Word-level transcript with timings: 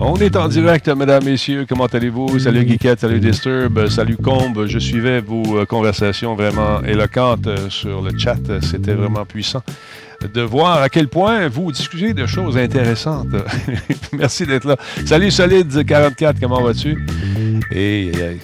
On 0.00 0.14
est 0.16 0.36
en 0.36 0.46
direct, 0.46 0.88
mesdames, 0.88 1.24
messieurs. 1.24 1.66
Comment 1.68 1.86
allez-vous? 1.86 2.38
Salut 2.38 2.66
Geekette, 2.66 3.00
salut 3.00 3.18
Disturb, 3.18 3.88
salut 3.88 4.16
Combe. 4.16 4.66
Je 4.66 4.78
suivais 4.78 5.20
vos 5.20 5.58
euh, 5.58 5.64
conversations 5.64 6.36
vraiment 6.36 6.82
éloquentes 6.84 7.48
euh, 7.48 7.68
sur 7.68 8.00
le 8.00 8.16
chat. 8.16 8.38
C'était 8.62 8.94
vraiment 8.94 9.24
puissant 9.24 9.62
de 10.32 10.40
voir 10.40 10.82
à 10.82 10.88
quel 10.88 11.08
point 11.08 11.48
vous 11.48 11.72
discutez 11.72 12.14
de 12.14 12.26
choses 12.26 12.56
intéressantes. 12.56 13.28
Merci 14.12 14.46
d'être 14.46 14.66
là. 14.66 14.76
Salut 15.04 15.28
Solide44, 15.28 16.34
comment 16.40 16.62
vas-tu? 16.62 17.04
Je 17.72 18.38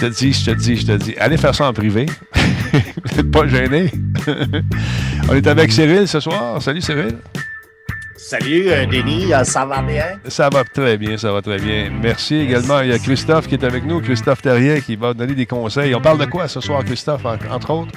te 0.00 0.06
dis, 0.06 0.32
je 0.32 0.44
te 0.46 0.50
dis, 0.52 0.76
je 0.76 0.86
te 0.86 0.92
dis. 0.92 1.14
Allez 1.18 1.36
faire 1.36 1.54
ça 1.54 1.68
en 1.68 1.74
privé. 1.74 2.06
Vous 2.72 3.16
n'êtes 3.16 3.30
pas 3.30 3.46
gêné. 3.46 3.90
On 5.28 5.34
est 5.34 5.46
avec 5.46 5.72
Cyril 5.72 6.08
ce 6.08 6.20
soir. 6.20 6.62
Salut 6.62 6.80
Cyril. 6.80 7.16
Salut 8.28 8.68
euh, 8.68 8.84
Denis, 8.84 9.32
euh, 9.32 9.42
ça 9.42 9.64
va 9.64 9.80
bien? 9.80 10.20
Ça 10.28 10.50
va 10.50 10.62
très 10.62 10.98
bien, 10.98 11.16
ça 11.16 11.32
va 11.32 11.40
très 11.40 11.56
bien. 11.56 11.88
Merci 11.88 12.34
également. 12.34 12.82
Il 12.82 12.90
y 12.90 12.92
a 12.92 12.98
Christophe 12.98 13.48
qui 13.48 13.54
est 13.54 13.64
avec 13.64 13.86
nous, 13.86 14.02
Christophe 14.02 14.42
Terrien, 14.42 14.80
qui 14.80 14.96
va 14.96 15.14
donner 15.14 15.34
des 15.34 15.46
conseils. 15.46 15.94
On 15.94 16.00
parle 16.02 16.18
de 16.18 16.26
quoi 16.26 16.46
ce 16.46 16.60
soir, 16.60 16.84
Christophe, 16.84 17.24
entre 17.24 17.70
autres? 17.70 17.92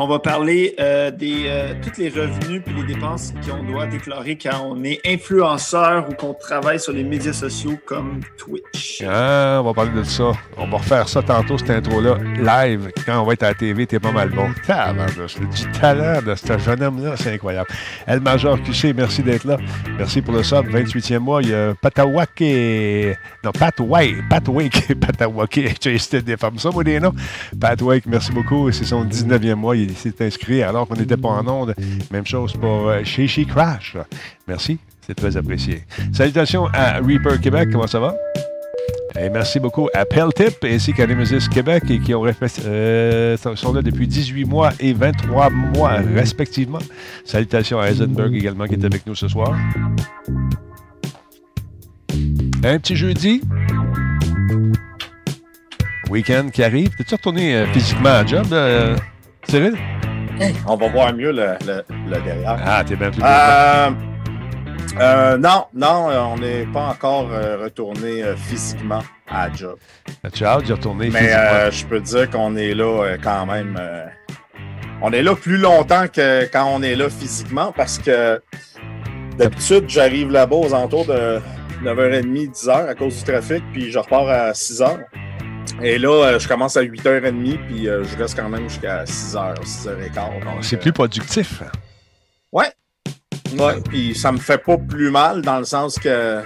On 0.00 0.06
va 0.06 0.20
parler 0.20 0.76
euh, 0.78 1.10
des 1.10 1.46
euh, 1.48 1.74
tous 1.82 2.00
les 2.00 2.08
revenus 2.08 2.62
et 2.64 2.72
les 2.72 2.94
dépenses 2.94 3.34
qu'on 3.44 3.64
doit 3.64 3.88
déclarer 3.88 4.38
quand 4.38 4.64
on 4.64 4.84
est 4.84 5.00
influenceur 5.04 6.08
ou 6.08 6.14
qu'on 6.14 6.34
travaille 6.34 6.78
sur 6.78 6.92
les 6.92 7.02
médias 7.02 7.32
sociaux 7.32 7.76
comme 7.84 8.20
Twitch. 8.36 9.02
Ah, 9.04 9.58
on 9.60 9.64
va 9.64 9.74
parler 9.74 9.90
de 9.98 10.04
ça. 10.04 10.30
On 10.56 10.68
va 10.68 10.76
refaire 10.76 11.08
ça 11.08 11.20
tantôt, 11.20 11.58
cette 11.58 11.70
intro-là, 11.70 12.16
live. 12.36 12.92
Quand 13.04 13.20
on 13.20 13.24
va 13.24 13.32
être 13.32 13.42
à 13.42 13.48
la 13.48 13.54
TV, 13.54 13.88
t'es 13.88 13.98
pas 13.98 14.12
mal 14.12 14.28
bon. 14.28 14.48
C'est 15.26 15.66
du 15.66 15.78
talent 15.80 16.22
de 16.22 16.32
ce 16.36 16.58
jeune 16.58 16.80
homme-là, 16.80 17.16
c'est 17.16 17.34
incroyable. 17.34 17.68
El 18.06 18.20
Major 18.20 18.56
QC, 18.62 18.92
merci 18.94 19.24
d'être 19.24 19.46
là. 19.46 19.56
Merci 19.96 20.22
pour 20.22 20.32
le 20.32 20.44
sub, 20.44 20.68
28e 20.68 21.18
mois. 21.18 21.42
Il 21.42 21.48
y 21.48 21.54
a 21.54 21.74
Patawake. 21.74 23.16
Non, 23.42 23.50
Patwake. 23.50 24.28
Patwake. 24.30 24.94
Patawake. 25.00 25.76
J'ai 25.82 25.94
essayé 25.94 26.22
de 26.22 26.26
déformer 26.26 26.58
ça, 26.60 26.70
moi, 26.70 26.84
des 26.84 27.00
noms. 27.00 27.14
Patwake, 27.60 28.06
merci 28.06 28.30
beaucoup. 28.30 28.70
C'est 28.70 28.84
son 28.84 29.04
19e 29.04 29.56
mois. 29.56 29.74
S'est 29.94 30.24
inscrit 30.24 30.62
alors 30.62 30.86
qu'on 30.86 30.96
n'était 30.96 31.16
pas 31.16 31.28
en 31.28 31.46
onde. 31.46 31.74
Même 32.10 32.26
chose 32.26 32.52
pour 32.52 32.88
euh, 32.88 33.02
She 33.04 33.46
Crash. 33.46 33.96
Merci, 34.46 34.78
c'est 35.06 35.14
très 35.14 35.36
apprécié. 35.36 35.84
Salutations 36.12 36.66
à 36.72 36.98
Reaper 36.98 37.40
Québec, 37.40 37.68
comment 37.72 37.86
ça 37.86 38.00
va? 38.00 38.14
Et 39.18 39.30
merci 39.30 39.58
beaucoup 39.58 39.88
à 39.94 40.04
Peltip 40.04 40.64
ainsi 40.64 40.92
qu'à 40.92 41.06
Nemesis 41.06 41.48
Québec 41.48 41.84
et 41.88 41.98
qui 41.98 42.14
ont 42.14 42.24
euh, 42.64 43.36
sont 43.36 43.72
là 43.72 43.82
depuis 43.82 44.06
18 44.06 44.44
mois 44.44 44.70
et 44.78 44.92
23 44.92 45.50
mois 45.50 45.94
respectivement. 46.14 46.78
Salutations 47.24 47.80
à 47.80 47.90
Eisenberg 47.90 48.34
également 48.34 48.66
qui 48.66 48.74
est 48.74 48.84
avec 48.84 49.06
nous 49.06 49.14
ce 49.14 49.26
soir. 49.26 49.56
Un 52.64 52.78
petit 52.78 52.96
jeudi. 52.96 53.40
Week-end 56.10 56.48
qui 56.52 56.62
arrive. 56.62 56.90
T'es-tu 56.96 57.14
retourné 57.14 57.54
euh, 57.54 57.66
physiquement 57.66 58.10
à 58.10 58.26
job, 58.26 58.46
euh, 58.52 58.96
Cyril? 59.46 59.76
on 60.66 60.76
va 60.76 60.88
voir 60.88 61.12
mieux 61.14 61.32
le, 61.32 61.54
le, 61.66 62.20
derrière. 62.22 62.56
Ah, 62.64 62.84
t'es 62.84 62.96
bien 62.96 63.10
plus 63.10 63.22
euh, 63.24 63.90
euh, 65.00 65.36
non, 65.36 65.66
non, 65.74 66.08
on 66.32 66.38
n'est 66.38 66.66
pas 66.66 66.88
encore 66.88 67.28
euh, 67.32 67.58
retourné 67.64 68.22
physiquement 68.36 69.02
à 69.28 69.52
job. 69.52 69.78
Tu 70.32 70.44
as 70.44 70.52
hâte 70.52 70.64
d'y 70.64 70.72
retourner 70.72 71.10
Mais 71.10 71.30
je 71.70 71.84
peux 71.86 72.00
dire 72.00 72.30
qu'on 72.30 72.56
est 72.56 72.74
là 72.74 73.16
quand 73.22 73.46
même. 73.46 73.80
on 75.02 75.12
est 75.12 75.22
là 75.22 75.34
plus 75.34 75.58
longtemps 75.58 76.06
que 76.08 76.44
quand 76.52 76.66
on 76.72 76.82
est 76.82 76.96
là 76.96 77.08
physiquement 77.10 77.72
parce 77.76 77.98
que 77.98 78.40
d'habitude, 79.36 79.84
j'arrive 79.88 80.30
là-bas 80.30 80.56
aux 80.56 80.74
alentours 80.74 81.06
de 81.06 81.40
9h30, 81.84 82.52
10h 82.52 82.88
à 82.88 82.94
cause 82.94 83.18
du 83.18 83.24
trafic, 83.24 83.62
puis 83.72 83.92
je 83.92 83.98
repars 83.98 84.28
à 84.28 84.52
6h. 84.52 84.98
Et 85.82 85.98
là, 85.98 86.24
euh, 86.24 86.38
je 86.38 86.48
commence 86.48 86.76
à 86.76 86.82
8h30, 86.82 87.58
puis 87.66 87.88
euh, 87.88 88.04
je 88.04 88.16
reste 88.16 88.36
quand 88.36 88.48
même 88.48 88.68
jusqu'à 88.68 89.04
6h, 89.04 89.62
6h15. 89.62 90.62
C'est 90.62 90.76
plus 90.76 90.92
productif. 90.92 91.62
Ouais. 92.52 92.72
Ouais, 93.58 93.80
puis 93.88 94.14
ça 94.14 94.32
me 94.32 94.38
fait 94.38 94.58
pas 94.58 94.76
plus 94.76 95.10
mal 95.10 95.42
dans 95.42 95.58
le 95.58 95.64
sens 95.64 95.98
que 95.98 96.42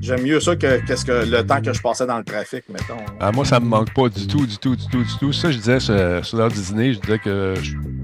J'aime 0.00 0.22
mieux 0.22 0.40
ça 0.40 0.56
que, 0.56 0.80
ce 0.96 1.04
que 1.04 1.30
le 1.30 1.44
temps 1.44 1.60
que 1.60 1.72
je 1.72 1.80
passais 1.80 2.06
dans 2.06 2.16
le 2.16 2.24
trafic, 2.24 2.64
mettons. 2.70 2.96
Ah, 3.20 3.30
moi, 3.32 3.44
ça 3.44 3.60
me 3.60 3.66
manque 3.66 3.92
pas 3.92 4.08
du 4.08 4.26
tout, 4.26 4.46
du 4.46 4.56
tout, 4.56 4.74
du 4.74 4.86
tout, 4.86 5.02
du 5.02 5.18
tout. 5.18 5.32
Ça, 5.32 5.50
je 5.50 5.58
disais 5.58 5.78
sur 5.78 6.36
l'heure 6.36 6.50
du 6.50 6.60
dîner, 6.60 6.94
je 6.94 7.00
disais 7.00 7.18
que 7.18 7.54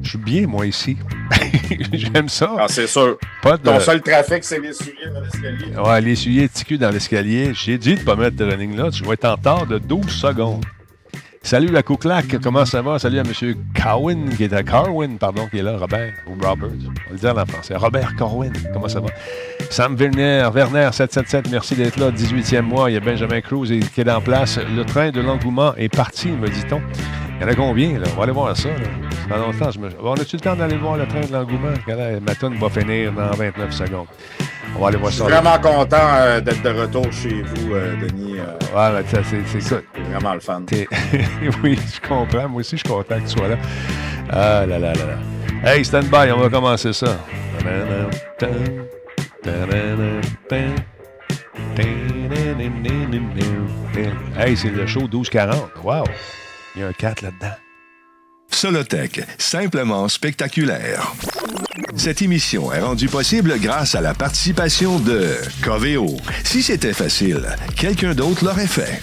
je, 0.03 0.09
suis 0.09 0.19
bien, 0.19 0.47
moi, 0.47 0.67
ici. 0.67 0.99
J'aime 1.93 2.29
ça. 2.29 2.55
Ah, 2.59 2.67
c'est 2.69 2.87
sûr. 2.87 3.17
Pas 3.43 3.57
de... 3.57 3.63
Ton 3.63 3.81
seul 3.81 4.03
trafic, 4.03 4.45
c'est 4.45 4.61
l'essuyer 4.61 5.09
dans 5.13 5.21
l'escalier. 5.21 5.77
Ouais, 5.77 6.01
l'essuyer 6.03 6.49
TQ 6.49 6.79
dans 6.79 6.91
l'escalier. 6.91 7.53
J'ai 7.55 7.79
dit 7.79 7.95
de 7.95 8.01
pas 8.01 8.15
mettre 8.15 8.37
de 8.37 8.45
running 8.45 8.77
là. 8.77 8.91
Tu 8.91 9.03
vas 9.03 9.15
être 9.15 9.25
en 9.25 9.33
retard 9.33 9.67
de 9.67 9.79
12 9.79 10.07
secondes. 10.09 10.65
Salut 11.43 11.69
la 11.69 11.85
couclac, 11.85 12.41
comment 12.43 12.65
ça 12.67 12.83
va? 12.83 12.99
Salut 12.99 13.21
à 13.21 13.23
M. 13.23 13.55
Cowan, 13.81 14.31
qui 14.31 14.43
est 14.43 14.53
à 14.53 14.65
Carwin, 14.65 15.17
pardon, 15.17 15.47
qui 15.49 15.59
est 15.59 15.63
là, 15.63 15.77
Robert, 15.79 16.13
ou 16.27 16.33
Robert, 16.33 16.57
on 16.65 16.67
va 16.67 17.13
le 17.13 17.19
dire 17.19 17.39
en 17.39 17.47
français. 17.47 17.77
Robert 17.77 18.17
Carwin, 18.17 18.53
comment 18.73 18.89
ça 18.89 18.99
va? 18.99 19.07
Sam 19.71 19.97
Werner, 19.97 20.49
Werner 20.55 20.89
777, 20.93 21.51
merci 21.51 21.75
d'être 21.75 21.97
là, 21.99 22.11
18e 22.11 22.63
mois. 22.63 22.91
Il 22.91 22.95
y 22.95 22.97
a 22.97 23.01
Benjamin 23.01 23.41
Cruz 23.41 23.69
qui 23.69 24.01
est 24.01 24.11
en 24.11 24.21
place. 24.21 24.59
Le 24.59 24.85
train 24.85 25.11
de 25.11 25.21
l'engouement 25.21 25.75
est 25.77 25.95
parti, 25.95 26.29
me 26.29 26.49
dit-on. 26.49 26.81
Il 27.39 27.43
y 27.43 27.45
en 27.45 27.49
a 27.49 27.55
combien, 27.55 27.99
là? 27.99 28.07
On 28.13 28.17
va 28.17 28.23
aller 28.23 28.33
voir 28.33 28.57
ça, 28.57 28.69
là. 28.69 29.37
longtemps, 29.37 29.71
je 29.71 29.79
me... 29.79 29.89
On 30.03 30.15
a-tu 30.15 30.37
le 30.37 30.41
temps 30.41 30.57
d'aller 30.57 30.77
voir 30.77 30.97
le 30.97 31.07
train 31.07 31.21
de 31.21 31.33
l'engouement? 31.33 31.75
Ma 32.27 32.35
tonne 32.35 32.55
va 32.55 32.71
finir 32.71 33.13
dans 33.13 33.31
29 33.31 33.71
secondes. 33.73 34.07
On 34.75 34.81
va 34.81 34.89
aller 34.89 34.97
voir 34.97 35.13
ça. 35.13 35.25
Je 35.25 35.25
suis 35.25 35.43
vraiment 35.43 35.59
content 35.59 35.97
euh, 36.01 36.41
d'être 36.41 36.63
de 36.63 36.69
retour 36.71 37.13
chez 37.13 37.43
vous, 37.43 37.75
euh, 37.75 37.97
Denis. 37.97 38.39
Euh. 38.39 38.93
ouais, 38.93 39.03
ben, 39.13 39.23
c'est 39.47 39.61
ça. 39.61 39.77
C'est 39.95 40.03
vraiment 40.03 40.35
le 40.35 40.41
fun. 40.41 40.63
oui, 41.63 41.79
je 41.95 42.09
comprends. 42.09 42.49
Moi 42.49 42.61
aussi, 42.61 42.77
je 42.77 42.83
suis 42.87 42.89
content 42.89 43.17
que 43.17 43.29
tu 43.29 43.39
sois 43.39 43.49
là. 43.49 43.57
Ah 44.31 44.67
là 44.67 44.79
là 44.79 44.93
là 44.93 45.05
là. 45.07 45.71
Hey, 45.71 45.85
stand 45.85 46.05
by, 46.05 46.31
on 46.33 46.41
va 46.41 46.49
commencer 46.49 46.93
ça. 46.93 47.19
Hey, 54.39 54.57
c'est 54.57 54.71
le 54.71 54.87
show 54.87 55.01
1240. 55.03 55.71
Wow! 55.85 56.05
Il 56.75 56.83
y 56.83 56.85
a 56.85 56.89
un 56.89 56.93
4 56.93 57.23
là-dedans. 57.23 57.55
Solotech, 58.51 59.23
simplement 59.39 60.09
spectaculaire. 60.09 61.13
Cette 61.95 62.23
émission 62.23 62.73
est 62.73 62.81
rendue 62.81 63.09
possible 63.09 63.59
grâce 63.61 63.95
à 63.95 64.01
la 64.01 64.15
participation 64.15 64.99
de 64.99 65.37
Coveo. 65.63 66.07
Si 66.45 66.63
c'était 66.63 66.93
facile, 66.93 67.47
quelqu'un 67.77 68.15
d'autre 68.15 68.45
l'aurait 68.45 68.67
fait. 68.67 69.03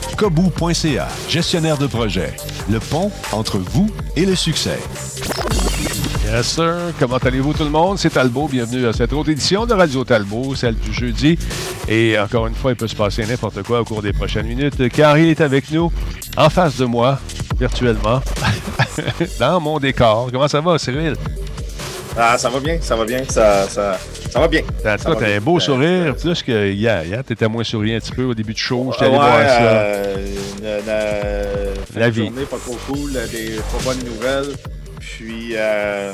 Kobu.ca, 0.17 1.07
gestionnaire 1.29 1.77
de 1.77 1.87
projet. 1.87 2.33
Le 2.69 2.79
pont 2.79 3.11
entre 3.31 3.57
vous 3.57 3.89
et 4.15 4.25
le 4.25 4.35
succès. 4.35 4.79
Yes, 6.25 6.47
sir. 6.47 6.75
Comment 6.99 7.17
allez-vous 7.17 7.53
tout 7.53 7.63
le 7.63 7.69
monde? 7.69 7.97
C'est 7.97 8.11
Talbot. 8.11 8.47
Bienvenue 8.47 8.87
à 8.87 8.93
cette 8.93 9.13
autre 9.13 9.29
édition 9.29 9.65
de 9.65 9.73
Radio 9.73 10.03
Talbot, 10.03 10.55
celle 10.55 10.75
du 10.75 10.93
jeudi. 10.93 11.37
Et 11.87 12.17
encore 12.19 12.47
une 12.47 12.55
fois, 12.55 12.71
il 12.71 12.77
peut 12.77 12.87
se 12.87 12.95
passer 12.95 13.25
n'importe 13.25 13.63
quoi 13.63 13.81
au 13.81 13.85
cours 13.85 14.01
des 14.01 14.13
prochaines 14.13 14.47
minutes, 14.47 14.89
car 14.89 15.17
il 15.17 15.29
est 15.29 15.41
avec 15.41 15.71
nous, 15.71 15.91
en 16.37 16.49
face 16.49 16.77
de 16.77 16.85
moi, 16.85 17.19
virtuellement, 17.59 18.21
dans 19.39 19.59
mon 19.59 19.79
décor. 19.79 20.29
Comment 20.31 20.47
ça 20.47 20.61
va, 20.61 20.77
Cyril? 20.77 21.15
Ah, 22.17 22.37
ça 22.37 22.49
va 22.49 22.59
bien, 22.59 22.77
ça 22.81 22.95
va 22.95 23.05
bien, 23.05 23.23
ça, 23.27 23.67
ça, 23.67 23.97
ça 24.31 24.39
va 24.39 24.47
bien. 24.47 24.61
En 24.61 24.97
tout 24.97 25.03
cas, 25.03 25.15
t'as 25.15 25.35
un 25.35 25.41
beau 25.41 25.59
sourire, 25.59 26.15
plus 26.15 26.41
que 26.41 26.71
hier. 26.71 27.05
Hier, 27.05 27.23
t'étais 27.23 27.49
moins 27.49 27.65
souriant 27.65 27.97
un 27.97 27.99
petit 27.99 28.13
peu 28.13 28.23
au 28.23 28.33
début 28.33 28.53
du 28.53 28.61
show. 28.61 28.89
J'étais 28.93 29.05
allé 29.05 29.15
voir 29.15 29.39
ça. 29.39 29.61
Euh, 29.61 31.75
la 31.95 32.09
vie. 32.09 32.27
Journée 32.27 32.45
pas 32.45 32.57
trop 32.57 32.77
cool, 32.87 33.11
des 33.11 33.57
pas 33.57 33.83
bonnes 33.83 34.03
nouvelles. 34.05 34.55
Puis 35.01 35.51
euh, 35.55 36.13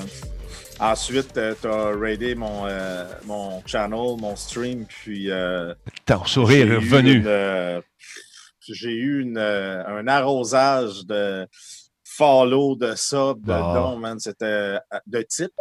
ensuite, 0.79 1.37
euh, 1.37 1.53
tu 1.61 1.67
as 1.67 1.91
raidé 1.95 2.33
mon, 2.33 2.65
euh, 2.65 3.05
mon 3.25 3.61
channel, 3.67 4.17
mon 4.19 4.35
stream. 4.35 4.85
Puis. 4.87 5.29
Ton 6.05 6.25
sourire 6.25 6.71
est 6.71 6.77
revenu. 6.77 7.23
J'ai 8.69 8.95
eu 8.95 9.31
un 9.37 10.07
arrosage 10.07 11.05
de 11.05 11.47
follow 12.17 12.75
de 12.75 12.93
ça, 12.95 13.33
de 13.35 13.39
Bon. 13.45 13.73
don, 13.73 13.95
man. 13.97 14.19
C'était 14.19 14.45
euh, 14.45 14.79
de 15.05 15.21
type. 15.21 15.51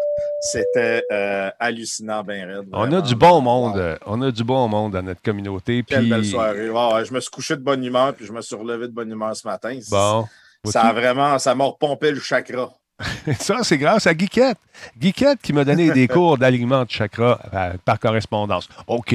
C'était 0.40 1.02
euh, 1.12 1.50
hallucinant, 1.60 2.22
ben 2.24 2.48
raide. 2.48 2.68
On 2.72 2.90
a 2.92 3.00
du 3.02 3.14
bon 3.14 3.40
monde. 3.40 3.76
Euh, 3.76 3.96
On 4.06 4.22
a 4.22 4.30
du 4.30 4.42
bon 4.44 4.66
monde 4.68 4.92
dans 4.92 5.02
notre 5.02 5.22
communauté. 5.22 5.84
Quelle 5.86 6.00
puis- 6.00 6.10
belle 6.10 6.24
soirée. 6.24 6.66
Je 7.04 7.12
me 7.12 7.20
suis 7.20 7.30
couché 7.30 7.56
de 7.56 7.62
bonne 7.62 7.84
humeur, 7.84 8.14
puis 8.14 8.24
je 8.26 8.32
me 8.32 8.40
suis 8.40 8.56
relevé 8.56 8.86
de 8.88 8.92
bonne 8.92 9.10
humeur 9.10 9.36
ce 9.36 9.46
matin. 9.46 9.78
Bon. 9.90 10.24
Ça 10.64 10.82
a 10.82 10.92
vraiment, 10.92 11.38
ça 11.38 11.54
m'a 11.54 11.64
repompé 11.64 12.10
le 12.10 12.18
chakra. 12.20 12.70
Ça, 13.38 13.58
c'est 13.62 13.76
grâce 13.76 14.06
à 14.06 14.14
Guiquette. 14.14 14.56
Guiquette 14.98 15.40
qui 15.42 15.52
m'a 15.52 15.64
donné 15.64 15.90
des 15.90 16.08
cours 16.16 16.38
d'alignement 16.38 16.82
de 16.84 16.90
chakra 16.90 17.38
euh, 17.52 17.74
par 17.84 18.00
correspondance. 18.00 18.68
OK, 18.86 19.14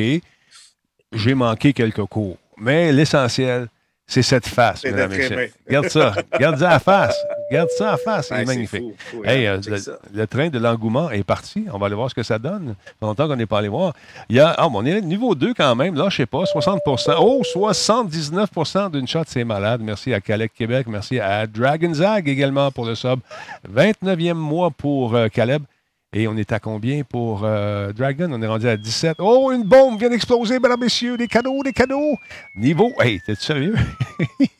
j'ai 1.13 1.33
manqué 1.33 1.73
quelques 1.73 2.05
cours, 2.05 2.37
mais 2.57 2.91
l'essentiel, 2.91 3.67
c'est 4.11 4.21
cette 4.23 4.45
face, 4.47 4.81
C'est 4.81 4.91
mesdames 4.91 5.13
et 5.13 5.17
messieurs. 5.17 5.51
Regarde 5.67 5.87
ça. 5.89 6.13
Regarde 6.33 6.57
ça 6.57 6.69
à 6.71 6.79
face. 6.79 7.17
Regarde 7.49 7.69
ça 7.77 7.93
à 7.93 7.97
face. 7.97 8.27
C'est 8.27 8.35
Ouais, 8.35 8.45
magnifique. 8.45 8.81
fou, 8.81 8.93
fou, 8.97 9.21
Hey, 9.23 9.47
hein. 9.47 9.61
euh, 9.67 9.77
le, 10.13 10.27
train 10.27 10.49
de 10.49 10.59
l'engouement 10.59 11.09
est 11.11 11.23
parti. 11.23 11.65
On 11.73 11.77
va 11.77 11.85
aller 11.85 11.95
voir 11.95 12.09
ce 12.09 12.15
que 12.15 12.23
ça 12.23 12.37
donne. 12.37 12.75
Longtemps 13.01 13.27
qu'on 13.27 13.35
n'est 13.37 13.45
pas 13.45 13.59
allé 13.59 13.69
voir. 13.69 13.93
Il 14.29 14.35
y 14.35 14.39
a, 14.41 14.53
bon, 14.67 14.81
on 14.81 14.85
est 14.85 14.99
niveau 15.01 15.33
2 15.33 15.53
quand 15.53 15.75
même. 15.75 15.95
Là, 15.95 16.07
je 16.09 16.17
sais 16.17 16.25
pas, 16.25 16.43
60% 16.43 17.15
Oh, 17.19 17.41
79% 17.45 18.91
d'une 18.91 19.07
shot, 19.07 19.23
c'est 19.27 19.43
malade. 19.43 19.81
Merci 19.83 20.13
à 20.13 20.19
Calec 20.19 20.53
Québec. 20.53 20.87
Merci 20.89 21.19
à 21.19 21.47
Dragon 21.47 21.93
Zag 21.93 22.27
également 22.27 22.69
pour 22.71 22.85
le 22.85 22.95
sub. 22.95 23.19
29e 23.73 24.33
mois 24.33 24.71
pour 24.71 25.15
euh, 25.15 25.27
Caleb. 25.29 25.63
Et 26.13 26.27
on 26.27 26.35
est 26.35 26.51
à 26.51 26.59
combien 26.59 27.03
pour 27.05 27.43
euh, 27.45 27.93
Dragon? 27.93 28.27
On 28.33 28.41
est 28.41 28.47
rendu 28.47 28.67
à 28.67 28.75
17. 28.75 29.15
Oh, 29.19 29.49
une 29.53 29.63
bombe 29.63 29.97
vient 29.97 30.09
d'exploser, 30.09 30.59
mesdames, 30.59 30.81
messieurs. 30.81 31.15
Des 31.15 31.29
cadeaux, 31.29 31.63
des 31.63 31.71
cadeaux. 31.71 32.19
Niveau. 32.53 32.91
Hey, 32.99 33.21
t'es 33.25 33.33
sérieux? 33.33 33.75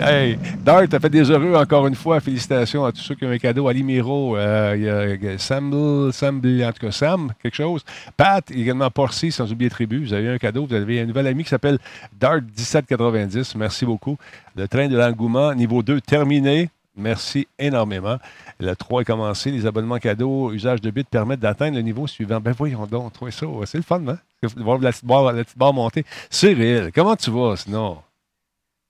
hey, 0.00 0.36
Dart 0.64 0.82
a 0.92 0.98
fait 0.98 1.10
des 1.10 1.30
heureux 1.30 1.54
encore 1.54 1.86
une 1.86 1.94
fois. 1.94 2.18
Félicitations 2.18 2.84
à 2.84 2.90
tous 2.90 3.02
ceux 3.02 3.14
qui 3.14 3.24
ont 3.24 3.30
un 3.30 3.38
cadeau. 3.38 3.68
Ali 3.68 3.84
Miro, 3.84 4.36
euh, 4.36 5.36
Sam, 5.38 6.10
Sam, 6.10 6.38
en 6.38 6.72
tout 6.72 6.86
cas 6.86 6.90
Sam, 6.90 7.32
quelque 7.40 7.54
chose. 7.54 7.84
Pat, 8.16 8.50
également 8.50 8.90
Porcy, 8.90 9.30
sans 9.30 9.52
oublier 9.52 9.70
Tribu. 9.70 10.04
Vous 10.04 10.12
avez 10.12 10.30
un 10.30 10.38
cadeau. 10.38 10.66
Vous 10.66 10.74
avez 10.74 11.02
un 11.02 11.06
nouvel 11.06 11.28
ami 11.28 11.44
qui 11.44 11.50
s'appelle 11.50 11.78
Dart1790. 12.20 13.56
Merci 13.56 13.86
beaucoup. 13.86 14.18
Le 14.56 14.66
train 14.66 14.88
de 14.88 14.96
l'engouement, 14.96 15.54
niveau 15.54 15.84
2, 15.84 16.00
terminé. 16.00 16.68
Merci 16.96 17.48
énormément. 17.58 18.18
Le 18.60 18.74
3 18.74 19.02
est 19.02 19.04
commencé. 19.04 19.50
Les 19.50 19.66
abonnements 19.66 19.98
cadeaux, 19.98 20.52
usage 20.52 20.80
de 20.80 20.90
bits 20.90 21.04
permettent 21.04 21.40
d'atteindre 21.40 21.76
le 21.76 21.82
niveau 21.82 22.06
suivant. 22.06 22.40
Ben 22.40 22.52
voyons 22.56 22.86
donc, 22.86 23.12
trouvez 23.12 23.30
ça. 23.32 23.46
C'est 23.66 23.78
le 23.78 23.82
fun, 23.84 24.00
hein? 24.06 24.18
Voir 24.56 24.78
la 24.78 24.90
petite 24.92 25.04
barre, 25.04 25.32
la 25.32 25.42
petite 25.44 25.58
barre 25.58 25.72
monter. 25.72 26.04
Cyril, 26.30 26.90
comment 26.94 27.16
tu 27.16 27.30
vas 27.30 27.56
sinon? 27.56 27.98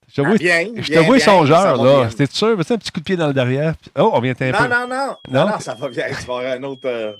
Je 0.08 0.16
te 0.16 0.20
Ah, 0.20 0.28
vois, 0.28 0.36
bien, 0.36 0.66
je 0.76 0.82
te 0.86 0.90
bien, 0.92 1.02
vois 1.02 1.16
bien, 1.16 1.24
songeur, 1.24 1.82
là. 1.82 2.10
C'était 2.10 2.26
sûr? 2.26 2.56
Fais 2.62 2.74
un 2.74 2.78
petit 2.78 2.90
coup 2.92 3.00
de 3.00 3.04
pied 3.04 3.16
dans 3.16 3.28
le 3.28 3.32
derrière? 3.32 3.74
Oh, 3.98 4.10
on 4.12 4.20
vient 4.20 4.34
un 4.38 4.50
Non, 4.50 4.58
peu. 4.58 4.68
non, 4.68 4.86
non, 4.86 4.86
Non? 4.88 5.16
non. 5.46 5.46
Non, 5.52 5.58
ça 5.60 5.74
va 5.74 5.88
bien. 5.88 6.04
Tu 6.08 6.26
vas 6.26 6.38
avoir 6.38 6.42
un 6.52 6.62
autre, 6.64 6.82
euh, 6.86 7.12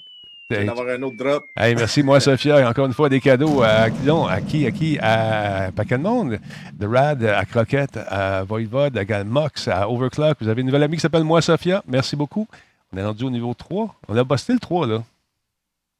Hey, 0.50 0.68
en 0.68 0.72
avoir 0.72 0.88
un 0.88 1.02
autre 1.02 1.16
drop. 1.16 1.44
hey, 1.56 1.74
merci, 1.74 2.02
moi, 2.02 2.20
Sophia. 2.20 2.68
Encore 2.68 2.84
une 2.86 2.92
fois, 2.92 3.08
des 3.08 3.20
cadeaux 3.20 3.62
à, 3.62 3.88
non, 4.04 4.26
à 4.26 4.42
qui? 4.42 4.66
À 4.66 4.70
qui? 4.70 4.98
À 5.00 5.70
paquet 5.74 5.96
de 5.96 6.02
monde. 6.02 6.38
De 6.74 6.86
Rad, 6.86 7.24
à 7.24 7.44
Croquette, 7.46 7.96
à 8.08 8.44
Voivode, 8.44 8.96
à 8.98 9.24
Mox, 9.24 9.68
à 9.68 9.88
Overclock. 9.88 10.36
Vous 10.42 10.48
avez 10.48 10.60
une 10.60 10.66
nouvelle 10.66 10.82
amie 10.82 10.96
qui 10.96 11.00
s'appelle 11.00 11.24
Moi, 11.24 11.40
Sophia. 11.40 11.82
Merci 11.88 12.14
beaucoup. 12.14 12.46
On 12.92 12.98
est 12.98 13.04
rendu 13.04 13.24
au 13.24 13.30
niveau 13.30 13.54
3. 13.54 13.94
On 14.08 14.16
a 14.16 14.22
bossé 14.24 14.52
le 14.52 14.58
3, 14.58 14.86
là. 14.86 15.02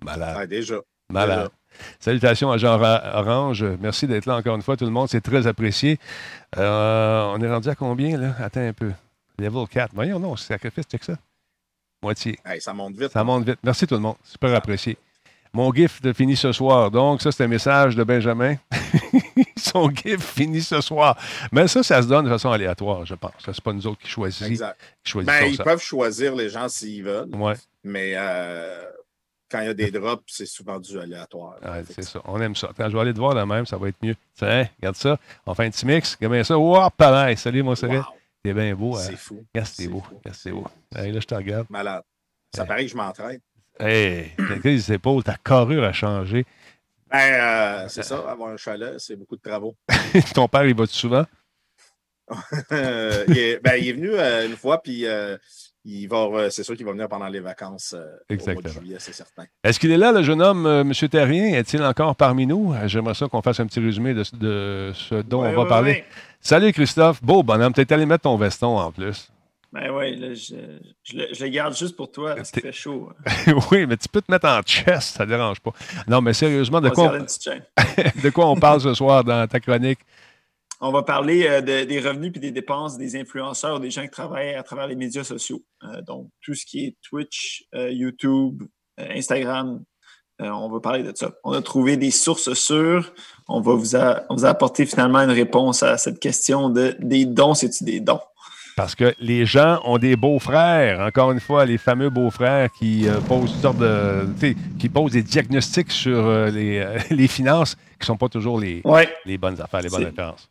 Malade. 0.05 0.49
Déjà. 0.50 0.76
Malade. 1.11 1.49
Salutations 1.99 2.52
à 2.52 2.58
Jean 2.58 2.76
Ra- 2.79 3.02
Orange. 3.14 3.64
Merci 3.81 4.06
d'être 4.06 4.26
là 4.26 4.37
encore 4.37 4.55
une 4.56 4.62
fois, 4.62 4.76
tout 4.76 4.85
le 4.85 4.91
monde. 4.91 5.08
C'est 5.08 5.23
très 5.23 5.46
apprécié. 5.46 5.99
Euh, 6.58 7.32
on 7.35 7.41
est 7.41 7.50
rendu 7.50 7.69
à 7.70 7.75
combien, 7.75 8.19
là? 8.19 8.35
Attends 8.38 8.61
un 8.61 8.73
peu. 8.75 8.93
Level 9.38 9.67
4. 9.69 9.93
Voyons, 9.94 10.20
non, 10.20 10.37
c'est 10.37 10.49
sacrifice, 10.49 10.85
check 10.85 11.02
ça. 11.02 11.14
Moitié. 12.04 12.38
Hey, 12.44 12.60
ça 12.60 12.72
monte 12.72 12.96
vite. 12.96 13.10
Ça 13.12 13.24
monte 13.24 13.44
vite. 13.46 13.58
Merci 13.64 13.86
tout 13.86 13.94
le 13.94 14.00
monde. 14.00 14.16
Super 14.22 14.54
apprécié. 14.54 14.96
Mon 15.52 15.72
gift 15.72 16.12
finit 16.12 16.36
ce 16.36 16.52
soir. 16.52 16.90
Donc, 16.90 17.22
ça, 17.22 17.30
c'est 17.32 17.44
un 17.44 17.48
message 17.48 17.94
de 17.96 18.04
Benjamin. 18.04 18.56
Son 19.56 19.88
gift 19.90 20.20
finit 20.22 20.60
ce 20.62 20.80
soir. 20.80 21.16
Mais 21.52 21.66
ça, 21.68 21.82
ça 21.82 22.02
se 22.02 22.08
donne 22.08 22.24
de 22.24 22.30
façon 22.30 22.50
aléatoire, 22.50 23.06
je 23.06 23.14
pense. 23.14 23.32
Ce 23.38 23.50
n'est 23.50 23.56
pas 23.62 23.72
nous 23.72 23.86
autres 23.86 24.00
qui 24.00 24.08
choisissons. 24.08 24.44
Exact. 24.46 24.76
Qui 25.02 25.22
Ben, 25.22 25.44
ils 25.46 25.56
ça. 25.56 25.64
peuvent 25.64 25.80
choisir 25.80 26.34
les 26.34 26.48
gens 26.50 26.68
s'ils 26.68 27.04
veulent, 27.04 27.34
Ouais, 27.34 27.54
mais 27.84 28.12
euh, 28.16 28.82
quand 29.50 29.60
il 29.60 29.66
y 29.66 29.70
a 29.70 29.74
des 29.74 29.90
drops, 29.92 30.24
c'est 30.26 30.44
souvent 30.46 30.78
du 30.80 30.98
aléatoire. 30.98 31.54
ouais, 31.62 31.84
c'est 31.88 32.02
ça. 32.02 32.20
On 32.24 32.40
aime 32.40 32.56
ça. 32.56 32.70
Quand 32.76 32.88
je 32.90 32.94
vais 32.94 33.00
aller 33.00 33.14
te 33.14 33.18
voir 33.18 33.34
de 33.34 33.42
même, 33.42 33.64
ça 33.64 33.76
va 33.76 33.88
être 33.88 34.02
mieux. 34.02 34.16
Tiens, 34.36 34.68
regarde 34.80 34.96
ça. 34.96 35.18
On 35.46 35.54
fait 35.54 35.64
un 35.66 35.70
petit 35.70 35.86
mix. 35.86 36.16
Regarde 36.20 36.42
ça. 36.44 36.58
Wow, 36.58 36.90
pareil. 36.96 37.36
Salut, 37.36 37.62
mon. 37.62 37.74
Wow, 37.74 38.04
T'es 38.44 38.52
bien 38.52 38.75
beau. 38.75 38.94
hein? 38.94 39.00
c'est 39.02 39.17
fou. 39.17 39.43
Regarde, 39.55 39.69
c'est 39.73 39.82
c'est 39.82 39.88
beau. 39.88 40.00
fou. 40.00 40.17
Regarde, 40.19 40.37
c'est 40.37 40.50
beau. 40.50 40.67
Là, 40.93 41.20
je 41.20 41.26
te 41.26 41.35
regarde. 41.35 41.67
Malade. 41.70 42.02
Ça 42.55 42.67
paraît 42.67 42.85
que 42.85 42.91
je 42.91 42.96
m'entraîne. 42.96 43.41
Hey, 43.81 44.32
regarde 44.38 44.64
les 44.64 44.93
épaules, 44.93 45.25
ta 45.25 45.37
carrure 45.37 45.82
a 45.82 45.93
changé. 45.93 46.44
Ben, 47.11 47.32
euh, 47.32 47.88
c'est 47.88 48.02
ça, 48.02 48.19
avoir 48.31 48.50
un 48.50 48.56
chalet, 48.56 48.99
c'est 48.99 49.17
beaucoup 49.17 49.37
de 49.37 49.41
travaux. 49.41 49.75
Ton 50.35 50.46
père, 50.46 50.67
il 50.67 50.75
va 50.76 50.87
souvent? 50.87 51.25
Euh, 52.73 53.25
il, 53.29 53.37
est, 53.38 53.61
ben, 53.61 53.75
il 53.76 53.88
est 53.88 53.93
venu 53.93 54.11
euh, 54.14 54.46
une 54.46 54.56
fois, 54.56 54.81
puis 54.82 55.05
il 55.84 56.06
va, 56.08 56.16
euh, 56.32 56.50
c'est 56.50 56.62
sûr 56.62 56.76
qu'il 56.76 56.86
va 56.86 56.92
venir 56.92 57.08
pendant 57.08 57.28
les 57.28 57.40
vacances 57.40 57.94
euh, 57.94 57.98
au 57.98 58.02
mois 58.02 58.16
Exactement. 58.31 58.60
de 58.62 58.69
juillet, 58.81 58.96
c'est 58.98 59.12
certain. 59.12 59.44
Est-ce 59.62 59.78
qu'il 59.78 59.90
est 59.90 59.98
là, 59.98 60.12
le 60.12 60.22
jeune 60.22 60.40
homme, 60.40 60.66
euh, 60.66 60.81
M. 60.81 60.92
Terrien? 61.10 61.54
Est-il 61.54 61.82
encore 61.82 62.16
parmi 62.16 62.46
nous? 62.46 62.72
Euh, 62.72 62.88
J'aimerais 62.88 63.14
ça 63.14 63.28
qu'on 63.28 63.42
fasse 63.42 63.60
un 63.60 63.66
petit 63.66 63.81
résumé 63.81 64.14
de, 64.14 64.22
de 64.38 64.92
ce 64.94 65.16
dont 65.16 65.42
Ouais, 65.42 65.50
on 65.50 65.56
va 65.56 65.62
ouais, 65.62 65.69
parler. 65.69 65.92
ouais. 65.92 66.04
Salut, 66.40 66.72
Christophe. 66.72 67.22
Beau 67.22 67.42
bonhomme. 67.42 67.72
T'es 67.72 67.92
allé 67.92 68.06
mettre 68.06 68.22
ton 68.22 68.36
veston 68.36 68.78
en 68.78 68.90
plus. 68.92 69.31
Ben 69.72 69.90
oui, 69.90 70.16
là, 70.16 70.32
je, 70.34 70.54
je 71.02 71.16
le, 71.16 71.26
je 71.34 71.44
le 71.44 71.50
garde 71.50 71.76
juste 71.76 71.96
pour 71.96 72.08
toi 72.10 72.36
parce 72.36 72.52
qu'il 72.52 72.62
fait 72.62 72.70
chaud. 72.70 73.10
oui, 73.72 73.86
mais 73.86 73.96
tu 73.96 74.08
peux 74.08 74.22
te 74.22 74.31
mettre 74.31 74.46
en 74.46 74.62
chest, 74.62 75.16
ça 75.16 75.26
dérange 75.26 75.58
pas. 75.58 75.72
Non, 76.06 76.20
mais 76.20 76.32
sérieusement, 76.32 76.81
On 76.81 76.90
quoi, 76.90 77.19
de 78.22 78.31
quoi 78.31 78.46
on 78.48 78.54
parle 78.54 78.81
ce 78.81 78.94
soir 78.94 79.25
dans 79.25 79.48
ta 79.48 79.58
chronique? 79.58 79.98
On 80.86 80.92
va 80.92 81.02
parler 81.02 81.46
euh, 81.48 81.60
de- 81.60 81.84
des 81.84 82.00
revenus 82.00 82.31
puis 82.32 82.40
des 82.40 82.50
dépenses 82.50 82.98
des 82.98 83.16
influenceurs, 83.19 83.81
des 83.81 83.90
gens 83.90 84.02
qui 84.02 84.10
travaillent 84.10 84.54
à 84.54 84.62
travers 84.62 84.86
les 84.86 84.96
médias 84.96 85.25
sociaux. 85.25 85.62
Euh, 85.84 86.02
donc, 86.02 86.28
tout 86.42 86.54
ce 86.54 86.64
qui 86.66 86.84
est 86.84 86.96
Twitch, 87.02 87.64
euh, 87.75 87.90
YouTube, 87.90 88.62
Instagram, 88.98 89.82
on 90.40 90.69
va 90.69 90.81
parler 90.81 91.02
de 91.04 91.12
ça. 91.14 91.32
On 91.44 91.52
a 91.52 91.62
trouvé 91.62 91.96
des 91.96 92.10
sources 92.10 92.52
sûres. 92.54 93.12
On 93.48 93.60
va 93.60 93.74
vous, 93.74 93.94
a- 93.96 94.24
on 94.31 94.34
vous 94.36 94.44
a 94.44 94.48
apporté 94.48 94.84
finalement 94.84 95.20
une 95.20 95.31
réponse 95.31 95.82
à 95.82 95.96
cette 95.96 96.19
question 96.19 96.70
de 96.70 96.96
des 96.98 97.24
dons, 97.24 97.55
c'est-tu 97.55 97.84
des 97.84 98.00
dons? 98.00 98.20
Parce 98.76 98.96
que 98.96 99.14
les 99.20 99.46
gens 99.46 99.81
ont 99.84 99.98
des 99.98 100.17
beaux-frères. 100.17 100.98
Encore 101.00 101.31
une 101.31 101.38
fois, 101.38 101.64
les 101.64 101.79
fameux 101.79 102.10
beaux-frères 102.10 102.69
qui 102.72 103.08
euh, 103.08 103.20
posent 103.20 103.53
toutes 103.53 103.62
sortes 103.62 103.79
de. 103.79 104.26
qui 104.81 104.88
posent 104.88 105.12
des 105.12 105.22
diagnostics 105.22 105.93
sur 105.93 106.19
euh, 106.26 106.50
les, 106.50 106.79
euh, 106.81 106.98
les 107.10 107.29
finances 107.29 107.76
qui 107.76 107.81
ne 108.00 108.06
sont 108.06 108.17
pas 108.17 108.29
toujours 108.29 108.58
les, 108.58 108.82
bonnes 109.38 109.60
affaires, 109.60 109.81
les 109.82 109.88
bonnes 109.88 110.05
références. 110.06 110.50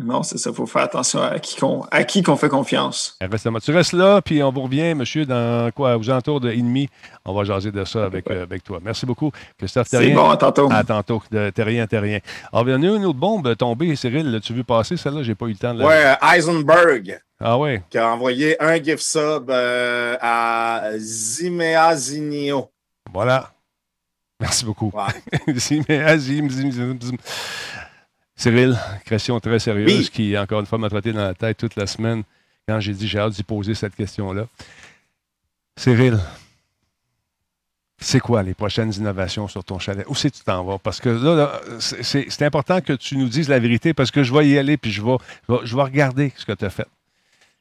Non, 0.00 0.22
c'est 0.22 0.38
ça. 0.38 0.50
Il 0.50 0.56
faut 0.56 0.64
faire 0.66 0.82
attention 0.82 1.20
à 1.20 1.40
qui 1.40 1.56
qu'on 1.56 1.82
à 1.90 2.04
qui 2.04 2.22
qu'on 2.22 2.36
fait 2.36 2.48
confiance. 2.48 3.16
Inversement. 3.20 3.58
Tu 3.58 3.72
restes 3.72 3.94
là, 3.94 4.22
puis 4.22 4.40
on 4.44 4.52
vous 4.52 4.62
revient, 4.62 4.94
monsieur, 4.94 5.26
dans 5.26 5.72
quoi, 5.72 5.96
aux 5.96 6.08
alentours 6.08 6.40
de 6.40 6.52
demi. 6.52 6.88
On 7.24 7.34
va 7.34 7.42
jaser 7.42 7.72
de 7.72 7.84
ça 7.84 8.04
avec, 8.04 8.30
euh, 8.30 8.44
avec 8.44 8.62
toi. 8.62 8.78
Merci 8.80 9.06
beaucoup, 9.06 9.32
Christophe 9.58 9.88
C'est 9.90 9.98
Terrien. 9.98 10.14
bon, 10.14 10.30
à 10.30 10.36
tantôt. 10.36 10.68
À 10.70 10.84
tantôt, 10.84 11.20
de 11.32 11.50
Terrien, 11.50 11.84
Terrien. 11.88 12.20
Alors, 12.52 12.68
il 12.68 12.72
y 12.72 12.74
en 12.76 12.82
a 12.82 12.96
une 12.96 13.04
autre 13.06 13.18
bombe 13.18 13.56
tombée, 13.56 13.96
Cyril. 13.96 14.30
L'as-tu 14.30 14.52
vu 14.54 14.62
passer, 14.62 14.96
celle-là? 14.96 15.24
J'ai 15.24 15.34
pas 15.34 15.46
eu 15.46 15.50
le 15.50 15.56
temps 15.56 15.74
de 15.74 15.80
la... 15.80 15.86
Ouais, 15.86 16.04
euh, 16.22 16.32
Eisenberg, 16.36 17.20
Ah 17.40 17.58
ouais? 17.58 17.82
qui 17.90 17.98
a 17.98 18.08
envoyé 18.12 18.56
un 18.62 18.76
gift 18.80 19.00
sub 19.02 19.50
euh, 19.50 20.16
à 20.20 20.90
Zimea 20.96 21.96
Zinio. 21.96 22.70
Voilà. 23.12 23.50
Merci 24.40 24.64
beaucoup. 24.64 24.92
Ouais. 24.94 25.52
Zim, 25.56 25.82
zim, 25.88 26.48
zim, 26.50 26.70
zim, 26.70 26.98
zim. 27.02 27.16
Cyril, 28.38 28.78
question 29.04 29.40
très 29.40 29.58
sérieuse 29.58 29.98
Oui. 29.98 30.10
qui, 30.12 30.38
encore 30.38 30.60
une 30.60 30.66
fois, 30.66 30.78
m'a 30.78 30.88
trotté 30.88 31.12
dans 31.12 31.24
la 31.24 31.34
tête 31.34 31.56
toute 31.56 31.74
la 31.74 31.86
semaine 31.88 32.22
quand 32.68 32.78
j'ai 32.78 32.92
dit 32.94 33.08
j'ai 33.08 33.18
hâte 33.18 33.32
d'y 33.32 33.42
poser 33.42 33.74
cette 33.74 33.96
question-là. 33.96 34.46
Cyril, 35.76 36.18
c'est 38.00 38.20
quoi 38.20 38.44
les 38.44 38.54
prochaines 38.54 38.92
innovations 38.94 39.48
sur 39.48 39.64
ton 39.64 39.80
chalet? 39.80 40.04
Où 40.08 40.14
c'est 40.14 40.30
que 40.30 40.36
tu 40.36 40.44
t'en 40.44 40.62
vas? 40.64 40.78
Parce 40.78 41.00
que 41.00 41.08
là, 41.08 41.34
là, 41.34 41.60
c'est- 41.80 42.42
important 42.42 42.80
que 42.80 42.92
tu 42.92 43.16
nous 43.16 43.28
dises 43.28 43.48
la 43.48 43.58
vérité 43.58 43.92
parce 43.92 44.12
que 44.12 44.22
je 44.22 44.32
vais 44.32 44.46
y 44.48 44.56
aller 44.56 44.76
puis 44.76 44.92
je 44.92 45.02
vais, 45.02 45.16
je 45.48 45.54
vais, 45.54 45.60
je 45.64 45.74
vais 45.76 45.82
regarder 45.82 46.32
ce 46.36 46.46
que 46.46 46.52
tu 46.52 46.64
as 46.64 46.70
fait. 46.70 46.86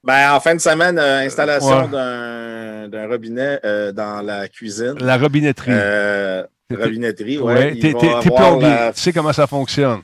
Ben, 0.03 0.31
en 0.31 0.39
fin 0.39 0.53
de 0.53 0.59
semaine, 0.61 0.99
euh, 0.99 1.25
installation 1.25 1.85
Ouais. 1.89 2.87
d'un 2.87 3.07
robinet 3.07 3.59
euh, 3.65 3.91
dans 3.91 4.21
la 4.21 4.47
cuisine. 4.47 4.93
La 4.99 5.17
robinetterie. 5.17 5.71
Euh, 5.73 6.43
robinetterie, 6.71 7.39
ouais, 7.39 7.53
ouais. 7.53 7.73
il 7.75 7.81
t'es 7.81 7.93
plombier. 7.93 8.69
la- 8.69 8.93
Tu 8.93 9.01
sais 9.01 9.11
comment 9.11 9.33
ça 9.33 9.47
fonctionne. 9.47 10.01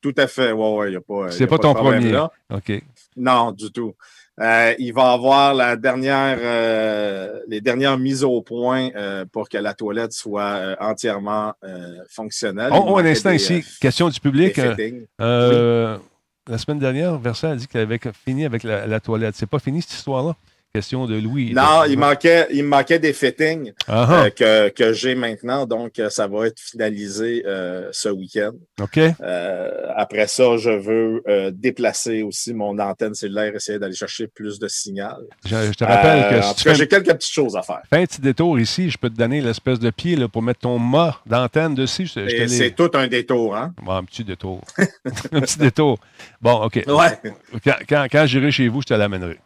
Tout 0.00 0.14
à 0.16 0.26
fait, 0.26 0.52
ouais, 0.52 0.74
ouais, 0.74 0.88
il 0.88 0.90
n'y 0.90 0.96
a 0.96 1.00
pas. 1.00 1.30
C'est 1.30 1.46
pas 1.46 1.58
ton 1.58 1.74
problème 1.74 2.00
premier. 2.00 2.12
là. 2.12 2.30
OK. 2.50 2.82
Non, 3.16 3.52
du 3.52 3.70
tout. 3.72 3.94
Euh, 4.40 4.74
il 4.78 4.92
va 4.92 5.12
avoir 5.12 5.52
la 5.52 5.74
dernière, 5.76 6.38
euh, 6.40 7.40
les 7.48 7.60
dernières 7.60 7.98
mises 7.98 8.22
au 8.22 8.40
point 8.40 8.90
euh, 8.94 9.24
pour 9.24 9.48
que 9.48 9.58
la 9.58 9.74
toilette 9.74 10.12
soit 10.12 10.76
entièrement 10.80 11.54
fonctionnelle. 12.08 12.70
Oh, 12.72 12.84
oh, 12.88 12.98
un 12.98 13.04
instant 13.04 13.30
des, 13.30 13.36
ici. 13.36 13.64
Question 13.80 14.08
du 14.08 14.20
public. 14.20 14.56
la 15.18 16.56
semaine 16.56 16.78
dernière, 16.78 17.18
Versa 17.18 17.50
a 17.50 17.56
dit 17.56 17.66
qu'elle 17.66 17.82
avait 17.82 18.00
fini 18.24 18.44
avec 18.44 18.62
la, 18.62 18.86
la 18.86 19.00
toilette. 19.00 19.34
C'est 19.34 19.46
pas 19.46 19.58
fini 19.58 19.82
cette 19.82 19.94
histoire-là? 19.94 20.34
Question 20.74 21.06
de 21.06 21.18
Louis. 21.18 21.54
Non, 21.54 21.84
de- 21.84 21.90
il 21.92 21.98
manquait, 21.98 22.46
il 22.52 22.62
me 22.62 22.68
manquait 22.68 22.98
des 22.98 23.14
fittings 23.14 23.72
Ah, 23.88 24.06
ah. 24.08 24.24
euh, 24.26 24.30
que, 24.30 24.68
que 24.68 24.92
j'ai 24.92 25.14
maintenant, 25.14 25.64
donc 25.66 25.98
euh, 25.98 26.10
ça 26.10 26.26
va 26.26 26.46
être 26.46 26.60
finalisé 26.60 27.42
euh, 27.46 27.88
ce 27.90 28.10
week-end. 28.10 28.52
OK. 28.80 28.98
Euh, 28.98 29.70
après 29.96 30.26
ça, 30.26 30.56
je 30.58 30.68
veux 30.70 31.22
déplacer 31.52 32.22
aussi 32.22 32.52
mon 32.52 32.78
antenne 32.78 33.14
cellulaire, 33.14 33.54
essayer 33.54 33.78
d'aller 33.78 33.94
chercher 33.94 34.26
plus 34.28 34.58
de 34.58 34.68
signal. 34.68 35.16
Je, 35.44 35.56
je 35.56 35.72
te 35.72 35.84
rappelle 35.84 36.36
que 36.38 36.42
si 36.46 36.54
tu 36.56 36.62
fais, 36.64 36.74
j'ai 36.74 36.86
quelques 36.86 37.14
petites 37.14 37.32
choses 37.32 37.56
à 37.56 37.62
faire. 37.62 37.80
fais 37.88 38.02
un 38.02 38.04
petit 38.06 38.20
détour 38.20 38.60
ici, 38.60 38.90
je 38.90 38.98
peux 38.98 39.08
te 39.08 39.16
donner 39.16 39.40
l'espèce 39.40 39.78
de 39.78 39.88
pied 39.90 40.16
là, 40.16 40.28
pour 40.28 40.42
mettre 40.42 40.60
ton 40.60 40.78
mât 40.78 41.18
d'antenne 41.26 41.74
dessus. 41.74 42.06
C'est 42.08 42.74
tout 42.76 42.90
un 42.94 43.06
détour, 43.08 43.56
hein? 43.56 43.74
Bon, 43.82 43.92
un 43.92 44.04
petit 44.04 44.22
détour. 44.22 44.60
un 45.32 45.40
petit 45.40 45.58
détour. 45.58 45.98
Bon, 46.42 46.62
OK. 46.64 46.84
Ouais, 46.86 47.18
Quand, 47.64 47.74
quand, 47.88 48.06
quand 48.12 48.26
j'irai 48.26 48.50
chez 48.50 48.68
vous, 48.68 48.82
je 48.82 48.86
te 48.88 48.94
l'amènerai. 48.94 49.38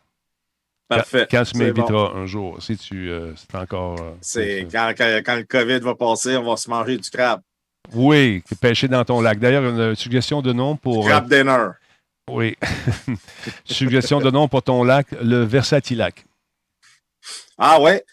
Parfait. 0.97 1.27
Quand 1.31 1.45
tu 1.45 1.53
C'est 1.53 1.59
m'inviteras 1.59 2.11
bon. 2.13 2.15
un 2.17 2.27
jour, 2.27 2.63
si 2.63 2.77
tu 2.77 3.11
euh, 3.11 3.33
c'est 3.37 3.55
encore. 3.57 4.01
euh, 4.01 4.13
C'est 4.21 4.67
quand, 4.71 4.93
quand, 4.97 5.21
quand 5.25 5.37
le 5.37 5.45
COVID 5.45 5.79
va 5.81 5.95
passer, 5.95 6.37
on 6.37 6.45
va 6.51 6.57
se 6.57 6.69
manger 6.71 6.97
du 6.99 7.11
crabe. 7.11 7.41
Oui, 7.95 8.43
pêcher 8.61 8.89
dans 8.89 9.05
ton 9.05 9.21
lac. 9.21 9.39
D'ailleurs, 9.39 9.65
une 9.65 9.95
suggestion 9.97 10.41
de 10.43 10.53
nom 10.53 10.77
pour. 10.77 11.05
euh, 11.07 11.09
Crab 11.11 11.29
dinner. 11.29 11.69
oui. 12.31 12.57
suggestion 13.65 14.21
de 14.21 14.31
nom 14.31 14.49
pour 14.49 14.63
ton 14.63 14.85
lac, 14.85 15.07
le 15.23 15.43
Versatilac. 15.45 16.25
Ah 17.59 17.81
ouais? 17.81 18.05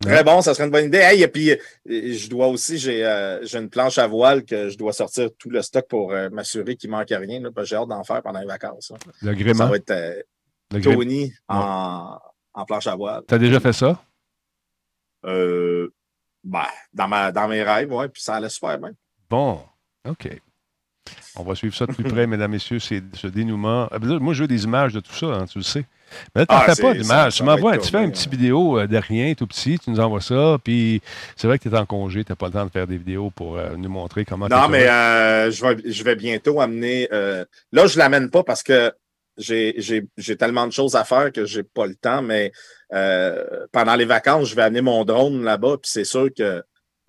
Très 0.00 0.16
Ouais. 0.16 0.24
bon, 0.24 0.42
ça 0.42 0.52
serait 0.52 0.64
une 0.64 0.72
bonne 0.72 0.86
idée. 0.86 0.98
Hey, 0.98 1.22
et 1.22 1.28
puis, 1.28 1.50
euh, 1.52 1.56
je 1.86 2.28
dois 2.28 2.48
aussi, 2.48 2.76
j'ai 2.76 3.04
euh, 3.06 3.44
une 3.54 3.70
planche 3.70 3.98
à 3.98 4.06
voile 4.08 4.44
que 4.44 4.68
je 4.68 4.76
dois 4.76 4.92
sortir 4.92 5.28
tout 5.38 5.48
le 5.48 5.62
stock 5.62 5.86
pour 5.88 6.12
euh, 6.12 6.28
m'assurer 6.30 6.74
qu'il 6.74 6.90
manque 6.90 7.10
rien. 7.10 7.40
Là, 7.40 7.50
parce 7.54 7.66
que 7.66 7.70
j'ai 7.70 7.76
hâte 7.76 7.88
d'en 7.88 8.02
faire 8.02 8.20
pendant 8.22 8.40
les 8.40 8.46
vacances. 8.46 8.90
là. 8.90 8.96
Le 9.22 9.28
Ça 9.28 9.34
gréement. 9.38 9.68
va 9.68 9.76
être 9.76 9.90
euh, 9.92 10.20
Le 10.72 10.80
Tony 10.80 11.32
en, 11.48 12.18
en 12.54 12.64
planche 12.64 12.86
à 12.86 12.94
voile. 12.96 13.22
T'as 13.26 13.38
déjà 13.38 13.58
fait 13.60 13.72
ça? 13.72 14.00
Euh, 15.26 15.92
ben, 16.44 16.64
dans, 16.94 17.08
ma, 17.08 17.32
dans 17.32 17.48
mes 17.48 17.62
rêves, 17.62 17.92
ouais, 17.92 18.08
puis 18.08 18.22
ça 18.22 18.36
allait 18.36 18.48
super 18.48 18.78
bien. 18.78 18.92
Bon, 19.28 19.60
OK. 20.08 20.28
On 21.36 21.42
va 21.42 21.54
suivre 21.54 21.74
ça 21.74 21.86
de 21.86 21.92
plus 21.92 22.04
près, 22.04 22.26
mesdames, 22.28 22.50
messieurs, 22.50 22.78
c'est 22.78 23.02
ce 23.14 23.26
dénouement. 23.26 23.88
Ah, 23.90 23.98
ben 23.98 24.18
Moi, 24.18 24.32
je 24.34 24.42
veux 24.42 24.48
des 24.48 24.64
images 24.64 24.92
de 24.92 25.00
tout 25.00 25.12
ça, 25.12 25.26
hein, 25.26 25.46
tu 25.46 25.58
le 25.58 25.64
sais. 25.64 25.84
Mais 26.34 26.42
là, 26.42 26.46
tu 26.46 26.54
n'en 26.54 26.60
Ah, 26.60 26.74
fais 26.74 26.82
pas 26.82 26.94
d'images. 26.94 27.36
Tu 27.36 27.42
m'envoies, 27.44 27.78
tu 27.78 27.88
fais 27.88 28.08
petite 28.08 28.26
hein. 28.26 28.30
vidéo 28.30 28.78
euh, 28.80 28.86
de 28.86 28.96
rien, 28.96 29.34
tout 29.34 29.46
petit, 29.46 29.78
tu 29.78 29.90
nous 29.90 30.00
envoies 30.00 30.20
ça, 30.20 30.58
puis 30.62 31.00
c'est 31.36 31.46
vrai 31.46 31.58
que 31.58 31.68
tu 31.68 31.74
es 31.74 31.78
en 31.78 31.86
congé, 31.86 32.24
tu 32.24 32.32
n'as 32.32 32.36
pas 32.36 32.46
le 32.46 32.52
temps 32.52 32.64
de 32.66 32.70
faire 32.70 32.86
des 32.86 32.96
vidéos 32.98 33.30
pour 33.30 33.56
euh, 33.56 33.76
nous 33.76 33.88
montrer 33.88 34.24
comment 34.24 34.48
Non, 34.48 34.68
mais 34.68 34.88
euh, 34.88 35.50
je, 35.50 35.64
vais, 35.64 35.92
je 35.92 36.02
vais 36.02 36.16
bientôt 36.16 36.60
amener. 36.60 37.08
euh, 37.12 37.44
là, 37.72 37.86
je 37.86 37.94
ne 37.94 37.98
l'amène 37.98 38.30
pas 38.30 38.42
parce 38.42 38.62
que 38.62 38.92
j'ai 39.36 40.36
tellement 40.38 40.66
de 40.66 40.72
choses 40.72 40.96
à 40.96 41.04
faire 41.04 41.32
que 41.32 41.44
j'ai 41.44 41.62
pas 41.62 41.86
le 41.86 41.94
temps, 41.94 42.22
mais 42.22 42.52
euh, 42.92 43.44
pendant 43.72 43.94
les 43.94 44.04
vacances, 44.04 44.48
je 44.48 44.54
vais 44.56 44.62
amener 44.62 44.80
mon 44.82 45.04
drone 45.04 45.42
là-bas, 45.42 45.76
puis 45.82 45.90
c'est 45.90 46.04
sûr 46.04 46.28
que 46.36 46.42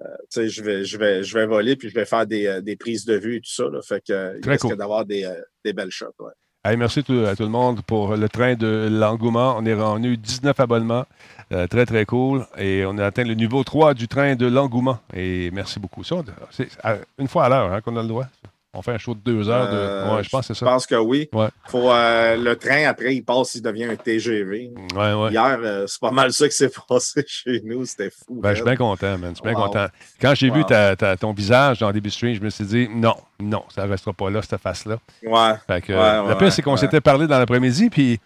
euh, 0.02 0.06
je 0.36 0.64
vais, 0.64 0.84
je, 0.84 0.98
vais, 0.98 1.24
je 1.24 1.38
vais 1.38 1.46
voler, 1.46 1.76
puis 1.76 1.90
je 1.90 1.94
vais 1.96 2.06
faire 2.06 2.26
des, 2.26 2.48
euh, 2.48 2.62
des 2.62 2.76
prises 2.76 3.06
de 3.06 3.16
vue 3.16 3.36
et 3.38 3.42
tout 3.42 3.52
ça. 3.52 3.66
Là, 3.72 3.82
fait 3.82 4.04
que, 4.08 4.36
il 4.36 4.42
Très 4.42 4.54
risque 4.54 4.66
cool. 4.68 4.78
d'avoir 4.78 5.06
des, 5.06 5.32
des 5.64 5.74
belles 5.74 5.92
shots. 5.92 6.08
Ouais. 6.20 6.32
Hey, 6.64 6.78
merci 6.78 7.04
tout- 7.04 7.26
à 7.28 7.36
tout 7.36 7.42
le 7.44 7.50
monde 7.50 7.82
pour 7.82 8.16
le 8.16 8.30
train 8.30 8.54
de 8.56 8.88
l'engouement. 8.92 9.56
On 9.58 9.66
est 9.66 9.74
rendu 9.74 10.16
19 10.18 10.60
abonnements. 10.60 11.06
Euh, 11.52 11.66
très, 11.68 11.86
très 11.88 12.06
cool. 12.06 12.46
Et 12.58 12.84
on 12.88 12.98
a 13.00 13.08
atteint 13.08 13.24
le 13.24 13.34
niveau 13.34 13.64
3 13.64 13.94
du 13.96 14.08
train 14.08 14.36
de 14.36 14.46
l'engouement. 14.46 15.00
Et 15.16 15.50
merci 15.52 15.80
beaucoup. 15.80 16.04
Ça, 16.04 16.18
c'est 16.52 16.70
une 17.18 17.28
fois 17.28 17.46
à 17.46 17.50
l'heure 17.50 17.74
hein, 17.74 17.82
qu'on 17.82 17.98
a 17.98 18.02
le 18.04 18.08
droit. 18.08 18.26
On 18.74 18.82
fait 18.82 18.92
un 18.94 18.98
show 18.98 19.14
de 19.14 19.20
deux 19.20 19.50
heures. 19.50 19.68
De... 19.70 19.76
Euh, 19.76 20.16
ouais, 20.16 20.24
je 20.24 20.30
pense 20.30 20.48
que 20.48 20.54
c'est 20.54 20.54
Je 20.54 20.60
ça. 20.60 20.66
pense 20.66 20.86
que 20.88 20.96
oui. 20.96 21.28
Ouais. 21.34 21.50
Faut, 21.68 21.92
euh, 21.92 22.38
le 22.38 22.56
train, 22.56 22.86
après, 22.88 23.14
il 23.16 23.22
passe, 23.22 23.56
il 23.56 23.62
devient 23.62 23.84
un 23.84 23.98
TGV. 23.98 24.72
Ouais, 24.96 25.14
ouais. 25.14 25.32
Hier, 25.32 25.58
euh, 25.62 25.84
c'est 25.88 26.00
pas 26.00 26.12
mal 26.12 26.32
ça 26.32 26.48
qui 26.48 26.56
s'est 26.56 26.72
passé 26.88 27.24
chez 27.28 27.60
nous. 27.66 27.86
C'était 27.86 28.10
fou. 28.10 28.40
Ben, 28.42 28.52
je 28.52 28.56
suis 28.56 28.64
bien 28.64 28.78
content, 28.78 29.18
man. 29.18 29.32
Je 29.32 29.36
suis 29.36 29.44
bien 29.44 29.54
Wow. 29.60 29.66
content. 29.68 29.88
Quand 30.22 30.34
j'ai 30.36 30.50
vu 30.50 30.64
ta- 30.64 30.96
ta- 30.96 31.18
ton 31.18 31.34
visage 31.34 31.80
dans 31.80 31.88
le 31.88 31.94
début 31.94 32.10
stream, 32.12 32.34
je 32.34 32.40
me 32.42 32.50
suis 32.50 32.64
dit, 32.66 32.88
non, 32.90 33.16
non, 33.42 33.64
ça 33.76 33.86
ne 33.86 33.92
restera 33.92 34.14
pas 34.14 34.30
là, 34.30 34.42
cette 34.42 34.62
face-là. 34.62 35.00
Ouais. 35.24 35.54
Fait 35.68 35.82
que, 35.82 35.92
le 35.92 36.38
pire, 36.38 36.54
c'est 36.54 36.62
qu'on 36.62 36.78
s'était 36.78 37.02
parlé 37.02 37.28
dans 37.28 37.40
l'après-midi, 37.40 37.90
puis 37.90 38.22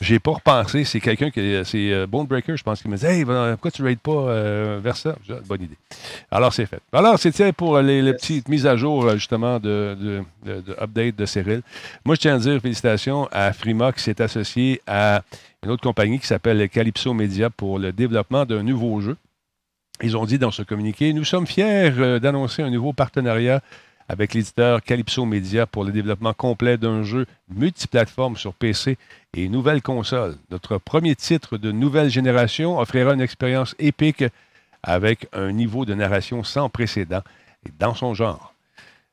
j'ai 0.00 0.18
pas 0.18 0.30
repensé. 0.32 0.84
C'est 0.84 1.00
quelqu'un 1.00 1.30
qui. 1.30 1.60
C'est 1.64 1.92
euh, 1.92 2.06
Bonebreaker, 2.06 2.56
je 2.56 2.62
pense, 2.62 2.80
qui 2.80 2.88
me 2.88 2.96
dit 2.96 3.04
Hey, 3.06 3.24
pourquoi 3.24 3.70
tu 3.70 3.82
ne 3.82 3.94
pas 3.94 4.10
euh, 4.12 4.80
vers 4.82 4.96
ça 4.96 5.14
dit, 5.26 5.34
Bonne 5.46 5.62
idée. 5.62 5.76
Alors, 6.30 6.52
c'est 6.54 6.66
fait. 6.66 6.80
Alors, 6.92 7.18
c'était 7.18 7.52
pour 7.52 7.78
les, 7.80 8.00
les 8.00 8.14
petites 8.14 8.48
mises 8.48 8.66
à 8.66 8.76
jour, 8.76 9.04
euh, 9.04 9.14
justement, 9.14 9.58
de, 9.60 9.96
de, 10.00 10.22
de- 10.46 10.60
de 10.62 10.72
update 10.80 11.16
de 11.16 11.26
Cyril. 11.26 11.62
Moi, 12.04 12.14
je 12.14 12.20
tiens 12.20 12.36
à 12.36 12.38
dire 12.38 12.60
félicitations 12.60 13.28
à 13.30 13.52
Frima 13.52 13.92
qui 13.92 14.00
s'est 14.02 14.20
associé 14.22 14.80
à 14.86 15.22
une 15.62 15.70
autre 15.70 15.82
compagnie 15.82 16.18
qui 16.18 16.26
s'appelle 16.26 16.66
Calypso 16.70 17.12
Media 17.12 17.50
pour 17.50 17.78
le 17.78 17.92
développement 17.92 18.46
d'un 18.46 18.62
nouveau 18.62 19.00
jeu. 19.00 19.16
Ils 20.02 20.16
ont 20.16 20.24
dit 20.24 20.38
dans 20.38 20.50
ce 20.50 20.62
communiqué 20.62 21.12
Nous 21.12 21.24
sommes 21.24 21.46
fiers 21.46 21.90
d'annoncer 22.20 22.62
un 22.62 22.70
nouveau 22.70 22.94
partenariat 22.94 23.60
avec 24.10 24.34
l'éditeur 24.34 24.82
Calypso 24.82 25.24
Media 25.24 25.66
pour 25.66 25.84
le 25.84 25.92
développement 25.92 26.34
complet 26.34 26.76
d'un 26.76 27.04
jeu 27.04 27.26
multiplateforme 27.48 28.36
sur 28.36 28.54
PC 28.54 28.98
et 29.34 29.48
nouvelle 29.48 29.82
console. 29.82 30.34
Notre 30.50 30.78
premier 30.78 31.14
titre 31.14 31.58
de 31.58 31.70
nouvelle 31.70 32.10
génération 32.10 32.80
offrira 32.80 33.14
une 33.14 33.20
expérience 33.20 33.76
épique 33.78 34.24
avec 34.82 35.28
un 35.32 35.52
niveau 35.52 35.84
de 35.84 35.94
narration 35.94 36.42
sans 36.42 36.68
précédent 36.68 37.22
et 37.64 37.70
dans 37.78 37.94
son 37.94 38.12
genre. 38.12 38.52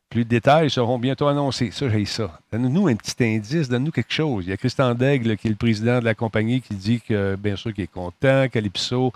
Plus 0.10 0.24
de 0.24 0.30
détails 0.30 0.72
seront 0.72 0.98
bientôt 0.98 1.28
annoncés. 1.28 1.70
Ça, 1.70 1.90
j'ai 1.90 2.06
ça. 2.06 2.40
Donne-nous 2.52 2.88
un 2.88 2.96
petit 2.96 3.24
indice, 3.24 3.70
donne-nous 3.70 3.92
quelque 3.92 4.14
chose. 4.14 4.46
Il 4.48 4.50
y 4.50 4.54
a 4.54 4.58
Christian 4.58 4.96
Daigle, 4.96 5.38
qui 5.38 5.46
est 5.46 5.52
le 5.52 5.58
président 5.58 6.00
de 6.00 6.06
la 6.06 6.16
compagnie, 6.16 6.62
qui 6.62 6.74
dit 6.74 7.02
que, 7.02 7.36
bien 7.36 7.56
sûr, 7.56 7.72
qu'il 7.72 7.84
est 7.84 7.92
content. 7.92 8.48
Calypso 8.50 9.14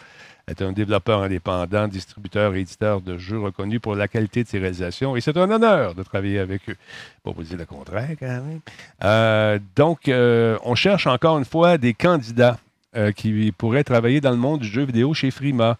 est 0.47 0.61
un 0.61 0.71
développeur 0.71 1.23
indépendant, 1.23 1.87
distributeur 1.87 2.55
et 2.55 2.61
éditeur 2.61 3.01
de 3.01 3.17
jeux 3.17 3.39
reconnu 3.39 3.79
pour 3.79 3.95
la 3.95 4.07
qualité 4.07 4.43
de 4.43 4.47
ses 4.47 4.59
réalisations. 4.59 5.15
Et 5.15 5.21
c'est 5.21 5.37
un 5.37 5.49
honneur 5.49 5.95
de 5.95 6.03
travailler 6.03 6.39
avec 6.39 6.69
eux. 6.69 6.75
Pas 7.23 7.31
vous 7.31 7.43
dire 7.43 7.57
le 7.57 7.65
contraire, 7.65 8.09
quand 8.19 8.27
même. 8.27 8.59
Euh, 9.03 9.59
donc, 9.75 10.07
euh, 10.07 10.57
on 10.63 10.75
cherche 10.75 11.07
encore 11.07 11.37
une 11.37 11.45
fois 11.45 11.77
des 11.77 11.93
candidats 11.93 12.57
euh, 12.95 13.11
qui 13.11 13.51
pourraient 13.57 13.83
travailler 13.83 14.21
dans 14.21 14.31
le 14.31 14.37
monde 14.37 14.61
du 14.61 14.67
jeu 14.67 14.83
vidéo 14.83 15.13
chez 15.13 15.31
Frima. 15.31 15.77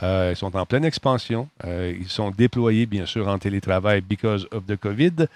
Ils 0.00 0.36
sont 0.36 0.56
en 0.56 0.64
pleine 0.64 0.84
expansion. 0.84 1.48
Ils 1.66 2.08
sont 2.08 2.30
déployés, 2.30 2.86
bien 2.86 3.04
sûr, 3.04 3.26
en 3.26 3.36
télétravail 3.36 4.00
because 4.00 4.46
of 4.52 4.64
the 4.64 4.76
COVID. 4.76 5.26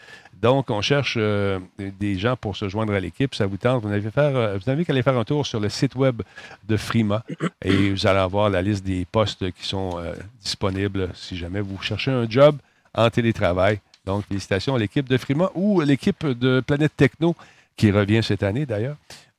Donc, 0.43 0.71
on 0.71 0.83
cherche 0.83 1.15
euh, 1.19 1.61
des 1.79 2.19
gens 2.19 2.37
pour 2.37 2.57
se 2.57 2.69
joindre 2.69 2.93
à 2.93 3.01
l'équipe. 3.01 3.35
Ça 3.35 3.47
vous 3.47 3.57
tente? 3.57 3.83
Vous 3.83 3.89
n'avez 3.89 4.11
faire, 4.11 4.37
euh, 4.37 4.59
vous 4.59 4.69
n'avez 4.69 4.85
qu'à 4.85 4.93
aller 4.93 5.03
faire 5.03 5.17
un 5.17 5.25
tour 5.25 5.47
sur 5.47 5.61
le 5.61 5.69
site 5.69 5.95
web 5.95 6.23
de 6.69 6.77
Frima 6.77 7.25
et 7.65 7.91
vous 7.91 8.07
allez 8.07 8.19
avoir 8.19 8.51
la 8.51 8.61
liste 8.61 8.85
des 8.85 9.05
postes 9.05 9.51
qui 9.53 9.67
sont 9.67 9.99
euh, 9.99 10.15
disponibles 10.43 11.11
si 11.15 11.37
jamais 11.37 11.61
vous 11.61 11.81
cherchez 11.81 12.11
un 12.11 12.29
job 12.29 12.57
en 12.93 13.09
télétravail. 13.09 13.81
Donc, 14.05 14.27
félicitations 14.27 14.75
à 14.75 14.79
l'équipe 14.81 15.09
de 15.09 15.17
Frima 15.17 15.51
ou 15.55 15.81
l'équipe 15.81 16.27
de 16.27 16.61
Planète 16.61 16.93
Techno 16.97 17.37
qui 17.77 17.93
revient 17.93 18.23
cette 18.23 18.43
année 18.43 18.67
d'ailleurs. 18.67 18.97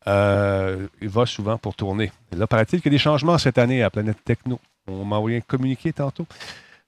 Euh, 0.08 0.88
il 1.02 1.10
va 1.10 1.26
souvent 1.26 1.58
pour 1.58 1.76
tourner. 1.76 2.12
Là, 2.36 2.48
paraît-il 2.48 2.82
qu'il 2.82 2.92
y 2.92 2.96
a 2.96 2.98
des 2.98 3.04
changements 3.04 3.38
cette 3.38 3.58
année 3.58 3.84
à 3.84 3.90
Planète 3.90 4.18
Techno. 4.24 4.60
On 4.88 5.06
m'a 5.06 5.18
envoyé 5.18 5.38
un 5.38 5.42
communiqué 5.42 5.94
tantôt. 5.94 6.28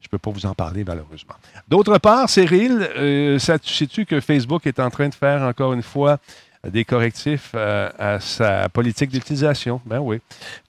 Je 0.06 0.08
ne 0.08 0.12
peux 0.12 0.20
pas 0.20 0.30
vous 0.30 0.46
en 0.46 0.54
parler, 0.54 0.84
malheureusement. 0.84 1.34
D'autre 1.68 1.98
part, 1.98 2.30
Cyril, 2.30 2.88
euh, 2.96 3.40
sais-tu 3.40 4.06
que 4.06 4.22
Facebook 4.22 4.68
est 4.68 4.80
en 4.80 4.92
train 4.92 5.10
de 5.10 5.16
faire 5.16 5.42
encore 5.42 5.74
une 5.74 5.82
fois 5.82 6.20
des 6.64 6.86
correctifs 6.86 7.54
euh, 7.56 7.90
à 7.98 8.20
sa 8.20 8.70
politique 8.70 9.10
d'utilisation? 9.10 9.82
Ben 9.84 9.98
oui. 9.98 10.20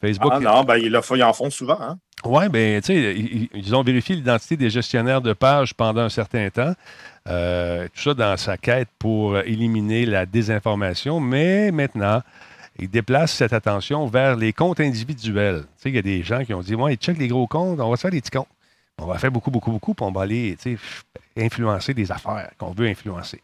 Facebook. 0.00 0.33
Ah 0.35 0.40
non, 0.40 0.64
ben, 0.64 0.76
ils, 0.76 0.97
en 0.97 1.33
font 1.35 1.50
souvent. 1.50 1.78
Hein? 1.78 1.99
Oui, 2.25 2.49
bien, 2.49 2.81
tu 2.81 2.95
sais, 2.95 3.14
ils, 3.14 3.50
ils 3.52 3.75
ont 3.75 3.83
vérifié 3.83 4.16
l'identité 4.16 4.57
des 4.57 4.71
gestionnaires 4.71 5.21
de 5.21 5.35
pages 5.35 5.75
pendant 5.75 6.00
un 6.00 6.09
certain 6.09 6.49
temps. 6.49 6.73
Euh, 7.28 7.88
tout 7.95 8.00
ça 8.00 8.14
dans 8.14 8.38
sa 8.38 8.57
quête 8.57 8.88
pour 8.99 9.38
éliminer 9.40 10.07
la 10.07 10.25
désinformation. 10.25 11.21
Mais 11.21 11.71
maintenant, 11.73 12.23
ils 12.78 12.88
déplacent 12.88 13.35
cette 13.35 13.52
attention 13.52 14.07
vers 14.07 14.35
les 14.35 14.55
comptes 14.55 14.81
individuels. 14.81 15.64
Tu 15.76 15.83
sais, 15.83 15.88
il 15.90 15.95
y 15.95 15.99
a 15.99 16.02
des 16.02 16.23
gens 16.23 16.43
qui 16.43 16.55
ont 16.55 16.62
dit 16.62 16.75
Ouais, 16.75 16.95
ils 16.95 16.97
checkent 16.97 17.19
les 17.19 17.28
gros 17.28 17.47
comptes, 17.47 17.81
on 17.81 17.90
va 17.90 17.97
se 17.97 18.00
faire 18.00 18.11
des 18.11 18.23
petits 18.23 18.31
comptes. 18.31 18.49
On 18.99 19.07
va 19.07 19.19
faire 19.19 19.31
beaucoup, 19.31 19.50
beaucoup, 19.50 19.73
beaucoup, 19.73 19.95
va 20.11 20.23
aller 20.23 20.57
influencer 21.37 21.93
des 21.93 22.11
affaires 22.11 22.50
qu'on 22.57 22.71
veut 22.71 22.87
influencer. 22.87 23.43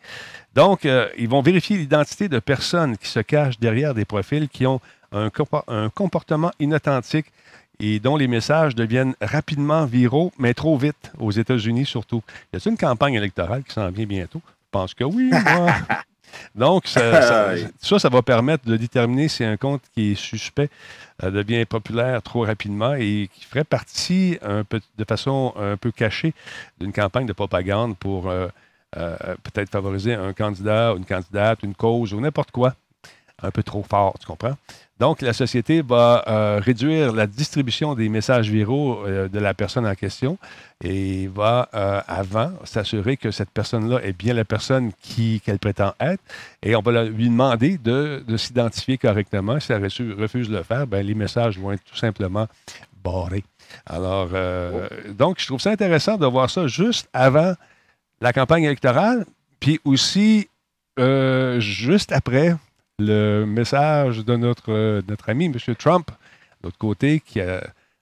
Donc, 0.55 0.87
euh, 0.87 1.09
ils 1.19 1.29
vont 1.29 1.43
vérifier 1.43 1.77
l'identité 1.77 2.29
de 2.29 2.39
personnes 2.39 2.97
qui 2.97 3.09
se 3.09 3.21
cachent 3.21 3.59
derrière 3.59 3.93
des 3.93 4.07
profils 4.07 4.49
qui 4.49 4.67
ont 4.67 4.81
un, 5.13 5.31
un 5.69 5.91
comportement 5.91 6.53
inauthentique 6.59 7.27
et 7.81 7.99
dont 7.99 8.17
les 8.17 8.29
messages 8.29 8.75
deviennent 8.75 9.15
rapidement 9.21 9.85
viraux, 9.85 10.33
mais 10.39 10.55
trop 10.55 10.79
vite, 10.79 11.13
aux 11.19 11.33
États-Unis 11.33 11.85
surtout. 11.85 12.23
Y 12.53 12.57
a-t-il 12.57 12.73
une 12.73 12.79
campagne 12.79 13.15
électorale 13.15 13.63
qui 13.65 13.73
s'en 13.73 13.91
vient 13.91 14.07
bientôt? 14.07 14.41
Je 14.47 14.71
pense 14.71 14.95
que 14.95 15.05
oui, 15.05 15.31
moi. 15.31 15.75
Donc, 16.55 16.87
ça, 16.87 17.23
ça, 17.23 17.55
ça, 17.81 17.99
ça 17.99 18.09
va 18.09 18.23
permettre 18.23 18.65
de 18.67 18.77
déterminer 18.77 19.29
si 19.29 19.45
un 19.45 19.57
compte 19.57 19.83
qui 19.95 20.13
est 20.13 20.15
suspect 20.15 20.71
euh, 21.23 21.31
devient 21.31 21.65
populaire 21.65 22.23
trop 22.23 22.45
rapidement 22.45 22.95
et 22.95 23.29
qui 23.33 23.45
ferait 23.45 23.65
partie 23.65 24.39
un 24.43 24.65
peu, 24.65 24.81
de 24.99 25.05
façon 25.05 25.53
un 25.57 25.77
peu 25.77 25.91
cachée 25.91 26.35
d'une 26.81 26.93
campagne 26.93 27.27
de 27.27 27.33
propagande 27.33 27.97
pour 27.97 28.29
euh, 28.29 28.49
euh, 28.97 29.17
peut-être 29.43 29.71
favoriser 29.71 30.15
un 30.15 30.33
candidat, 30.33 30.95
une 30.97 31.05
candidate, 31.05 31.63
une 31.63 31.75
cause 31.75 32.13
ou 32.13 32.21
n'importe 32.21 32.51
quoi 32.51 32.75
un 33.43 33.51
peu 33.51 33.63
trop 33.63 33.83
fort, 33.83 34.15
tu 34.19 34.27
comprends? 34.27 34.57
Donc, 35.03 35.21
la 35.21 35.33
société 35.33 35.83
va 35.83 36.23
euh, 36.29 36.61
réduire 36.63 37.13
la 37.13 37.27
distribution 37.27 37.97
des 37.97 38.09
messages 38.09 38.49
viraux 38.49 39.05
euh, 39.05 39.27
de 39.27 39.41
la 39.41 39.53
personne 39.53 39.85
en 39.85 39.97
question 39.97 40.39
et 40.85 41.27
va, 41.27 41.69
euh, 41.75 42.01
avant, 42.07 42.53
s'assurer 42.63 43.17
que 43.17 43.33
cette 43.33 43.51
personne-là 43.51 43.99
est 44.05 44.13
bien 44.13 44.33
la 44.33 44.45
personne 44.45 44.93
qu'elle 45.45 45.59
prétend 45.59 45.93
être. 45.99 46.23
Et 46.63 46.77
on 46.77 46.83
va 46.83 47.03
lui 47.03 47.29
demander 47.29 47.79
de, 47.79 48.23
s'identifier 48.37 48.97
correctement. 48.97 49.59
Si 49.59 49.73
elle 49.73 49.83
refuse 49.83 50.49
de 50.49 50.59
le 50.59 50.63
faire, 50.63 50.87
ben, 50.87 51.05
les 51.05 51.17
messages 51.17 51.59
vont 51.59 51.73
être 51.73 51.83
tout 51.83 51.97
simplement 51.97 52.47
barrés. 53.03 53.43
Alors, 53.87 54.29
donc, 55.19 55.41
je 55.41 55.47
trouve 55.47 55.61
ça 55.61 55.73
intéressant 55.73 56.17
de 56.17 56.27
voir 56.27 56.49
ça 56.49 56.69
juste 56.69 57.09
avant 57.13 57.55
la 58.21 58.33
campagne 58.33 58.63
électorale, 58.63 59.27
puis 59.59 59.81
aussi 59.85 60.49
juste 61.59 62.13
après 62.13 62.55
le 63.07 63.45
message 63.45 64.25
de 64.25 64.37
notre, 64.37 65.03
notre 65.09 65.29
ami, 65.31 65.47
M. 65.47 65.75
Trump, 65.77 66.09
de 66.09 66.67
l'autre 66.67 66.79
côté, 66.79 67.21
qui 67.21 67.41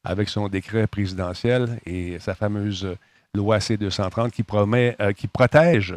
avec 0.04 0.28
son 0.28 0.48
décret 0.48 0.86
présidentiel 0.86 1.78
et 1.86 2.18
sa 2.20 2.34
fameuse 2.34 2.96
loi 3.34 3.60
C-230 3.60 4.30
qui, 4.30 4.42
promet, 4.42 4.96
euh, 5.00 5.12
qui 5.12 5.26
protège, 5.26 5.96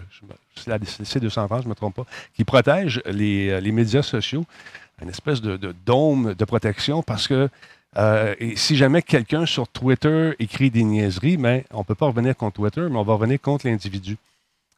la 0.68 0.78
C-230, 0.80 1.64
je 1.64 1.70
me 1.70 1.74
trompe 1.74 1.96
pas, 1.96 2.06
qui 2.36 2.44
protège 2.44 3.02
les, 3.06 3.60
les, 3.60 3.72
médias 3.72 4.04
sociaux, 4.04 4.46
une 5.02 5.10
espèce 5.10 5.42
de, 5.42 5.58
dôme 5.86 6.36
de 6.36 6.46
protection 6.46 7.02
parce 7.02 7.28
que 7.28 7.50
euh, 7.96 8.36
si 8.56 8.76
jamais 8.76 9.02
quelqu'un 9.02 9.46
sur 9.46 9.68
Twitter 9.68 10.34
écrit 10.40 10.72
des 10.72 10.84
niaiseries, 10.84 11.38
mais 11.38 11.66
on 11.72 11.80
ne 11.80 11.84
peut 11.84 11.96
pas 11.96 12.08
revenir 12.08 12.36
contre 12.36 12.56
Twitter, 12.56 12.88
mais 12.90 12.98
on 12.98 13.04
va 13.04 13.14
revenir 13.14 13.40
contre 13.40 13.68
l'individu. 13.68 14.18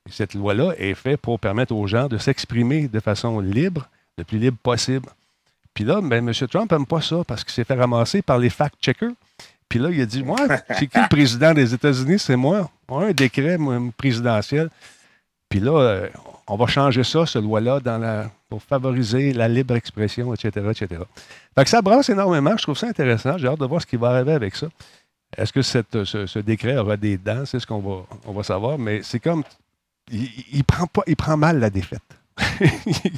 Cette 0.09 0.33
loi-là 0.33 0.73
est 0.77 0.93
faite 0.93 1.21
pour 1.21 1.39
permettre 1.39 1.73
aux 1.73 1.87
gens 1.87 2.07
de 2.07 2.17
s'exprimer 2.17 2.87
de 2.87 2.99
façon 2.99 3.39
libre 3.39 3.87
le 4.17 4.23
plus 4.23 4.37
libre 4.37 4.57
possible. 4.61 5.07
Puis 5.73 5.83
là, 5.83 5.99
ben, 6.01 6.27
M. 6.27 6.33
Trump 6.47 6.71
n'aime 6.71 6.85
pas 6.85 7.01
ça 7.01 7.17
parce 7.27 7.43
qu'il 7.43 7.53
s'est 7.53 7.63
fait 7.63 7.75
ramasser 7.75 8.21
par 8.21 8.37
les 8.37 8.49
fact-checkers. 8.49 9.11
Puis 9.67 9.79
là, 9.79 9.89
il 9.89 10.01
a 10.01 10.05
dit 10.05 10.23
Moi, 10.23 10.37
c'est 10.69 10.87
qui 10.87 10.97
le 10.97 11.09
président 11.09 11.53
des 11.53 11.73
États-Unis? 11.73 12.19
C'est 12.19 12.35
moi. 12.35 12.69
un 12.89 13.11
décret 13.11 13.57
présidentiel. 13.97 14.69
Puis 15.49 15.59
là, 15.59 15.77
euh, 15.77 16.09
on 16.47 16.55
va 16.55 16.67
changer 16.67 17.03
ça, 17.03 17.25
ce 17.25 17.39
loi-là, 17.39 17.79
pour 18.49 18.61
favoriser 18.61 19.33
la 19.33 19.47
libre 19.47 19.75
expression, 19.75 20.33
etc., 20.33 20.67
etc. 20.71 21.01
Ça 21.65 21.81
brasse 21.81 22.09
énormément. 22.09 22.55
Je 22.57 22.63
trouve 22.63 22.77
ça 22.77 22.87
intéressant. 22.87 23.37
J'ai 23.37 23.47
hâte 23.47 23.59
de 23.59 23.65
voir 23.65 23.81
ce 23.81 23.87
qui 23.87 23.97
va 23.97 24.09
arriver 24.09 24.33
avec 24.33 24.55
ça. 24.55 24.67
Est-ce 25.35 25.51
que 25.51 25.61
ce, 25.61 26.39
décret 26.39 26.77
aura 26.77 26.97
des 26.97 27.17
dents? 27.17 27.45
C'est 27.45 27.59
ce 27.59 27.67
qu'on 27.67 27.79
va, 27.79 28.03
on 28.25 28.31
va 28.31 28.43
savoir. 28.43 28.77
Mais 28.77 29.01
c'est 29.03 29.19
comme. 29.19 29.43
Il, 30.11 30.63
prend 30.63 30.85
pas, 30.85 31.01
il 31.07 31.15
prend 31.15 31.35
mal 31.35 31.59
la 31.59 31.71
défaite. 31.71 32.03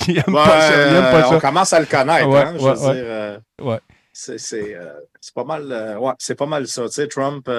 Il 0.08 0.18
aime 0.18 0.34
pas 0.34 1.22
ça. 1.24 1.36
On 1.36 1.40
commence 1.40 1.74
à 1.74 1.80
le 1.80 1.86
connaître. 1.86 2.28
hein, 2.36 2.54
je 2.58 2.64
veux 2.64 2.74
dire, 2.74 3.04
euh, 3.06 3.40
c'est 4.14 4.76
euh, 4.76 4.94
pas 5.34 5.44
mal. 5.44 5.72
Euh, 5.72 6.12
c'est 6.20 6.36
pas 6.36 6.46
mal 6.46 6.68
ça. 6.68 6.86
Tu 6.86 6.92
sais, 6.92 7.08
Trump, 7.08 7.50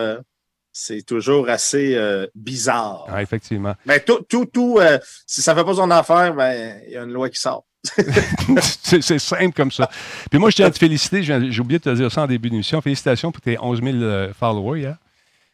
c'est 0.72 1.02
toujours 1.02 1.48
assez 1.48 1.98
bizarre. 2.34 3.06
Ah, 3.08 3.22
effectivement. 3.22 3.74
Mais 3.86 4.00
tout, 4.00 4.20
tout, 4.28 4.46
tout 4.46 4.78
si 5.26 5.42
ça 5.42 5.54
ne 5.54 5.58
fait 5.58 5.64
pas 5.64 5.74
son 5.74 5.90
affaire, 5.90 6.34
ben, 6.34 6.80
il 6.86 6.92
y 6.92 6.96
a 6.96 7.02
une 7.02 7.12
loi 7.12 7.28
qui 7.28 7.40
sort. 7.40 7.64
c'est 8.60 9.18
simple 9.18 9.52
comme 9.52 9.70
ça. 9.70 9.88
Puis 10.30 10.38
moi, 10.38 10.50
je 10.50 10.56
tiens 10.56 10.66
à 10.66 10.70
te 10.70 10.78
féliciter. 10.78 11.22
J'ai 11.22 11.60
oublié 11.60 11.78
de 11.78 11.84
te 11.84 11.94
dire 11.94 12.10
ça 12.12 12.22
en 12.22 12.26
début 12.26 12.50
d'émission. 12.50 12.80
Félicitations 12.80 13.32
pour 13.32 13.40
tes 13.40 13.58
11 13.60 13.82
000 13.82 14.32
followers 14.38 14.80
hier. 14.80 14.96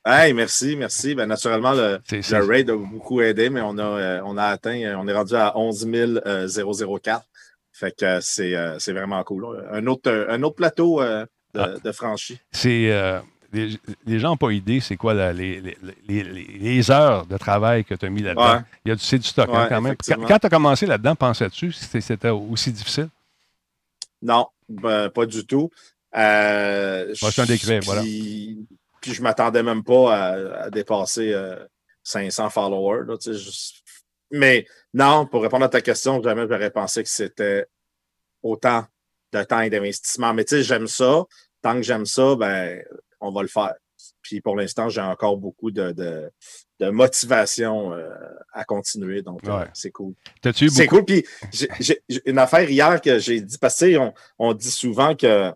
Hey, 0.06 0.34
merci, 0.34 0.76
merci. 0.76 1.14
Ben, 1.14 1.26
naturellement, 1.26 1.72
le, 1.72 2.00
raid 2.46 2.68
a 2.68 2.76
beaucoup 2.76 3.22
aidé, 3.22 3.48
mais 3.48 3.62
on 3.62 3.78
a, 3.78 3.82
euh, 3.82 4.20
on 4.24 4.36
a 4.36 4.44
atteint, 4.44 4.78
euh, 4.82 4.96
on 4.98 5.08
est 5.08 5.14
rendu 5.14 5.34
à 5.34 5.56
11 5.56 5.88
004. 6.46 7.24
Fait 7.72 7.96
que 7.96 8.20
c'est, 8.20 8.54
euh, 8.54 8.76
vraiment 8.88 9.22
cool. 9.24 9.66
Un 9.72 9.86
autre, 9.86 10.26
un 10.28 10.42
autre 10.42 10.56
plateau 10.56 11.02
de, 11.02 11.26
ah. 11.58 11.68
de, 11.82 11.92
franchi. 11.92 12.38
C'est, 12.52 12.92
les, 13.54 14.18
gens 14.18 14.30
n'ont 14.30 14.36
pas 14.36 14.50
idée 14.50 14.80
c'est 14.80 14.96
quoi 14.96 15.14
les, 15.32 15.60
les, 16.08 16.22
les, 16.22 16.90
heures 16.90 17.24
de 17.26 17.36
travail 17.38 17.84
que 17.84 17.94
tu 17.94 18.04
as 18.04 18.10
mis 18.10 18.22
là-dedans. 18.22 18.62
Il 18.84 18.90
y 18.90 18.92
a 18.92 18.96
du, 18.96 19.02
c'est 19.02 19.18
du 19.18 19.26
stock 19.26 19.48
hein, 19.52 19.66
quand 19.68 19.80
même. 19.80 19.96
Quand, 20.28 20.38
tu 20.38 20.46
as 20.46 20.50
commencé 20.50 20.86
là-dedans, 20.86 21.14
pensais-tu 21.14 21.68
que 21.68 22.00
c'était 22.00 22.30
aussi 22.30 22.72
difficile? 22.72 23.08
Non, 24.20 24.48
ben, 24.68 25.08
pas 25.08 25.26
du 25.26 25.46
tout. 25.46 25.70
Euh, 26.16 27.12
c'est 27.14 27.40
un 27.40 27.46
décret, 27.46 27.80
voilà. 27.80 28.02
Puis 29.04 29.12
je 29.12 29.20
m'attendais 29.20 29.62
même 29.62 29.84
pas 29.84 30.16
à, 30.62 30.70
dépasser 30.70 31.36
500 32.04 32.46
euh, 32.46 32.48
followers. 32.48 33.04
Mais 34.30 34.64
non, 34.94 35.26
pour 35.26 35.42
répondre 35.42 35.66
à 35.66 35.68
ta 35.68 35.82
question, 35.82 36.22
jamais 36.22 36.46
j'aurais 36.48 36.70
pensé 36.70 37.02
que 37.02 37.10
c'était 37.10 37.66
autant 38.42 38.86
de 39.34 39.42
temps 39.42 39.60
et 39.60 39.68
d'investissement. 39.68 40.32
Mais 40.32 40.46
tu 40.46 40.56
sais, 40.56 40.62
j'aime 40.62 40.86
ça. 40.86 41.22
Tant 41.60 41.74
que 41.74 41.82
j'aime 41.82 42.06
ça, 42.06 42.34
ben, 42.34 42.82
on 43.20 43.30
va 43.30 43.42
le 43.42 43.48
faire. 43.48 43.74
Puis 44.22 44.40
pour 44.40 44.56
l'instant, 44.56 44.88
j'ai 44.88 45.02
encore 45.02 45.36
beaucoup 45.36 45.70
de, 45.70 45.92
de, 45.92 46.88
motivation 46.88 47.92
euh, 47.92 48.08
à 48.54 48.64
continuer. 48.64 49.20
Donc, 49.20 49.46
euh, 49.46 49.66
c'est 49.74 49.90
cool. 49.90 50.14
C'est 50.42 50.86
cool. 50.86 51.04
Puis 51.04 51.26
j'ai 51.78 52.00
une 52.24 52.38
affaire 52.38 52.70
hier 52.70 53.02
que 53.02 53.18
j'ai 53.18 53.42
dit, 53.42 53.58
parce 53.58 53.78
que 53.78 53.98
on, 53.98 54.14
on 54.38 54.54
dit 54.54 54.70
souvent 54.70 55.14
que 55.14 55.52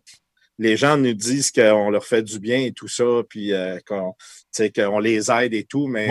les 0.59 0.77
gens 0.77 0.97
nous 0.97 1.15
disent 1.15 1.53
qu'on 1.53 1.91
leur 1.91 2.05
fait 2.05 2.23
du 2.23 2.41
bien 2.41 2.61
et 2.61 2.73
tout 2.73 2.89
ça, 2.89 3.23
puis 3.29 3.53
euh, 3.53 3.79
qu'on 3.87 4.99
les 4.99 5.31
aide 5.31 5.55
et 5.55 5.65
tout, 5.65 5.87
mais 5.87 6.09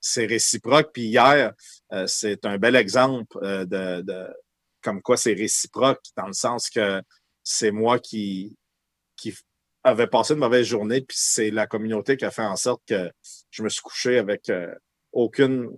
c'est 0.00 0.26
réciproque. 0.26 0.90
Puis 0.92 1.06
hier, 1.06 1.52
euh, 1.92 2.06
c'est 2.06 2.44
un 2.44 2.58
bel 2.58 2.76
exemple 2.76 3.38
euh, 3.42 3.64
de, 3.64 4.02
de, 4.02 4.26
comme 4.82 5.00
quoi 5.00 5.16
c'est 5.16 5.32
réciproque, 5.32 6.02
dans 6.16 6.26
le 6.26 6.34
sens 6.34 6.68
que 6.68 7.00
c'est 7.42 7.70
moi 7.70 7.98
qui, 7.98 8.56
qui 9.16 9.34
avait 9.82 10.08
passé 10.08 10.34
une 10.34 10.40
mauvaise 10.40 10.66
journée, 10.66 11.00
puis 11.00 11.16
c'est 11.18 11.50
la 11.50 11.66
communauté 11.66 12.16
qui 12.16 12.26
a 12.26 12.30
fait 12.30 12.42
en 12.42 12.56
sorte 12.56 12.82
que 12.86 13.10
je 13.50 13.62
me 13.62 13.68
suis 13.68 13.82
couché 13.82 14.18
avec 14.18 14.50
aucune 15.12 15.70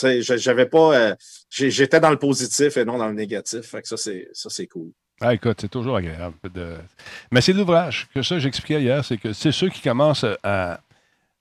j'avais 0.00 0.66
pas 0.66 1.16
j'étais 1.50 2.00
dans 2.00 2.10
le 2.10 2.18
positif 2.18 2.78
et 2.78 2.84
non 2.84 2.96
dans 2.98 3.08
le 3.08 3.14
négatif. 3.14 3.62
Fait 3.62 3.82
que 3.82 3.88
ça 3.88 3.96
c'est 3.96 4.28
ça 4.32 4.48
c'est 4.48 4.66
cool 4.66 4.92
ah, 5.22 5.34
écoute, 5.34 5.58
c'est 5.60 5.70
toujours 5.70 5.96
agréable. 5.96 6.34
Mais 7.30 7.40
c'est 7.40 7.52
l'ouvrage. 7.52 8.08
Que 8.12 8.22
ça, 8.22 8.38
j'expliquais 8.38 8.82
hier, 8.82 9.04
c'est 9.04 9.18
que 9.18 9.32
c'est 9.32 9.52
ceux 9.52 9.68
qui 9.68 9.80
commencent 9.80 10.26
à, 10.42 10.80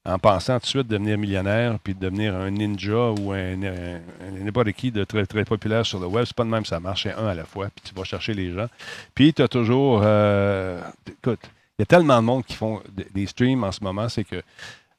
en 0.06 0.20
pensant 0.20 0.60
tout 0.60 0.66
de 0.66 0.68
suite 0.68 0.88
devenir 0.88 1.18
millionnaire, 1.18 1.80
puis 1.84 1.96
devenir 1.96 2.36
un 2.36 2.52
ninja 2.52 3.10
ou 3.12 3.32
un, 3.32 3.56
n'importe 3.56 4.72
qui 4.74 4.92
de 4.92 5.04
très, 5.04 5.26
très 5.26 5.46
populaire 5.46 5.84
sur 5.86 6.00
le 6.00 6.06
web. 6.06 6.26
C'est 6.26 6.36
pas 6.36 6.44
de 6.44 6.50
même, 6.50 6.66
ça 6.66 6.80
marche, 6.80 7.04
c'est 7.04 7.14
un 7.14 7.28
à 7.28 7.34
la 7.34 7.46
fois, 7.46 7.70
puis 7.74 7.84
tu 7.90 7.96
vas 7.96 8.04
chercher 8.04 8.36
les 8.36 8.54
gens. 8.54 8.68
Puis 9.16 9.34
tu 9.34 9.42
as 9.42 9.48
toujours. 9.48 10.02
Euh, 10.04 10.80
écoute, 11.08 11.40
il 11.80 11.82
y 11.82 11.84
a 11.84 11.88
tellement 11.88 12.22
de 12.22 12.26
monde 12.26 12.46
qui 12.46 12.54
font 12.54 12.82
des 13.14 13.26
streams 13.26 13.64
en 13.64 13.72
ce 13.72 13.84
moment, 13.84 14.08
c'est 14.10 14.24
que 14.24 14.44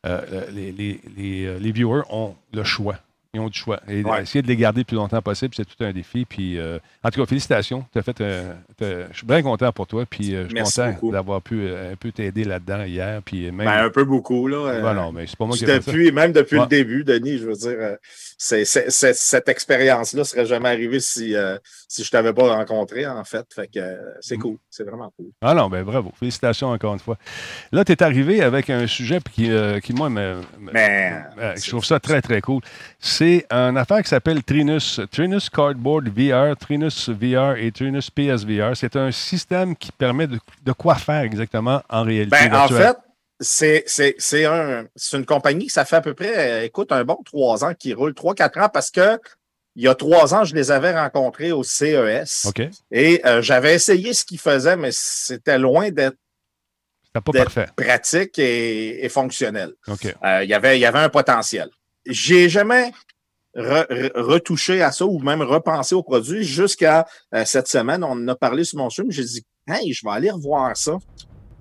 euh, 0.05 0.51
les, 0.51 1.01
les 1.17 1.73
viewers 1.73 2.03
ont 2.11 2.35
le 2.53 2.65
choix. 2.65 2.97
Ils 3.35 3.41
ont 3.41 3.49
du 3.49 3.59
choix. 3.59 3.81
Et 3.89 4.03
essayer 4.21 4.43
de 4.43 4.47
les 4.47 4.57
garder 4.57 4.83
le 4.83 4.85
plus 4.85 4.97
longtemps 4.97 5.23
possible, 5.23 5.55
c'est 5.57 5.65
tout 5.65 5.83
un 5.83 5.91
défi. 5.91 6.27
Puis, 6.27 6.59
euh, 6.59 6.79
en 7.03 7.09
tout 7.09 7.19
cas, 7.19 7.27
félicitations. 7.27 7.83
As 7.95 8.03
fait, 8.03 8.19
je 8.21 9.07
suis 9.17 9.27
bien 9.27 9.43
content 9.43 9.73
pour 9.73 9.87
toi. 9.87 10.05
Puis, 10.05 10.35
euh, 10.35 10.45
je 10.51 10.55
suis 10.55 10.63
content 10.63 11.11
d'avoir 11.11 11.41
pu 11.41 11.63
euh, 11.63 11.93
un 11.93 11.97
peu 11.97 12.13
t'aider 12.13 12.45
là-dedans 12.45 12.85
hier. 12.85 13.23
Puis 13.25 13.51
même... 13.51 13.67
Ben, 13.67 13.87
un 13.87 13.89
peu 13.89 14.05
beaucoup. 14.05 14.49
Là, 14.49 14.83
ben 14.83 14.93
non, 14.93 15.13
mais 15.13 15.27
c'est 15.27 15.39
pas 15.39 15.47
moi 15.47 15.57
qui 15.57 15.65
ça. 15.65 15.79
Même 16.13 16.33
depuis 16.33 16.59
le 16.59 16.67
début, 16.67 17.05
Denis, 17.05 17.39
je 17.39 17.47
veux 17.47 17.55
dire, 17.55 17.97
cette 18.37 19.49
expérience-là 19.49 20.25
serait 20.25 20.45
jamais 20.45 20.69
arrivée 20.69 21.01
si, 21.01 21.35
si 21.89 22.05
je 22.05 22.09
ne 22.09 22.11
t'avais 22.11 22.35
pas 22.35 22.55
rencontré, 22.55 23.07
en 23.07 23.25
fait. 23.25 23.47
Fait 23.55 23.67
que 23.67 23.81
c'est 24.21 24.37
mm. 24.37 24.41
cool. 24.41 24.57
C'est 24.69 24.85
vraiment 24.85 25.11
cool. 25.17 25.31
Ah 25.41 25.55
non, 25.55 25.71
ben 25.71 25.85
bravo. 25.85 26.13
Félicitations 26.19 26.69
encore 26.69 26.93
une 26.93 27.01
fois. 27.01 27.17
Là, 27.73 27.83
tu 27.83 27.93
es 27.93 28.03
arrivé 28.03 28.43
avec 28.43 28.69
un 28.69 28.87
sujet 28.87 29.21
qui, 29.33 29.51
qui 29.83 29.93
moi, 29.95 30.11
me, 30.11 30.43
je 30.61 31.69
trouve 31.71 31.87
ça 31.87 31.99
très, 31.99 32.21
très 32.21 32.43
cool 32.43 32.61
c'est 33.22 33.22
une 33.51 33.77
affaire 33.77 34.03
qui 34.03 34.09
s'appelle 34.09 34.43
Trinus. 34.43 35.01
Trinus 35.11 35.49
Cardboard 35.51 36.09
VR, 36.09 36.57
Trinus 36.57 37.09
VR 37.09 37.57
et 37.57 37.71
Trinus 37.73 38.11
PSVR. 38.11 38.77
C'est 38.77 38.97
un 38.97 39.11
système 39.11 39.77
qui 39.77 39.93
permet 39.93 40.27
de, 40.27 40.73
quoi 40.73 40.95
faire 40.97 41.23
exactement 41.23 41.83
en 41.89 42.03
réalité 42.03 42.37
ben, 42.49 42.55
En 42.55 42.69
fait, 42.69 42.97
c'est 43.41 44.45
un, 44.45 44.87
une 45.13 45.27
compagnie 45.27 45.65
qui 45.65 45.71
ça 45.71 45.85
fait 45.85 45.97
à 45.97 46.01
peu 46.01 46.15
près, 46.15 46.37
euh, 46.37 46.65
écoute, 46.65 46.93
un 46.93 47.05
bon 47.05 47.19
trois 47.25 47.65
ans 47.65 47.75
qui 47.75 47.93
roule, 47.93 48.15
trois, 48.15 48.35
quatre 48.35 48.59
ans 48.59 48.69
parce 48.73 48.91
que 48.91 49.19
il 49.75 49.85
y 49.85 49.89
a 49.89 49.95
trois 49.95 50.35
ans, 50.35 50.45
je 50.45 50.55
les 50.55 50.71
avais 50.71 50.93
rencontrés 50.93 51.51
au 51.51 51.63
CES. 51.63 52.53
Et 52.91 53.23
euh, 53.25 53.41
j'avais 53.41 53.75
essayé 53.75 54.13
ce 54.13 54.25
qu'ils 54.25 54.39
faisaient, 54.39 54.77
mais 54.77 54.91
c'était 54.93 55.59
loin 55.59 55.91
d'être 55.91 56.17
pratique 57.75 58.39
et, 58.39 59.09
fonctionnel. 59.09 59.73
Euh, 59.89 60.45
il, 60.45 60.51
y 60.51 60.55
avait, 60.55 60.77
il 60.77 60.81
y 60.81 60.87
avait 60.87 60.99
un 60.99 61.09
potentiel. 61.09 61.71
J'ai 62.05 62.51
jamais 62.51 62.93
retouché 63.55 64.83
à 64.83 64.93
ça 64.93 65.05
ou 65.05 65.19
même 65.19 65.43
repensé 65.43 65.95
au 65.95 66.03
produit 66.03 66.45
jusqu'à 66.45 67.07
euh, 67.35 67.45
cette 67.45 67.69
semaine. 67.69 68.03
On 68.03 68.13
en 68.13 68.29
a 68.29 68.35
parlé 68.35 68.65
sur 68.65 68.79
mon 68.79 68.89
stream. 68.91 69.11
J'ai 69.11 69.25
dit, 69.25 69.45
hey, 69.69 69.93
je 69.93 70.01
vais 70.05 70.13
aller 70.13 70.31
revoir 70.31 70.77
ça. 70.77 70.97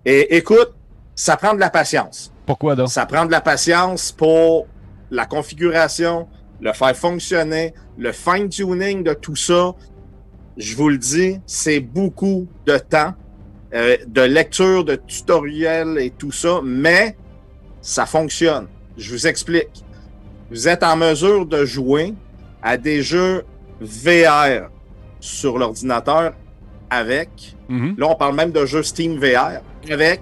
Et 0.06 0.38
écoute, 0.38 0.73
ça 1.15 1.38
prend 1.38 1.54
de 1.54 1.60
la 1.60 1.69
patience. 1.69 2.34
Pourquoi 2.45 2.75
donc? 2.75 2.89
Ça 2.89 3.06
prend 3.06 3.25
de 3.25 3.32
la 3.32 3.41
patience 3.41 4.12
pour 4.12 4.67
la 5.12 5.25
configuration, 5.25 6.27
le 6.62 6.73
faire 6.73 6.95
fonctionner, 6.95 7.73
le 7.97 8.12
fine-tuning 8.12 9.04
de 9.04 9.13
tout 9.13 9.36
ça, 9.36 9.73
je 10.58 10.75
vous 10.75 10.89
le 10.89 10.97
dis, 10.97 11.39
c'est 11.45 11.80
beaucoup 11.80 12.47
de 12.65 12.77
temps, 12.77 13.13
euh, 13.73 13.97
de 14.08 14.21
lecture, 14.21 14.84
de 14.84 14.95
tutoriels 14.95 15.97
et 15.99 16.12
tout 16.12 16.32
ça, 16.32 16.62
mais 16.63 17.17
ça 17.82 18.06
fonctionne. 18.06 18.67
Je 18.97 19.12
vous 19.12 19.27
explique. 19.27 19.84
Vous 20.52 20.68
êtes 20.68 20.84
en 20.84 20.96
mesure 20.98 21.46
de 21.46 21.66
jouer 21.66 22.14
à 22.62 22.78
des 22.78 23.02
jeux 23.02 23.44
VR 23.80 24.70
sur 25.20 25.58
l'ordinateur 25.58 26.34
avec, 26.90 27.30
Mhm. 27.70 27.96
là 27.98 28.08
on 28.10 28.16
parle 28.16 28.36
même 28.36 28.52
de 28.52 28.66
jeux 28.66 28.84
Steam 28.84 29.18
VR, 29.18 29.62
avec 29.90 30.20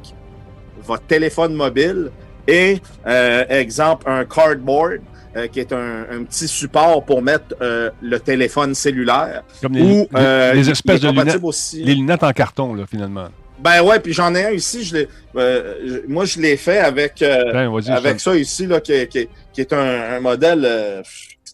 votre 0.86 1.04
téléphone 1.04 1.54
mobile 1.56 2.12
et, 2.48 2.80
euh, 3.08 3.44
exemple, 3.50 4.10
un 4.10 4.24
cardboard 4.26 5.00
euh, 5.36 5.48
qui 5.48 5.60
est 5.60 5.72
un, 5.74 6.06
un 6.12 6.24
petit 6.24 6.48
support 6.48 7.04
pour 7.06 7.22
mettre 7.22 7.56
euh, 7.62 7.90
le 8.02 8.20
téléphone 8.20 8.74
cellulaire. 8.74 9.44
Comme 9.62 9.74
les, 9.74 9.82
Ou 9.84 10.08
les 10.56 10.70
espèces 10.70 11.02
de 11.02 11.10
lunettes. 11.10 11.40
aussi. 11.44 11.84
Les 11.84 11.94
lunettes 11.96 12.24
en 12.24 12.32
carton, 12.32 12.74
là, 12.74 12.86
finalement. 12.90 13.28
Ben 13.62 13.82
ouais, 13.82 14.00
puis 14.00 14.14
j'en 14.14 14.34
ai 14.36 14.46
un 14.46 14.52
ici. 14.52 14.84
Je 14.84 15.06
euh, 15.36 16.02
moi, 16.08 16.26
je 16.26 16.40
l'ai 16.40 16.56
fait 16.58 16.80
avec, 16.80 17.22
euh, 17.22 17.52
Ben, 17.52 17.92
avec 17.96 18.20
ça- 18.20 18.36
ici, 18.36 18.66
là, 18.68 18.80
qui, 18.82 18.94
est- 18.94 19.08
qui 19.08 19.20
est- 19.20 19.30
qui 19.54 19.62
est 19.62 19.74
un, 19.74 20.14
un 20.16 20.20
modèle 20.20 20.64
euh, 20.66 21.04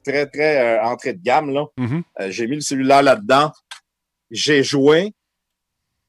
très, 0.06 0.26
très 0.28 0.80
entrée 0.80 1.14
de 1.14 1.22
gamme. 1.24 1.52
Là. 1.52 1.66
Mhm. 1.78 2.04
Euh, 2.20 2.28
j'ai 2.30 2.48
mis 2.48 2.56
le 2.56 2.62
cellulaire 2.62 3.02
là-dedans. 3.04 3.52
J'ai 4.32 4.64
joué. 4.64 5.14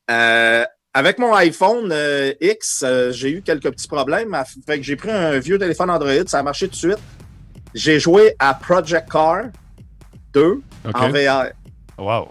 Avec 0.09 1.19
mon 1.19 1.35
iPhone 1.35 1.95
X, 2.41 2.85
j'ai 3.11 3.31
eu 3.31 3.43
quelques 3.43 3.71
petits 3.71 3.89
problèmes. 3.89 4.37
Fait 4.67 4.79
que 4.79 4.83
j'ai 4.83 4.97
pris 4.97 5.11
un 5.11 5.39
vieux 5.39 5.59
téléphone 5.59 5.91
Android. 5.91 6.27
Ça 6.27 6.39
a 6.39 6.43
marché 6.43 6.67
tout 6.69 6.73
de 6.73 6.77
suite. 6.77 6.99
J'ai 7.75 8.01
joué 8.01 8.35
à 8.39 8.55
Project 8.55 9.11
Car 9.11 9.47
2 10.33 10.63
OK. 10.87 10.95
en 10.95 11.11
VR. 11.11 11.49
Wow. 11.99 12.29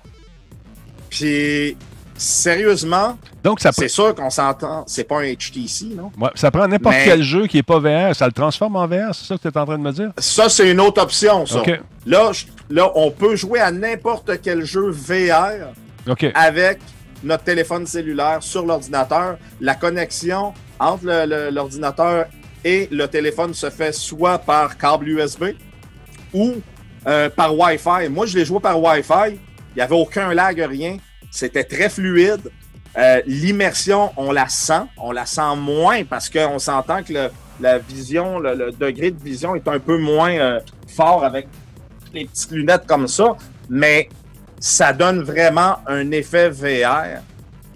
Puis, 1.10 1.78
sérieusement, 2.18 3.18
Donc, 3.44 3.60
ça, 3.60 3.72
c'est 3.72 3.88
sûr 3.88 4.16
qu'on 4.16 4.30
s'entend. 4.30 4.84
C'est 4.88 5.04
pas 5.04 5.22
un 5.22 5.34
HTC, 5.34 5.86
non? 5.96 6.12
ouais, 6.20 6.30
ça 6.36 6.50
prend 6.52 6.68
n'importe 6.68 6.96
Mais- 6.96 7.06
quel 7.06 7.24
jeu 7.24 7.48
qui 7.48 7.58
n'est 7.58 7.64
pas 7.64 7.80
VR, 7.80 8.16
ça 8.16 8.26
le 8.26 8.32
transforme 8.32 8.76
en 8.78 8.88
VR, 8.88 9.14
c'est 9.14 9.26
ça 9.26 9.36
que 9.38 9.42
tu 9.42 9.48
es 9.48 9.58
en 9.58 9.66
train 9.66 9.78
de 9.78 9.84
me 9.84 9.92
dire? 9.92 10.12
Ça, 10.18 10.50
c'est 10.50 10.70
une 10.72 10.80
autre 10.80 11.02
option, 11.02 11.46
ça. 11.46 11.60
OK. 11.60 11.72
Là, 12.06 12.32
je- 12.32 12.46
là, 12.70 12.92
on 12.96 13.12
peut 13.12 13.36
jouer 13.36 13.60
à 13.60 13.72
n'importe 13.72 14.32
quel 14.42 14.64
jeu 14.66 14.90
VR 14.90 15.74
OK. 16.08 16.26
avec 16.34 16.80
notre 17.24 17.44
téléphone 17.44 17.86
cellulaire 17.86 18.38
sur 18.42 18.66
l'ordinateur. 18.66 19.38
La 19.60 19.76
connexion 19.76 20.54
entre 20.80 21.06
l'ordinateur 21.52 22.26
et 22.64 22.88
le 22.92 23.08
téléphone 23.08 23.54
se 23.54 23.70
fait 23.70 23.92
soit 23.94 24.38
par 24.38 24.78
câble 24.78 25.08
USB 25.08 25.46
ou 26.34 26.54
euh, 27.08 27.30
par 27.30 27.56
Wi-Fi. 27.58 28.10
Moi, 28.10 28.26
je 28.26 28.38
l'ai 28.38 28.46
joué 28.46 28.60
par 28.60 28.82
Wi-Fi. 28.82 29.32
Il 29.32 29.76
n'y 29.78 29.82
avait 29.82 29.96
aucun 29.96 30.34
lag, 30.34 30.60
rien. 30.60 30.98
C'était 31.36 31.66
très 31.66 31.90
fluide. 31.90 32.50
Euh, 32.98 33.22
L'immersion, 33.26 34.12
on 34.16 34.32
la 34.32 34.48
sent. 34.48 34.84
On 34.98 35.12
la 35.12 35.26
sent 35.26 35.56
moins 35.58 36.06
parce 36.06 36.30
qu'on 36.30 36.60
s'entend 36.60 37.04
que 37.04 37.12
le- 37.12 37.30
la 37.60 37.78
vision, 37.78 38.40
le, 38.40 38.56
le 38.56 38.72
degré 38.72 39.12
de 39.12 39.22
vision 39.22 39.54
est 39.56 39.68
un 39.68 39.80
peu 39.80 39.98
moins 39.98 40.32
euh, 40.32 40.60
fort 40.88 41.26
avec 41.26 41.48
les 42.14 42.26
petites 42.26 42.52
lunettes 42.52 42.86
comme 42.88 43.08
ça. 43.10 43.36
Mais 43.70 44.08
ça 44.62 44.94
donne 44.94 45.24
vraiment 45.24 45.78
un 45.88 46.10
effet 46.12 46.50
VR. 46.50 47.22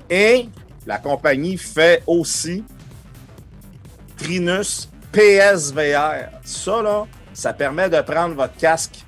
Et 0.10 0.48
la 0.88 0.98
compagnie 0.98 1.58
fait 1.58 2.02
aussi 2.08 2.64
Trinus 4.18 4.90
PSVR. 5.12 6.30
Ça, 6.44 6.82
là, 6.82 7.06
ça 7.34 7.54
permet 7.54 7.90
de 7.90 8.00
prendre 8.02 8.36
votre 8.36 8.56
casque 8.56 9.04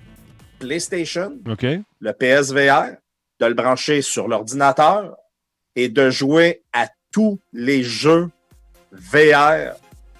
PlayStation, 0.59 1.33
OK. 1.49 1.65
le 1.99 2.11
PSVR, 2.13 2.97
de 3.41 3.45
le 3.47 3.53
brancher 3.55 4.01
sur 4.03 4.27
l'ordinateur 4.27 5.17
et 5.75 5.89
de 5.89 6.09
jouer 6.11 6.61
à 6.73 6.87
tous 7.11 7.39
les 7.51 7.83
jeux 7.83 8.29
VR 8.91 9.73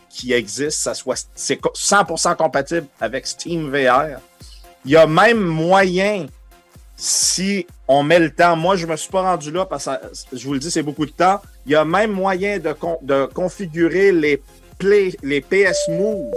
qui 0.09 0.33
existent. 0.33 0.89
Ça 0.91 0.93
soit, 0.93 1.27
c'est 1.35 1.57
co- 1.57 1.71
100% 1.75 2.35
compatible 2.35 2.87
avec 2.99 3.27
Steam 3.27 3.69
VR. 3.69 4.19
Il 4.85 4.91
y 4.91 4.97
a 4.97 5.05
même 5.05 5.39
moyen, 5.39 6.25
si 6.97 7.67
on 7.87 8.01
met 8.03 8.19
le 8.19 8.33
temps, 8.33 8.55
moi 8.55 8.75
je 8.75 8.87
me 8.87 8.95
suis 8.95 9.11
pas 9.11 9.21
rendu 9.21 9.51
là 9.51 9.65
parce 9.65 9.85
que 9.85 10.35
je 10.37 10.45
vous 10.47 10.53
le 10.53 10.59
dis, 10.59 10.71
c'est 10.71 10.81
beaucoup 10.83 11.05
de 11.05 11.11
temps. 11.11 11.39
Il 11.67 11.71
y 11.73 11.75
a 11.75 11.85
même 11.85 12.11
moyen 12.11 12.57
de, 12.57 12.73
con- 12.73 12.97
de 13.03 13.25
configurer 13.27 14.11
les, 14.11 14.41
play, 14.79 15.11
les 15.23 15.41
PS 15.41 15.87
Move 15.89 16.31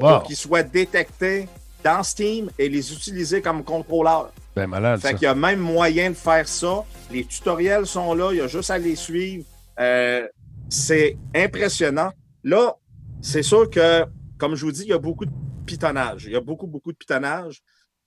Wow. 0.00 0.08
pour 0.20 0.22
qu'ils 0.22 0.36
soient 0.36 0.62
détectés 0.62 1.46
dans 1.84 2.02
Steam 2.02 2.48
et 2.58 2.70
les 2.70 2.90
utiliser 2.92 3.42
comme 3.42 3.62
contrôleur. 3.62 4.32
Ben 4.60 4.66
malade, 4.68 5.00
Fait 5.00 5.14
qu'il 5.14 5.22
y 5.22 5.26
a 5.26 5.34
même 5.34 5.58
moyen 5.58 6.10
de 6.10 6.14
faire 6.14 6.46
ça. 6.46 6.84
Les 7.10 7.24
tutoriels 7.24 7.86
sont 7.86 8.12
là, 8.12 8.30
il 8.32 8.36
y 8.36 8.40
a 8.42 8.46
juste 8.46 8.68
à 8.70 8.76
les 8.76 8.94
suivre. 8.94 9.46
Euh, 9.78 10.28
c'est 10.68 11.16
impressionnant. 11.34 12.12
Là, 12.44 12.76
c'est 13.22 13.42
sûr 13.42 13.70
que, 13.70 14.04
comme 14.36 14.54
je 14.56 14.66
vous 14.66 14.72
dis, 14.72 14.82
il 14.82 14.88
y 14.88 14.92
a 14.92 14.98
beaucoup 14.98 15.24
de 15.24 15.32
pitonnage. 15.64 16.24
Il 16.26 16.32
y 16.32 16.36
a 16.36 16.42
beaucoup, 16.42 16.66
beaucoup 16.66 16.92
de 16.92 16.98
pitonnage. 16.98 17.62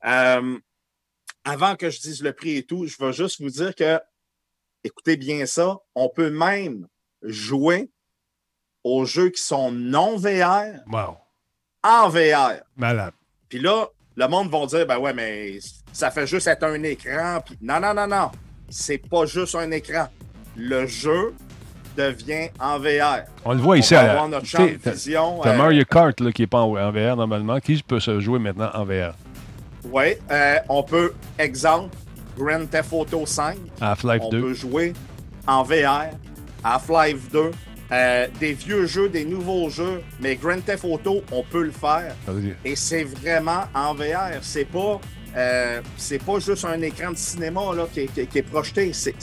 Euh, 0.05 0.59
avant 1.43 1.75
que 1.75 1.89
je 1.89 1.99
dise 1.99 2.21
le 2.21 2.33
prix 2.33 2.57
et 2.57 2.63
tout, 2.63 2.85
je 2.85 2.95
veux 2.99 3.11
juste 3.11 3.41
vous 3.41 3.49
dire 3.49 3.73
que, 3.73 3.99
écoutez 4.83 5.17
bien 5.17 5.47
ça, 5.47 5.77
on 5.95 6.07
peut 6.07 6.29
même 6.29 6.87
jouer 7.23 7.89
aux 8.83 9.05
jeux 9.05 9.29
qui 9.29 9.41
sont 9.41 9.71
non 9.71 10.17
VR 10.17 10.83
Wow. 10.91 11.17
en 11.83 12.09
VR. 12.09 12.61
Malade. 12.75 13.13
Puis 13.49 13.59
là, 13.59 13.87
le 14.15 14.27
monde 14.27 14.49
va 14.51 14.65
dire, 14.65 14.85
ben 14.85 14.97
ouais, 14.99 15.13
mais 15.13 15.57
ça 15.91 16.11
fait 16.11 16.27
juste 16.27 16.47
être 16.47 16.63
un 16.63 16.81
écran. 16.83 17.39
Puis 17.45 17.57
non, 17.61 17.79
non, 17.79 17.93
non, 17.93 18.07
non. 18.07 18.31
C'est 18.69 18.97
pas 18.97 19.25
juste 19.25 19.55
un 19.55 19.69
écran. 19.71 20.07
Le 20.55 20.85
jeu 20.85 21.33
devient 21.97 22.49
en 22.59 22.79
VR. 22.79 23.25
On 23.45 23.53
le 23.53 23.59
voit 23.59 23.75
On 23.75 23.79
ici 23.79 23.95
à 23.95 24.03
la. 24.03 24.11
avoir 24.11 24.27
notre 24.27 24.45
champ 24.45 24.65
de 24.65 24.91
vision. 24.91 25.39
t'as 25.43 25.53
euh, 25.53 25.57
Mario 25.57 25.83
Kart 25.85 26.19
là, 26.19 26.31
qui 26.31 26.41
n'est 26.43 26.47
pas 26.47 26.61
en, 26.61 26.91
VR 26.91 27.15
normalement. 27.15 27.59
Qui 27.59 27.81
peut 27.83 27.99
se 27.99 28.19
jouer 28.19 28.39
maintenant 28.39 28.69
en 28.73 28.83
VR? 28.83 29.13
ouais, 29.85 30.19
euh, 30.31 30.57
on 30.69 30.81
peut, 30.83 31.13
exemple, 31.37 31.95
Grand 32.37 32.65
Theft 32.65 32.93
Auto 32.93 33.25
5, 33.25 33.57
Half-Life 33.81 34.21
on 34.25 34.29
2. 34.29 34.41
peut 34.41 34.53
jouer 34.53 34.93
en 35.45 35.63
VR, 35.63 36.05
Half-Life 36.63 37.29
2, 37.31 37.51
euh, 37.93 38.27
des 38.39 38.53
vieux 38.53 38.85
jeux, 38.87 39.07
des 39.09 39.23
nouveaux 39.25 39.69
jeux, 39.69 40.01
mais 40.19 40.35
Grand 40.35 40.59
Theft 40.65 40.83
Auto, 40.83 41.21
on 41.31 41.43
peut 41.43 41.63
le 41.63 41.71
faire. 41.71 42.15
Et 42.65 42.75
c'est 42.75 43.03
vraiment 43.03 43.65
en 43.75 43.93
VR. 43.93 44.39
C'est 44.41 44.65
pas, 44.65 44.99
euh, 45.37 45.79
c'est 45.97 46.21
pas 46.23 46.39
juste 46.39 46.65
un 46.65 46.81
écran 46.81 47.11
de 47.11 47.17
cinéma 47.17 47.61
là, 47.75 47.85
qui, 47.93 48.01
est- 48.01 48.07
qui 48.13 48.21
est- 48.21 48.25
qui 48.25 48.37
est 48.39 48.41
projeté. 48.43 48.91
C'est, 48.93 49.13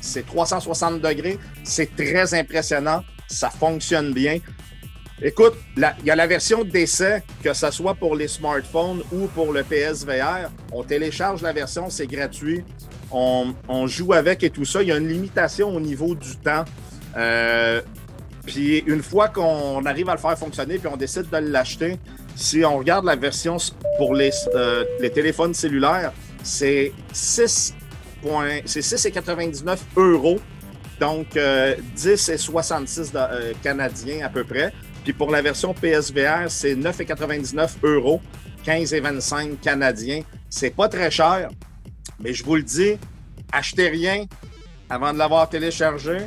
c'est 0.00 0.26
360 0.26 1.00
degrés. 1.00 1.38
C'est 1.64 1.96
très 1.96 2.34
impressionnant. 2.34 3.02
Ça 3.28 3.48
fonctionne 3.50 4.12
bien. 4.12 4.38
Écoute, 5.24 5.54
il 5.76 5.88
y 6.04 6.10
a 6.10 6.16
la 6.16 6.26
version 6.26 6.64
d'essai, 6.64 7.22
que 7.44 7.52
ce 7.54 7.70
soit 7.70 7.94
pour 7.94 8.16
les 8.16 8.26
smartphones 8.28 9.02
ou 9.12 9.26
pour 9.28 9.52
le 9.52 9.62
PSVR. 9.62 10.50
On 10.72 10.82
télécharge 10.82 11.40
la 11.42 11.52
version, 11.52 11.88
c'est 11.88 12.08
gratuit. 12.08 12.64
On, 13.12 13.54
on 13.68 13.86
joue 13.86 14.12
avec 14.14 14.42
et 14.42 14.50
tout 14.50 14.64
ça. 14.64 14.82
Il 14.82 14.88
y 14.88 14.92
a 14.92 14.96
une 14.96 15.08
limitation 15.08 15.68
au 15.74 15.80
niveau 15.80 16.14
du 16.16 16.36
temps. 16.38 16.64
Euh, 17.16 17.80
puis 18.46 18.78
une 18.86 19.02
fois 19.02 19.28
qu'on 19.28 19.84
arrive 19.86 20.08
à 20.08 20.14
le 20.14 20.20
faire 20.20 20.36
fonctionner, 20.38 20.78
puis 20.78 20.88
on 20.92 20.96
décide 20.96 21.28
de 21.30 21.36
l'acheter, 21.36 21.96
si 22.34 22.64
on 22.64 22.78
regarde 22.78 23.04
la 23.04 23.16
version 23.16 23.56
pour 23.98 24.14
les, 24.14 24.30
euh, 24.54 24.84
les 25.00 25.10
téléphones 25.10 25.54
cellulaires, 25.54 26.12
c'est 26.42 26.92
6 27.12 27.74
points- 28.22 28.60
c'est 28.64 28.82
6,99 28.82 29.80
euros. 29.96 30.38
Donc, 31.00 31.36
euh, 31.36 31.74
10 31.96 32.28
et 32.28 32.38
66 32.38 33.12
de- 33.12 33.18
euh, 33.18 33.52
canadiens 33.62 34.24
à 34.24 34.28
peu 34.28 34.44
près. 34.44 34.72
Puis 35.04 35.12
pour 35.12 35.30
la 35.30 35.42
version 35.42 35.74
PSVR, 35.74 36.48
c'est 36.48 36.74
9,99 36.76 37.76
euros, 37.82 38.20
15,25 38.64 39.60
canadiens. 39.60 40.22
C'est 40.48 40.70
pas 40.70 40.88
très 40.88 41.10
cher, 41.10 41.48
mais 42.20 42.32
je 42.32 42.44
vous 42.44 42.54
le 42.56 42.62
dis, 42.62 42.96
achetez 43.50 43.88
rien 43.88 44.26
avant 44.88 45.12
de 45.12 45.18
l'avoir 45.18 45.48
téléchargé 45.48 46.18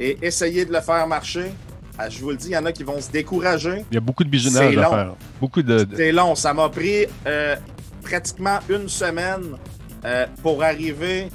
et 0.00 0.18
essayez 0.22 0.64
de 0.64 0.72
le 0.72 0.80
faire 0.80 1.06
marcher. 1.06 1.52
Ah, 1.98 2.10
Je 2.10 2.20
vous 2.20 2.30
le 2.30 2.36
dis, 2.36 2.48
il 2.48 2.52
y 2.52 2.56
en 2.56 2.66
a 2.66 2.72
qui 2.72 2.84
vont 2.84 3.00
se 3.00 3.10
décourager. 3.10 3.84
Il 3.90 3.94
y 3.94 3.96
a 3.96 4.00
beaucoup 4.00 4.24
de 4.24 4.38
C'est 4.38 4.58
à 4.78 4.88
faire. 4.88 5.14
Beaucoup 5.40 5.62
de. 5.62 5.86
C'est 5.94 6.12
long. 6.12 6.34
Ça 6.34 6.52
m'a 6.52 6.68
pris 6.68 7.06
euh, 7.26 7.56
pratiquement 8.02 8.58
une 8.68 8.88
semaine 8.88 9.56
euh, 10.04 10.26
pour 10.42 10.62
arriver 10.62 11.28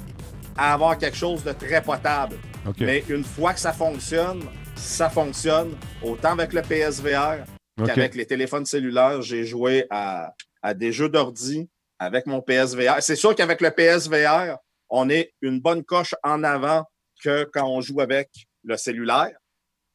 à 0.56 0.74
avoir 0.74 0.96
quelque 0.98 1.16
chose 1.16 1.42
de 1.42 1.52
très 1.52 1.82
potable. 1.82 2.36
OK. 2.66 2.76
Mais 2.80 3.02
une 3.08 3.24
fois 3.24 3.54
que 3.54 3.60
ça 3.60 3.72
fonctionne, 3.72 4.42
ça 4.76 5.10
fonctionne. 5.10 5.72
Autant 6.02 6.32
avec 6.32 6.52
le 6.52 6.62
PSVR 6.62 7.44
qu'avec 7.84 8.14
les 8.14 8.26
téléphones 8.26 8.66
cellulaires. 8.66 9.22
J'ai 9.22 9.44
joué 9.44 9.86
à, 9.90 10.32
à 10.62 10.74
des 10.74 10.92
jeux 10.92 11.08
d'ordi 11.08 11.68
avec 11.98 12.26
mon 12.26 12.40
PSVR. 12.40 12.96
C'est 13.00 13.16
sûr 13.16 13.34
qu'avec 13.34 13.60
le 13.60 13.70
PSVR, 13.70 14.56
on 14.90 15.08
est 15.08 15.32
une 15.40 15.60
bonne 15.60 15.82
coche 15.84 16.14
en 16.22 16.44
avant 16.44 16.84
que 17.22 17.48
quand 17.52 17.66
on 17.68 17.80
joue 17.80 18.00
avec 18.00 18.28
le 18.64 18.76
cellulaire. 18.76 19.36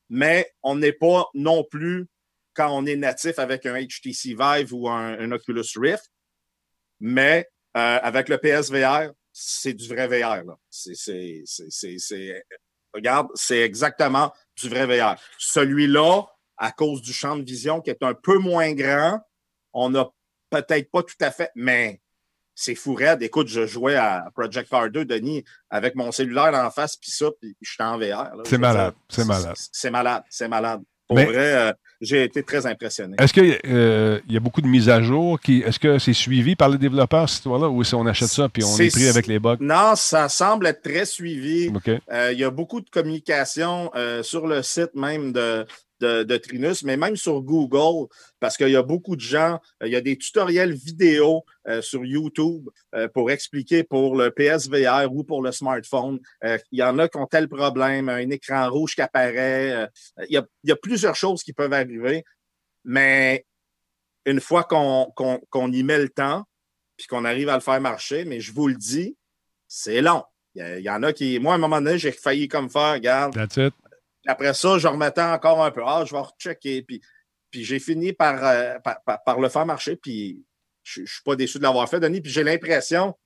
Mais 0.09 0.51
on 0.63 0.75
n'est 0.75 0.93
pas 0.93 1.25
non 1.33 1.63
plus 1.63 2.07
quand 2.53 2.71
on 2.71 2.85
est 2.85 2.95
natif 2.95 3.39
avec 3.39 3.65
un 3.65 3.79
HTC 3.79 4.35
Vive 4.37 4.73
ou 4.73 4.89
un, 4.89 5.31
Oculus 5.31 5.65
Rift. 5.75 6.11
mais 6.99 7.47
euh, 7.75 7.99
avec 8.01 8.27
le 8.29 8.39
PSVR, 8.39 9.11
c'est 9.31 9.73
du 9.73 9.87
vrai 9.87 10.07
VR. 10.07 10.43
C'est, 10.71 10.95
regarde, 12.91 13.27
c'est 13.35 13.59
exactement 13.59 14.33
du 14.55 14.67
vrai 14.67 14.87
VR. 14.87 15.15
Celui-là, 15.37 16.23
à 16.57 16.71
cause 16.71 17.03
du 17.03 17.13
champ 17.13 17.35
de 17.37 17.43
vision 17.43 17.79
qui 17.81 17.91
est 17.91 18.01
un 18.01 18.15
peu 18.15 18.39
moins 18.39 18.73
grand, 18.73 19.21
on 19.73 19.91
n'a 19.91 20.09
peut-être 20.49 20.89
pas 20.89 21.03
tout 21.03 21.17
à 21.21 21.29
fait, 21.29 21.51
mais 21.53 22.01
c'est 22.57 22.73
fou 22.73 22.95
raide. 22.95 23.21
Écoute, 23.21 23.47
je 23.47 23.67
jouais 23.67 23.95
à 23.95 24.25
Project 24.33 24.69
Car 24.69 24.89
2, 24.89 25.05
Denis, 25.05 25.45
avec 25.69 25.95
mon 25.95 26.11
cellulaire 26.11 26.53
en 26.55 26.71
face, 26.71 26.97
puis 26.97 27.11
ça, 27.11 27.27
puis 27.39 27.55
je 27.61 27.71
suis 27.71 27.83
en 27.83 27.99
VR. 27.99 28.31
C'est 28.45 28.57
malade, 28.57 28.93
c'est 29.07 29.25
malade. 29.25 29.55
C'est 29.71 29.91
malade, 29.91 30.23
c'est 30.29 30.47
malade. 30.47 30.81
Pour 31.07 31.17
vrai, 31.17 31.35
euh, 31.37 31.71
j'ai 32.01 32.23
été 32.23 32.43
très 32.43 32.65
impressionné. 32.65 33.15
Est-ce 33.19 33.31
qu'il 33.31 33.57
euh, 33.65 34.19
y 34.27 34.35
a 34.35 34.39
beaucoup 34.39 34.61
de 34.61 34.67
mises 34.67 34.89
à 34.89 35.01
jour? 35.01 35.39
Qui, 35.39 35.61
est-ce 35.61 35.79
que 35.79 35.99
c'est 35.99 36.13
suivi 36.13 36.55
par 36.55 36.67
les 36.67 36.77
développeurs, 36.77 37.29
cette 37.29 37.37
histoire-là, 37.37 37.69
ou 37.69 37.81
si 37.83 37.95
on 37.95 38.05
achète 38.07 38.27
ça 38.27 38.49
puis 38.49 38.63
on 38.65 38.75
est, 38.75 38.91
pris 38.91 39.07
avec 39.07 39.27
les 39.27 39.39
bugs? 39.39 39.57
Non, 39.61 39.93
ça 39.95 40.27
semble 40.27 40.65
être 40.65 40.81
très 40.81 41.05
suivi. 41.05 41.71
Euh, 42.11 42.33
il 42.33 42.39
y 42.39 42.43
a 42.43 42.49
beaucoup 42.49 42.81
de 42.81 42.89
communication 42.89 43.91
sur 44.23 44.47
le 44.47 44.63
site 44.63 44.95
même 44.95 45.31
de, 45.31 45.65
de, 45.99 46.37
Trinus, 46.37 46.83
mais 46.83 46.97
même 46.97 47.15
sur 47.15 47.41
Google, 47.41 48.07
parce 48.39 48.57
qu'il 48.57 48.69
y 48.69 48.75
a 48.75 48.83
beaucoup 48.83 49.15
de 49.15 49.21
gens, 49.21 49.59
il 49.83 49.91
y 49.91 49.95
a 49.95 50.01
des 50.01 50.17
tutoriels 50.17 50.73
vidéo 50.73 51.43
euh, 51.67 51.81
sur 51.81 52.05
YouTube 52.05 52.69
euh, 52.95 53.07
pour 53.07 53.31
expliquer 53.31 53.83
pour 53.83 54.15
le 54.15 54.31
PSVR 54.31 55.11
ou 55.11 55.23
pour 55.23 55.41
le 55.41 55.51
smartphone. 55.51 56.19
Euh, 56.43 56.57
il 56.71 56.79
y 56.79 56.83
en 56.83 56.97
a 56.99 57.07
qui 57.07 57.17
ont 57.17 57.27
tel 57.27 57.47
problème, 57.47 58.09
un 58.09 58.29
écran 58.29 58.69
rouge 58.69 58.95
qui 58.95 59.01
apparaît. 59.01 59.89
il, 60.29 60.33
y 60.33 60.37
a, 60.37 60.45
il, 60.63 60.69
y 60.69 60.71
a, 60.71 60.75
plusieurs 60.75 61.15
choses 61.15 61.43
qui 61.43 61.53
peuvent 61.53 61.73
arriver, 61.73 62.23
mais 62.83 63.45
une 64.25 64.41
fois 64.41 64.63
qu'on 64.63 65.71
y 65.71 65.83
met 65.83 65.99
le 65.99 66.09
temps, 66.09 66.43
puis 66.97 67.07
qu'on 67.07 67.25
arrive 67.25 67.49
à 67.49 67.55
le 67.55 67.61
faire 67.61 67.79
marcher, 67.79 68.25
mais 68.25 68.39
je 68.39 68.51
vous 68.51 68.67
le 68.67 68.75
dis, 68.75 69.15
c'est 69.67 70.01
long. 70.01 70.23
Il 70.55 70.79
y, 70.79 70.89
en 70.89 71.03
a 71.03 71.13
qui. 71.13 71.37
Moi, 71.37 71.53
à 71.53 71.55
un 71.55 71.59
moment 71.59 71.79
donné, 71.79 71.99
j'ai 71.99 72.11
failli 72.11 72.47
comme 72.47 72.67
faire, 72.67 72.93
regarde. 72.93 73.35
That's 73.35 73.57
it 73.57 73.73
après 74.27 74.53
ça, 74.53 74.77
je 74.77 74.87
remettais 74.87 75.21
encore 75.21 75.63
un 75.63 75.71
peu. 75.71 75.81
Ah, 75.85 76.03
je 76.05 76.13
vais 76.13 76.19
rechecker. 76.19 76.83
Puis, 76.83 77.01
puis 77.49 77.63
j'ai 77.63 77.79
fini 77.79 78.13
par, 78.13 78.43
euh, 78.43 78.77
par, 79.25 79.39
le 79.39 79.49
faire 79.49 79.65
marcher. 79.65 79.95
Puis 79.95 80.45
je 80.83 81.01
ne 81.01 81.05
suis 81.05 81.23
pas 81.23 81.35
déçu 81.35 81.57
de 81.57 81.63
l'avoir 81.63 81.89
fait, 81.89 81.99
Denis. 81.99 82.21
Puis 82.21 82.31
j'ai 82.31 82.43
l'impression 82.43 83.17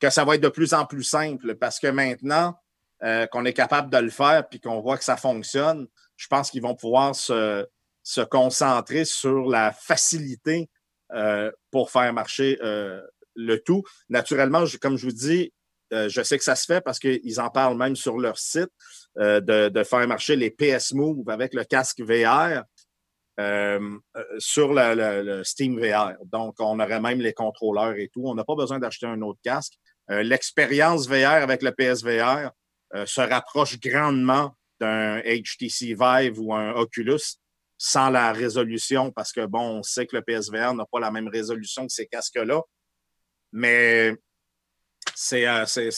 que 0.00 0.10
ça 0.10 0.24
va 0.24 0.36
être 0.36 0.40
de 0.40 0.48
plus 0.48 0.72
en 0.74 0.86
plus 0.86 1.02
simple 1.02 1.56
parce 1.56 1.80
que 1.80 1.88
maintenant 1.88 2.56
euh, 3.02 3.26
qu'on 3.26 3.44
est 3.44 3.52
capable 3.52 3.90
de 3.90 3.98
le 3.98 4.10
faire 4.10 4.48
puis 4.48 4.60
qu'on 4.60 4.80
voit 4.80 4.96
que 4.96 5.04
ça 5.04 5.16
fonctionne, 5.16 5.88
je 6.16 6.28
pense 6.28 6.50
qu'ils 6.50 6.62
vont 6.62 6.76
pouvoir 6.76 7.16
se, 7.16 7.66
se, 8.04 8.20
concentrer 8.20 9.04
sur 9.04 9.48
la 9.48 9.72
facilité 9.72 10.70
euh, 11.12 11.50
pour 11.72 11.90
faire 11.90 12.12
marcher 12.12 12.58
le 12.60 13.56
tout. 13.58 13.82
Naturellement, 14.08 14.64
comme 14.80 14.96
je 14.96 15.06
vous 15.06 15.12
dis, 15.12 15.52
je 15.90 16.22
sais 16.22 16.38
que 16.38 16.44
ça 16.44 16.54
se 16.56 16.66
fait 16.66 16.80
parce 16.80 17.00
qu'ils 17.00 17.40
en 17.40 17.50
parlent 17.50 17.76
même 17.76 17.96
sur 17.96 18.18
leur 18.18 18.38
site. 18.38 18.70
Euh, 19.16 19.40
de, 19.40 19.82
faire 19.82 20.06
marcher 20.06 20.36
les 20.36 20.50
PS 20.50 20.92
Move 20.92 21.28
avec 21.28 21.52
le 21.52 21.64
casque 21.64 22.00
VR 22.00 22.62
euh, 23.40 23.80
euh, 24.16 24.24
sur 24.38 24.72
le, 24.72 25.42
Steam 25.42 25.80
VR. 25.80 26.12
Donc, 26.26 26.54
on 26.60 26.78
aurait 26.78 27.00
même 27.00 27.20
les 27.20 27.32
contrôleurs 27.32 27.96
et 27.96 28.08
tout. 28.12 28.22
On 28.26 28.34
n'a 28.34 28.44
pas 28.44 28.54
besoin 28.54 28.78
d'acheter 28.78 29.06
un 29.06 29.20
autre 29.22 29.40
casque. 29.42 29.74
L'expérience 30.08 31.06
VR 31.06 31.42
avec 31.42 31.62
le 31.62 31.70
PSVR 31.72 32.50
se 33.04 33.20
rapproche 33.20 33.78
grandement 33.78 34.54
d'un 34.80 35.20
HTC 35.20 35.94
Vive 35.98 36.40
ou 36.40 36.54
un 36.54 36.72
Oculus 36.76 37.36
sans 37.76 38.08
la 38.08 38.32
résolution 38.32 39.10
parce 39.12 39.32
que, 39.32 39.44
bon, 39.44 39.78
on 39.78 39.82
sait 39.82 40.06
que 40.06 40.16
le 40.16 40.22
PSVR 40.22 40.72
n'a 40.72 40.86
pas 40.90 40.98
la 40.98 41.10
même 41.10 41.28
résolution 41.28 41.86
que 41.86 41.92
ces 41.92 42.06
casques-là. 42.06 42.62
Mais 43.52 44.14
c'est 45.14 45.44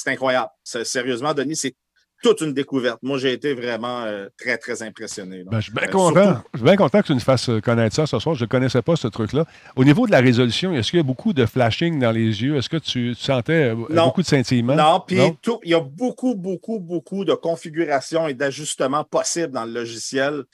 incroyable. 0.07 0.51
Sérieusement, 0.65 1.33
Denis, 1.33 1.57
c'est 1.57 1.77
toute 2.23 2.41
une 2.41 2.53
découverte. 2.53 2.99
Moi, 3.03 3.19
j'ai 3.19 3.33
été 3.33 3.55
vraiment 3.55 4.05
euh, 4.05 4.29
très, 4.39 4.59
très 4.59 4.83
impressionné. 4.83 5.45
Ben, 5.45 5.59
je 5.59 5.65
suis 5.65 5.73
bien 5.73 5.89
euh, 5.89 5.91
content. 5.91 6.43
Je 6.53 6.59
suis 6.59 6.65
bien 6.65 6.77
content 6.77 7.01
que 7.01 7.07
tu 7.07 7.15
nous 7.15 7.21
fasses 7.21 7.49
euh, 7.49 7.61
connaître 7.61 7.97
ça 7.97 8.07
ce 8.07 8.19
soir. 8.19 8.35
Je 8.35 8.45
ne 8.45 8.49
connaissais 8.49 8.83
pas 8.83 8.97
ce 8.97 9.09
truc-là. 9.09 9.45
Au 9.77 9.85
niveau 9.85 10.07
de 10.07 10.13
la 10.13 10.21
résolution, 10.21 10.73
est-ce 10.75 10.91
qu'il 10.91 10.99
y 10.99 11.01
a 11.01 11.05
beaucoup 11.05 11.33
de 11.33 11.47
flashing 11.47 11.99
dans 11.99 12.13
les 12.13 12.43
yeux? 12.43 12.57
Est-ce 12.57 12.69
que 12.69 12.77
tu, 12.77 13.15
sentais 13.15 13.75
beaucoup 13.75 14.23
de 14.23 14.27
scintillement? 14.27 14.75
Non, 14.77 15.03
puis 15.07 15.19
il 15.65 15.71
y 15.71 15.75
a 15.75 15.81
beaucoup, 15.81 16.35
beaucoup, 16.35 16.79
beaucoup 16.79 17.25
de 17.25 17.35
configurations 17.35 18.29
et 18.29 18.35
d'ajustements 18.35 19.05
possibles 19.05 19.53
dans 19.53 19.65
le 19.65 19.73
logiciel. 19.73 20.45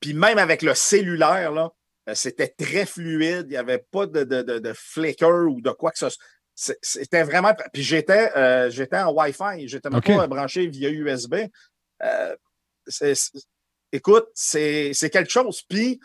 puis 0.00 0.14
même 0.14 0.38
avec 0.38 0.62
le 0.62 0.74
cellulaire, 0.74 1.52
là, 1.52 1.70
c'était 2.14 2.48
très 2.48 2.86
fluide. 2.86 3.46
Il 3.48 3.52
n'y 3.52 3.56
avait 3.56 3.84
pas 3.90 4.06
de, 4.06 4.24
de, 4.24 4.42
de, 4.42 4.72
flicker 4.74 5.46
ou 5.48 5.60
de 5.60 5.70
quoi 5.70 5.90
que 5.92 5.98
ce 5.98 6.08
soit 6.08 6.22
c'était 6.82 7.22
vraiment. 7.22 7.54
Puis 7.72 7.82
j'étais 7.82 8.36
euh, 8.36 8.70
j'étais 8.70 8.98
en 8.98 9.12
Wi-Fi, 9.12 9.66
j'étais 9.66 9.88
même 9.88 10.02
pas 10.02 10.26
branché 10.26 10.66
via 10.66 10.90
USB. 10.90 11.36
Euh, 12.02 12.36
écoute, 13.92 14.26
c'est 14.34 14.92
quelque 15.10 15.30
chose. 15.30 15.62
Puis 15.62 16.00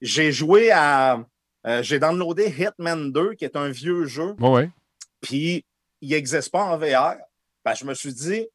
j'ai 0.00 0.32
joué 0.32 0.70
à. 0.70 1.24
Euh, 1.66 1.82
j'ai 1.82 1.98
downloadé 1.98 2.54
Hitman 2.56 3.12
2, 3.12 3.34
qui 3.34 3.44
est 3.44 3.56
un 3.56 3.70
vieux 3.70 4.04
jeu. 4.06 4.34
ouais. 4.40 4.70
Puis 5.20 5.64
il 6.00 6.10
n'existe 6.10 6.52
pas 6.52 6.62
en 6.62 6.78
VR. 6.78 7.16
Ben, 7.64 7.74
je 7.74 7.84
me 7.84 7.94
suis 7.94 8.14
dit, 8.14 8.46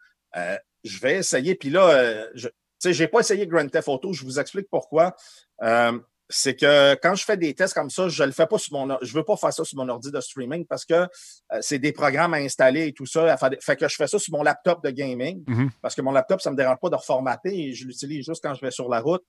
je 0.84 1.00
vais 1.00 1.18
essayer. 1.18 1.56
Puis 1.56 1.70
là, 1.70 2.28
je 2.36 2.48
n'ai 2.88 3.08
pas 3.08 3.20
essayé 3.20 3.46
Grand 3.48 3.68
Theft 3.68 3.90
Auto. 3.90 4.14
Je 4.14 4.24
vous 4.24 4.40
explique 4.40 4.70
pourquoi 4.70 5.16
c'est 6.34 6.56
que 6.56 6.96
quand 6.96 7.14
je 7.14 7.24
fais 7.24 7.38
des 7.38 7.54
tests 7.54 7.74
comme 7.76 7.90
ça, 7.90 8.10
je 8.10 8.24
le 8.24 8.32
fais 8.32 8.48
pas 8.48 8.58
sur 8.58 8.74
mon 8.74 8.98
je 9.02 9.14
veux 9.14 9.24
pas 9.24 9.38
faire 9.38 9.54
ça 9.54 9.64
sur 9.64 9.78
mon 9.78 9.88
ordi 9.88 10.12
de 10.12 10.20
streaming 10.20 10.66
parce 10.66 10.84
que 10.84 10.94
euh, 10.94 11.08
c'est 11.62 11.78
des 11.78 11.92
programmes 11.92 12.34
à 12.34 12.38
installer 12.38 12.88
et 12.88 12.94
tout 12.94 13.06
ça. 13.06 13.38
Fait 13.38 13.76
que 13.76 13.88
je 13.88 13.96
fais 13.96 14.08
ça 14.08 14.18
sur 14.18 14.34
mon 14.34 14.42
laptop 14.42 14.84
de 14.84 14.90
gaming 14.90 15.44
mm-hmm. 15.46 15.70
parce 15.82 15.94
que 15.94 16.02
mon 16.02 16.12
laptop, 16.12 16.42
ça 16.42 16.50
me 16.50 16.58
dérange 16.58 16.80
pas 16.82 16.90
de 16.90 16.96
reformater 16.96 17.68
et 17.68 17.74
je 17.74 17.86
l'utilise 17.86 18.26
juste 18.26 18.44
quand 18.44 18.56
je 18.56 18.62
vais 18.62 18.72
sur 18.72 18.90
la 18.90 19.00
route. 19.00 19.24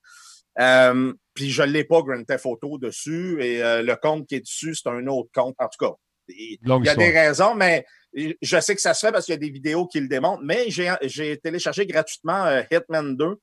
Euh, 0.58 1.12
puis 1.34 1.50
je 1.50 1.62
l'ai 1.62 1.84
pas 1.84 2.00
Grand 2.00 2.22
Theft 2.24 2.46
Auto 2.46 2.78
dessus 2.78 3.42
et 3.42 3.62
euh, 3.62 3.82
le 3.82 3.96
compte 3.96 4.26
qui 4.26 4.36
est 4.36 4.40
dessus, 4.40 4.74
c'est 4.74 4.88
un 4.88 5.06
autre 5.06 5.28
compte. 5.34 5.56
En 5.58 5.68
tout 5.68 5.84
cas, 5.84 5.92
il 6.28 6.58
y 6.64 6.88
a 6.88 6.94
des 6.94 7.10
raisons, 7.10 7.54
mais 7.54 7.84
je 8.14 8.60
sais 8.60 8.74
que 8.74 8.80
ça 8.80 8.94
se 8.94 9.04
fait 9.06 9.12
parce 9.12 9.26
qu'il 9.26 9.34
y 9.34 9.36
a 9.36 9.40
des 9.40 9.50
vidéos 9.50 9.86
qui 9.86 10.00
le 10.00 10.08
démontrent. 10.08 10.42
Mais 10.42 10.70
j'ai 10.70 11.38
téléchargé 11.38 11.84
gratuitement 11.86 12.62
Hitman 12.70 13.14
2, 13.14 13.36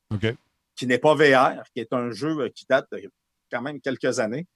qui 0.76 0.88
n'est 0.88 0.98
pas 0.98 1.14
VR, 1.14 1.62
qui 1.76 1.82
est 1.82 1.94
un 1.94 2.10
jeu 2.10 2.50
qui 2.56 2.66
date 2.68 2.88
de 2.92 2.98
quand 3.52 3.62
même 3.62 3.80
quelques 3.80 4.20
années. 4.20 4.48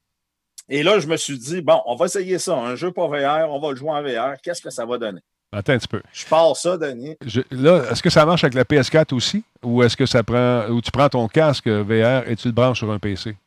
Et 0.70 0.82
là, 0.84 1.00
je 1.00 1.08
me 1.08 1.18
suis 1.18 1.38
dit, 1.38 1.62
bon, 1.62 1.82
on 1.86 1.96
va 1.96 2.06
essayer 2.06 2.40
ça, 2.40 2.56
un 2.56 2.76
jeu 2.76 2.92
pour 2.92 3.10
VR, 3.10 3.50
on 3.50 3.60
va 3.60 3.70
le 3.72 3.76
jouer 3.76 3.92
en 3.92 4.02
VR, 4.02 4.42
qu'est-ce 4.42 4.62
que 4.62 4.72
ça 4.72 4.86
va 4.86 4.98
donner? 4.98 5.22
Attends 5.52 5.74
un 5.74 5.78
petit 5.78 5.88
peu. 5.88 6.02
Je 6.12 6.26
pars 6.26 6.56
ça, 6.58 6.78
Denis. 6.78 7.16
là, 7.52 7.86
est-ce 7.90 8.04
que 8.04 8.10
ça 8.10 8.26
marche 8.26 8.44
avec 8.44 8.56
la 8.56 8.64
PS4 8.64 9.14
aussi? 9.14 9.44
Ou 9.64 9.84
est-ce 9.84 9.96
que 9.96 10.06
ça 10.06 10.22
prend. 10.22 10.68
Ou 10.68 10.82
tu 10.82 10.92
prends 10.92 11.08
ton 11.08 11.28
casque 11.28 11.68
VR 11.68 12.28
et 12.28 12.36
tu 12.36 12.50
le 12.50 12.54
branches 12.54 12.80
sur 12.80 12.92
un 12.92 13.00
PC? 13.00 13.38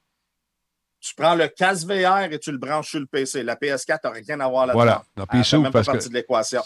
Tu 1.00 1.14
prends 1.14 1.34
le 1.34 1.48
casque 1.48 1.86
VR 1.86 2.32
et 2.32 2.38
tu 2.38 2.50
le 2.50 2.56
branches 2.56 2.90
sur 2.90 3.00
le 3.00 3.06
PC. 3.06 3.42
La 3.42 3.56
PS4 3.56 3.98
n'a 4.04 4.10
rien 4.10 4.40
à 4.40 4.48
voir 4.48 4.66
là-dedans. 4.66 4.78
Voilà. 4.78 5.02
Dans 5.16 5.26
PC 5.26 5.58
parce 5.70 5.88
que 5.88 5.98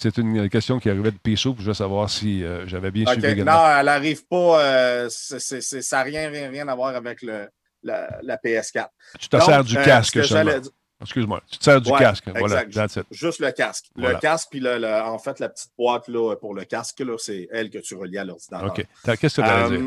c'est 0.01 0.17
une 0.19 0.49
question 0.49 0.79
qui 0.79 0.89
arrivait 0.89 1.11
de 1.11 1.19
PC, 1.19 1.51
je 1.59 1.65
veux 1.65 1.75
savoir 1.75 2.09
si 2.09 2.45
euh, 2.45 2.67
j'avais 2.69 2.93
bien 2.93 3.05
suivi 3.07 3.27
également. 3.27 3.53
Non, 3.53 3.79
elle 3.79 3.87
n'arrive 3.87 4.25
pas. 4.27 4.63
Euh, 4.63 5.09
ça 5.11 5.97
n'a 5.97 6.03
rien, 6.05 6.31
rien, 6.31 6.51
rien 6.51 6.69
à 6.69 6.75
voir 6.77 6.95
avec 6.95 7.21
le, 7.23 7.49
la, 7.83 8.37
PS4. 8.37 8.89
Tu 9.19 9.29
te 9.29 9.41
sers 9.41 9.65
du 9.65 9.77
euh, 9.77 9.85
casque, 9.85 10.19
Excuse-moi, 11.03 11.43
tu 11.51 11.59
te 11.59 11.65
sers 11.65 11.81
du 11.81 11.91
casque. 11.91 12.29
Voilà, 12.37 12.65
Juste 13.11 13.41
le 13.41 13.51
casque. 13.51 13.87
Le 13.97 14.19
casque, 14.21 14.49
puis 14.51 14.65
en 14.67 15.19
fait, 15.19 15.41
la 15.41 15.49
petite 15.49 15.73
boîte 15.77 16.09
là, 16.09 16.37
pour 16.37 16.55
le 16.55 16.65
casque, 16.65 17.03
c'est 17.19 17.49
elle 17.51 17.71
que 17.71 17.79
tu 17.79 17.95
relis 17.95 18.19
à 18.19 18.25
l'ordinateur. 18.25 18.71
OK. 18.71 18.87
Qu'est-ce 19.19 19.41
que 19.41 19.43
tu 19.43 19.49
as 19.49 19.69
dire? 19.69 19.81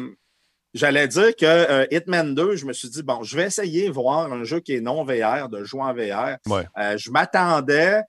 J'allais 0.73 1.08
dire 1.08 1.34
que 1.38 1.45
euh, 1.45 1.88
Hitman 1.89 2.36
2, 2.36 2.58
je 2.58 2.65
me 2.65 2.73
suis 2.73 2.89
dit, 2.89 3.01
bon, 3.01 3.23
je 3.23 3.38
vais 3.38 3.45
essayer 3.45 3.88
de 3.88 3.93
voir 3.93 4.29
un 4.29 4.43
jeu 4.43 4.60
qui 4.60 4.75
est 4.75 4.81
non 4.81 5.05
VR, 5.05 5.47
de 5.47 5.63
jouer 5.63 5.84
en 5.84 5.93
VR. 5.93 6.36
Euh, 6.77 6.97
je 6.97 7.12
m'attendais 7.12 8.01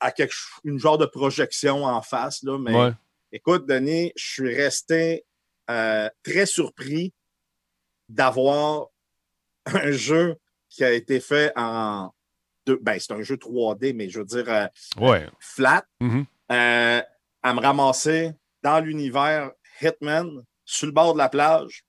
à 0.00 0.10
quelque, 0.10 0.34
une 0.64 0.80
genre 0.80 0.98
de 0.98 1.06
projection 1.06 1.84
en 1.84 2.02
face, 2.02 2.42
là, 2.42 2.58
mais 2.58 2.92
écoute, 3.30 3.68
Denis, 3.68 4.10
je 4.16 4.24
suis 4.24 4.56
resté 4.56 5.24
très 5.68 6.46
surpris 6.46 7.14
d'avoir 8.08 8.88
un 9.66 9.90
jeu 9.90 10.36
qui 10.68 10.84
a 10.84 10.92
été 10.92 11.20
fait 11.20 11.52
en. 11.56 12.10
Deux, 12.66 12.78
ben, 12.82 12.98
c'est 12.98 13.12
un 13.12 13.22
jeu 13.22 13.36
3D, 13.36 13.94
mais 13.94 14.08
je 14.08 14.18
veux 14.18 14.24
dire 14.24 14.44
euh, 14.48 14.66
flat, 15.38 15.84
mm-hmm. 16.00 16.24
euh, 16.50 17.02
à 17.42 17.54
me 17.54 17.60
ramasser 17.60 18.32
dans 18.62 18.80
l'univers 18.80 19.52
Hitman 19.80 20.42
sur 20.64 20.86
le 20.86 20.92
bord 20.92 21.12
de 21.12 21.18
la 21.18 21.28
plage 21.28 21.84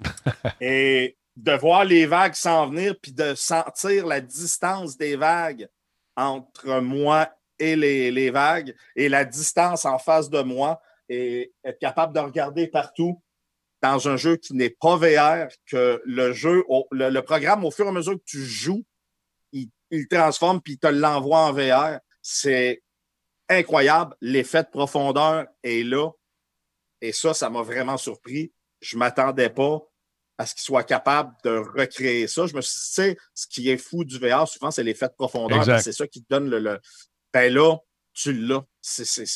et 0.60 1.16
de 1.36 1.52
voir 1.52 1.84
les 1.84 2.06
vagues 2.06 2.34
s'en 2.34 2.68
venir 2.68 2.94
puis 3.00 3.12
de 3.12 3.34
sentir 3.34 4.06
la 4.06 4.20
distance 4.20 4.96
des 4.96 5.16
vagues 5.16 5.68
entre 6.16 6.80
moi 6.80 7.28
et 7.58 7.74
les, 7.74 8.10
les 8.12 8.30
vagues 8.30 8.74
et 8.94 9.08
la 9.08 9.24
distance 9.24 9.84
en 9.84 9.98
face 9.98 10.30
de 10.30 10.42
moi 10.42 10.80
et 11.08 11.52
être 11.64 11.78
capable 11.78 12.14
de 12.14 12.20
regarder 12.20 12.68
partout 12.68 13.20
dans 13.82 14.08
un 14.08 14.16
jeu 14.16 14.36
qui 14.36 14.54
n'est 14.54 14.70
pas 14.70 14.96
VR, 14.96 15.48
que 15.66 16.02
le 16.04 16.32
jeu, 16.32 16.64
le, 16.90 17.20
programme, 17.20 17.64
au 17.64 17.70
fur 17.70 17.86
et 17.86 17.88
à 17.88 17.92
mesure 17.92 18.14
que 18.14 18.24
tu 18.26 18.44
joues, 18.44 18.84
il 19.52 19.70
il 19.90 20.00
le 20.00 20.08
transforme 20.08 20.60
puis 20.60 20.74
il 20.74 20.78
te 20.78 20.86
l'envoie 20.86 21.40
en 21.40 21.52
VR. 21.52 21.98
C'est 22.22 22.82
incroyable. 23.48 24.14
L'effet 24.20 24.62
de 24.62 24.68
profondeur 24.68 25.46
est 25.62 25.82
là. 25.84 26.10
Et 27.00 27.12
ça, 27.12 27.34
ça 27.34 27.50
m'a 27.50 27.62
vraiment 27.62 27.96
surpris. 27.96 28.52
Je 28.80 28.96
ne 28.96 29.00
m'attendais 29.00 29.50
pas 29.50 29.80
à 30.38 30.46
ce 30.46 30.54
qu'il 30.54 30.62
soit 30.62 30.84
capable 30.84 31.34
de 31.44 31.50
recréer 31.50 32.26
ça. 32.26 32.46
Je 32.46 32.54
me 32.54 32.60
suis 32.60 32.72
dit, 32.72 32.86
tu 32.86 32.92
sais, 32.94 33.18
ce 33.34 33.46
qui 33.46 33.68
est 33.70 33.76
fou 33.76 34.04
du 34.04 34.18
VR, 34.18 34.46
souvent, 34.48 34.70
c'est 34.70 34.82
l'effet 34.82 35.08
de 35.08 35.14
profondeur. 35.14 35.80
C'est 35.80 35.92
ça 35.92 36.06
qui 36.06 36.22
te 36.22 36.28
donne 36.30 36.48
le. 36.48 36.80
Ben 37.32 37.52
là, 37.52 37.76
tu 38.12 38.32
l'as. 38.32 38.64
C'est 38.80 39.26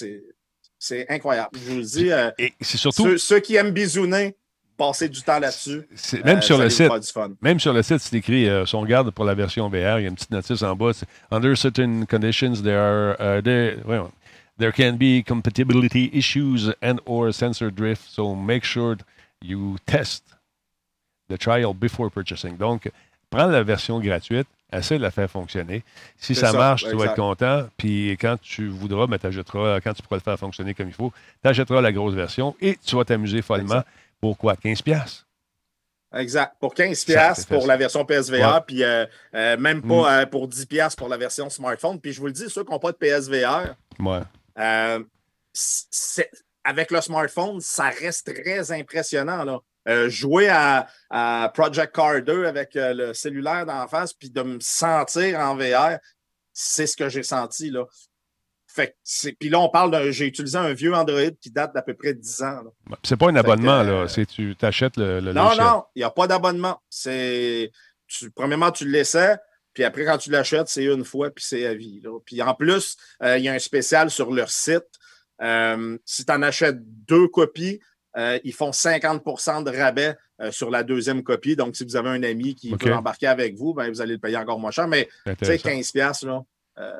incroyable. 1.08 1.50
Je 1.54 1.72
vous 1.72 1.80
dis. 1.80 2.10
Euh, 2.10 2.30
et 2.38 2.52
c'est 2.60 2.76
surtout. 2.76 3.18
Ceux, 3.18 3.40
qui 3.40 3.56
aiment 3.56 3.70
bisouner, 3.70 4.36
passer 4.76 5.08
du 5.08 5.22
temps 5.22 5.38
là-dessus. 5.38 5.82
Même, 6.24 6.38
euh, 6.38 6.40
sur 6.40 6.58
le 6.58 6.70
site, 6.70 6.90
même 7.40 7.60
sur 7.60 7.72
le 7.72 7.82
site, 7.82 7.98
c'est 7.98 8.16
écrit, 8.16 8.48
euh, 8.48 8.66
si 8.66 8.74
on 8.74 8.80
regarde 8.80 9.10
pour 9.10 9.24
la 9.24 9.34
version 9.34 9.68
VR, 9.68 9.98
il 9.98 10.02
y 10.02 10.06
a 10.06 10.08
une 10.08 10.14
petite 10.14 10.30
notice 10.30 10.62
en 10.62 10.74
bas. 10.74 11.04
Under 11.30 11.56
certain 11.56 12.04
conditions, 12.06 12.62
there 12.62 12.78
are. 12.78 13.16
Uh, 13.20 13.42
there, 13.42 13.76
there 14.58 14.72
can 14.72 14.96
be 14.96 15.22
compatibility 15.26 16.10
issues 16.12 16.72
and 16.82 16.96
or 17.06 17.32
sensor 17.32 17.70
drift, 17.70 18.02
so 18.08 18.34
make 18.34 18.64
sure 18.64 18.96
you 19.42 19.76
test 19.86 20.24
the 21.28 21.36
trial 21.36 21.74
before 21.74 22.10
purchasing. 22.10 22.56
Donc, 22.56 22.90
prends 23.30 23.50
la 23.50 23.62
version 23.62 24.00
gratuite, 24.00 24.46
essaie 24.72 24.98
de 24.98 25.02
la 25.02 25.10
faire 25.10 25.30
fonctionner. 25.30 25.84
Si 26.18 26.34
ça, 26.34 26.52
marche, 26.52 26.84
tu 26.88 26.96
vas 26.96 27.06
être 27.06 27.14
content. 27.14 27.66
Puis 27.76 28.12
quand 28.20 28.36
tu 28.40 28.68
voudras, 28.68 29.06
ben, 29.06 29.18
quand 29.18 29.94
tu 29.94 30.02
pourras 30.02 30.16
le 30.16 30.20
faire 30.20 30.38
fonctionner 30.38 30.74
comme 30.74 30.88
il 30.88 30.94
faut, 30.94 31.12
tu 31.42 31.48
achèteras 31.48 31.80
la 31.80 31.92
grosse 31.92 32.14
version 32.14 32.56
et 32.60 32.78
tu 32.84 32.96
vas 32.96 33.04
t'amuser 33.04 33.42
follement. 33.42 33.82
Pour 34.20 34.38
quoi? 34.38 34.54
15$? 34.54 35.24
Exact. 36.14 36.54
Pour 36.60 36.74
15$ 36.74 37.46
pour 37.46 37.66
la 37.66 37.76
version 37.76 38.04
PSVR, 38.04 38.64
puis 38.64 38.84
euh, 38.84 39.04
euh, 39.34 39.56
même 39.56 39.82
pas 39.82 39.88
mm. 39.88 40.22
euh, 40.22 40.26
pour 40.26 40.48
10$ 40.48 40.96
pour 40.96 41.08
la 41.08 41.16
version 41.16 41.50
smartphone. 41.50 42.00
Puis 42.00 42.12
je 42.12 42.20
vous 42.20 42.26
le 42.26 42.32
dis, 42.32 42.48
ceux 42.48 42.64
qui 42.64 42.70
n'ont 42.70 42.78
pas 42.78 42.92
de 42.92 42.96
PSVR, 42.96 43.74
avec 46.64 46.90
le 46.90 47.00
smartphone, 47.00 47.60
ça 47.60 47.88
reste 47.88 48.32
très 48.32 48.72
impressionnant. 48.72 49.44
Là. 49.44 49.60
Euh, 49.86 50.08
jouer 50.08 50.48
à, 50.48 50.88
Project 51.54 51.94
Car 51.94 52.22
2 52.22 52.46
avec 52.46 52.74
euh, 52.76 52.94
le 52.94 53.14
cellulaire 53.14 53.66
d'en 53.66 53.86
face, 53.86 54.12
puis 54.12 54.30
de 54.30 54.42
me 54.42 54.58
sentir 54.60 55.38
en 55.38 55.56
VR, 55.56 55.98
c'est 56.52 56.86
ce 56.86 56.96
que 56.96 57.08
j'ai 57.08 57.22
senti. 57.22 57.70
Là. 57.70 57.84
Fait 58.66 58.96
puis 59.38 59.50
là, 59.50 59.60
on 59.60 59.68
parle. 59.68 60.10
J'ai 60.10 60.26
utilisé 60.26 60.58
un 60.58 60.72
vieux 60.72 60.94
Android 60.94 61.30
qui 61.40 61.50
date 61.50 61.74
d'à 61.74 61.82
peu 61.82 61.94
près 61.94 62.14
10 62.14 62.42
ans. 62.42 62.62
C'est 63.04 63.16
pas 63.16 63.28
un 63.28 63.36
abonnement, 63.36 63.82
là. 63.82 63.92
Euh, 63.92 64.08
c'est 64.08 64.26
tu 64.26 64.56
t'achètes 64.56 64.96
le, 64.96 65.20
le, 65.20 65.32
Non, 65.32 65.54
non, 65.56 65.84
il 65.94 66.00
n'y 66.00 66.04
a 66.04 66.10
pas 66.10 66.26
d'abonnement. 66.26 66.80
C'est. 66.88 67.70
premièrement, 68.34 68.72
tu 68.72 68.84
le 68.86 68.90
laissais, 68.90 69.36
puis 69.74 69.84
après, 69.84 70.04
quand 70.04 70.18
tu 70.18 70.30
l'achètes, 70.30 70.68
c'est 70.68 70.84
une 70.84 71.04
fois, 71.04 71.30
puis 71.30 71.44
c'est 71.46 71.66
à 71.66 71.74
vie. 71.74 72.00
Là. 72.02 72.18
Puis 72.24 72.42
en 72.42 72.54
plus, 72.54 72.96
il 73.22 73.40
y 73.40 73.48
a 73.48 73.52
un 73.52 73.58
spécial 73.58 74.10
sur 74.10 74.32
leur 74.32 74.50
site. 74.50 74.88
si 76.04 76.24
tu 76.24 76.32
en 76.32 76.42
achètes 76.42 76.78
deux 76.80 77.28
copies, 77.28 77.80
euh, 78.16 78.38
ils 78.44 78.52
font 78.52 78.70
50% 78.70 79.64
de 79.64 79.76
rabais 79.76 80.16
euh, 80.40 80.52
sur 80.52 80.70
la 80.70 80.82
deuxième 80.82 81.22
copie. 81.22 81.56
Donc, 81.56 81.76
si 81.76 81.84
vous 81.84 81.96
avez 81.96 82.10
un 82.10 82.22
ami 82.22 82.54
qui 82.54 82.72
veut 82.72 82.94
embarquer 82.94 83.26
avec 83.26 83.56
vous, 83.56 83.74
ben, 83.74 83.88
vous 83.90 84.00
allez 84.00 84.14
le 84.14 84.18
payer 84.18 84.36
encore 84.36 84.58
moins 84.58 84.70
cher. 84.70 84.86
Mais 84.86 85.08
tu 85.38 85.44
sais, 85.44 85.56
15$, 85.56 86.26
là, 86.26 86.44
euh, 86.78 86.92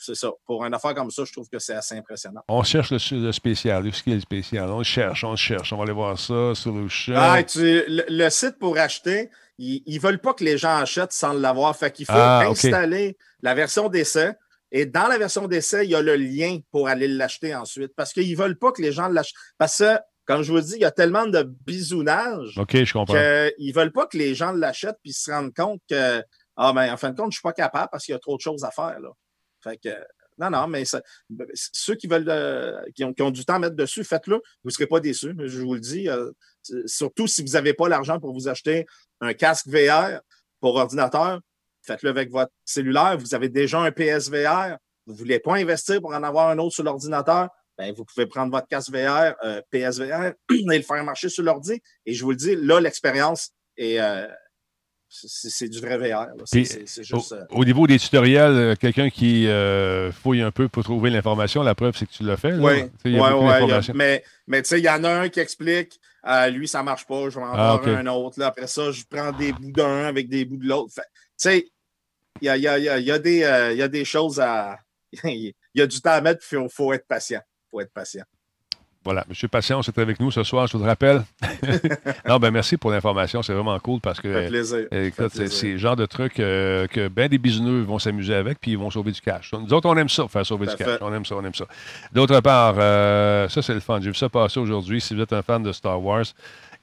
c'est 0.00 0.14
ça. 0.14 0.30
Pour 0.46 0.64
une 0.64 0.74
affaire 0.74 0.94
comme 0.94 1.10
ça, 1.10 1.24
je 1.24 1.32
trouve 1.32 1.48
que 1.48 1.58
c'est 1.58 1.74
assez 1.74 1.96
impressionnant. 1.96 2.40
On 2.48 2.62
cherche 2.62 2.90
le, 2.90 3.32
spécial, 3.32 3.84
le 3.84 3.92
skill 3.92 4.20
spécial? 4.20 4.70
On 4.70 4.82
cherche, 4.82 5.24
on 5.24 5.36
cherche. 5.36 5.72
On 5.72 5.76
va 5.76 5.84
aller 5.84 5.92
voir 5.92 6.18
ça 6.18 6.54
sur 6.54 6.72
le 6.72 6.88
chat. 6.88 7.14
Ah, 7.16 7.42
le, 7.56 8.28
site 8.30 8.58
pour 8.58 8.78
acheter, 8.78 9.30
ils 9.58 9.82
ne 9.86 10.00
veulent 10.00 10.20
pas 10.20 10.34
que 10.34 10.42
les 10.42 10.58
gens 10.58 10.76
achètent 10.76 11.12
sans 11.12 11.32
l'avoir. 11.32 11.76
Fait 11.76 11.92
qu'il 11.92 12.06
faut 12.06 12.12
ah, 12.14 12.44
installer 12.46 13.16
la 13.42 13.54
version 13.54 13.88
d'essai. 13.88 14.32
Et 14.72 14.86
dans 14.86 15.08
la 15.08 15.18
version 15.18 15.48
d'essai, 15.48 15.84
il 15.84 15.90
y 15.90 15.94
a 15.96 16.02
le 16.02 16.14
lien 16.16 16.58
pour 16.70 16.88
aller 16.88 17.08
l'acheter 17.08 17.54
ensuite. 17.54 17.92
Parce 17.96 18.12
qu'ils 18.12 18.30
ne 18.30 18.36
veulent 18.36 18.58
pas 18.58 18.72
que 18.72 18.80
les 18.80 18.92
gens 18.92 19.08
l'achètent. 19.08 19.34
Parce 19.58 19.78
que 19.78 19.98
comme 20.30 20.42
je 20.42 20.52
vous 20.52 20.60
dis, 20.60 20.74
il 20.74 20.80
y 20.80 20.84
a 20.84 20.92
tellement 20.92 21.26
de 21.26 21.42
bisounage 21.42 22.56
OK, 22.56 22.84
je 22.84 22.92
comprends. 22.92 23.14
qu'ils 23.14 23.68
ne 23.68 23.74
veulent 23.74 23.90
pas 23.90 24.06
que 24.06 24.16
les 24.16 24.36
gens 24.36 24.52
l'achètent 24.52 24.98
puis 25.02 25.12
se 25.12 25.28
rendent 25.28 25.52
compte 25.52 25.80
que, 25.90 26.22
ah, 26.56 26.72
ben, 26.72 26.92
en 26.92 26.96
fin 26.96 27.10
de 27.10 27.16
compte, 27.16 27.26
je 27.26 27.28
ne 27.28 27.32
suis 27.32 27.42
pas 27.42 27.52
capable 27.52 27.88
parce 27.90 28.04
qu'il 28.04 28.12
y 28.12 28.16
a 28.16 28.20
trop 28.20 28.36
de 28.36 28.40
choses 28.40 28.62
à 28.62 28.70
faire. 28.70 29.00
Là. 29.00 29.08
Fait 29.64 29.76
que, 29.76 29.88
non, 30.38 30.50
non, 30.50 30.68
mais 30.68 30.84
ceux 31.54 31.96
qui 31.96 32.06
veulent, 32.06 32.28
euh, 32.28 32.80
qui, 32.94 33.04
ont, 33.04 33.30
du 33.32 33.44
temps 33.44 33.54
à 33.54 33.58
mettre 33.58 33.74
dessus, 33.74 34.04
faites-le. 34.04 34.36
Vous 34.36 34.68
ne 34.68 34.70
serez 34.70 34.86
pas 34.86 35.00
déçus, 35.00 35.34
je 35.36 35.62
vous 35.62 35.74
le 35.74 35.80
dis. 35.80 36.08
Euh, 36.08 36.30
surtout 36.86 37.26
si 37.26 37.42
vous 37.42 37.52
n'avez 37.54 37.74
pas 37.74 37.88
l'argent 37.88 38.20
pour 38.20 38.32
vous 38.32 38.46
acheter 38.46 38.86
un 39.20 39.34
casque 39.34 39.66
VR 39.66 40.20
pour 40.60 40.76
ordinateur, 40.76 41.40
faites-le 41.82 42.08
avec 42.08 42.30
votre 42.30 42.52
cellulaire. 42.64 43.18
Vous 43.18 43.34
avez 43.34 43.48
déjà 43.48 43.80
un 43.80 43.90
PSVR. 43.90 44.76
Vous 45.06 45.12
ne 45.12 45.18
voulez 45.18 45.40
pas 45.40 45.56
investir 45.56 46.00
pour 46.00 46.14
en 46.14 46.22
avoir 46.22 46.50
un 46.50 46.58
autre 46.58 46.74
sur 46.74 46.84
l'ordinateur? 46.84 47.48
Ben, 47.80 47.94
vous 47.96 48.04
pouvez 48.04 48.26
prendre 48.26 48.52
votre 48.52 48.68
casque 48.68 48.90
VR, 48.90 49.34
euh, 49.42 49.62
PSVR, 49.70 50.32
et 50.50 50.76
le 50.76 50.82
faire 50.82 51.02
marcher 51.02 51.30
sur 51.30 51.42
l'ordi. 51.42 51.80
Et 52.04 52.12
je 52.12 52.22
vous 52.22 52.30
le 52.30 52.36
dis, 52.36 52.54
là, 52.56 52.80
l'expérience 52.80 53.50
est. 53.76 53.98
Euh, 53.98 54.26
c'est 55.08 55.68
du 55.68 55.80
vrai 55.80 55.98
VR. 55.98 56.28
juste, 56.52 57.32
euh, 57.32 57.44
au, 57.50 57.64
niveau 57.64 57.88
des 57.88 57.98
tutoriels, 57.98 58.76
quelqu'un 58.76 59.10
qui 59.10 59.48
fouille 60.12 60.40
un 60.40 60.52
peu 60.52 60.68
pour 60.68 60.84
trouver 60.84 61.10
l'information, 61.10 61.64
la 61.64 61.74
preuve, 61.74 61.96
c'est 61.96 62.06
que 62.06 62.12
tu 62.12 62.22
l'as 62.22 62.36
fait. 62.36 62.52
Oui, 62.52 62.84
oui, 63.04 63.18
oui. 63.18 63.90
Mais, 63.92 64.22
mais 64.46 64.62
tu 64.62 64.68
sais, 64.68 64.78
il 64.78 64.84
y 64.84 64.88
en 64.88 65.02
a 65.02 65.10
un 65.10 65.28
qui 65.28 65.40
explique 65.40 65.98
lui, 66.52 66.68
ça 66.68 66.78
ne 66.78 66.84
marche 66.84 67.06
pas, 67.06 67.28
je 67.28 67.40
vais 67.40 67.44
en 67.44 67.54
ah, 67.54 67.80
un 67.84 68.06
autre. 68.06 68.38
Là. 68.38 68.48
Après 68.48 68.68
ça, 68.68 68.92
je 68.92 69.02
prends 69.10 69.32
des 69.32 69.52
bouts 69.52 69.72
d'un 69.72 70.04
avec 70.04 70.28
des 70.28 70.44
bouts 70.44 70.58
de 70.58 70.68
l'autre. 70.68 70.92
Tu 70.94 71.02
sais, 71.38 71.66
il 72.40 72.44
y 72.44 72.48
a, 72.48 72.56
y, 72.56 72.68
a, 72.68 72.98
y, 72.98 73.20
des, 73.20 73.38
y 73.38 73.82
a 73.82 73.88
des 73.88 74.04
choses 74.04 74.38
à. 74.38 74.78
Il 75.24 75.54
y 75.74 75.82
a 75.82 75.86
du 75.86 76.00
temps 76.00 76.10
à 76.10 76.20
mettre, 76.20 76.44
il 76.50 76.56
faut, 76.56 76.68
faut 76.68 76.92
être 76.92 77.06
patient 77.06 77.40
faut 77.70 77.80
être 77.80 77.92
patient. 77.92 78.24
Voilà, 79.02 79.24
Monsieur 79.30 79.48
Patient, 79.48 79.80
c'est 79.82 79.96
avec 79.96 80.20
nous 80.20 80.30
ce 80.30 80.42
soir, 80.42 80.66
je 80.66 80.76
vous 80.76 80.82
le 80.82 80.88
rappelle. 80.88 81.22
non, 82.28 82.38
ben 82.38 82.50
merci 82.50 82.76
pour 82.76 82.90
l'information, 82.90 83.42
c'est 83.42 83.54
vraiment 83.54 83.78
cool 83.78 83.98
parce 83.98 84.20
que 84.20 84.48
plaisir. 84.48 84.88
écoute, 84.92 85.32
c'est 85.32 85.68
le 85.68 85.78
genre 85.78 85.96
de 85.96 86.04
truc 86.04 86.38
euh, 86.38 86.86
que 86.86 87.08
ben 87.08 87.26
des 87.26 87.38
bisounours 87.38 87.86
vont 87.86 87.98
s'amuser 87.98 88.34
avec 88.34 88.60
puis 88.60 88.72
ils 88.72 88.78
vont 88.78 88.90
sauver 88.90 89.12
du 89.12 89.20
cash. 89.22 89.54
Nous 89.54 89.72
autres, 89.72 89.88
on 89.88 89.96
aime 89.96 90.10
ça, 90.10 90.28
faire 90.28 90.44
sauver 90.44 90.66
du 90.66 90.76
cash. 90.76 90.98
On 91.00 91.14
aime 91.14 91.24
ça, 91.24 91.34
on 91.34 91.44
aime 91.44 91.54
ça. 91.54 91.64
D'autre 92.12 92.40
part, 92.40 92.74
euh, 92.76 93.48
ça 93.48 93.62
c'est 93.62 93.72
le 93.72 93.80
fun. 93.80 94.00
J'ai 94.02 94.10
vu 94.10 94.16
ça 94.16 94.28
passer 94.28 94.60
aujourd'hui. 94.60 95.00
Si 95.00 95.14
vous 95.14 95.22
êtes 95.22 95.32
un 95.32 95.40
fan 95.40 95.62
de 95.62 95.72
Star 95.72 96.02
Wars, 96.02 96.26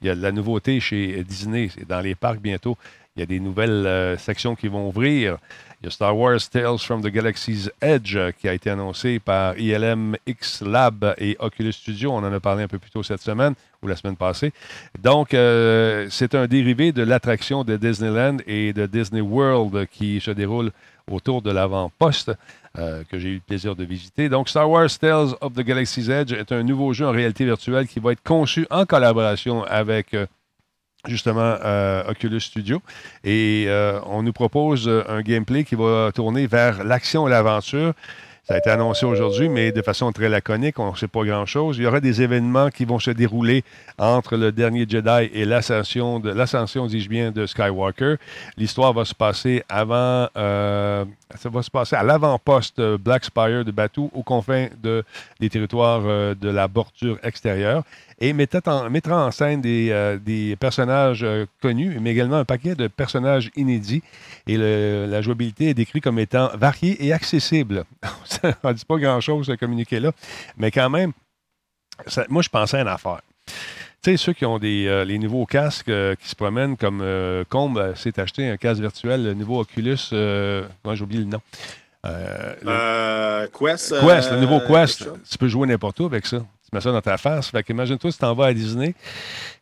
il 0.02 0.08
y 0.08 0.10
a 0.10 0.16
de 0.16 0.20
la 0.20 0.32
nouveauté 0.32 0.80
chez 0.80 1.22
Disney, 1.22 1.70
dans 1.88 2.00
les 2.00 2.16
parcs 2.16 2.40
bientôt. 2.40 2.76
Il 3.18 3.22
y 3.22 3.24
a 3.24 3.26
des 3.26 3.40
nouvelles 3.40 3.84
euh, 3.84 4.16
sections 4.16 4.54
qui 4.54 4.68
vont 4.68 4.86
ouvrir. 4.86 5.38
Il 5.82 5.86
y 5.86 5.88
a 5.88 5.90
Star 5.90 6.16
Wars 6.16 6.38
Tales 6.52 6.78
from 6.78 7.02
the 7.02 7.08
Galaxy's 7.08 7.68
Edge 7.80 8.14
euh, 8.14 8.30
qui 8.30 8.48
a 8.48 8.54
été 8.54 8.70
annoncé 8.70 9.18
par 9.18 9.58
ILM 9.58 10.16
X 10.24 10.62
Lab 10.62 11.16
et 11.18 11.36
Oculus 11.40 11.72
Studio. 11.72 12.12
On 12.12 12.18
en 12.18 12.32
a 12.32 12.38
parlé 12.38 12.62
un 12.62 12.68
peu 12.68 12.78
plus 12.78 12.92
tôt 12.92 13.02
cette 13.02 13.20
semaine 13.20 13.54
ou 13.82 13.88
la 13.88 13.96
semaine 13.96 14.14
passée. 14.14 14.52
Donc, 15.02 15.34
euh, 15.34 16.06
c'est 16.10 16.36
un 16.36 16.46
dérivé 16.46 16.92
de 16.92 17.02
l'attraction 17.02 17.64
de 17.64 17.76
Disneyland 17.76 18.36
et 18.46 18.72
de 18.72 18.86
Disney 18.86 19.20
World 19.20 19.88
qui 19.88 20.20
se 20.20 20.30
déroule 20.30 20.70
autour 21.10 21.42
de 21.42 21.50
l'avant-poste 21.50 22.30
que 23.10 23.18
j'ai 23.18 23.30
eu 23.30 23.34
le 23.34 23.40
plaisir 23.40 23.74
de 23.74 23.82
visiter. 23.82 24.28
Donc, 24.28 24.48
Star 24.48 24.70
Wars 24.70 24.96
Tales 25.00 25.30
of 25.40 25.54
the 25.54 25.62
Galaxy's 25.62 26.08
Edge 26.08 26.32
est 26.32 26.52
un 26.52 26.62
nouveau 26.62 26.92
jeu 26.92 27.08
en 27.08 27.10
réalité 27.10 27.44
virtuelle 27.44 27.88
qui 27.88 27.98
va 27.98 28.12
être 28.12 28.22
conçu 28.22 28.68
en 28.70 28.84
collaboration 28.84 29.64
avec 29.64 30.14
justement 31.06 31.56
euh, 31.64 32.02
Oculus 32.08 32.40
Studio. 32.40 32.82
Et 33.24 33.66
euh, 33.68 34.00
on 34.06 34.22
nous 34.22 34.32
propose 34.32 34.88
un 35.08 35.22
gameplay 35.22 35.64
qui 35.64 35.74
va 35.74 36.10
tourner 36.14 36.46
vers 36.46 36.84
l'action 36.84 37.28
et 37.28 37.30
l'aventure. 37.30 37.94
Ça 38.44 38.54
a 38.54 38.58
été 38.58 38.70
annoncé 38.70 39.04
aujourd'hui, 39.04 39.50
mais 39.50 39.72
de 39.72 39.82
façon 39.82 40.10
très 40.10 40.30
laconique, 40.30 40.78
on 40.78 40.92
ne 40.92 40.96
sait 40.96 41.06
pas 41.06 41.22
grand-chose. 41.22 41.76
Il 41.76 41.82
y 41.82 41.86
aura 41.86 42.00
des 42.00 42.22
événements 42.22 42.70
qui 42.70 42.86
vont 42.86 42.98
se 42.98 43.10
dérouler 43.10 43.62
entre 43.98 44.38
le 44.38 44.52
dernier 44.52 44.86
Jedi 44.88 45.28
et 45.34 45.44
l'ascension, 45.44 46.18
l'ascension, 46.24 46.86
dis-je 46.86 47.10
bien, 47.10 47.30
de 47.30 47.44
Skywalker. 47.44 48.14
L'histoire 48.56 48.94
va 48.94 49.04
se 49.04 49.14
passer 49.14 49.62
avant, 49.68 50.28
euh, 50.34 51.04
ça 51.34 51.50
va 51.50 51.60
se 51.60 51.70
passer 51.70 51.94
à 51.94 52.02
l'avant-poste 52.02 52.80
Black 52.80 53.26
Spire 53.26 53.66
de 53.66 53.70
Batuu, 53.70 54.10
aux 54.14 54.22
confins 54.22 54.68
de, 54.82 55.04
des 55.40 55.50
territoires 55.50 56.00
de 56.34 56.48
la 56.48 56.68
bordure 56.68 57.18
extérieure 57.22 57.84
et 58.20 58.32
mettra 58.32 58.60
en, 58.66 58.90
mettra 58.90 59.26
en 59.26 59.30
scène 59.30 59.60
des, 59.60 59.90
euh, 59.90 60.18
des 60.18 60.56
personnages 60.56 61.22
euh, 61.22 61.46
connus, 61.62 61.98
mais 62.00 62.10
également 62.10 62.36
un 62.36 62.44
paquet 62.44 62.74
de 62.74 62.88
personnages 62.88 63.50
inédits. 63.56 64.02
Et 64.46 64.56
la 64.56 65.22
jouabilité 65.22 65.68
est 65.70 65.74
décrite 65.74 66.02
comme 66.02 66.18
étant 66.18 66.50
variée 66.54 67.04
et 67.04 67.12
accessible. 67.12 67.84
On 68.62 68.68
ne 68.68 68.72
dit 68.72 68.84
pas 68.84 68.96
grand-chose 68.96 69.50
à 69.50 69.56
communiquer 69.56 70.00
là, 70.00 70.12
mais 70.56 70.70
quand 70.70 70.90
même, 70.90 71.12
moi, 72.28 72.42
je 72.42 72.48
pensais 72.48 72.78
à 72.78 72.80
une 72.80 72.88
affaire. 72.88 73.20
Tu 74.02 74.12
sais, 74.12 74.16
ceux 74.16 74.32
qui 74.32 74.46
ont 74.46 74.58
des, 74.58 74.86
euh, 74.86 75.04
les 75.04 75.18
nouveaux 75.18 75.44
casques 75.44 75.92
qui 76.20 76.28
se 76.28 76.34
promènent 76.34 76.76
comme 76.76 77.04
Combe 77.48 77.94
s'est 77.96 78.18
acheté 78.18 78.48
un 78.48 78.56
casque 78.56 78.80
virtuel, 78.80 79.24
le 79.24 79.34
nouveau 79.34 79.60
Oculus, 79.60 79.98
moi 80.84 80.94
j'ai 80.94 81.02
oublié 81.02 81.24
le 81.24 81.28
nom. 81.28 81.40
Quest. 83.58 83.94
Quest, 84.00 84.32
le 84.32 84.40
nouveau 84.40 84.60
Quest. 84.60 85.08
Tu 85.30 85.38
peux 85.38 85.48
jouer 85.48 85.66
n'importe 85.66 86.00
où 86.00 86.06
avec 86.06 86.26
ça. 86.26 86.44
Tu 86.68 86.74
mets 86.76 86.80
ça 86.80 86.92
dans 86.92 87.00
ta 87.00 87.16
face. 87.16 87.48
Fait 87.48 87.62
qu'imagine-toi 87.62 88.10
si 88.10 88.18
tu 88.18 88.20
t'en 88.20 88.34
vas 88.34 88.46
à 88.46 88.52
Disney. 88.54 88.94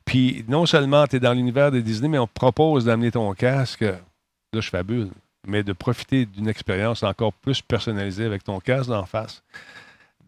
Puis 0.04 0.44
non 0.48 0.66
seulement 0.66 1.06
tu 1.06 1.16
es 1.16 1.20
dans 1.20 1.32
l'univers 1.32 1.70
de 1.70 1.80
Disney, 1.80 2.08
mais 2.08 2.18
on 2.18 2.26
te 2.26 2.32
propose 2.34 2.84
d'amener 2.84 3.10
ton 3.10 3.32
casque. 3.34 3.82
Là, 3.82 4.60
je 4.60 4.68
fabule. 4.70 5.08
mais 5.46 5.62
de 5.62 5.72
profiter 5.72 6.26
d'une 6.26 6.48
expérience 6.48 7.02
encore 7.02 7.32
plus 7.32 7.60
personnalisée 7.62 8.24
avec 8.24 8.42
ton 8.42 8.58
casque 8.58 8.88
d'en 8.88 9.06
face 9.06 9.42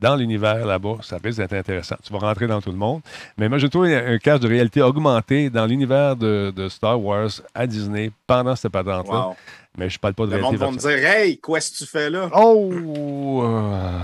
dans 0.00 0.14
l'univers 0.14 0.64
là-bas, 0.64 0.98
ça 1.02 1.18
risque 1.22 1.38
d'être 1.38 1.54
intéressant. 1.54 1.96
Tu 2.04 2.12
vas 2.12 2.20
rentrer 2.20 2.46
dans 2.46 2.60
tout 2.60 2.70
le 2.70 2.76
monde. 2.76 3.00
Mais 3.36 3.48
moi, 3.48 3.58
trouve 3.66 3.84
un 3.86 4.18
casque 4.18 4.42
de 4.42 4.48
réalité 4.48 4.80
augmentée 4.80 5.50
dans 5.50 5.66
l'univers 5.66 6.14
de, 6.14 6.52
de 6.54 6.68
Star 6.68 7.00
Wars 7.02 7.30
à 7.54 7.66
Disney 7.66 8.12
pendant 8.26 8.54
cette 8.54 8.70
patente-là. 8.72 9.28
Wow. 9.28 9.36
Mais 9.76 9.90
je 9.90 9.98
parle 9.98 10.14
pas 10.14 10.26
de 10.26 10.36
Le 10.36 10.40
monde 10.40 10.56
réalité 10.56 10.64
va 10.64 10.70
me 10.70 10.78
dire 10.78 11.04
Hey, 11.10 11.40
qu'est-ce 11.44 11.72
que 11.72 11.76
tu 11.78 11.86
fais 11.86 12.10
là? 12.10 12.30
Oh! 12.32 13.42
euh, 13.42 14.00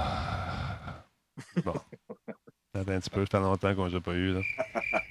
Bon. 1.64 1.74
Attends 2.74 2.92
un 2.92 3.00
petit 3.00 3.10
peu, 3.10 3.24
ça 3.30 3.38
fait 3.38 3.44
longtemps 3.44 3.74
qu'on 3.74 3.84
ne 3.84 3.90
les 3.90 3.96
a 3.96 4.00
pas 4.00 4.12
eu. 4.12 4.34
Là. 4.34 4.40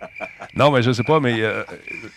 Non, 0.56 0.70
mais 0.70 0.84
je 0.84 0.90
ne 0.90 0.94
sais 0.94 1.04
pas, 1.04 1.20
mais 1.20 1.42
euh, 1.42 1.64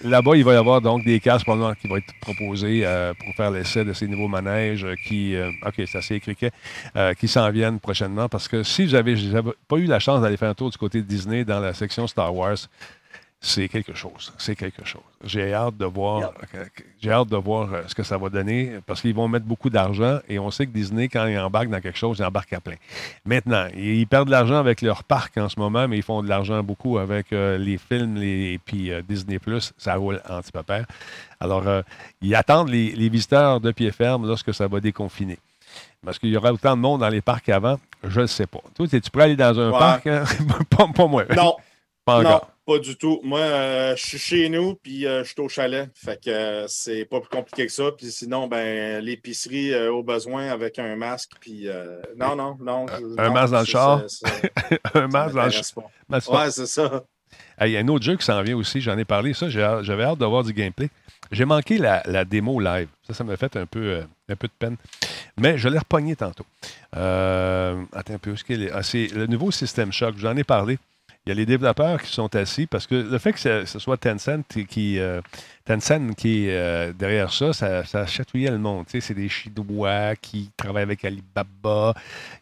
là-bas, 0.04 0.36
il 0.36 0.44
va 0.44 0.52
y 0.52 0.56
avoir 0.56 0.82
donc 0.82 1.04
des 1.04 1.20
casques 1.20 1.46
probablement 1.46 1.74
qui 1.74 1.88
vont 1.88 1.96
être 1.96 2.12
proposés 2.20 2.82
euh, 2.84 3.14
pour 3.14 3.34
faire 3.34 3.50
l'essai 3.50 3.82
de 3.82 3.94
ces 3.94 4.06
nouveaux 4.06 4.28
manèges 4.28 4.84
euh, 4.84 4.94
qui, 5.06 5.34
OK, 5.64 5.74
c'est 5.86 5.96
assez 5.96 6.20
qui 6.20 7.28
s'en 7.28 7.50
viennent 7.50 7.80
prochainement. 7.80 8.28
Parce 8.28 8.46
que 8.46 8.62
si 8.62 8.84
vous 8.84 8.92
n'avez 8.92 9.16
pas 9.68 9.76
eu 9.76 9.86
la 9.86 10.00
chance 10.00 10.20
d'aller 10.20 10.36
faire 10.36 10.50
un 10.50 10.54
tour 10.54 10.68
du 10.68 10.76
côté 10.76 11.00
de 11.00 11.06
Disney 11.06 11.44
dans 11.44 11.60
la 11.60 11.72
section 11.72 12.06
Star 12.06 12.34
Wars, 12.34 12.58
c'est 13.46 13.68
quelque 13.68 13.94
chose. 13.94 14.32
C'est 14.38 14.56
quelque 14.56 14.84
chose. 14.84 15.02
J'ai 15.24 15.54
hâte 15.54 15.76
de 15.76 15.84
voir, 15.86 16.32
j'ai 17.00 17.10
hâte 17.10 17.28
de 17.28 17.36
voir 17.36 17.72
euh, 17.72 17.82
ce 17.86 17.94
que 17.94 18.02
ça 18.02 18.18
va 18.18 18.28
donner 18.28 18.72
parce 18.86 19.00
qu'ils 19.00 19.14
vont 19.14 19.28
mettre 19.28 19.46
beaucoup 19.46 19.70
d'argent 19.70 20.18
et 20.28 20.38
on 20.38 20.50
sait 20.50 20.66
que 20.66 20.72
Disney, 20.72 21.08
quand 21.08 21.26
ils 21.26 21.38
embarquent 21.38 21.70
dans 21.70 21.80
quelque 21.80 21.98
chose, 21.98 22.18
ils 22.18 22.24
embarquent 22.24 22.52
à 22.54 22.60
plein. 22.60 22.74
Maintenant, 23.24 23.66
ils 23.76 24.06
perdent 24.06 24.26
de 24.26 24.32
l'argent 24.32 24.56
avec 24.56 24.82
leur 24.82 25.04
parc 25.04 25.36
en 25.38 25.48
ce 25.48 25.58
moment, 25.58 25.86
mais 25.88 25.96
ils 25.96 26.02
font 26.02 26.22
de 26.22 26.28
l'argent 26.28 26.62
beaucoup 26.62 26.98
avec 26.98 27.32
euh, 27.32 27.56
les 27.58 27.78
films 27.78 28.16
les, 28.16 28.54
et 28.54 28.58
puis 28.58 28.90
euh, 28.92 29.02
Disney 29.08 29.38
Plus, 29.38 29.72
ça 29.78 29.94
roule 29.96 30.20
anti-papère. 30.28 30.86
Alors, 31.40 31.66
euh, 31.68 31.82
ils 32.22 32.34
attendent 32.34 32.68
les, 32.70 32.92
les 32.92 33.08
visiteurs 33.08 33.60
de 33.60 33.70
pied 33.72 33.90
ferme 33.92 34.26
lorsque 34.26 34.52
ça 34.54 34.66
va 34.68 34.80
déconfiner. 34.80 35.38
Parce 36.04 36.18
qu'il 36.18 36.30
y 36.30 36.36
aura 36.36 36.52
autant 36.52 36.76
de 36.76 36.80
monde 36.82 37.00
dans 37.00 37.08
les 37.08 37.20
parcs 37.20 37.44
qu'avant, 37.44 37.78
je 38.04 38.20
ne 38.20 38.26
sais 38.26 38.46
pas. 38.46 38.60
Toi, 38.74 38.86
tu 38.88 39.00
pourrais 39.10 39.24
aller 39.24 39.36
dans 39.36 39.58
un 39.58 39.70
Ouais. 39.72 39.78
parc? 39.78 40.06
hein? 40.06 40.24
pas, 40.70 40.86
pas 40.88 41.06
moi. 41.06 41.24
Non, 41.36 41.56
Pas 42.04 42.22
non, 42.22 42.28
encore. 42.28 42.50
Pas 42.66 42.78
du 42.80 42.96
tout. 42.96 43.20
Moi, 43.22 43.38
euh, 43.40 43.96
je 43.96 44.04
suis 44.06 44.18
chez 44.18 44.48
nous, 44.48 44.74
puis 44.74 45.06
euh, 45.06 45.22
je 45.24 45.30
suis 45.32 45.40
au 45.40 45.48
chalet. 45.48 45.88
Fait 45.94 46.22
que 46.22 46.28
euh, 46.30 46.66
c'est 46.68 47.04
pas 47.04 47.20
plus 47.20 47.28
compliqué 47.28 47.66
que 47.66 47.72
ça. 47.72 47.92
Puis 47.96 48.10
sinon, 48.10 48.48
ben, 48.48 49.02
l'épicerie 49.02 49.74
au 49.88 50.02
besoin 50.02 50.48
avec 50.48 50.78
un 50.78 50.96
masque. 50.96 51.32
Puis 51.40 51.68
non, 52.16 52.34
non, 52.36 52.56
non. 52.60 52.86
un 53.18 53.28
non, 53.28 53.32
masque 53.32 53.52
dans 53.52 53.60
le 53.60 53.64
c'est- 53.66 53.70
char? 53.72 54.02
c'est- 54.08 54.26
c'est- 54.68 54.80
un 54.94 55.06
masque 55.08 55.34
dans 55.34 55.44
le 55.46 55.50
c'est 55.52 55.74
pas- 55.74 56.44
Ouais, 56.44 56.50
c'est 56.50 56.66
ça. 56.66 57.04
Il 57.62 57.68
y 57.68 57.76
a 57.76 57.80
un 57.80 57.88
autre 57.88 58.04
jeu 58.04 58.16
qui 58.16 58.24
s'en 58.24 58.42
vient 58.42 58.56
aussi, 58.56 58.80
j'en 58.80 58.96
ai 58.98 59.04
parlé, 59.04 59.32
ça, 59.34 59.48
j'avais 59.48 60.04
hâte 60.04 60.18
de 60.18 60.24
voir 60.26 60.44
du 60.44 60.52
gameplay. 60.52 60.88
J'ai 61.32 61.44
manqué 61.44 61.76
la, 61.78 62.02
la 62.06 62.24
démo 62.24 62.60
live. 62.60 62.88
Ça, 63.06 63.14
ça 63.14 63.24
m'a 63.24 63.36
fait 63.36 63.56
un 63.56 63.66
peu, 63.66 64.00
un 64.28 64.36
peu 64.36 64.46
de 64.46 64.52
peine. 64.58 64.76
Mais 65.38 65.58
je 65.58 65.68
l'ai 65.68 65.78
repogné 65.78 66.14
tantôt. 66.16 66.46
Attends 66.92 68.14
un 68.14 68.18
peu, 68.18 68.30
où 68.30 68.34
est-ce 68.34 68.44
qu'il 68.44 68.62
est? 68.62 68.70
Ah, 68.72 68.82
c'est 68.82 69.08
le 69.08 69.26
nouveau 69.26 69.50
System 69.50 69.92
Shock, 69.92 70.16
j'en 70.18 70.36
ai 70.36 70.44
parlé. 70.44 70.78
Il 71.26 71.30
y 71.30 71.32
a 71.32 71.34
les 71.34 71.46
développeurs 71.46 72.00
qui 72.00 72.12
sont 72.12 72.32
assis 72.36 72.66
parce 72.66 72.86
que 72.86 72.94
le 72.94 73.18
fait 73.18 73.32
que 73.32 73.40
ce, 73.40 73.64
ce 73.64 73.80
soit 73.80 73.96
Tencent 73.96 74.44
qui, 74.68 75.00
euh, 75.00 75.20
Tencent 75.64 76.14
qui 76.16 76.46
est 76.46 76.56
euh, 76.56 76.92
derrière 76.92 77.32
ça, 77.32 77.52
ça, 77.52 77.84
ça 77.84 78.06
chatouillait 78.06 78.50
le 78.52 78.58
monde. 78.58 78.86
Tu 78.86 78.92
sais, 78.92 79.08
c'est 79.08 79.14
des 79.14 79.28
Chinois 79.28 80.14
qui 80.20 80.50
travaillent 80.56 80.84
avec 80.84 81.04
Alibaba. 81.04 81.94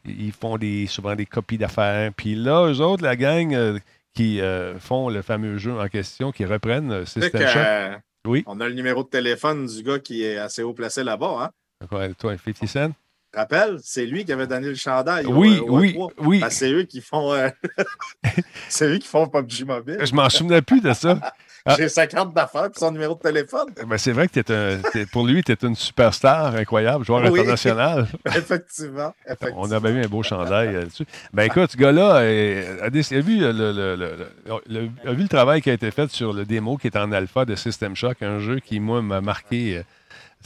Ils 0.04 0.32
font 0.32 0.58
des, 0.58 0.86
souvent 0.86 1.14
des 1.16 1.24
copies 1.24 1.56
d'affaires. 1.56 2.12
Puis 2.14 2.34
là, 2.34 2.66
eux 2.70 2.80
autres, 2.82 3.02
la 3.02 3.16
gang 3.16 3.54
euh, 3.54 3.78
qui 4.14 4.42
euh, 4.42 4.78
font 4.78 5.08
le 5.08 5.22
fameux 5.22 5.56
jeu 5.56 5.72
en 5.80 5.88
question, 5.88 6.30
qui 6.30 6.44
reprennent 6.44 7.06
System 7.06 7.40
Shock. 7.48 7.56
euh, 7.56 7.96
Oui. 8.26 8.42
On 8.46 8.60
a 8.60 8.68
le 8.68 8.74
numéro 8.74 9.02
de 9.02 9.08
téléphone 9.08 9.66
du 9.66 9.82
gars 9.82 9.98
qui 9.98 10.24
est 10.24 10.36
assez 10.36 10.62
haut 10.62 10.74
placé 10.74 11.02
là-bas. 11.02 11.50
Hein? 11.90 12.14
Toi, 12.18 12.36
50 12.36 12.68
Cent? 12.68 12.90
Rappelle, 13.34 13.78
c'est 13.82 14.06
lui 14.06 14.24
qui 14.24 14.32
avait 14.32 14.46
donné 14.46 14.68
le 14.68 14.74
chandail. 14.74 15.26
Oui, 15.26 15.58
au 15.58 15.78
oui, 15.78 15.94
A3. 15.96 16.10
oui. 16.18 16.40
Ben, 16.40 16.50
c'est 16.50 16.70
eux 16.72 16.84
qui 16.84 17.00
font. 17.00 17.32
euh, 17.32 17.48
c'est 18.68 18.86
eux 18.86 18.98
qui 18.98 19.08
font 19.08 19.26
PUBG 19.28 19.64
Mobile. 19.66 19.98
Je 20.02 20.14
m'en 20.14 20.28
souvenais 20.30 20.62
plus 20.62 20.80
de 20.80 20.92
ça. 20.92 21.18
Ah. 21.22 21.32
J'ai 21.78 21.88
sa 21.88 22.06
carte 22.06 22.34
d'affaires 22.34 22.66
et 22.66 22.78
son 22.78 22.92
numéro 22.92 23.14
de 23.14 23.20
téléphone. 23.20 23.68
Ben, 23.86 23.96
c'est 23.96 24.12
vrai 24.12 24.28
que 24.28 24.38
t'es 24.38 24.52
un, 24.52 24.76
t'es- 24.92 25.06
pour 25.06 25.26
lui, 25.26 25.42
tu 25.42 25.50
es 25.52 25.56
une 25.62 25.74
superstar 25.74 26.54
incroyable, 26.54 27.06
joueur 27.06 27.22
Oui. 27.22 27.40
international. 27.40 28.06
effectivement. 28.36 29.14
effectivement. 29.24 29.62
On 29.62 29.70
avait 29.72 29.90
eu 29.92 30.04
un 30.04 30.08
beau 30.08 30.22
chandail 30.22 30.68
euh, 30.68 30.80
là-dessus. 30.80 31.06
Ben 31.32 31.44
écoute, 31.44 31.70
ce 31.72 31.76
gars-là 31.78 32.16
euh, 32.16 32.80
a, 32.82 32.84
a 32.86 32.90
vu 33.20 33.38
le, 33.40 33.52
le- 33.52 33.72
le- 33.72 33.96
le- 33.96 34.60
le- 34.68 34.90
a 35.10 35.12
vu 35.14 35.22
le 35.22 35.28
travail 35.28 35.62
qui 35.62 35.70
a 35.70 35.72
été 35.72 35.90
fait 35.90 36.10
sur 36.10 36.34
le 36.34 36.44
démo 36.44 36.76
qui 36.76 36.88
est 36.88 36.96
en 36.98 37.10
alpha 37.12 37.46
de 37.46 37.54
System 37.54 37.96
Shock, 37.96 38.18
un 38.22 38.40
jeu 38.40 38.60
qui, 38.60 38.78
moi, 38.78 39.00
m'a 39.00 39.22
marqué. 39.22 39.82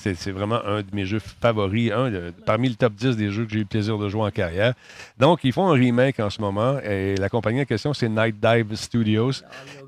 C'est 0.00 0.30
vraiment 0.30 0.64
un 0.64 0.80
de 0.82 0.86
mes 0.92 1.04
jeux 1.06 1.18
favoris, 1.18 1.90
un 1.92 2.10
de- 2.10 2.32
parmi 2.46 2.68
le 2.68 2.76
top 2.76 2.94
10 2.94 3.16
des 3.16 3.30
jeux 3.30 3.44
que 3.44 3.50
j'ai 3.50 3.56
eu 3.58 3.62
le 3.62 3.66
plaisir 3.66 3.98
de 3.98 4.08
jouer 4.08 4.22
en 4.22 4.30
carrière. 4.30 4.74
Donc, 5.18 5.40
ils 5.42 5.52
font 5.52 5.68
un 5.68 5.74
remake 5.74 6.20
en 6.20 6.30
ce 6.30 6.40
moment 6.40 6.78
et 6.80 7.16
la 7.16 7.28
compagnie 7.28 7.60
en 7.62 7.64
question, 7.64 7.92
c'est 7.92 8.08
Night 8.08 8.36
Dive 8.40 8.74
Studios. 8.76 9.32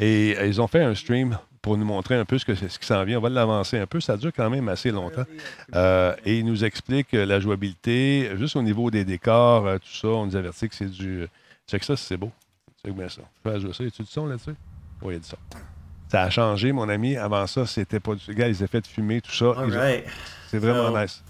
Et 0.00 0.34
euh, 0.36 0.46
ils 0.46 0.61
ont 0.61 0.66
fait 0.66 0.82
un 0.82 0.94
stream 0.96 1.38
pour 1.62 1.76
nous 1.78 1.84
montrer 1.84 2.16
un 2.16 2.24
peu 2.24 2.38
ce, 2.38 2.44
que, 2.44 2.54
ce 2.56 2.78
qui 2.78 2.86
s'en 2.86 3.04
vient. 3.04 3.18
On 3.18 3.20
va 3.20 3.28
l'avancer 3.28 3.78
un 3.78 3.86
peu. 3.86 4.00
Ça 4.00 4.16
dure 4.16 4.32
quand 4.34 4.50
même 4.50 4.68
assez 4.68 4.90
longtemps. 4.90 5.24
Euh, 5.76 6.14
et 6.24 6.38
ils 6.38 6.44
nous 6.44 6.64
expliquent 6.64 7.12
la 7.12 7.38
jouabilité, 7.38 8.30
juste 8.36 8.56
au 8.56 8.62
niveau 8.62 8.90
des 8.90 9.04
décors, 9.04 9.66
euh, 9.66 9.78
tout 9.78 9.92
ça. 9.94 10.08
On 10.08 10.26
nous 10.26 10.34
avertit 10.36 10.68
que 10.68 10.74
c'est 10.74 10.90
du. 10.90 11.26
Check 11.70 11.84
ça, 11.84 11.96
c'est 11.96 12.16
beau. 12.16 12.32
Check 12.84 12.94
bien 12.96 13.08
ça. 13.08 13.22
Fais 13.44 13.61
jouer 13.61 13.72
ça. 13.74 13.84
Y 13.84 13.86
a-tu 13.86 14.02
du 14.02 14.08
son 14.08 14.26
là-dessus? 14.26 14.54
Oui, 15.02 15.12
il 15.12 15.12
y 15.12 15.16
a 15.16 15.20
du 15.20 15.28
son. 15.28 15.36
Ça 16.11 16.22
a 16.24 16.30
changé, 16.30 16.72
mon 16.72 16.88
ami. 16.88 17.16
Avant 17.16 17.46
ça, 17.46 17.66
c'était 17.66 18.00
pas 18.00 18.14
du. 18.14 18.34
Gars, 18.34 18.48
les 18.48 18.62
effets 18.64 18.80
de 18.80 18.86
fumée, 18.86 19.20
tout 19.20 19.32
ça. 19.32 19.46
Ont-. 19.46 19.70
C'est 20.50 20.58
vraiment 20.58 20.88
So- 20.92 20.98
nice. 20.98 21.22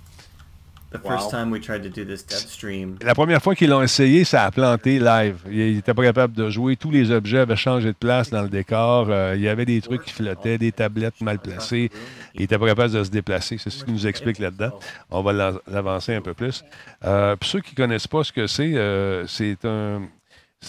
The 0.93 0.99
first 1.07 1.27
Wow. 1.27 1.31
time 1.31 1.53
we 1.53 1.61
tried 1.61 1.83
to 1.85 1.89
do 1.89 2.05
this 2.05 2.27
dev 2.27 2.37
stream, 2.39 2.97
La 3.01 3.15
première 3.15 3.41
fois 3.41 3.55
qu'ils 3.55 3.71
l'ont 3.71 3.81
essayé, 3.81 4.25
ça 4.25 4.47
a 4.47 4.51
planté 4.51 4.99
live. 4.99 5.37
Ils 5.49 5.77
n'étaient 5.77 5.95
pas 5.95 6.03
capables 6.03 6.35
de 6.35 6.51
jouer. 6.51 6.75
Tous 6.75 6.91
les 6.91 7.13
objets 7.13 7.39
avaient 7.39 7.55
changé 7.55 7.89
de 7.91 7.97
place 7.97 8.29
dans 8.31 8.43
le 8.43 8.49
décor. 8.49 9.07
Euh, 9.09 9.35
il 9.37 9.41
y 9.43 9.49
avait 9.49 9.67
des 9.67 9.81
trucs 9.83 10.03
qui 10.05 10.13
flottaient, 10.13 10.59
des 10.59 10.73
tablettes 10.73 11.21
mal 11.21 11.39
placées. 11.39 11.93
Ils 12.35 12.41
n'étaient 12.41 12.59
pas 12.59 12.67
capables 12.67 12.93
de 12.93 13.05
se 13.05 13.11
déplacer. 13.11 13.57
C'est 13.59 13.71
ce 13.71 13.85
qu'ils 13.85 13.95
nous 13.95 14.07
expliquent 14.09 14.41
là-dedans. 14.41 14.73
On 15.13 15.23
va 15.23 15.61
l'avancer 15.71 16.13
un 16.13 16.23
peu 16.23 16.35
plus. 16.35 16.65
Euh, 17.05 17.37
pour 17.37 17.49
ceux 17.49 17.61
qui 17.61 17.71
ne 17.71 17.77
connaissent 17.77 18.09
pas 18.09 18.25
ce 18.25 18.33
que 18.33 18.49
c'est, 18.49 18.75
euh, 18.75 19.25
c'est 19.29 19.65
un. 19.65 20.03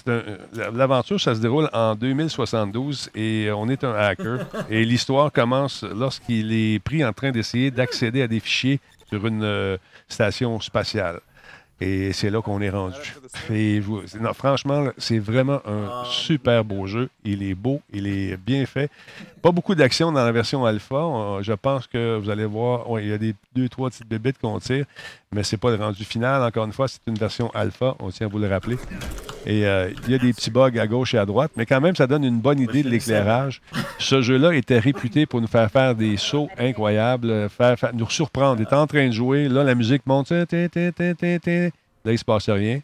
Un- 0.08 0.72
L'aventure, 0.74 1.20
ça 1.20 1.36
se 1.36 1.39
déroule 1.42 1.70
en 1.74 1.96
2072 1.96 3.10
et 3.16 3.50
on 3.56 3.68
est 3.70 3.84
un 3.84 3.94
hacker. 3.94 4.39
Et 4.70 4.86
l'histoire 4.86 5.32
commence 5.32 5.84
lorsqu'il 5.84 6.52
est 6.54 6.80
pris 6.80 7.04
en 7.04 7.14
train 7.14 7.32
d'essayer 7.32 7.72
d'accéder 7.72 8.22
à 8.22 8.28
des 8.28 8.39
fichiers 8.39 8.80
sur 9.10 9.26
une 9.28 9.44
euh, 9.44 9.78
station 10.08 10.60
spatiale. 10.60 11.20
Et 11.84 12.14
c'est 12.14 12.30
là 12.30 12.42
qu'on 12.44 12.62
est 12.62 12.70
rendu. 12.70 12.96
Et 13.50 13.82
non, 14.20 14.34
franchement, 14.34 14.89
c'est 15.00 15.18
vraiment 15.18 15.62
un 15.66 16.04
super 16.06 16.64
beau 16.64 16.86
jeu. 16.86 17.10
Il 17.26 17.42
est 17.42 17.56
beau, 17.56 17.82
il 17.92 18.06
est 18.06 18.38
bien 18.38 18.68
fait. 18.68 18.89
Pas 19.42 19.52
beaucoup 19.52 19.74
d'action 19.74 20.12
dans 20.12 20.24
la 20.24 20.32
version 20.32 20.66
alpha. 20.66 21.39
Je 21.42 21.54
pense 21.54 21.88
que 21.88 22.18
vous 22.18 22.30
allez 22.30 22.46
voir, 22.46 22.88
ouais, 22.89 23.04
il 23.04 23.10
y 23.10 23.14
a 23.14 23.18
des 23.18 23.34
deux, 23.56 23.68
trois 23.70 23.89
petites 23.89 24.08
bébites 24.08 24.38
qu'on 24.39 24.60
tire, 24.60 24.86
mais 25.32 25.42
c'est 25.44 25.58
pas 25.58 25.72
le 25.72 25.78
rendu 25.78 26.04
final. 26.04 26.44
Encore 26.44 26.66
une 26.66 26.74
fois, 26.74 26.88
c'est 26.88 27.00
une 27.08 27.16
version 27.16 27.50
alpha, 27.56 27.96
on 28.00 28.10
tient 28.12 28.28
à 28.28 28.30
vous 28.30 28.38
le 28.38 28.48
rappeler. 28.48 28.78
Et 29.48 29.66
euh, 29.66 29.89
il 30.06 30.12
y 30.12 30.16
a 30.16 30.20
des 30.20 30.32
petits 30.32 30.52
bugs 30.52 30.78
à 30.80 30.86
gauche 30.86 31.16
et 31.16 31.18
à 31.18 31.26
droite, 31.26 31.50
mais 31.56 31.66
quand 31.66 31.82
même, 31.82 31.96
ça 31.96 32.06
donne 32.06 32.24
une 32.24 32.39
bonne 32.39 32.60
idée 32.60 32.84
de 32.84 32.89
l'éclairage. 32.89 33.62
Ce 33.98 34.22
jeu-là 34.22 34.54
était 34.54 34.78
réputé 34.78 35.26
pour 35.26 35.42
nous 35.42 35.48
faire 35.48 35.72
faire 35.72 35.96
des 35.96 36.18
sauts 36.18 36.48
incroyables, 36.60 37.50
faire, 37.50 37.80
faire- 37.80 37.96
nous 37.96 38.08
surprendre. 38.12 38.62
Il 38.62 38.68
est 38.68 38.74
en 38.76 38.86
train 38.86 39.08
de 39.08 39.12
jouer, 39.14 39.50
là, 39.50 39.64
la 39.64 39.74
musique 39.74 40.06
monte. 40.06 40.30
Là, 40.30 40.46
il 42.12 42.18
se 42.20 42.26
passe 42.26 42.48
rien. 42.50 42.82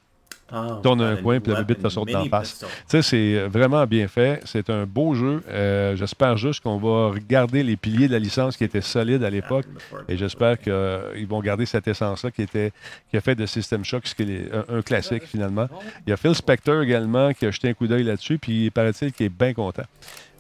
Oh, 0.54 0.80
Tourne 0.84 1.02
un 1.02 1.16
coin, 1.18 1.40
puis 1.40 1.52
le 1.52 1.64
bébé 1.64 1.76
te 1.82 1.90
saute 1.90 2.10
d'en 2.10 2.26
face. 2.30 2.60
Tu 2.60 2.66
sais, 2.88 3.02
c'est 3.02 3.48
vraiment 3.48 3.86
bien 3.86 4.08
fait. 4.08 4.42
C'est 4.46 4.70
un 4.70 4.86
beau 4.86 5.14
jeu. 5.16 5.44
Euh, 5.50 5.96
j'espère 5.96 6.38
juste 6.38 6.62
qu'on 6.64 6.78
va 6.78 7.10
regarder 7.12 7.64
les 7.64 7.76
piliers 7.78 8.08
de 8.08 8.14
la 8.14 8.20
licence 8.20 8.56
qui 8.58 8.64
étaient 8.64 8.82
solides 8.82 9.24
à 9.24 9.30
l'époque. 9.30 9.66
Et 10.08 10.18
j'espère 10.18 10.60
qu'ils 10.60 11.28
vont 11.28 11.42
garder 11.42 11.66
cette 11.66 11.88
essence-là 11.88 12.32
qui, 12.32 12.42
était, 12.44 12.72
qui 13.10 13.18
a 13.18 13.22
fait 13.22 13.36
de 13.36 13.46
System 13.46 13.84
Shock 13.84 14.08
ce 14.08 14.16
qui 14.16 14.24
est 14.24 14.52
un, 14.54 14.78
un 14.78 14.82
classique 14.82 15.24
finalement. 15.26 15.68
Il 16.06 16.10
y 16.10 16.14
a 16.14 16.18
Phil 16.18 16.36
Spector 16.36 16.82
également 16.82 17.34
qui 17.34 17.46
a 17.46 17.52
jeté 17.52 17.70
un 17.70 17.74
coup 17.74 17.88
d'œil 17.88 18.04
là-dessus, 18.04 18.38
puis 18.38 18.66
il 18.66 18.72
paraît-il 18.72 19.12
qu'il 19.12 19.26
est 19.26 19.30
bien 19.30 19.54
content. 19.54 19.84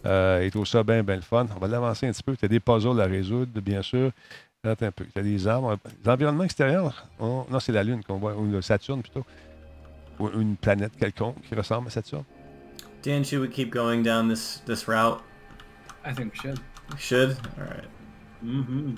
Euh, 0.06 0.42
il 0.46 0.52
trouve 0.52 0.66
ça 0.68 0.84
bien, 0.84 1.04
bien 1.04 1.16
le 1.16 1.22
fun. 1.22 1.48
On 1.56 1.60
va 1.60 1.68
l'avancer 1.68 2.08
un 2.08 2.12
petit 2.12 2.24
peu. 2.24 2.36
Tu 2.38 2.46
as 2.46 2.48
des 2.48 2.60
puzzles 2.60 3.02
à 3.02 3.06
résoudre, 3.06 3.60
bien 3.62 3.82
sûr. 3.82 4.12
Attends 4.64 4.86
un 4.88 4.92
peu. 4.92 5.06
Tu 5.14 5.20
as 5.20 5.24
des 5.24 5.48
arbres. 5.48 5.78
Les 6.04 6.10
environnements 6.10 6.44
extérieurs, 6.44 7.06
on- 7.20 7.46
non, 7.50 7.60
c'est 7.60 7.72
la 7.72 7.84
Lune 7.84 8.02
qu'on 8.08 8.18
voit, 8.18 8.36
ou 8.36 8.46
le 8.50 8.62
Saturne 8.62 9.02
plutôt. 9.02 9.26
Ou 10.20 10.30
une 10.30 10.56
planète 10.58 10.94
quelconque 10.98 11.42
qui 11.48 11.54
ressemble 11.56 11.88
à 11.88 11.92
Saturne? 11.92 12.24
Dan, 13.04 13.24
should 13.24 13.42
we 13.42 13.50
keep 13.50 13.72
going 13.72 14.02
down 14.04 14.28
this 14.28 14.62
this 14.66 14.88
route? 14.88 15.22
I 16.04 16.14
think 16.14 16.34
we 16.34 16.40
should. 16.40 16.60
We 16.92 16.98
should? 17.00 17.38
All 17.58 17.66
right. 17.66 17.88
Mm-hmm. 18.44 18.96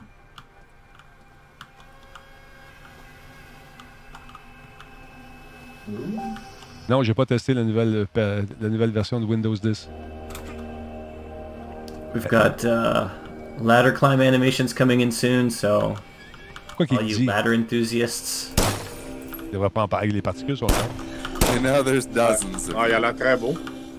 Non, 6.90 7.04
j'ai 7.04 7.14
pas 7.14 7.26
testé 7.26 7.54
la 7.54 7.64
nouvelle, 7.64 8.08
euh, 8.18 8.44
la 8.60 8.70
nouvelle 8.70 8.92
version 8.92 9.20
de 9.20 9.26
Windows 9.26 9.56
10. 9.56 9.90
We've 12.16 12.28
got 12.28 12.64
uh, 12.66 13.10
ladder 13.62 13.92
climb 13.92 14.20
animations 14.20 14.74
coming 14.74 15.02
in 15.02 15.12
soon, 15.12 15.52
so 15.52 15.94
quoi 16.76 16.88
qu'il 16.88 16.98
All 16.98 17.08
you 17.08 17.18
dit. 17.18 17.26
ladder 17.26 17.56
enthusiasts. 17.56 18.60
Il 19.46 19.52
devrait 19.54 19.70
pas 19.70 19.84
en 19.84 19.88
parler. 19.88 20.08
Les 20.10 20.22
particules 20.22 20.58
sont 20.58 20.68
là. 20.68 20.74
You 21.54 21.60
know, 21.62 21.84
there's 21.84 22.06
dozens 22.06 22.70
of 22.70 22.76
Ah, 22.78 22.88
il 22.88 22.94
a 22.94 23.00
l'air 23.00 23.16
très 23.16 23.38
beau. 23.38 23.56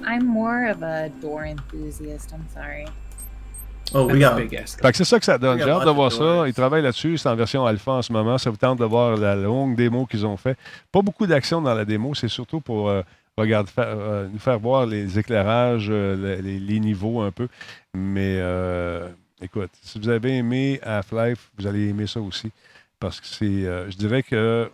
I'm 0.06 0.24
more 0.26 0.70
of 0.70 0.82
a 0.82 1.08
door 1.20 1.44
enthusiast. 1.44 2.32
I'm 2.32 2.46
sorry. 2.54 2.86
Oh, 3.92 4.06
we 4.06 4.20
got. 4.20 4.36
Big 4.36 4.54
ass. 4.54 4.76
Fait 4.80 4.90
que 4.92 4.96
c'est 4.96 5.04
ça 5.04 5.18
que 5.18 5.24
ça 5.24 5.36
donne. 5.36 5.58
Il 5.58 5.64
J'ai 5.64 5.70
hâte 5.70 5.84
de 5.84 5.90
voir 5.90 6.12
ça. 6.12 6.46
Ils 6.46 6.54
travaillent 6.54 6.82
là-dessus. 6.82 7.18
C'est 7.18 7.28
en 7.28 7.34
version 7.34 7.66
alpha 7.66 7.92
en 7.92 8.02
ce 8.02 8.12
moment. 8.12 8.38
Ça 8.38 8.50
vous 8.50 8.56
tente 8.56 8.78
de 8.78 8.84
voir 8.84 9.16
la 9.16 9.34
longue 9.34 9.74
démo 9.76 10.06
qu'ils 10.06 10.24
ont 10.24 10.36
fait. 10.36 10.56
Pas 10.92 11.02
beaucoup 11.02 11.26
d'action 11.26 11.60
dans 11.60 11.74
la 11.74 11.84
démo. 11.84 12.14
C'est 12.14 12.28
surtout 12.28 12.60
pour 12.60 12.88
euh, 12.88 13.02
regarde, 13.36 13.68
faire- 13.68 13.84
euh, 13.88 14.28
nous 14.32 14.38
faire 14.38 14.58
voir 14.60 14.86
les 14.86 15.18
éclairages, 15.18 15.88
euh, 15.90 16.40
les, 16.40 16.58
les 16.60 16.80
niveaux 16.80 17.20
un 17.20 17.32
peu. 17.32 17.48
Mais 17.92 18.36
euh, 18.38 19.08
écoute, 19.42 19.70
si 19.82 19.98
vous 19.98 20.08
avez 20.08 20.36
aimé 20.36 20.78
Half-Life, 20.84 21.50
vous 21.58 21.66
allez 21.66 21.88
aimer 21.88 22.06
ça 22.06 22.20
aussi. 22.20 22.52
Parce 23.00 23.20
que 23.20 23.26
c'est. 23.26 23.44
euh, 23.44 23.90
je 23.90 23.96
dirais 23.96 24.22
que 24.22 24.70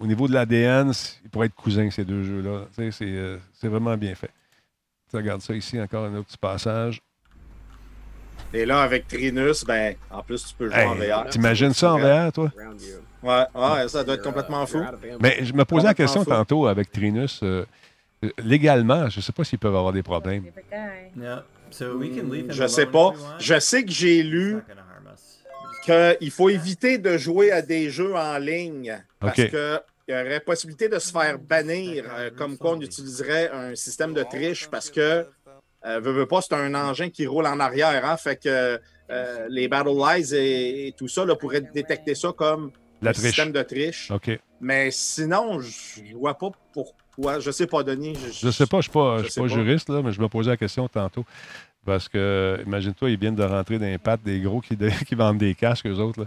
au 0.00 0.06
niveau 0.06 0.28
de 0.28 0.32
l'ADN, 0.32 0.92
ils 1.24 1.30
pourraient 1.30 1.46
être 1.46 1.54
cousins, 1.54 1.90
ces 1.90 2.04
deux 2.04 2.22
jeux-là. 2.22 2.66
C'est 2.72 2.90
euh, 3.02 3.38
c'est 3.52 3.68
vraiment 3.68 3.96
bien 3.96 4.14
fait. 4.14 4.30
Tu 5.10 5.16
regardes 5.16 5.42
ça 5.42 5.54
ici, 5.54 5.80
encore 5.80 6.04
un 6.06 6.14
autre 6.14 6.28
petit 6.28 6.38
passage. 6.38 7.02
Et 8.54 8.66
là, 8.66 8.82
avec 8.82 9.08
Trinus, 9.08 9.64
ben, 9.64 9.94
en 10.10 10.22
plus, 10.22 10.44
tu 10.44 10.54
peux 10.54 10.70
jouer 10.70 10.84
en 10.84 10.94
VR. 10.94 11.28
T'imagines 11.30 11.72
ça 11.72 11.94
en 11.94 11.98
VR, 11.98 12.32
toi? 12.32 12.50
Ouais, 13.22 13.44
ouais, 13.54 13.88
ça 13.88 14.04
doit 14.04 14.14
être 14.14 14.22
complètement 14.22 14.66
fou. 14.66 14.82
Mais 15.20 15.38
je 15.42 15.52
me 15.52 15.64
posais 15.64 15.86
la 15.86 15.94
question 15.94 16.24
fou. 16.24 16.30
tantôt 16.30 16.66
avec 16.66 16.90
Trinus. 16.90 17.40
euh, 17.42 17.64
euh, 18.24 18.30
légalement, 18.38 19.08
je 19.08 19.18
ne 19.18 19.22
sais 19.22 19.32
pas 19.32 19.44
s'ils 19.44 19.58
peuvent 19.58 19.74
avoir 19.74 19.92
des 19.92 20.02
problèmes. 20.02 20.44
Yeah. 21.16 21.44
So 21.70 21.96
we 21.96 22.10
can 22.10 22.30
leave 22.30 22.46
him 22.46 22.52
Je 22.52 22.66
sais 22.66 22.86
pas. 22.86 23.12
Je 23.38 23.58
sais 23.58 23.84
que 23.84 23.90
j'ai 23.90 24.22
lu 24.22 24.58
qu'il 25.82 26.30
faut 26.30 26.48
éviter 26.48 26.98
de 26.98 27.16
jouer 27.18 27.52
à 27.52 27.62
des 27.62 27.90
jeux 27.90 28.14
en 28.14 28.38
ligne 28.38 29.02
parce 29.20 29.38
OK. 29.38 29.50
que 29.50 29.80
il 30.08 30.14
y 30.14 30.20
aurait 30.20 30.40
possibilité 30.40 30.88
de 30.88 30.98
se 30.98 31.12
faire 31.12 31.38
bannir, 31.38 32.04
euh, 32.12 32.30
comme 32.36 32.58
quoi 32.58 32.72
on 32.72 32.80
utiliserait 32.80 33.50
un 33.52 33.74
système 33.76 34.12
de 34.14 34.22
triche 34.24 34.68
parce 34.68 34.90
que, 34.90 35.26
euh, 35.86 36.00
veux, 36.00 36.10
veux 36.12 36.26
pas, 36.26 36.42
c'est 36.42 36.54
un 36.54 36.74
engin 36.74 37.08
qui 37.08 37.24
roule 37.26 37.46
en 37.46 37.60
arrière. 37.60 38.04
Hein, 38.04 38.16
fait 38.16 38.36
que 38.36 38.80
euh, 39.10 39.46
les 39.48 39.68
Battle 39.68 39.90
Lies 39.96 40.34
et, 40.34 40.88
et 40.88 40.92
tout 40.92 41.06
ça 41.06 41.24
là, 41.24 41.36
pourraient 41.36 41.60
détecter 41.60 42.16
ça 42.16 42.32
comme 42.36 42.72
La 43.00 43.10
un 43.10 43.12
triche. 43.12 43.26
système 43.28 43.52
de 43.52 43.62
triche. 43.62 44.10
Mais 44.60 44.90
sinon, 44.90 45.60
je 45.60 46.16
vois 46.16 46.34
pas 46.34 46.50
pourquoi. 46.72 47.38
Je 47.38 47.50
sais 47.52 47.66
pas, 47.68 47.82
Denis. 47.84 48.16
Je 48.32 48.50
sais 48.50 48.66
pas, 48.66 48.80
je 48.80 48.88
ne 48.88 48.90
suis 48.90 48.90
pas, 48.90 49.18
Je 49.18 49.24
je 49.24 49.28
suis 49.30 49.40
pas 49.40 49.46
pas. 49.48 49.54
juriste, 49.54 49.88
là, 49.88 50.02
mais 50.02 50.12
je 50.12 50.20
me 50.20 50.28
posais 50.28 50.50
la 50.50 50.56
question 50.56 50.88
tantôt. 50.88 51.24
Parce 51.84 52.08
que, 52.08 52.60
imagine-toi, 52.64 53.10
ils 53.10 53.18
viennent 53.18 53.34
de 53.34 53.42
rentrer 53.42 53.78
dans 53.78 53.86
les 53.86 53.98
pattes 53.98 54.22
des 54.24 54.38
gros 54.40 54.60
qui, 54.60 54.76
qui 55.06 55.14
vendent 55.16 55.38
des 55.38 55.54
casques, 55.54 55.86
eux 55.86 55.98
autres. 55.98 56.20
là. 56.20 56.26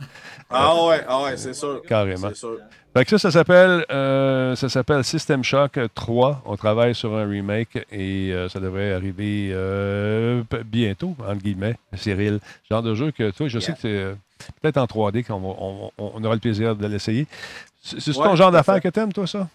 Ah 0.49 0.85
ouais, 0.85 1.01
ah 1.07 1.23
ouais, 1.23 1.37
c'est 1.37 1.53
sûr. 1.53 1.81
Carrément. 1.87 2.33
Sûr. 2.33 2.57
Fait 2.93 3.03
que 3.03 3.11
ça, 3.11 3.17
ça 3.19 3.31
s'appelle, 3.31 3.85
euh, 3.91 4.55
ça 4.55 4.69
s'appelle 4.69 5.03
System 5.03 5.43
Shock 5.43 5.79
3. 5.93 6.43
On 6.45 6.55
travaille 6.55 6.95
sur 6.95 7.13
un 7.15 7.25
remake 7.27 7.85
et 7.91 8.31
euh, 8.33 8.47
ça 8.49 8.59
devrait 8.59 8.93
arriver 8.93 9.49
euh, 9.53 10.43
bientôt, 10.65 11.15
entre 11.19 11.41
guillemets, 11.41 11.75
Cyril. 11.93 12.39
Genre 12.69 12.83
de 12.83 12.95
jeu 12.95 13.11
que 13.11 13.31
toi, 13.31 13.47
je 13.49 13.59
sais 13.59 13.73
que 13.73 13.79
c'est 13.81 14.15
peut-être 14.61 14.77
en 14.77 14.85
3D 14.85 15.25
qu'on 15.25 15.91
on, 15.97 16.23
aura 16.23 16.33
le 16.35 16.39
plaisir 16.39 16.75
de 16.75 16.87
l'essayer. 16.87 17.27
C'est 17.81 18.07
Ouais, 18.17 18.23
ton 18.25 18.35
genre 18.35 18.49
tout 18.49 18.55
à 18.55 18.59
d'affaire 18.59 18.75
fait. 18.75 18.81
que 18.81 18.87
t'aimes, 18.89 19.13
toi, 19.13 19.27
ça? 19.27 19.47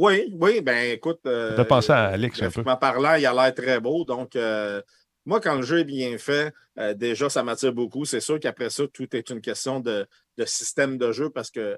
Oui, 0.00 0.34
oui, 0.40 0.62
ben 0.62 0.92
écoute. 0.92 1.20
Euh, 1.26 1.54
T'as 1.54 1.66
pensé 1.66 1.92
à 1.92 2.06
Alex 2.06 2.38
un 2.38 2.46
peu. 2.46 2.62
graphiquement 2.62 2.76
parlant, 2.78 3.14
il 3.16 3.26
a 3.26 3.34
l'air 3.34 3.54
très 3.54 3.80
beau. 3.80 4.06
Donc, 4.06 4.34
euh, 4.34 4.80
moi, 5.26 5.42
quand 5.42 5.56
le 5.56 5.62
jeu 5.62 5.80
est 5.80 5.84
bien 5.84 6.16
fait, 6.16 6.54
euh, 6.78 6.94
déjà, 6.94 7.28
ça 7.28 7.42
m'attire 7.42 7.74
beaucoup. 7.74 8.06
C'est 8.06 8.20
sûr 8.20 8.40
qu'après 8.40 8.70
ça, 8.70 8.84
tout 8.88 9.14
est 9.14 9.28
une 9.28 9.42
question 9.42 9.78
de, 9.78 10.06
de 10.38 10.44
système 10.46 10.96
de 10.96 11.12
jeu 11.12 11.28
parce 11.28 11.50
que 11.50 11.76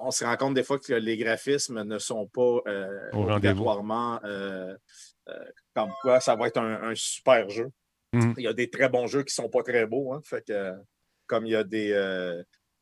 on 0.00 0.10
se 0.10 0.24
rend 0.24 0.36
compte 0.36 0.54
des 0.54 0.62
fois 0.62 0.78
que 0.78 0.94
les 0.94 1.18
graphismes 1.18 1.82
ne 1.82 1.98
sont 1.98 2.26
pas 2.26 2.60
euh, 2.68 3.10
obligatoirement 3.12 4.18
comme 5.74 5.90
quoi 6.00 6.20
ça 6.20 6.36
va 6.36 6.46
être 6.46 6.56
un, 6.56 6.90
un 6.90 6.94
super 6.94 7.50
jeu. 7.50 7.68
Mhm. 8.14 8.34
Il 8.38 8.44
y 8.44 8.48
a 8.48 8.54
des 8.54 8.70
très 8.70 8.88
bons 8.88 9.08
jeux 9.08 9.24
qui 9.24 9.34
sont 9.34 9.50
pas 9.50 9.62
très 9.62 9.84
beaux. 9.84 10.14
Hein, 10.14 10.22
fait 10.24 10.42
que, 10.46 10.72
comme 11.26 11.44
il 11.44 11.52
y 11.52 11.56
a 11.56 11.64
des, 11.64 11.92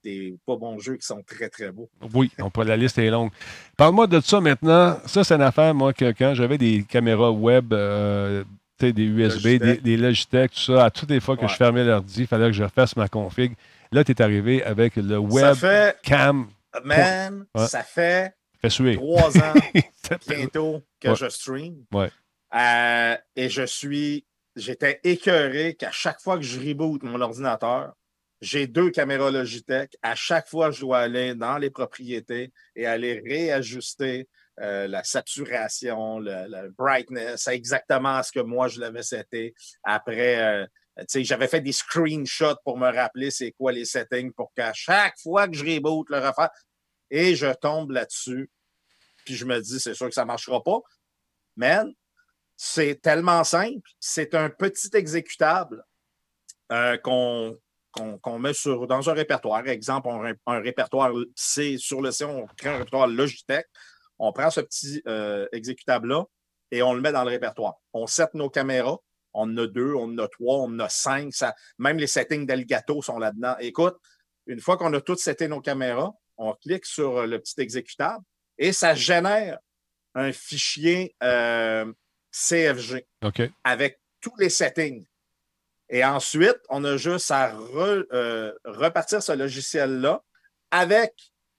des 0.04 0.36
pas 0.46 0.56
bons 0.56 0.78
jeux 0.78 0.96
qui 0.96 1.06
sont 1.06 1.22
très, 1.26 1.48
très 1.48 1.72
beaux. 1.72 1.88
Oui, 2.14 2.30
on 2.38 2.50
peut, 2.50 2.62
la 2.64 2.76
liste 2.76 2.98
est 2.98 3.10
longue. 3.10 3.30
Parle-moi 3.76 4.06
de 4.06 4.20
ça 4.20 4.40
maintenant. 4.40 4.98
Ça, 5.06 5.24
c'est 5.24 5.34
une 5.34 5.42
affaire, 5.42 5.74
moi, 5.74 5.92
que 5.92 6.12
quand 6.12 6.34
j'avais 6.34 6.58
des 6.58 6.84
caméras 6.88 7.30
web, 7.32 7.72
euh, 7.72 8.44
des 8.78 8.90
USB, 9.02 9.42
des, 9.42 9.58
Logitech. 9.58 9.82
des 9.82 9.96
Logitech, 9.96 10.50
tout 10.52 10.60
ça, 10.60 10.84
à 10.84 10.90
toutes 10.90 11.10
les 11.10 11.20
fois 11.20 11.36
que 11.36 11.42
Ouais. 11.42 11.48
je 11.48 11.54
fermais 11.56 11.84
l'ordi, 11.84 12.20
il 12.22 12.26
fallait 12.26 12.46
que 12.48 12.52
je 12.52 12.64
refasse 12.64 12.94
ma 12.96 13.08
config. 13.08 13.54
Là, 13.92 14.04
tu 14.04 14.12
es 14.12 14.20
arrivé 14.22 14.62
avec 14.62 14.96
le 14.96 15.08
Ça 15.14 15.20
web 15.20 15.54
fait, 15.54 15.96
cam. 16.02 16.46
man, 16.84 17.46
Ouais. 17.54 17.66
ça 17.66 17.82
fait 17.82 18.34
Fait 18.60 18.68
suer. 18.70 18.96
trois 18.96 19.36
ans 19.38 19.54
bientôt 20.28 20.82
que 21.00 21.08
Ouais. 21.08 21.16
je 21.16 21.28
stream. 21.30 21.76
Ouais. 21.92 22.10
Euh, 22.54 23.16
et 23.36 23.48
je 23.48 23.64
suis. 23.64 24.24
J'étais 24.56 25.00
écœuré 25.02 25.74
qu'à 25.74 25.90
chaque 25.90 26.20
fois 26.20 26.36
que 26.36 26.42
je 26.44 26.60
reboot 26.60 27.02
mon 27.02 27.20
ordinateur, 27.20 27.94
j'ai 28.44 28.66
deux 28.66 28.90
caméras 28.90 29.30
Logitech. 29.30 29.96
À 30.02 30.14
chaque 30.14 30.48
fois, 30.48 30.70
je 30.70 30.80
dois 30.80 30.98
aller 30.98 31.34
dans 31.34 31.56
les 31.56 31.70
propriétés 31.70 32.52
et 32.76 32.86
aller 32.86 33.22
réajuster 33.26 34.28
euh, 34.60 34.86
la 34.86 35.02
saturation, 35.02 36.18
le, 36.18 36.68
brightness, 36.76 37.48
exactement 37.48 38.16
à 38.16 38.22
ce 38.22 38.32
que 38.32 38.40
moi 38.40 38.68
je 38.68 38.80
l'avais 38.80 39.02
seté. 39.02 39.54
Après, 39.82 40.42
euh, 40.42 40.66
j'avais 41.14 41.48
fait 41.48 41.62
des 41.62 41.72
screenshots 41.72 42.58
pour 42.64 42.76
me 42.76 42.92
rappeler 42.94 43.30
c'est 43.30 43.52
quoi 43.52 43.72
les 43.72 43.86
settings 43.86 44.32
pour 44.32 44.52
qu'à 44.54 44.74
chaque 44.74 45.18
fois 45.22 45.48
que 45.48 45.56
je 45.56 45.64
reboot, 45.64 46.08
le 46.10 46.18
refaire. 46.18 46.50
Et 47.10 47.34
je 47.34 47.52
tombe 47.54 47.92
là-dessus. 47.92 48.50
Puis 49.24 49.36
je 49.36 49.46
me 49.46 49.58
dis, 49.58 49.80
c'est 49.80 49.94
sûr 49.94 50.08
que 50.08 50.14
ça 50.14 50.22
ne 50.22 50.26
marchera 50.26 50.62
pas. 50.62 50.80
Man, 51.56 51.90
c'est 52.56 53.00
tellement 53.00 53.42
simple. 53.42 53.88
C'est 54.00 54.34
un 54.34 54.50
petit 54.50 54.90
exécutable 54.92 55.82
euh, 56.72 56.98
qu'on 56.98 57.58
qu'on 57.94 58.38
met 58.38 58.52
sur, 58.52 58.86
dans 58.86 59.08
un 59.08 59.12
répertoire. 59.12 59.66
Exemple, 59.68 60.08
on, 60.08 60.24
un 60.24 60.60
répertoire 60.60 61.12
C 61.34 61.78
sur 61.78 62.00
le 62.00 62.10
C, 62.10 62.24
on 62.24 62.46
crée 62.56 62.68
un 62.68 62.78
répertoire 62.78 63.06
Logitech. 63.06 63.66
On 64.18 64.32
prend 64.32 64.50
ce 64.50 64.60
petit 64.60 65.02
euh, 65.06 65.46
exécutable-là 65.52 66.24
et 66.70 66.82
on 66.82 66.92
le 66.92 67.00
met 67.00 67.12
dans 67.12 67.24
le 67.24 67.30
répertoire. 67.30 67.74
On 67.92 68.06
set 68.06 68.34
nos 68.34 68.50
caméras. 68.50 68.98
On 69.32 69.50
en 69.50 69.56
a 69.56 69.66
deux, 69.66 69.94
on 69.94 70.04
en 70.04 70.18
a 70.18 70.28
trois, 70.28 70.58
on 70.58 70.66
en 70.66 70.78
a 70.80 70.88
cinq. 70.88 71.32
Ça, 71.32 71.54
même 71.78 71.98
les 71.98 72.06
settings 72.06 72.46
d'Elgato 72.46 73.02
sont 73.02 73.18
là-dedans. 73.18 73.56
Écoute, 73.58 73.96
une 74.46 74.60
fois 74.60 74.76
qu'on 74.76 74.92
a 74.92 75.00
toutes 75.00 75.18
seté 75.18 75.48
nos 75.48 75.60
caméras, 75.60 76.12
on 76.36 76.52
clique 76.54 76.86
sur 76.86 77.26
le 77.26 77.38
petit 77.40 77.60
exécutable 77.60 78.22
et 78.58 78.72
ça 78.72 78.94
génère 78.94 79.58
un 80.14 80.32
fichier 80.32 81.16
euh, 81.22 81.92
CFG 82.30 83.06
avec 83.64 84.00
tous 84.20 84.34
les 84.38 84.48
settings. 84.48 85.04
Et 85.90 86.04
ensuite, 86.04 86.58
on 86.70 86.82
a 86.84 86.96
juste 86.96 87.30
à 87.30 87.54
re- 87.54 88.06
euh, 88.12 88.52
repartir 88.64 89.22
ce 89.22 89.32
logiciel-là 89.32 90.22
avec 90.70 91.12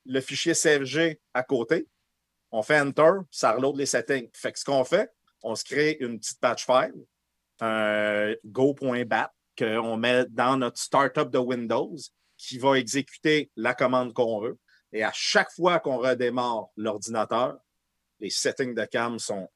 le 0.06 0.20
fichier 0.22 0.54
CFG 0.54 1.20
à 1.34 1.44
côté. 1.44 1.88
On 2.52 2.64
fait 2.64 2.80
Enter, 2.80 3.12
ça 3.32 3.54
reload 3.54 3.78
les 3.78 3.86
settings. 3.86 4.30
Fait 4.34 4.52
que 4.52 4.60
ce 4.60 4.66
qu'on 4.66 4.84
fait, 4.84 5.10
on 5.44 5.56
se 5.56 5.64
crée 5.64 5.98
une 6.00 6.20
petite 6.20 6.40
patch 6.40 6.66
file, 6.66 6.94
un 7.60 8.34
go.bat, 8.46 9.32
qu'on 9.58 9.98
met 9.98 10.26
dans 10.30 10.58
notre 10.58 10.80
startup 10.80 11.30
de 11.30 11.38
Windows, 11.38 11.96
qui 12.38 12.58
va 12.58 12.78
exécuter 12.78 13.52
la 13.56 13.74
commande 13.74 14.14
qu'on 14.14 14.42
veut. 14.42 14.58
Et 14.92 15.04
à 15.04 15.12
chaque 15.14 15.52
fois 15.52 15.80
qu'on 15.80 15.98
redémarre 15.98 16.66
l'ordinateur, 16.76 17.58
les 18.20 18.30
settings 18.30 18.74
de 18.74 18.86
cam 18.86 19.20
sont 19.20 19.50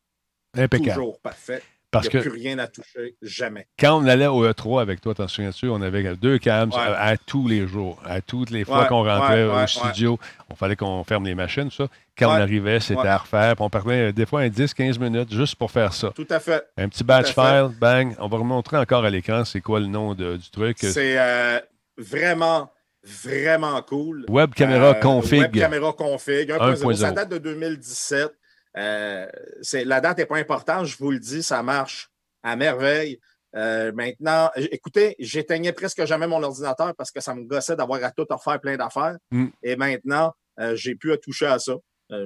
Impeccable. 0.54 0.90
toujours 0.94 1.20
parfaits. 1.22 1.64
Parce 1.92 2.06
Il 2.06 2.10
n'y 2.14 2.20
a 2.20 2.24
que 2.24 2.30
plus 2.30 2.38
rien 2.40 2.60
à 2.60 2.68
toucher, 2.68 3.16
jamais. 3.24 3.68
quand 3.80 4.00
on 4.00 4.06
allait 4.06 4.28
au 4.28 4.46
E3 4.48 4.80
avec 4.82 5.02
toi, 5.02 5.16
t'en 5.16 5.28
souviens-tu, 5.28 5.70
on 5.70 5.82
avait 5.82 6.16
deux 6.16 6.38
cams 6.38 6.70
Ouais. 6.70 6.78
à, 6.78 7.02
à 7.08 7.18
tous 7.18 7.48
les 7.48 7.66
jours. 7.68 8.00
À 8.06 8.22
toutes 8.22 8.52
les 8.52 8.64
fois 8.64 8.82
Ouais, 8.84 8.88
qu'on 8.88 9.04
rentrait 9.04 9.48
ouais, 9.48 9.64
au 9.64 9.68
studio, 9.68 10.20
on 10.52 10.56
fallait 10.56 10.76
qu'on 10.76 11.04
ferme 11.04 11.26
les 11.26 11.34
machines, 11.34 11.72
ça. 11.72 11.88
Quand 12.16 12.28
on 12.30 12.34
arrivait, 12.42 12.80
c'était 12.80 13.08
à 13.08 13.18
refaire. 13.18 13.56
Puis 13.56 13.64
on 13.66 13.70
perdait 13.72 14.10
euh, 14.10 14.12
des 14.12 14.28
fois 14.28 14.42
un 14.42 14.50
10-15 14.50 15.00
minutes 15.00 15.34
juste 15.34 15.56
pour 15.56 15.72
faire 15.72 15.94
ça. 15.94 16.12
Tout 16.14 16.28
à 16.30 16.40
fait. 16.40 16.64
Un 16.78 16.90
petit 16.90 17.04
batch 17.04 17.34
file, 17.34 17.70
bang. 17.80 18.14
On 18.20 18.28
va 18.28 18.38
remontrer 18.38 18.78
encore 18.78 19.04
à 19.06 19.10
l'écran 19.10 19.44
c'est 19.46 19.62
quoi 19.62 19.80
le 19.80 19.88
nom 19.88 20.14
de- 20.14 20.38
du 20.38 20.50
truc. 20.52 20.78
C'est 20.82 21.18
euh, 21.18 21.60
vraiment, 21.98 22.72
vraiment 23.04 23.82
cool. 23.82 24.26
Web 24.30 24.54
caméra 24.54 24.90
Euh, 24.90 24.94
config. 24.96 25.40
Web 25.40 25.54
caméra 25.58 25.94
config. 25.94 26.52
1.0. 26.52 26.76
1.0. 26.76 26.94
Ça 26.96 27.12
date 27.12 27.30
de 27.30 27.38
2017. 27.40 28.32
Euh, 28.78 29.28
la 29.74 30.02
date 30.02 30.20
n'est 30.20 30.26
pas 30.26 30.38
importante, 30.38 30.86
je 30.86 30.98
vous 30.98 31.12
le 31.12 31.20
dis, 31.20 31.44
ça 31.44 31.64
marche 31.64 32.10
à 32.44 32.56
merveille. 32.56 33.20
Euh, 33.56 33.92
maintenant, 33.94 34.52
écoutez, 34.56 35.16
j'éteignais 35.18 35.74
presque 35.74 36.06
jamais 36.06 36.28
mon 36.28 36.42
ordinateur 36.44 36.94
parce 36.96 37.12
que 37.12 37.20
ça 37.20 37.34
me 37.34 37.44
gossait 37.46 37.76
d'avoir 37.76 38.04
à 38.04 38.12
tout 38.12 38.26
refaire 38.30 38.60
plein 38.62 38.78
d'affaires. 38.78 39.18
Mm. 39.32 39.48
Et 39.64 39.76
maintenant, 39.76 40.34
euh, 40.60 40.76
j'ai 40.76 40.96
à 41.12 41.18
toucher 41.18 41.48
à 41.48 41.60
ça. 41.60 41.76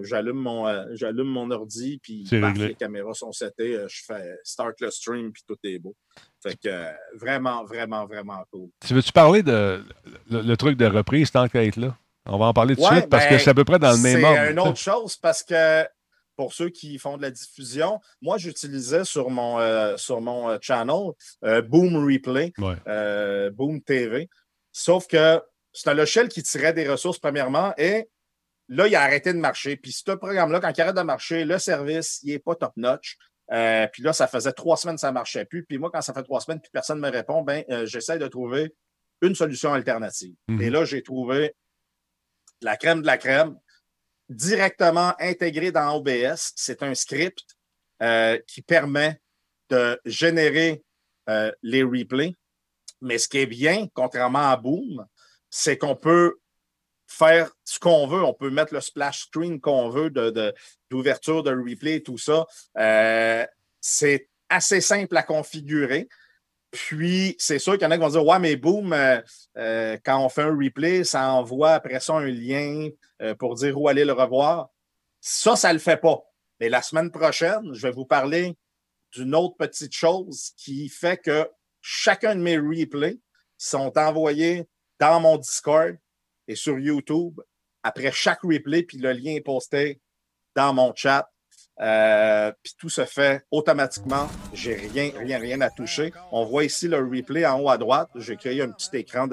J'allume 0.04 0.38
mon 0.38 0.66
j'allume 0.96 1.28
mon 1.28 1.52
ordi 1.52 2.00
puis 2.02 2.24
paf, 2.24 2.42
réglé. 2.42 2.68
les 2.70 2.76
caméras 2.76 3.14
sont 3.16 3.34
setées, 3.34 3.78
je 3.90 4.02
fais 4.08 4.38
start 4.42 4.80
le 4.80 4.90
stream 4.90 5.34
puis 5.34 5.44
tout 5.46 5.58
est 5.66 5.78
beau. 5.78 5.94
Fait 6.42 6.56
que 6.56 6.90
vraiment, 7.18 7.66
vraiment, 7.66 8.06
vraiment 8.06 8.46
cool. 8.50 8.70
Tu 8.88 8.94
veux-tu 8.94 9.12
parler 9.12 9.44
de 9.44 9.84
le, 10.32 10.42
le 10.42 10.56
truc 10.56 10.78
de 10.78 10.86
reprise 10.86 11.32
tant 11.32 11.50
qu'à 11.50 11.66
être 11.66 11.76
là? 11.76 11.98
On 12.26 12.38
va 12.38 12.46
en 12.46 12.54
parler 12.54 12.76
tout 12.76 12.82
de 12.82 12.88
Ouais, 12.88 13.00
suite 13.00 13.10
parce 13.10 13.26
ben, 13.26 13.32
que 13.32 13.44
c'est 13.44 13.50
à 13.50 13.54
peu 13.54 13.66
près 13.66 13.80
dans 13.80 13.92
le 13.92 13.98
même 13.98 14.24
ordre. 14.24 14.40
C'est 14.46 14.52
une 14.52 14.60
autre 14.60 14.78
chose 14.78 15.18
parce 15.18 15.44
que 15.44 15.86
pour 16.36 16.54
ceux 16.54 16.70
qui 16.70 16.98
font 16.98 17.18
de 17.18 17.22
la 17.22 17.32
diffusion, 17.32 18.00
moi, 18.22 18.38
j'utilisais 18.38 19.06
sur 19.06 19.30
mon, 19.30 19.60
euh, 19.60 19.98
sur 19.98 20.22
mon 20.22 20.50
euh, 20.50 20.58
channel 20.62 21.12
euh, 21.44 21.62
Boom 21.62 21.96
Replay, 22.06 22.54
Ouais. 22.58 22.76
euh, 22.88 23.50
Boom 23.52 23.82
TV. 23.82 24.30
Sauf 24.72 25.08
que 25.08 25.42
c'est 25.72 25.90
un 25.90 25.94
logiciel 25.94 26.28
qui 26.30 26.42
tirait 26.44 26.74
des 26.74 26.88
ressources 26.90 27.20
premièrement 27.20 27.74
et 27.78 28.10
là, 28.70 28.88
il 28.88 28.96
a 28.96 29.02
arrêté 29.02 29.34
de 29.34 29.38
marcher. 29.40 29.76
Puis 29.78 29.92
ce 29.92 30.12
programme-là, 30.12 30.60
quand 30.60 30.72
il 30.76 30.82
arrête 30.82 30.96
de 30.96 31.02
marcher, 31.02 31.46
le 31.46 31.60
service, 31.60 32.20
il 32.24 32.32
n'est 32.34 32.40
pas 32.40 32.56
top-notch. 32.56 33.18
Puis 33.92 34.02
là, 34.04 34.14
ça 34.14 34.28
faisait 34.28 34.54
trois 34.54 34.78
semaines 34.78 34.96
que 34.96 35.02
ça 35.02 35.10
ne 35.10 35.14
marchait 35.14 35.46
plus. 35.46 35.64
Puis 35.66 35.78
moi, 35.78 35.92
quand 35.94 36.02
ça 36.02 36.14
fait 36.14 36.24
trois 36.24 36.40
semaines 36.42 36.60
puis 36.62 36.72
personne 36.72 37.00
ne 37.00 37.06
me 37.08 37.12
répond, 37.12 37.42
ben, 37.44 37.64
j'essaie 37.86 38.18
de 38.18 38.28
trouver 38.28 38.74
une 39.22 39.36
solution 39.36 39.74
alternative. 39.74 40.34
Mhm. 40.48 40.62
Et 40.62 40.70
là, 40.70 40.86
j'ai 40.86 41.04
trouvé 41.04 41.56
la 42.62 42.78
crème 42.78 43.02
de 43.02 43.06
la 43.08 43.18
crème 43.18 43.56
directement 44.30 45.14
intégré 45.20 45.72
dans 45.72 45.96
OBS. 45.96 46.54
C'est 46.56 46.84
un 46.84 46.96
script 46.96 47.44
euh, 48.02 48.38
qui 48.48 48.62
permet 48.62 49.20
de 49.70 50.00
générer 50.06 50.84
euh, 51.30 51.52
les 51.62 51.84
replays. 51.84 52.36
Mais 53.02 53.18
ce 53.18 53.28
qui 53.28 53.40
est 53.40 53.46
bien, 53.46 53.88
contrairement 53.94 54.50
à 54.50 54.58
Boom, 54.58 55.06
c'est 55.50 55.78
qu'on 55.78 55.96
peut 55.96 56.36
faire 57.08 57.52
ce 57.64 57.80
qu'on 57.80 58.08
veut. 58.08 58.24
On 58.24 58.34
peut 58.34 58.50
mettre 58.50 58.74
le 58.74 58.82
splash 58.82 59.26
screen 59.26 59.60
qu'on 59.60 59.90
veut 59.90 60.10
de, 60.10 60.30
de- 60.30 60.54
d'ouverture 60.90 61.44
de 61.44 61.52
replay 61.52 61.96
et 61.98 62.04
tout 62.04 62.18
ça. 62.18 62.46
Euh, 62.78 63.46
c'est 63.82 64.30
assez 64.50 64.82
simple 64.82 65.16
à 65.18 65.24
configurer. 65.24 66.08
Puis, 66.74 67.36
c'est 67.38 67.60
sûr 67.60 67.74
qu'il 67.74 67.84
y 67.84 67.86
en 67.86 67.92
a 67.92 67.98
qui 67.98 68.02
vont 68.02 68.10
dire 68.10 68.26
Ouais, 68.26 68.40
mais 68.40 68.56
boom, 68.56 68.94
euh, 68.94 69.22
euh, 69.58 69.98
quand 70.04 70.26
on 70.26 70.28
fait 70.28 70.42
un 70.42 70.58
replay, 70.58 71.04
ça 71.04 71.32
envoie 71.32 71.74
après 71.74 72.00
ça 72.00 72.16
un 72.16 72.26
lien 72.26 72.90
euh, 73.22 73.36
pour 73.36 73.54
dire 73.54 73.80
où 73.80 73.88
aller 73.88 74.04
le 74.04 74.14
revoir. 74.14 74.70
Ça, 75.22 75.56
ça 75.56 75.70
ne 75.70 75.74
le 75.74 75.80
fait 75.80 75.98
pas. 75.98 76.24
Mais 76.60 76.70
la 76.70 76.82
semaine 76.82 77.12
prochaine, 77.12 77.74
je 77.74 77.82
vais 77.84 77.92
vous 77.92 78.06
parler 78.06 78.58
d'une 79.14 79.36
autre 79.36 79.56
petite 79.56 79.94
chose 79.94 80.52
qui 80.58 80.90
fait 80.90 81.18
que 81.18 81.48
chacun 81.80 82.36
de 82.36 82.42
mes 82.42 82.58
replays 82.58 83.20
sont 83.56 83.96
envoyés 83.96 84.68
dans 85.00 85.20
mon 85.20 85.38
Discord 85.38 85.96
et 86.48 86.56
sur 86.56 86.80
YouTube 86.80 87.40
après 87.84 88.12
chaque 88.12 88.42
replay, 88.42 88.82
puis 88.82 88.98
le 88.98 89.12
lien 89.12 89.36
est 89.36 89.42
posté 89.42 90.02
dans 90.56 90.74
mon 90.74 90.92
chat. 90.96 91.30
Euh, 91.80 92.52
puis 92.62 92.74
tout 92.78 92.90
se 92.90 93.04
fait 93.06 93.44
automatiquement. 93.50 94.28
J'ai 94.54 94.76
rien, 94.76 95.12
rien, 95.18 95.40
rien 95.40 95.62
à 95.62 95.70
toucher. 95.70 96.14
On 96.32 96.46
voit 96.46 96.66
ici 96.66 96.88
le 96.88 96.98
replay 96.98 97.46
en 97.46 97.60
haut 97.60 97.70
à 97.70 97.78
droite. 97.78 98.10
J'ai 98.16 98.36
créé 98.36 98.62
un 98.62 98.70
petit 98.70 98.96
écran 98.98 99.28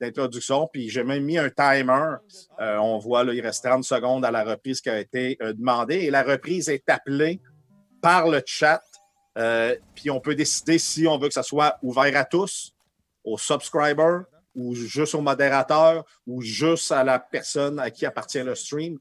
d'introduction, 0.00 0.68
puis 0.72 0.88
j'ai 0.88 1.04
même 1.04 1.24
mis 1.24 1.38
un 1.38 1.50
timer. 1.50 2.16
Euh, 2.60 2.78
on 2.78 2.98
voit, 2.98 3.24
là, 3.24 3.34
il 3.34 3.40
reste 3.40 3.64
30 3.64 3.84
secondes 3.84 4.24
à 4.24 4.30
la 4.30 4.42
reprise 4.42 4.80
qui 4.80 4.88
a 4.88 4.98
été 4.98 5.36
euh, 5.42 5.52
demandée 5.52 5.96
et 5.96 6.10
la 6.10 6.22
reprise 6.22 6.68
est 6.68 6.88
appelée 6.88 7.40
par 8.00 8.28
le 8.28 8.42
chat. 8.46 8.82
Euh, 9.36 9.76
puis 9.94 10.10
on 10.10 10.20
peut 10.20 10.34
décider 10.34 10.78
si 10.78 11.06
on 11.06 11.18
veut 11.18 11.28
que 11.28 11.34
ça 11.34 11.42
soit 11.42 11.78
ouvert 11.82 12.16
à 12.16 12.24
tous, 12.24 12.74
aux 13.22 13.38
subscribers, 13.38 14.22
ou 14.54 14.74
juste 14.74 15.14
au 15.14 15.20
modérateur, 15.20 16.04
ou 16.26 16.40
juste 16.40 16.90
à 16.90 17.04
la 17.04 17.18
personne 17.18 17.78
à 17.78 17.90
qui 17.90 18.06
appartient 18.06 18.42
le 18.42 18.54
stream. 18.54 18.98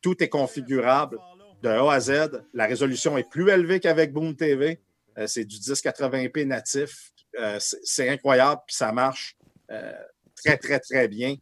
Tout 0.00 0.22
est 0.22 0.28
configurable 0.28 1.18
de 1.62 1.68
A 1.68 1.92
à 1.92 2.00
Z. 2.00 2.42
La 2.52 2.66
résolution 2.66 3.16
est 3.16 3.28
plus 3.28 3.48
élevée 3.50 3.80
qu'avec 3.80 4.12
Boom 4.12 4.36
TV. 4.36 4.80
Euh, 5.18 5.26
c'est 5.26 5.44
du 5.44 5.56
1080p 5.56 6.46
natif. 6.46 7.12
Euh, 7.38 7.58
c'est 7.60 8.08
incroyable, 8.08 8.60
puis 8.66 8.76
ça 8.76 8.92
marche 8.92 9.36
euh, 9.70 9.92
très, 10.34 10.56
très, 10.56 10.80
très 10.80 11.08
bien. 11.08 11.36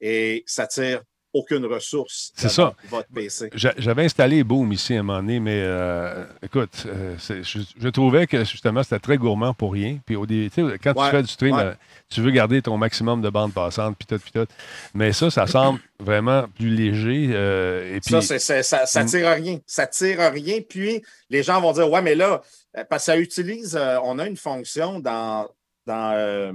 Et 0.00 0.42
ça 0.46 0.66
tire 0.66 1.02
aucune 1.32 1.64
ressource 1.66 2.32
C'est 2.34 2.48
ça. 2.48 2.74
votre 2.88 3.08
PC. 3.14 3.50
J'a- 3.54 3.74
J'avais 3.78 4.04
installé 4.04 4.42
Boom 4.42 4.72
ici 4.72 4.94
à 4.96 5.00
un 5.00 5.02
moment 5.02 5.20
donné, 5.20 5.38
mais 5.40 5.60
euh, 5.62 6.24
écoute, 6.42 6.84
euh, 6.86 7.14
je, 7.18 7.60
je 7.78 7.88
trouvais 7.88 8.26
que 8.26 8.44
justement 8.44 8.82
c'était 8.82 8.98
très 8.98 9.16
gourmand 9.16 9.54
pour 9.54 9.72
rien. 9.72 9.98
Puis 10.04 10.16
au 10.16 10.26
dé- 10.26 10.50
tu 10.52 10.68
sais, 10.68 10.78
quand 10.78 10.96
Ouais, 10.96 11.04
tu 11.06 11.10
fais 11.12 11.22
du 11.22 11.28
stream, 11.28 11.54
ouais. 11.56 11.62
euh, 11.62 11.74
tu 12.08 12.20
veux 12.20 12.30
garder 12.32 12.60
ton 12.62 12.76
maximum 12.76 13.22
de 13.22 13.30
bande 13.30 13.54
passante, 13.54 13.96
puis 13.98 14.06
tout, 14.06 14.18
puis 14.18 14.32
tout. 14.32 14.46
Mais 14.94 15.12
ça, 15.12 15.30
ça 15.30 15.46
semble 15.46 15.78
vraiment 16.00 16.46
plus 16.48 16.70
léger. 16.70 17.30
euh, 17.32 17.96
et 17.96 18.00
Ça, 18.02 18.38
ça, 18.62 18.86
ça 18.86 19.04
tire 19.04 19.28
à 19.28 19.34
rien. 19.34 19.58
Ça 19.66 19.86
tire 19.86 20.20
à 20.20 20.30
rien. 20.30 20.58
Puis 20.68 21.02
les 21.28 21.42
gens 21.44 21.60
vont 21.60 21.72
dire 21.72 21.88
Ouais, 21.90 22.02
mais 22.02 22.14
là, 22.16 22.42
parce 22.88 23.02
que 23.06 23.12
ça 23.12 23.16
utilise, 23.18 23.78
on 24.02 24.18
a 24.18 24.26
une 24.26 24.36
fonction 24.36 24.98
dans, 24.98 25.48
dans, 25.86 26.52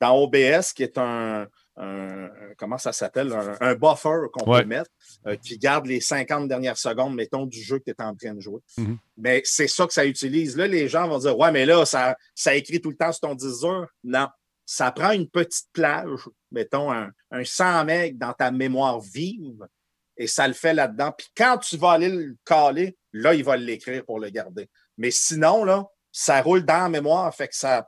dans 0.00 0.16
OBS 0.22 0.72
qui 0.74 0.82
est 0.82 0.98
un. 0.98 1.46
Un- 1.76 2.30
comment 2.56 2.78
ça 2.78 2.92
s'appelle? 2.92 3.32
Un, 3.32 3.56
un 3.60 3.74
buffer 3.74 4.26
qu'on 4.32 4.50
Ouais. 4.50 4.62
peut 4.62 4.68
mettre 4.68 4.90
euh, 5.26 5.36
qui 5.36 5.58
garde 5.58 5.86
les 5.86 6.00
50 6.00 6.48
dernières 6.48 6.78
secondes, 6.78 7.14
mettons, 7.14 7.46
du 7.46 7.60
jeu 7.60 7.78
que 7.78 7.84
tu 7.84 7.90
es 7.90 8.02
en 8.02 8.14
train 8.14 8.34
de 8.34 8.40
jouer. 8.40 8.60
Mhm. 8.78 8.98
Mais 9.16 9.42
c'est 9.44 9.66
ça 9.68 9.86
que 9.86 9.92
ça 9.92 10.04
utilise. 10.06 10.56
Là, 10.56 10.66
les 10.66 10.88
gens 10.88 11.08
vont 11.08 11.18
dire 11.18 11.36
Ouais, 11.38 11.50
mais 11.52 11.66
là, 11.66 11.84
ça, 11.84 12.16
ça 12.34 12.54
écrit 12.54 12.80
tout 12.80 12.90
le 12.90 12.96
temps 12.96 13.12
sur 13.12 13.22
ton 13.28 13.34
10 13.34 13.64
heures. 13.64 13.88
Non. 14.04 14.28
Ça 14.66 14.90
prend 14.92 15.10
une 15.10 15.28
petite 15.28 15.68
plage, 15.72 16.20
mettons 16.50 16.90
un, 16.90 17.10
un 17.30 17.44
100 17.44 17.84
MB 17.84 18.16
dans 18.16 18.32
ta 18.32 18.50
mémoire 18.50 18.98
vive, 19.00 19.66
et 20.16 20.26
ça 20.26 20.48
le 20.48 20.54
fait 20.54 20.72
là-dedans. 20.72 21.12
Puis 21.12 21.26
quand 21.36 21.58
tu 21.58 21.76
vas 21.76 21.90
aller 21.92 22.08
le 22.08 22.36
caler, 22.46 22.96
là, 23.12 23.34
il 23.34 23.44
va 23.44 23.56
l'écrire 23.58 24.04
pour 24.06 24.20
le 24.20 24.30
garder. 24.30 24.70
Mais 24.96 25.10
sinon, 25.10 25.64
là, 25.64 25.84
ça 26.12 26.40
roule 26.40 26.64
dans 26.64 26.84
la 26.84 26.88
mémoire, 26.88 27.34
fait 27.34 27.48
que 27.48 27.56
ça, 27.56 27.86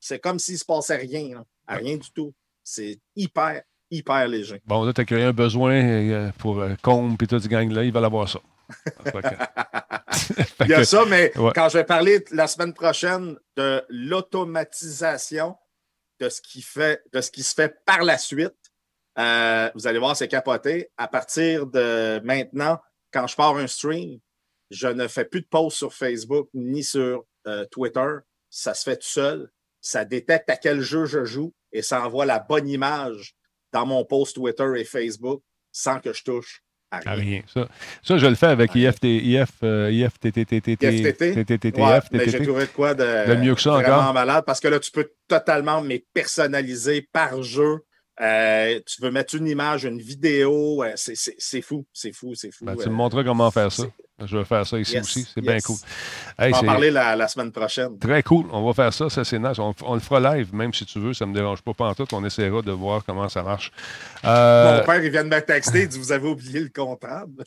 c'est 0.00 0.18
comme 0.18 0.38
s'il 0.38 0.58
se 0.58 0.64
passait 0.64 0.96
rien, 0.96 1.34
là. 1.34 1.44
Rien 1.66 1.96
du 1.96 2.10
tout. 2.12 2.32
C'est 2.64 2.98
hyper, 3.14 3.62
hyper 3.90 4.26
léger. 4.26 4.60
bon, 4.66 4.84
là, 4.84 4.92
tu 4.92 5.00
as 5.00 5.04
créé 5.04 5.22
un 5.22 5.32
besoin 5.32 5.74
euh, 5.74 6.30
pour 6.38 6.60
euh, 6.60 6.74
Combe 6.82 7.22
et 7.22 7.26
tout 7.26 7.38
ce 7.38 7.46
gang-là, 7.48 7.84
il 7.84 7.92
va 7.92 8.00
l'avoir 8.00 8.28
ça. 8.28 8.40
Il 10.60 10.68
y 10.68 10.74
a 10.74 10.84
ça, 10.84 11.04
mais 11.06 11.36
ouais. 11.38 11.52
quand 11.54 11.68
je 11.68 11.78
vais 11.78 11.84
parler 11.84 12.24
la 12.30 12.46
semaine 12.46 12.72
prochaine 12.72 13.36
de 13.56 13.84
l'automatisation 13.88 15.56
de 16.20 16.28
ce 16.28 16.40
qui 16.40 16.62
fait, 16.62 17.02
de 17.12 17.20
ce 17.20 17.30
qui 17.30 17.42
se 17.42 17.54
fait 17.54 17.84
par 17.84 18.02
la 18.02 18.16
suite, 18.18 18.54
euh, 19.18 19.70
vous 19.74 19.86
allez 19.86 19.98
voir, 19.98 20.16
c'est 20.16 20.28
capoté. 20.28 20.90
À 20.96 21.08
partir 21.08 21.66
de 21.66 22.20
maintenant, 22.24 22.78
quand 23.12 23.26
je 23.26 23.36
pars 23.36 23.56
un 23.56 23.66
stream, 23.66 24.18
je 24.70 24.88
ne 24.88 25.06
fais 25.06 25.24
plus 25.24 25.42
de 25.42 25.46
posts 25.46 25.76
sur 25.76 25.92
Facebook 25.92 26.48
ni 26.54 26.82
sur 26.82 27.24
euh, 27.46 27.64
Twitter. 27.66 28.16
Ça 28.50 28.74
se 28.74 28.82
fait 28.84 28.96
tout 28.96 29.06
seul. 29.06 29.50
Ça 29.80 30.04
détecte 30.04 30.48
à 30.50 30.56
quel 30.56 30.80
jeu 30.80 31.04
je 31.04 31.24
joue 31.24 31.54
et 31.74 31.82
ça 31.82 32.02
envoie 32.06 32.24
la 32.24 32.38
bonne 32.38 32.66
image 32.68 33.34
dans 33.72 33.84
mon 33.84 34.04
post 34.06 34.36
Twitter 34.36 34.64
et 34.78 34.84
Facebook 34.84 35.42
sans 35.72 35.98
que 36.00 36.12
je 36.14 36.22
touche 36.22 36.62
à 36.90 36.98
rien. 36.98 37.10
à 37.10 37.14
rien. 37.14 37.42
Ça, 37.52 37.68
ça, 38.02 38.16
je 38.18 38.26
le 38.26 38.36
fais 38.36 38.46
avec 38.46 38.74
IFT, 38.74 39.04
IF, 39.04 39.50
euh, 39.64 39.90
IFTTTT, 39.90 40.72
IFTT? 40.80 41.76
Ouais, 41.76 42.00
mais 42.12 42.28
j'ai 42.28 42.42
trouvé 42.44 42.66
de 42.66 42.70
quoi 42.70 42.94
de, 42.94 43.28
De 43.28 43.34
mieux 43.34 43.54
que 43.54 43.60
ça 43.60 43.72
vraiment 43.72 43.96
encore? 43.98 44.14
malade 44.14 44.44
parce 44.46 44.60
que 44.60 44.68
là, 44.68 44.78
tu 44.78 44.90
peux 44.92 45.10
totalement 45.28 45.80
mais 45.82 46.04
personnaliser 46.14 47.02
par 47.12 47.42
jeu. 47.42 47.80
Euh, 48.20 48.78
tu 48.86 49.02
veux 49.02 49.10
mettre 49.10 49.34
une 49.34 49.48
image, 49.48 49.82
une 49.84 49.98
vidéo. 50.00 50.84
euh, 50.84 50.92
c'est- 50.94 51.60
fou, 51.62 51.84
c'est 51.92 52.12
fou, 52.12 52.34
c'est 52.36 52.52
fou. 52.52 52.64
Ben, 52.64 52.76
tu 52.76 52.82
euh, 52.82 52.90
me 52.90 52.94
montreras 52.94 53.24
comment 53.24 53.50
faire 53.50 53.72
ça. 53.72 53.84
Je 54.24 54.38
vais 54.38 54.44
faire 54.44 54.64
ça 54.64 54.78
ici 54.78 54.92
yes, 54.94 55.02
aussi. 55.04 55.28
C'est 55.34 55.40
bien 55.40 55.58
cool. 55.58 55.76
On 56.38 56.50
va 56.50 56.58
en 56.58 56.62
parler 56.64 56.90
la, 56.92 57.16
la 57.16 57.26
semaine 57.26 57.50
prochaine. 57.50 57.98
très 57.98 58.22
cool. 58.22 58.46
On 58.52 58.64
va 58.64 58.72
faire 58.72 58.92
ça. 58.94 59.10
Ça, 59.10 59.24
c'est 59.24 59.40
nice. 59.40 59.58
On, 59.58 59.74
on 59.82 59.94
le 59.94 60.00
fera 60.00 60.36
live, 60.36 60.54
même 60.54 60.72
si 60.72 60.86
tu 60.86 61.00
veux. 61.00 61.12
Ça 61.14 61.26
ne 61.26 61.30
me 61.32 61.36
dérange 61.36 61.62
pas. 61.62 61.74
Pas 61.74 61.86
en 61.88 61.94
tout. 61.94 62.06
On 62.12 62.24
essaiera 62.24 62.62
de 62.62 62.70
voir 62.70 63.02
comment 63.04 63.28
ça 63.28 63.42
marche. 63.42 63.72
Euh, 64.24 64.78
Mon 64.78 64.84
père, 64.84 65.02
il 65.02 65.10
vient 65.10 65.24
de 65.24 65.34
me 65.34 65.40
texter, 65.40 65.82
il 65.82 65.88
dit 65.88 65.98
Vous 65.98 66.12
avez 66.12 66.28
oublié 66.28 66.60
le 66.60 66.68
comptable. 66.68 67.42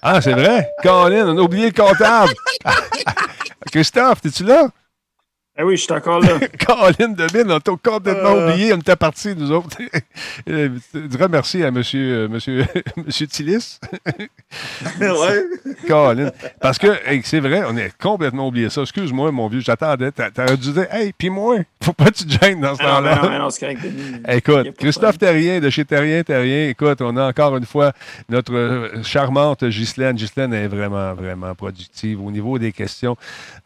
Ah, 0.00 0.20
c'est 0.22 0.32
vrai? 0.32 0.70
Colin, 0.82 1.28
on 1.28 1.36
a 1.38 1.40
oublié 1.42 1.66
le 1.66 1.72
comptable. 1.72 2.32
Christophe, 3.70 4.24
es-tu 4.24 4.44
là? 4.44 4.68
Eh 5.56 5.62
oui, 5.62 5.76
je 5.76 5.82
suis 5.82 5.92
encore 5.92 6.18
là. 6.20 6.40
Colin 6.66 7.14
on 7.48 7.60
t'a 7.60 7.72
complètement 7.80 8.30
Euh. 8.34 8.50
oublié. 8.52 8.72
On 8.72 8.78
était 8.78 8.96
partis, 8.96 9.34
nous 9.36 9.52
autres. 9.52 9.76
Euh, 10.48 10.68
Je 10.92 10.98
dirais 11.00 11.28
merci 11.28 11.62
à 11.62 11.70
monsieur, 11.70 12.24
euh, 12.24 12.28
monsieur, 12.28 12.64
monsieur 13.06 13.26
Tillis. 13.28 13.78
ouais. 15.00 15.44
Colin. 15.86 16.30
Parce 16.60 16.78
que, 16.78 16.88
hey, 17.06 17.20
c'est 17.24 17.40
vrai, 17.40 17.62
on 17.68 17.76
a 17.76 17.88
complètement 18.00 18.48
oublié 18.48 18.68
ça. 18.70 18.82
Excuse-moi, 18.82 19.30
mon 19.32 19.48
vieux, 19.48 19.60
j'attendais. 19.60 20.10
T'a- 20.10 20.30
T'aurais 20.30 20.56
dû 20.56 20.72
dire, 20.72 20.86
hey, 20.92 21.12
puis 21.16 21.30
moi, 21.30 21.58
faut 21.82 21.92
pas 21.92 22.06
que 22.06 22.14
tu 22.14 22.26
te 22.26 22.44
gênes 22.44 22.60
dans 22.60 22.74
ce 22.74 22.82
Ah 22.82 23.00
non, 23.00 23.10
non, 23.10 23.16
temps-là. 23.22 23.38
non, 23.38 23.50
c'est 23.50 23.60
correct, 23.60 23.82
Denis. 23.82 24.20
Y 24.26 24.30
a 24.30 24.34
Écoute, 24.36 24.76
Christophe 24.78 25.18
Terrien 25.18 25.60
de 25.60 25.70
chez 25.70 25.84
Terrien, 25.84 26.22
Terrien, 26.22 26.68
écoute, 26.68 27.00
on 27.00 27.16
a 27.16 27.28
encore 27.28 27.56
une 27.56 27.66
fois 27.66 27.92
notre 28.28 28.54
euh, 28.54 29.02
charmante 29.02 29.64
Ghislaine. 29.64 30.16
Ghislaine 30.16 30.52
est 30.52 30.68
vraiment, 30.68 31.14
vraiment 31.14 31.54
productive 31.54 32.20
au 32.20 32.30
niveau 32.30 32.58
des 32.58 32.72
questions. 32.72 33.16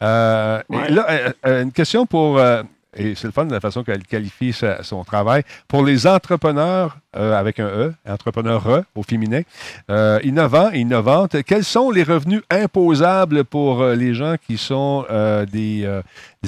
Euh, 0.03 0.61
Ouais. 0.69 0.87
et 0.87 0.91
là, 0.91 1.05
euh, 1.09 1.29
euh, 1.47 1.63
une 1.63 1.71
question 1.79 2.05
pour 2.05 2.37
euh, 2.39 2.61
Et 2.97 3.15
c'est 3.15 3.27
le 3.27 3.31
fun 3.31 3.45
de 3.45 3.53
la 3.53 3.61
façon 3.61 3.85
qu'elle 3.85 4.03
qualifie 4.03 4.51
son 4.81 5.05
travail. 5.05 5.43
Pour 5.69 5.85
les 5.85 6.07
entrepreneurs, 6.07 6.97
euh, 7.15 7.39
avec 7.39 7.57
un 7.61 7.67
E, 7.67 7.93
entrepreneurs 8.05 8.67
E 8.69 8.83
au 8.95 9.03
féminin, 9.03 9.43
euh, 9.89 10.19
innovants 10.23 10.71
et 10.73 10.79
innovantes, 10.79 11.41
quels 11.43 11.63
sont 11.63 11.89
les 11.89 12.03
revenus 12.03 12.41
imposables 12.49 13.45
pour 13.45 13.85
les 13.85 14.13
gens 14.13 14.35
qui 14.45 14.57
sont 14.57 15.05
des, 15.53 15.87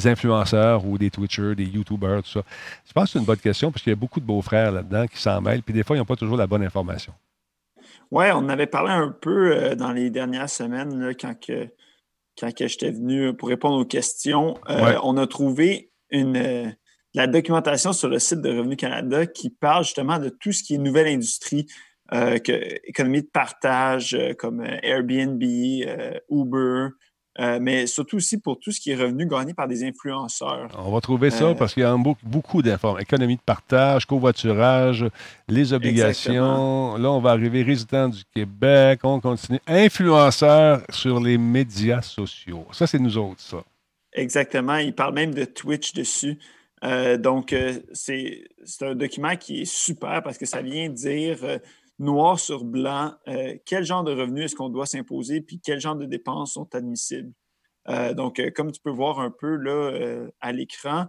influenceurs 0.03 0.85
ou 0.85 0.97
des 0.97 1.09
Twitchers, 1.09 1.55
des 1.55 1.65
YouTubers, 1.65 2.23
tout 2.23 2.39
ça? 2.39 2.41
Je 2.85 2.91
pense 2.91 3.05
que 3.05 3.11
c'est 3.11 3.19
une 3.19 3.25
bonne 3.25 3.37
question 3.37 3.71
parce 3.71 3.83
qu'il 3.83 3.91
y 3.91 3.93
a 3.93 4.01
beaucoup 4.05 4.19
de 4.19 4.25
beaux-frères 4.25 4.73
là-dedans 4.73 5.05
qui 5.07 5.21
s'en 5.21 5.39
mêlent, 5.39 5.63
puis 5.63 5.73
des 5.73 5.83
fois, 5.83 5.95
ils 5.95 5.99
n'ont 5.99 6.11
pas 6.13 6.17
toujours 6.17 6.37
la 6.37 6.47
bonne 6.47 6.63
information. 6.63 7.13
Oui, 8.11 8.25
on 8.33 8.49
avait 8.49 8.67
parlé 8.67 8.91
un 8.91 9.09
peu 9.09 9.75
dans 9.77 9.93
les 9.93 10.09
dernières 10.09 10.49
semaines 10.49 10.99
là, 10.99 11.13
quand, 11.13 11.39
que, 11.39 11.69
quand 12.39 12.51
j'étais 12.57 12.91
venu 12.91 13.35
pour 13.35 13.49
répondre 13.49 13.77
aux 13.77 13.85
questions. 13.85 14.57
Euh, 14.69 14.83
Ouais. 14.83 14.95
On 15.03 15.17
a 15.17 15.27
trouvé 15.27 15.91
une, 16.09 16.37
euh, 16.37 16.67
la 17.13 17.27
documentation 17.27 17.93
sur 17.93 18.09
le 18.09 18.19
site 18.19 18.41
de 18.41 18.49
Revenu 18.49 18.75
Canada 18.75 19.25
qui 19.25 19.49
parle 19.49 19.83
justement 19.83 20.19
de 20.19 20.29
tout 20.29 20.51
ce 20.51 20.63
qui 20.63 20.75
est 20.75 20.77
nouvelle 20.77 21.07
industrie, 21.07 21.67
euh, 22.13 22.39
que, 22.39 22.51
économie 22.87 23.21
de 23.21 23.29
partage 23.31 24.13
euh, 24.13 24.33
comme 24.33 24.63
Airbnb, 24.83 25.41
euh, 25.43 26.19
Uber, 26.29 26.89
euh, 27.39 27.59
mais 27.61 27.87
surtout 27.87 28.17
aussi 28.17 28.39
pour 28.39 28.59
tout 28.59 28.71
ce 28.71 28.81
qui 28.81 28.91
est 28.91 28.95
revenu 28.95 29.25
gagné 29.25 29.53
par 29.53 29.67
des 29.67 29.85
influenceurs. 29.85 30.67
On 30.77 30.91
va 30.91 30.99
trouver 30.99 31.29
ça 31.29 31.45
Euh, 31.45 31.53
parce 31.53 31.73
qu'il 31.73 31.83
y 31.83 31.85
a 31.85 31.95
beaucoup, 31.95 32.25
beaucoup 32.25 32.61
d'informations. 32.61 33.01
Économie 33.01 33.37
de 33.37 33.41
partage, 33.41 34.05
covoiturage, 34.05 35.05
les 35.47 35.71
obligations. 35.71 36.97
Là, 36.97 37.09
on 37.09 37.21
va 37.21 37.31
arriver 37.31 37.63
résident 37.63 38.09
du 38.09 38.23
Québec. 38.35 38.99
On 39.03 39.21
continue. 39.21 39.59
Influenceurs 39.65 40.81
sur 40.89 41.21
les 41.21 41.37
médias 41.37 42.01
sociaux. 42.01 42.65
Ça, 42.73 42.85
c'est 42.85 42.99
nous 42.99 43.17
autres, 43.17 43.39
ça. 43.41 43.63
Exactement. 44.13 44.75
Il 44.75 44.93
parle 44.93 45.13
même 45.13 45.33
de 45.33 45.45
Twitch 45.45 45.93
dessus. 45.93 46.37
Euh, 46.83 47.17
donc, 47.17 47.55
c'est 47.93 48.43
un 48.81 48.95
document 48.95 49.37
qui 49.37 49.61
est 49.61 49.71
super 49.71 50.21
parce 50.21 50.37
que 50.37 50.45
ça 50.45 50.61
vient 50.61 50.89
dire 50.89 51.37
noir 51.99 52.39
sur 52.39 52.63
blanc 52.63 53.13
euh, 53.27 53.55
quel 53.65 53.83
genre 53.83 54.03
de 54.03 54.11
revenus 54.11 54.45
est-ce 54.45 54.55
qu'on 54.55 54.69
doit 54.69 54.85
s'imposer 54.85 55.41
puis 55.41 55.59
quel 55.59 55.79
genre 55.79 55.95
de 55.95 56.05
dépenses 56.05 56.53
sont 56.53 56.73
admissibles? 56.73 57.31
Euh, 57.89 58.13
donc, 58.13 58.39
euh, 58.39 58.51
comme 58.51 58.71
tu 58.71 58.81
peux 58.81 58.91
voir 58.91 59.19
un 59.19 59.31
peu 59.31 59.55
là 59.55 60.27
à 60.39 60.51
l'écran, 60.51 61.07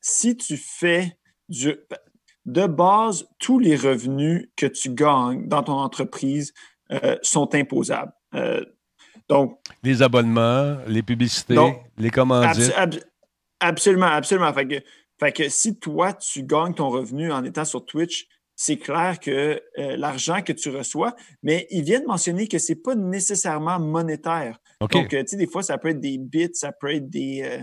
si 0.00 0.36
tu 0.36 0.56
fais 0.56 1.16
du, 1.48 1.74
de 2.44 2.66
base, 2.66 3.28
tous 3.38 3.58
les 3.58 3.76
revenus 3.76 4.48
que 4.56 4.66
tu 4.66 4.90
gagnes 4.90 5.48
dans 5.48 5.62
ton 5.62 5.74
entreprise 5.74 6.52
sont 7.22 7.54
imposables. 7.54 8.12
Donc, 9.28 9.60
Les 9.82 10.02
abonnements, 10.02 10.78
les 10.86 11.02
publicités, 11.02 11.54
Donc, 11.54 11.82
les 11.96 12.10
commandites. 12.10 12.72
Ab- 12.76 12.94
absolument, 13.60 14.06
absolument. 14.06 14.52
Fait 14.52 14.66
que, 14.66 14.82
fait 15.18 15.32
que 15.32 15.48
si 15.48 15.78
toi, 15.78 16.12
tu 16.12 16.42
gagnes 16.42 16.74
ton 16.74 16.90
revenu 16.90 17.32
en 17.32 17.44
étant 17.44 17.64
sur 17.64 17.84
Twitch, 17.84 18.26
c'est 18.56 18.76
clair 18.76 19.18
que 19.18 19.60
euh, 19.78 19.96
l'argent 19.96 20.42
que 20.42 20.52
tu 20.52 20.68
reçois, 20.68 21.14
mais 21.42 21.66
ils 21.70 21.82
viennent 21.82 22.06
mentionner 22.06 22.46
que 22.48 22.58
c'est 22.58 22.76
pas 22.82 22.94
nécessairement 22.94 23.80
monétaire. 23.80 24.58
Donc, 24.80 25.14
euh, 25.14 25.20
tu 25.22 25.28
sais, 25.28 25.36
des 25.36 25.46
fois, 25.46 25.62
ça 25.62 25.78
peut 25.78 25.88
être 25.88 26.00
des 26.00 26.18
bits, 26.18 26.50
ça 26.54 26.72
peut 26.72 26.92
être 26.94 27.08
des, 27.08 27.42
euh, 27.44 27.62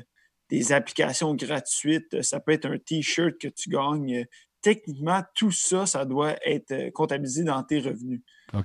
des 0.49 0.71
applications 0.71 1.35
gratuites, 1.35 2.21
ça 2.21 2.39
peut 2.39 2.53
être 2.53 2.65
un 2.65 2.77
T-shirt 2.77 3.37
que 3.39 3.47
tu 3.47 3.69
gagnes. 3.69 4.25
Techniquement, 4.61 5.21
tout 5.35 5.51
ça, 5.51 5.85
ça 5.85 6.05
doit 6.05 6.35
être 6.45 6.89
comptabilisé 6.93 7.43
dans 7.43 7.63
tes 7.63 7.79
revenus. 7.79 8.21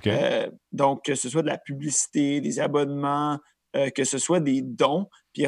Euh, 0.07 0.49
donc, 0.71 1.05
que 1.05 1.15
ce 1.15 1.29
soit 1.29 1.41
de 1.41 1.47
la 1.47 1.57
publicité, 1.57 2.41
des 2.41 2.59
abonnements, 2.59 3.39
que 3.93 4.03
ce 4.05 4.17
soit 4.17 4.39
des 4.39 4.61
dons. 4.61 5.07
Puis, 5.33 5.45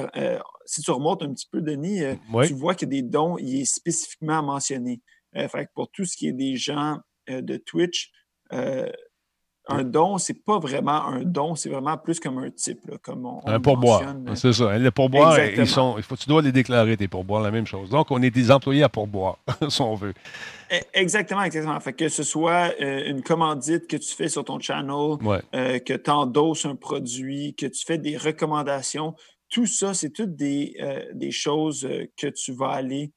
si 0.66 0.82
tu 0.82 0.92
remontes 0.92 1.24
un 1.24 1.34
petit 1.34 1.48
peu, 1.52 1.62
Denis, 1.62 2.02
Oui. 2.34 2.48
tu 2.48 2.54
vois 2.54 2.76
que 2.76 2.86
des 2.86 3.02
dons, 3.02 3.38
il 3.38 3.62
est 3.62 3.66
spécifiquement 3.66 4.44
mentionné. 4.44 5.02
Euh, 5.38 5.48
fait 5.48 5.66
que 5.66 5.72
pour 5.76 5.90
tout 5.92 6.06
ce 6.06 6.18
qui 6.18 6.28
est 6.28 6.34
des 6.34 6.56
gens 6.56 6.98
euh, 7.30 7.42
de 7.42 7.58
Twitch, 7.58 8.12
euh, 8.54 8.90
un 9.70 9.84
don, 9.84 10.18
c'est 10.18 10.46
pas 10.46 10.60
vraiment 10.60 11.06
un 11.08 11.24
don, 11.24 11.56
c'est 11.56 11.70
vraiment 11.70 11.98
plus 11.98 12.22
comme 12.22 12.38
un 12.38 12.50
type, 12.52 12.80
là, 12.88 12.98
comme 13.02 13.26
on, 13.26 13.42
on 13.44 13.48
Un 13.50 13.60
pourboire. 13.60 14.16
C'est 14.36 14.54
ça. 14.54 14.78
Les 14.78 14.92
pourboires, 14.92 15.38
Exactement. 15.38 15.98
ils 15.98 16.02
sont, 16.02 16.02
faut, 16.04 16.16
tu 16.16 16.30
dois 16.30 16.42
les 16.42 16.54
déclarer, 16.54 16.96
tes 16.96 17.10
pourboires, 17.10 17.42
la 17.42 17.52
même 17.52 17.68
chose. 17.68 17.90
Donc, 17.90 18.10
on 18.10 18.22
est 18.22 18.30
des 18.30 18.50
employés 18.50 18.84
à 18.84 18.88
pourboire, 18.90 19.40
si 19.70 19.82
on 19.82 19.94
veut. 19.96 20.14
Eh, 20.72 20.80
Exactement, 20.94 21.44
exactement. 21.44 21.78
Fait 21.82 21.92
que 21.92 22.08
ce 22.08 22.24
soit 22.24 22.74
euh, 22.80 23.10
une 23.10 23.22
commandite 23.22 23.88
que 23.88 23.98
tu 23.98 24.16
fais 24.16 24.30
sur 24.30 24.46
ton 24.46 24.58
channel, 24.60 25.18
Ouais. 25.22 25.42
euh, 25.54 25.80
que 25.80 25.94
tu 25.94 26.10
endosses 26.12 26.66
un 26.66 26.76
produit, 26.76 27.54
que 27.56 27.66
tu 27.66 27.84
fais 27.86 27.98
des 27.98 28.16
recommandations, 28.16 29.16
tout 29.50 29.66
ça, 29.66 29.94
c'est 29.94 30.12
toutes 30.12 30.36
des, 30.36 30.76
euh, 30.82 31.04
des 31.14 31.32
choses 31.32 31.88
que 32.18 32.28
tu 32.28 32.54
vas 32.54 32.70
aller 32.70 33.12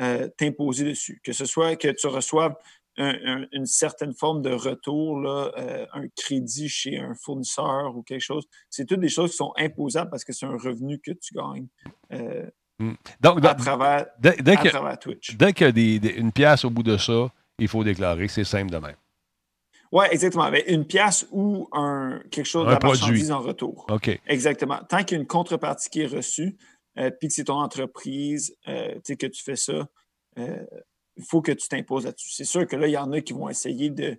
euh, 0.00 0.28
t'imposer 0.36 0.84
dessus. 0.84 1.20
Que 1.24 1.32
ce 1.32 1.44
soit 1.44 1.76
que 1.76 1.88
tu 1.88 2.06
reçoives 2.06 2.54
un- 2.96 3.16
un- 3.24 3.46
une 3.52 3.66
certaine 3.66 4.12
forme 4.12 4.42
de 4.42 4.50
retour, 4.50 5.20
là, 5.20 5.52
euh, 5.56 5.86
un 5.94 6.06
crédit 6.16 6.68
chez 6.68 6.98
un 6.98 7.14
fournisseur 7.14 7.96
ou 7.96 8.02
quelque 8.02 8.20
chose, 8.20 8.44
c'est 8.68 8.84
toutes 8.84 9.00
des 9.00 9.08
choses 9.08 9.30
qui 9.30 9.36
sont 9.36 9.52
imposables 9.56 10.10
parce 10.10 10.24
que 10.24 10.32
c'est 10.32 10.46
un 10.46 10.56
revenu 10.58 10.98
que 10.98 11.12
tu 11.12 11.34
gagnes 11.34 11.66
euh, 12.12 12.46
Mm. 12.82 12.94
Donc, 13.20 13.44
à 13.44 13.54
travers, 13.54 14.06
dès, 14.18 14.36
dès 14.36 14.52
à 14.52 14.56
que- 14.56 14.68
travers 14.70 14.98
Twitch. 14.98 15.36
dès 15.36 15.52
qu'il 15.52 15.66
y 15.66 15.68
a 15.68 15.72
des- 15.72 15.98
des- 15.98 16.08
une 16.14 16.32
pièce 16.32 16.64
au 16.64 16.70
bout 16.70 16.82
de 16.82 16.96
ça, 16.96 17.30
il 17.58 17.68
faut 17.68 17.84
déclarer. 17.84 18.26
C'est 18.26 18.42
simple 18.44 18.70
de 18.70 18.78
même. 18.78 18.96
Oui, 19.92 20.06
exactement. 20.10 20.50
Mais 20.50 20.64
une 20.66 20.86
pièce 20.86 21.26
ou 21.30 21.68
un, 21.72 22.20
quelque 22.30 22.46
chose 22.46 22.64
de 22.64 22.70
Un 22.70 22.72
la 22.74 22.78
produit. 22.78 23.00
marchandise 23.00 23.32
en 23.32 23.40
retour. 23.40 23.84
OK. 23.90 24.18
Exactement. 24.26 24.78
Tant 24.88 25.04
qu'il 25.04 25.16
y 25.16 25.18
a 25.18 25.20
une 25.20 25.26
contrepartie 25.26 25.90
qui 25.90 26.00
est 26.00 26.06
reçue, 26.06 26.56
puis 27.18 27.28
que 27.28 27.34
c'est 27.34 27.44
ton 27.44 27.60
entreprise, 27.60 28.54
euh, 28.68 28.94
tu 28.96 29.00
sais, 29.04 29.16
que 29.16 29.26
tu 29.26 29.42
fais 29.42 29.56
ça, 29.56 29.88
euh, 30.38 30.64
il 31.16 31.24
faut 31.24 31.40
que 31.40 31.52
tu 31.52 31.68
t'imposes 31.68 32.04
là-dessus. 32.04 32.30
C'est 32.30 32.44
sûr 32.44 32.66
que 32.66 32.76
là, 32.76 32.86
il 32.88 32.92
y 32.92 32.96
en 32.98 33.12
a 33.12 33.20
qui 33.20 33.32
vont 33.32 33.48
essayer 33.48 33.90
de, 33.90 34.18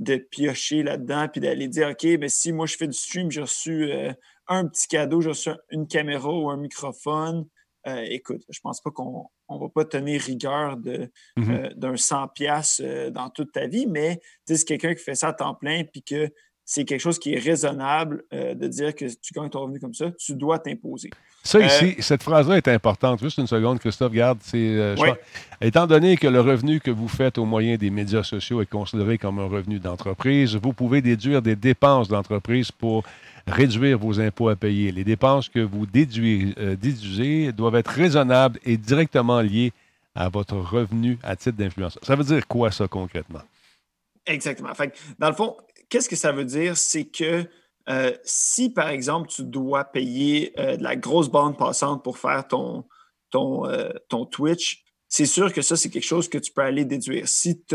de 0.00 0.16
piocher 0.16 0.82
là-dedans, 0.82 1.28
puis 1.28 1.40
d'aller 1.40 1.68
dire, 1.68 1.88
OK, 1.90 2.04
mais 2.18 2.28
si 2.28 2.52
moi 2.52 2.66
je 2.66 2.76
fais 2.76 2.86
du 2.86 2.96
stream, 2.96 3.30
j'ai 3.30 3.40
reçu 3.42 3.90
euh, 3.92 4.12
un 4.48 4.66
petit 4.66 4.88
cadeau, 4.88 5.20
j'ai 5.20 5.28
reçu 5.30 5.50
une 5.70 5.86
caméra 5.86 6.32
ou 6.32 6.48
un 6.50 6.56
microphone. 6.56 7.46
Euh, 7.86 8.02
écoute, 8.08 8.42
je 8.48 8.60
pense 8.60 8.80
pas 8.80 8.90
qu'on 8.90 9.26
on 9.48 9.58
va 9.58 9.68
pas 9.68 9.84
tenir 9.84 10.20
rigueur 10.20 10.76
de, 10.76 11.10
Mhm. 11.36 11.50
euh, 11.50 11.68
d'un 11.74 11.96
100 11.96 12.28
pièces 12.28 12.80
dans 12.80 13.30
toute 13.30 13.52
ta 13.52 13.66
vie, 13.66 13.86
mais 13.86 14.18
tu 14.18 14.54
sais, 14.54 14.56
c'est 14.56 14.64
quelqu'un 14.64 14.94
qui 14.94 15.02
fait 15.02 15.14
ça 15.14 15.28
à 15.28 15.32
temps 15.32 15.54
plein, 15.54 15.84
puis 15.84 16.02
que 16.02 16.30
c'est 16.70 16.84
quelque 16.84 17.00
chose 17.00 17.18
qui 17.18 17.32
est 17.32 17.38
raisonnable 17.38 18.24
euh, 18.34 18.54
de 18.54 18.68
dire 18.68 18.94
que 18.94 19.06
tu 19.06 19.32
gagnes 19.32 19.48
ton 19.48 19.62
revenu 19.62 19.80
comme 19.80 19.94
ça, 19.94 20.10
tu 20.18 20.34
dois 20.34 20.58
t'imposer. 20.58 21.08
Ça 21.42 21.58
Euh, 21.58 21.66
ici, 21.66 21.96
cette 22.00 22.22
phrase-là 22.22 22.56
est 22.58 22.68
importante. 22.68 23.20
Juste 23.20 23.38
une 23.38 23.46
seconde, 23.46 23.78
Christophe, 23.78 24.12
garde. 24.12 24.38
C'est, 24.42 24.58
euh, 24.58 24.94
Oui. 24.98 25.08
étant 25.62 25.86
donné 25.86 26.16
que 26.16 26.26
le 26.26 26.40
revenu 26.40 26.78
que 26.80 26.90
vous 26.90 27.08
faites 27.08 27.38
au 27.38 27.46
moyen 27.46 27.76
des 27.76 27.88
médias 27.90 28.22
sociaux 28.22 28.60
est 28.60 28.66
considéré 28.66 29.16
comme 29.16 29.38
un 29.38 29.46
revenu 29.46 29.78
d'entreprise, 29.78 30.56
vous 30.56 30.72
pouvez 30.74 31.00
déduire 31.00 31.40
des 31.40 31.56
dépenses 31.56 32.08
d'entreprise 32.08 32.70
pour 32.70 33.02
réduire 33.46 33.98
vos 33.98 34.20
impôts 34.20 34.50
à 34.50 34.56
payer. 34.56 34.92
Les 34.92 35.04
dépenses 35.04 35.48
que 35.48 35.60
vous 35.60 35.86
déduisez, 35.86 36.54
euh, 36.58 36.76
déduisez 36.76 37.52
doivent 37.52 37.76
être 37.76 37.88
raisonnables 37.92 38.58
et 38.66 38.76
directement 38.76 39.40
liées 39.40 39.72
à 40.14 40.28
votre 40.28 40.56
revenu 40.56 41.18
à 41.22 41.34
titre 41.36 41.56
d'influenceur. 41.56 42.02
Ça 42.04 42.14
veut 42.14 42.24
dire 42.24 42.46
quoi, 42.46 42.70
ça, 42.72 42.88
concrètement? 42.88 43.40
Exactement. 44.26 44.74
Fait 44.74 44.88
que, 44.88 44.96
dans 45.18 45.28
le 45.28 45.34
fond, 45.34 45.56
qu'est-ce 45.88 46.08
que 46.10 46.16
ça 46.16 46.32
veut 46.32 46.44
dire? 46.44 46.76
C'est 46.76 47.04
que 47.04 47.46
euh, 47.88 48.12
si, 48.24 48.70
par 48.70 48.88
exemple, 48.88 49.28
tu 49.28 49.44
dois 49.44 49.84
payer 49.84 50.52
euh, 50.58 50.76
de 50.76 50.82
la 50.82 50.96
grosse 50.96 51.28
bande 51.28 51.56
passante 51.56 52.04
pour 52.04 52.18
faire 52.18 52.46
ton, 52.46 52.84
ton, 53.30 53.66
euh, 53.66 53.90
ton 54.08 54.26
Twitch, 54.26 54.84
c'est 55.08 55.26
sûr 55.26 55.52
que 55.52 55.62
ça, 55.62 55.76
c'est 55.76 55.88
quelque 55.88 56.04
chose 56.04 56.28
que 56.28 56.38
tu 56.38 56.52
peux 56.52 56.60
aller 56.60 56.84
déduire. 56.84 57.26
Si 57.28 57.64
tu 57.64 57.74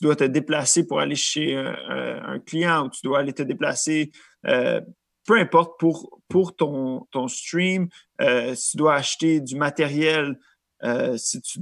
dois 0.00 0.16
te 0.16 0.24
déplacer 0.24 0.86
pour 0.86 1.00
aller 1.00 1.16
chez 1.16 1.56
un, 1.56 2.38
client 2.38 2.86
ou 2.86 2.90
tu 2.90 3.00
dois 3.02 3.18
aller 3.18 3.32
te 3.32 3.42
déplacer, 3.42 4.12
euh, 4.46 4.80
peu 5.26 5.38
importe, 5.38 5.78
pour, 5.80 6.20
pour 6.28 6.54
ton, 6.54 7.06
ton 7.10 7.26
stream, 7.26 7.88
euh, 8.20 8.54
si 8.54 8.72
tu 8.72 8.76
dois 8.76 8.94
acheter 8.94 9.40
du 9.40 9.56
matériel, 9.56 10.38
si 11.16 11.42
tu, 11.42 11.58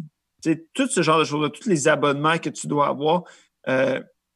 tout 0.75 0.87
ce 0.87 1.01
genre 1.01 1.19
de 1.19 1.25
choses, 1.25 1.51
tous 1.53 1.69
les 1.69 1.89
abonnements 1.89 2.39
que 2.39 2.51
tu 2.51 2.67
dois 2.67 2.89
avoir, 2.89 3.25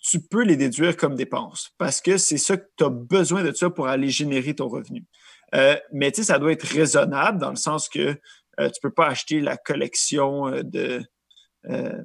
tu 0.02 0.20
peux 0.20 0.42
les 0.44 0.56
déduire 0.56 0.96
comme 0.96 1.14
dépenses 1.14 1.70
parce 1.78 2.00
que 2.00 2.16
c'est 2.16 2.38
ça 2.38 2.56
que 2.56 2.66
tu 2.76 2.84
as 2.84 2.88
besoin 2.90 3.42
de 3.44 3.52
ça 3.52 3.68
pour 3.70 3.86
aller 3.88 4.08
générer 4.10 4.54
ton 4.54 4.68
revenu. 4.68 5.04
Euh, 5.54 5.76
mais 5.92 6.10
tu 6.10 6.20
sais, 6.22 6.28
ça 6.28 6.38
doit 6.38 6.52
être 6.52 6.66
raisonnable 6.66 7.38
dans 7.38 7.50
le 7.50 7.56
sens 7.56 7.88
que 7.88 8.00
euh, 8.00 8.14
tu 8.58 8.64
ne 8.64 8.80
peux 8.82 8.90
pas 8.94 9.06
acheter 9.06 9.40
la 9.40 9.56
collection 9.56 10.48
euh, 10.48 10.62
de, 10.62 11.02
euh, 11.68 12.02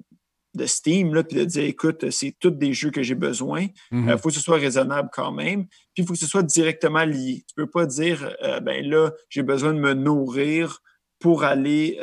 de 0.56 0.66
Steam 0.66 1.14
là, 1.14 1.24
puis 1.24 1.38
de 1.38 1.46
dire 1.46 1.64
écoute, 1.64 2.10
c'est 2.12 2.36
tous 2.40 2.50
des 2.52 2.74
jeux 2.74 2.92
que 2.92 3.04
j'ai 3.04 3.16
besoin. 3.16 3.68
Il 3.92 4.00
Mhm. 4.00 4.18
faut 4.18 4.30
que 4.30 4.36
ce 4.36 4.42
soit 4.42 4.58
raisonnable 4.58 5.10
quand 5.14 5.32
même. 5.32 5.68
Puis 5.68 6.04
il 6.04 6.06
faut 6.06 6.14
que 6.14 6.20
ce 6.20 6.28
soit 6.28 6.44
directement 6.44 7.04
lié. 7.06 7.44
Tu 7.48 7.54
ne 7.58 7.64
peux 7.66 7.70
pas 7.70 7.86
dire 7.86 8.36
ben 8.64 8.86
là, 8.90 9.12
j'ai 9.30 9.44
besoin 9.44 9.74
de 9.74 9.80
me 9.80 9.94
nourrir 9.94 10.82
pour 11.20 11.44
aller 11.44 11.98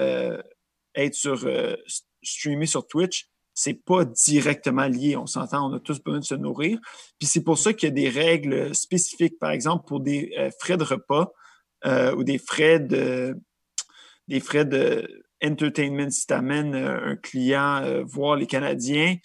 être 0.94 1.14
sur 1.14 1.48
streamer 2.22 2.66
sur 2.66 2.86
Twitch. 2.86 3.28
C'est 3.62 3.74
pas 3.74 4.04
directement 4.04 4.88
lié. 4.88 5.16
On 5.16 5.26
s'entend, 5.26 5.70
on 5.70 5.74
a 5.74 5.78
tous 5.78 6.02
besoin 6.02 6.18
de 6.18 6.24
se 6.24 6.34
nourrir. 6.34 6.80
Puis 7.20 7.28
c'est 7.28 7.44
pour 7.44 7.58
ça 7.58 7.72
qu'il 7.72 7.88
y 7.88 7.92
a 7.92 7.94
des 7.94 8.08
règles 8.08 8.74
spécifiques, 8.74 9.38
par 9.38 9.52
exemple, 9.52 9.84
pour 9.86 10.00
des 10.00 10.34
euh, 10.36 10.50
frais 10.58 10.76
de 10.76 10.82
repas 10.82 11.32
euh, 11.86 12.12
ou 12.16 12.24
des 12.24 12.38
frais 12.38 12.80
de 12.80 13.36
des 14.26 14.40
frais 14.40 14.64
de 14.64 15.24
entertainment 15.44 16.10
si 16.10 16.26
tu 16.26 16.34
amènes 16.34 16.74
un 16.74 17.16
client 17.16 18.02
voir 18.04 18.36
les 18.36 18.46
Canadiens. 18.46 19.16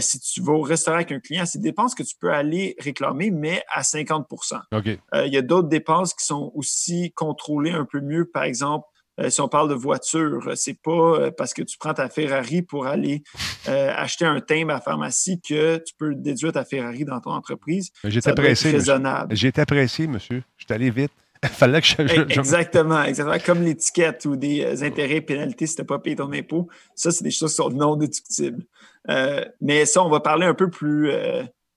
si 0.00 0.20
tu 0.20 0.42
vas 0.42 0.52
au 0.52 0.62
restaurant 0.62 0.96
avec 0.96 1.12
un 1.12 1.20
client, 1.20 1.46
c'est 1.46 1.58
des 1.58 1.70
dépenses 1.70 1.94
que 1.94 2.02
tu 2.02 2.14
peux 2.20 2.32
aller 2.32 2.74
réclamer, 2.78 3.30
mais 3.30 3.62
à 3.72 3.84
50 3.84 4.26
OK. 4.72 4.86
Il 4.86 5.32
y 5.32 5.36
a 5.36 5.42
d'autres 5.42 5.68
dépenses 5.68 6.14
qui 6.14 6.26
sont 6.26 6.50
aussi 6.54 7.12
contrôlées 7.12 7.70
un 7.70 7.84
peu 7.84 8.00
mieux. 8.00 8.28
Par 8.28 8.42
exemple, 8.42 8.86
euh, 8.86 8.89
si 9.28 9.40
on 9.40 9.48
parle 9.48 9.68
de 9.68 9.74
voiture, 9.74 10.40
euh, 10.46 10.54
c'est 10.54 10.80
pas 10.80 10.90
euh, 10.90 11.30
parce 11.30 11.52
que 11.52 11.62
tu 11.62 11.76
prends 11.78 11.94
ta 11.94 12.08
Ferrari 12.08 12.62
pour 12.62 12.86
aller 12.86 13.22
acheter 13.66 14.24
un 14.24 14.40
timbre 14.40 14.70
à 14.70 14.74
la 14.74 14.80
pharmacie 14.80 15.40
que 15.40 15.78
tu 15.78 15.94
peux 15.98 16.14
déduire 16.14 16.52
ta 16.52 16.64
Ferrari 16.64 17.04
dans 17.04 17.20
ton 17.20 17.30
entreprise. 17.30 17.90
J'étais 18.04 18.32
pressé. 18.32 18.70
raisonnable. 18.70 19.36
J'étais 19.36 19.66
pressé, 19.66 20.06
monsieur. 20.06 20.42
Je 20.56 20.64
suis 20.64 20.74
allé 20.74 20.90
vite. 20.90 21.12
Fallait 21.44 21.80
que 21.80 21.86
je, 21.86 22.38
Exactement, 22.38 23.02
exactement. 23.02 23.38
Comme 23.44 23.62
l'étiquette 23.62 24.26
ou 24.26 24.36
des 24.36 24.82
intérêts 24.82 25.16
et 25.16 25.20
pénalités 25.22 25.66
si 25.66 25.74
tu 25.74 25.80
n'as 25.80 25.86
pas 25.86 25.98
payé 25.98 26.16
ton 26.16 26.30
impôt. 26.32 26.68
Ça, 26.94 27.10
c'est 27.10 27.24
des 27.24 27.30
choses 27.30 27.50
qui 27.50 27.56
sont 27.56 27.70
non 27.70 27.96
déductibles. 27.96 28.64
mais 29.60 29.86
ça, 29.86 30.02
on 30.02 30.10
va 30.10 30.20
parler 30.20 30.46
un 30.46 30.54
peu 30.54 30.68
plus, 30.68 31.10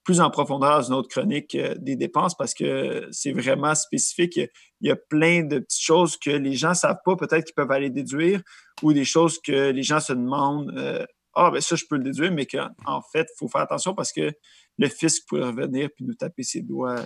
plus 0.04 0.20
en 0.20 0.30
profondeur 0.30 0.80
dans 0.80 0.88
une 0.88 0.94
autre 0.94 1.10
chronique 1.10 1.58
des 1.80 1.96
dépenses 1.96 2.36
parce 2.36 2.54
que 2.54 3.08
c'est 3.12 3.32
vraiment 3.32 3.74
spécifique 3.74 4.40
il 4.84 4.90
y 4.90 4.92
a 4.92 4.98
plein 4.98 5.44
de 5.44 5.60
petites 5.60 5.82
choses 5.82 6.18
que 6.18 6.30
les 6.30 6.54
gens 6.54 6.70
ne 6.70 6.76
savent 6.76 7.00
pas, 7.06 7.16
peut-être 7.16 7.46
qu'ils 7.46 7.56
peuvent 7.56 7.72
aller 7.72 7.90
déduire, 7.90 8.42
ou 8.82 8.92
des 8.92 9.06
choses 9.06 9.40
que 9.42 9.72
les 9.72 9.82
gens 9.82 10.02
se 10.02 10.12
demandent 10.12 10.74
euh, 10.78 11.06
Ah, 11.34 11.50
ben 11.52 11.62
ça, 11.62 11.78
je 11.78 11.86
peux 11.90 11.96
le 11.96 12.04
déduire, 12.04 12.34
mais 12.34 12.46
qu'en 12.46 13.02
fait, 13.14 13.28
il 13.34 13.38
faut 13.40 13.48
faire 13.48 13.62
attention 13.62 13.96
parce 13.96 14.12
que 14.12 14.32
le 14.78 14.88
fisc 14.90 15.24
pourrait 15.28 15.46
revenir 15.46 15.90
puis 15.96 16.06
nous 16.06 16.16
taper 16.16 16.44
ses 16.44 16.62
doigts. 16.62 16.98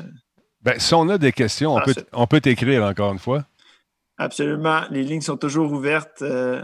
Ben, 0.62 0.80
si 0.80 0.96
on 0.96 1.08
a 1.10 1.20
des 1.20 1.32
questions, 1.32 1.76
on 1.76 1.82
peut, 1.82 1.94
on 2.14 2.26
peut 2.26 2.42
t'écrire 2.42 2.84
encore 2.84 3.14
une 3.14 3.20
fois. 3.20 3.46
Absolument. 4.18 4.82
Les 4.90 5.04
lignes 5.04 5.22
sont 5.22 5.38
toujours 5.38 5.72
ouvertes. 5.72 6.24
Euh, 6.24 6.64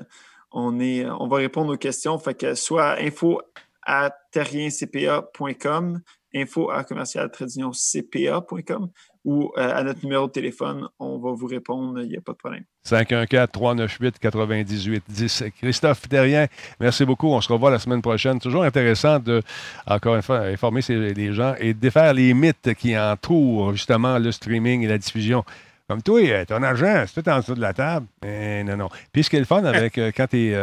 on, 0.51 0.79
est, 0.79 1.05
on 1.05 1.27
va 1.27 1.37
répondre 1.37 1.71
aux 1.71 1.77
questions. 1.77 2.17
Fait 2.17 2.33
que 2.33 2.55
soit 2.55 2.99
info 2.99 3.39
à 3.85 4.11
terriencpa.com, 4.31 6.01
info 6.33 6.71
à 6.71 6.83
commercial 6.83 7.29
cpa.com 7.31 8.89
ou 9.25 9.51
euh, 9.57 9.73
à 9.73 9.83
notre 9.83 10.03
numéro 10.03 10.27
de 10.27 10.31
téléphone. 10.31 10.87
On 10.99 11.17
va 11.17 11.31
vous 11.31 11.47
répondre, 11.47 12.01
il 12.01 12.09
n'y 12.09 12.17
a 12.17 12.21
pas 12.21 12.33
de 12.33 12.37
problème. 12.37 12.63
514-398-9810. 12.85 15.51
Christophe 15.51 16.09
Terrien, 16.09 16.47
merci 16.79 17.05
beaucoup. 17.05 17.27
On 17.27 17.41
se 17.41 17.51
revoit 17.51 17.71
la 17.71 17.79
semaine 17.79 18.01
prochaine. 18.01 18.39
Toujours 18.39 18.63
intéressant 18.63 19.19
de, 19.19 19.41
encore 19.87 20.15
une 20.15 20.21
fois, 20.21 20.39
informer 20.39 20.81
les 20.89 21.33
gens 21.33 21.55
et 21.59 21.73
défaire 21.73 22.13
les 22.13 22.33
mythes 22.33 22.73
qui 22.73 22.97
entourent 22.97 23.73
justement 23.73 24.17
le 24.19 24.31
streaming 24.31 24.83
et 24.83 24.87
la 24.87 24.97
diffusion. 24.97 25.43
Comme 25.87 26.01
toi, 26.01 26.21
euh, 26.21 26.45
ton 26.45 26.63
argent, 26.63 27.03
c'est 27.07 27.21
tout 27.21 27.29
en 27.29 27.39
dessous 27.39 27.55
de 27.55 27.61
la 27.61 27.73
table. 27.73 28.05
Eh, 28.25 28.63
non, 28.63 28.77
non. 28.77 28.89
Puis 29.11 29.23
ce 29.23 29.29
qui 29.29 29.35
est 29.35 29.39
le 29.39 29.45
fun 29.45 29.65
avec 29.65 29.97
euh, 29.97 30.11
quand, 30.15 30.33
es, 30.33 30.57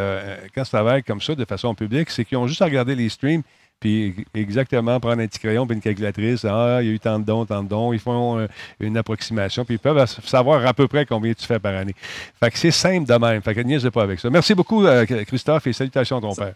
quand 0.53 0.63
tu 0.63 0.69
travailles 0.69 1.03
comme 1.03 1.21
ça 1.21 1.35
de 1.35 1.45
façon 1.45 1.73
publique, 1.73 2.09
c'est 2.09 2.25
qu'ils 2.25 2.37
ont 2.37 2.47
juste 2.47 2.61
à 2.61 2.65
regarder 2.65 2.95
les 2.95 3.07
streams 3.09 3.43
puis 3.81 4.15
exactement 4.35 4.99
prendre 4.99 5.21
un 5.21 5.27
petit 5.27 5.39
crayon 5.39 5.65
puis 5.65 5.75
une 5.75 5.81
calculatrice. 5.81 6.45
Ah, 6.45 6.77
il 6.81 6.87
y 6.87 6.91
a 6.91 6.93
eu 6.93 6.99
tant 6.99 7.19
de 7.19 7.25
dons, 7.25 7.45
tant 7.45 7.63
de 7.63 7.67
dons. 7.67 7.91
Ils 7.91 7.99
font 7.99 8.39
euh, 8.39 8.47
une 8.79 8.95
approximation, 8.95 9.65
puis 9.65 9.75
ils 9.75 9.79
peuvent 9.79 10.05
savoir 10.23 10.65
à 10.65 10.73
peu 10.73 10.87
près 10.87 11.05
combien 11.05 11.33
tu 11.33 11.45
fais 11.45 11.59
par 11.59 11.75
année. 11.75 11.95
Fait 12.39 12.51
que 12.51 12.57
c'est 12.57 12.71
simple 12.71 13.07
de 13.07 13.15
même. 13.15 13.41
Fait 13.41 13.55
que 13.55 13.61
niaise 13.61 13.89
pas 13.91 14.03
avec 14.03 14.19
ça. 14.19 14.29
Merci 14.29 14.53
beaucoup, 14.53 14.85
euh, 14.85 15.05
Christophe, 15.05 15.65
et 15.65 15.73
salutations 15.73 16.19
à 16.19 16.21
ton 16.21 16.35
père. 16.35 16.53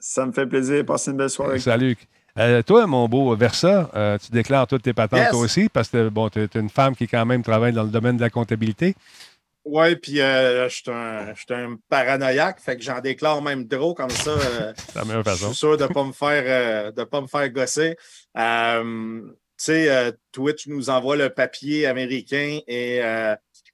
Ça 0.00 0.26
me 0.26 0.32
fait 0.32 0.46
plaisir. 0.46 0.84
Passez 0.84 1.12
une 1.12 1.16
belle 1.16 1.30
soirée. 1.30 1.60
Salut. 1.60 1.96
Euh, 2.36 2.62
toi, 2.62 2.88
mon 2.88 3.08
beau 3.08 3.36
Versa, 3.36 4.18
tu 4.20 4.32
déclares 4.32 4.66
toutes 4.66 4.82
tes 4.82 4.92
patentes 4.92 5.34
aussi, 5.34 5.68
parce 5.68 5.90
que 5.90 6.08
bon, 6.08 6.28
tu 6.28 6.40
es 6.40 6.48
une 6.56 6.70
femme 6.70 6.96
qui 6.96 7.06
quand 7.06 7.24
même 7.24 7.44
travaille 7.44 7.72
dans 7.72 7.84
le 7.84 7.90
domaine 7.90 8.16
de 8.16 8.22
la 8.22 8.30
comptabilité. 8.30 8.96
Oui, 9.64 9.94
puis 9.96 10.20
euh, 10.20 10.68
je 10.68 10.74
suis 10.74 10.90
un, 10.90 11.34
un, 11.50 11.78
paranoïaque, 11.88 12.60
fait 12.60 12.76
que 12.76 12.82
j'en 12.82 13.00
déclare 13.00 13.40
même 13.42 13.68
trop 13.68 13.94
comme 13.94 14.10
ça. 14.10 14.30
Euh, 14.30 14.72
la 14.94 15.04
meilleure 15.04 15.24
façon. 15.24 15.48
Je 15.48 15.52
suis 15.52 15.56
sûr 15.56 15.76
de 15.76 15.84
ne 15.84 15.88
pas 15.88 16.04
me 16.04 16.12
faire 16.12 16.44
euh, 16.46 16.90
de 16.90 17.04
pas 17.04 17.20
me 17.20 17.28
faire 17.28 17.48
gosser. 17.50 17.96
tu 18.34 19.22
sais, 19.56 20.12
Twitch 20.32 20.66
nous 20.66 20.90
envoie 20.90 21.16
le 21.16 21.30
papier 21.30 21.86
américain 21.86 22.58
et 22.66 23.00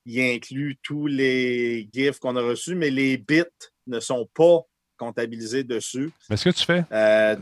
il 0.05 0.21
inclut 0.21 0.79
tous 0.83 1.07
les 1.07 1.89
GIFs 1.93 2.19
qu'on 2.19 2.37
a 2.37 2.43
reçus, 2.43 2.75
mais 2.75 2.91
les 2.91 3.17
bits 3.17 3.45
ne 3.87 4.01
sont 4.01 4.29
pas 4.35 4.61
comptabilisés 4.99 5.65
dessus. 5.65 6.11
Mais 6.29 6.37
ce 6.37 6.49
que 6.49 6.55
tu 6.55 6.65
fais? 6.65 6.85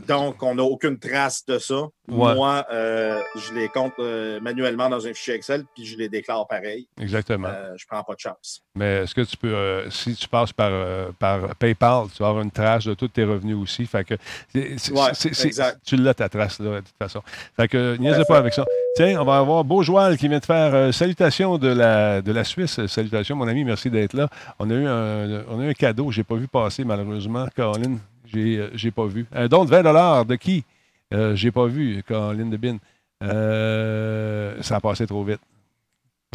donc, 0.07 0.41
on 0.43 0.55
n'a 0.55 0.63
aucune 0.63 0.97
trace 0.99 1.45
de 1.45 1.59
ça. 1.59 1.87
Moi, 2.09 2.65
euh, 2.71 3.21
je 3.35 3.53
les 3.53 3.67
compte 3.67 3.93
euh, 3.99 4.39
manuellement 4.39 4.89
dans 4.89 5.05
un 5.05 5.13
fichier 5.13 5.33
Excel, 5.33 5.65
puis 5.75 5.85
je 5.85 5.97
les 5.97 6.07
déclare 6.07 6.47
pareil. 6.47 6.87
Exactement. 7.01 7.49
Euh, 7.49 7.73
je 7.75 7.85
prends 7.85 8.01
pas 8.01 8.15
de 8.15 8.19
chance. 8.19 8.61
Mais 8.75 9.03
est-ce 9.03 9.13
que 9.13 9.21
tu 9.21 9.35
peux, 9.35 9.89
si 9.89 10.15
tu 10.15 10.27
passes 10.29 10.53
par, 10.53 11.11
par 11.13 11.53
PayPal, 11.55 12.05
tu 12.15 12.23
vas 12.23 12.29
avoir 12.29 12.43
une 12.43 12.51
trace 12.51 12.85
de 12.85 12.93
tous 12.93 13.09
tes 13.09 13.25
revenus 13.25 13.57
aussi. 13.57 13.85
Fait 13.85 14.05
que 14.05 14.15
tu 15.85 15.97
l'as 15.97 16.13
ta 16.13 16.29
trace 16.29 16.59
là, 16.59 16.75
de 16.75 16.79
toute 16.79 16.97
façon. 16.97 17.21
Fait 17.57 17.67
que 17.67 17.97
niaise 17.97 18.23
pas 18.27 18.37
avec 18.37 18.53
ça. 18.53 18.63
Tiens, 18.95 19.19
on 19.21 19.25
va 19.25 19.39
avoir 19.39 19.63
Beaujoal 19.63 20.17
qui 20.17 20.27
vient 20.27 20.39
de 20.39 20.45
faire 20.45 20.93
salutations 20.93 21.57
de 21.57 21.67
la, 21.67 22.21
de 22.21 22.31
la 22.31 22.43
Suisse. 22.43 22.85
Salutations, 22.87 23.35
mon 23.35 23.47
ami, 23.47 23.65
merci 23.65 23.89
d'être 23.89 24.13
là. 24.13 24.29
On 24.59 24.69
a 24.69 24.73
eu 24.73 24.87
un, 24.87 25.43
on 25.49 25.59
a 25.59 25.65
eu 25.65 25.69
un 25.69 25.73
cadeau, 25.73 26.11
je 26.11 26.19
n'ai 26.19 26.23
pas 26.23 26.35
vu 26.35 26.47
passer 26.47 26.85
malheureusement. 26.85 27.46
Caroline, 27.53 27.99
j'ai, 28.25 28.69
j'ai 28.73 28.91
pas 28.91 29.05
vu. 29.05 29.25
Un 29.31 29.47
don 29.47 29.65
de 29.65 29.69
20 29.69 30.25
de 30.25 30.35
qui? 30.35 30.63
Euh, 31.13 31.35
j'ai 31.35 31.51
pas 31.51 31.65
vu 31.65 32.03
Caroline 32.07 32.49
de 32.49 32.57
Bin. 32.57 32.77
Euh, 33.23 34.61
ça 34.61 34.75
a 34.77 34.79
passé 34.79 35.07
trop 35.07 35.23
vite. 35.23 35.39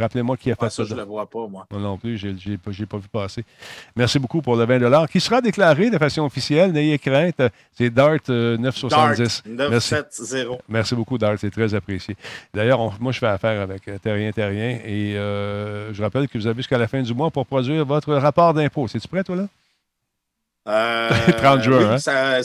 Rappelez-moi 0.01 0.39
qui 0.39 0.51
a 0.51 0.55
fait 0.55 0.65
ah, 0.65 0.71
ça. 0.71 0.85
ça. 0.85 0.89
Je 0.89 0.95
ne 0.95 1.01
le 1.01 1.07
vois 1.07 1.29
pas, 1.29 1.47
moi. 1.47 1.67
Non, 1.71 1.99
plus, 1.99 2.17
je 2.17 2.29
n'ai 2.29 2.57
pas, 2.57 2.71
pas, 2.89 2.97
vu 2.97 3.09
passer. 3.09 3.45
Merci 3.95 4.19
beaucoup 4.19 4.41
pour 4.41 4.57
le 4.57 4.65
20 4.65 5.07
qui 5.07 5.21
sera 5.21 5.43
déclaré 5.43 5.91
de 5.91 5.99
façon 5.99 6.23
officielle. 6.23 6.73
N'ayez 6.73 6.99
crainte. 6.99 7.43
C'est 7.73 7.91
Dart 7.91 8.19
970. 8.27 9.43
Dart 9.47 9.71
970. 9.71 10.59
Merci. 10.69 10.95
beaucoup, 10.95 11.19
Dart. 11.19 11.37
C'est 11.39 11.51
très 11.51 11.75
apprécié. 11.75 12.17
D'ailleurs, 12.55 12.99
moi, 13.01 13.13
je 13.13 13.19
fais 13.19 13.27
affaire 13.27 13.61
avec 13.61 13.87
euh, 13.87 13.99
Terrien 13.99 14.33
Terrien 14.33 14.79
et 14.83 15.17
euh, 15.17 15.93
je 15.93 16.03
rappelle 16.03 16.27
que 16.27 16.39
vous 16.39 16.47
avez 16.47 16.57
jusqu'à 16.57 16.79
la 16.79 16.89
fin 16.89 17.03
du 17.03 17.13
mois 17.13 17.31
pour 17.31 17.45
produire 17.45 17.85
votre 17.85 18.15
rapport 18.15 18.55
d'impôt. 18.55 18.89
C'est-tu 18.89 19.09
prêt, 19.09 19.23
toi, 19.23 19.37
là? 19.37 19.49
Euh, 20.69 21.09
30 21.39 21.63
juin, 21.63 21.79
oui, 21.79 21.85
hein? 21.85 21.99
ça, 21.99 22.41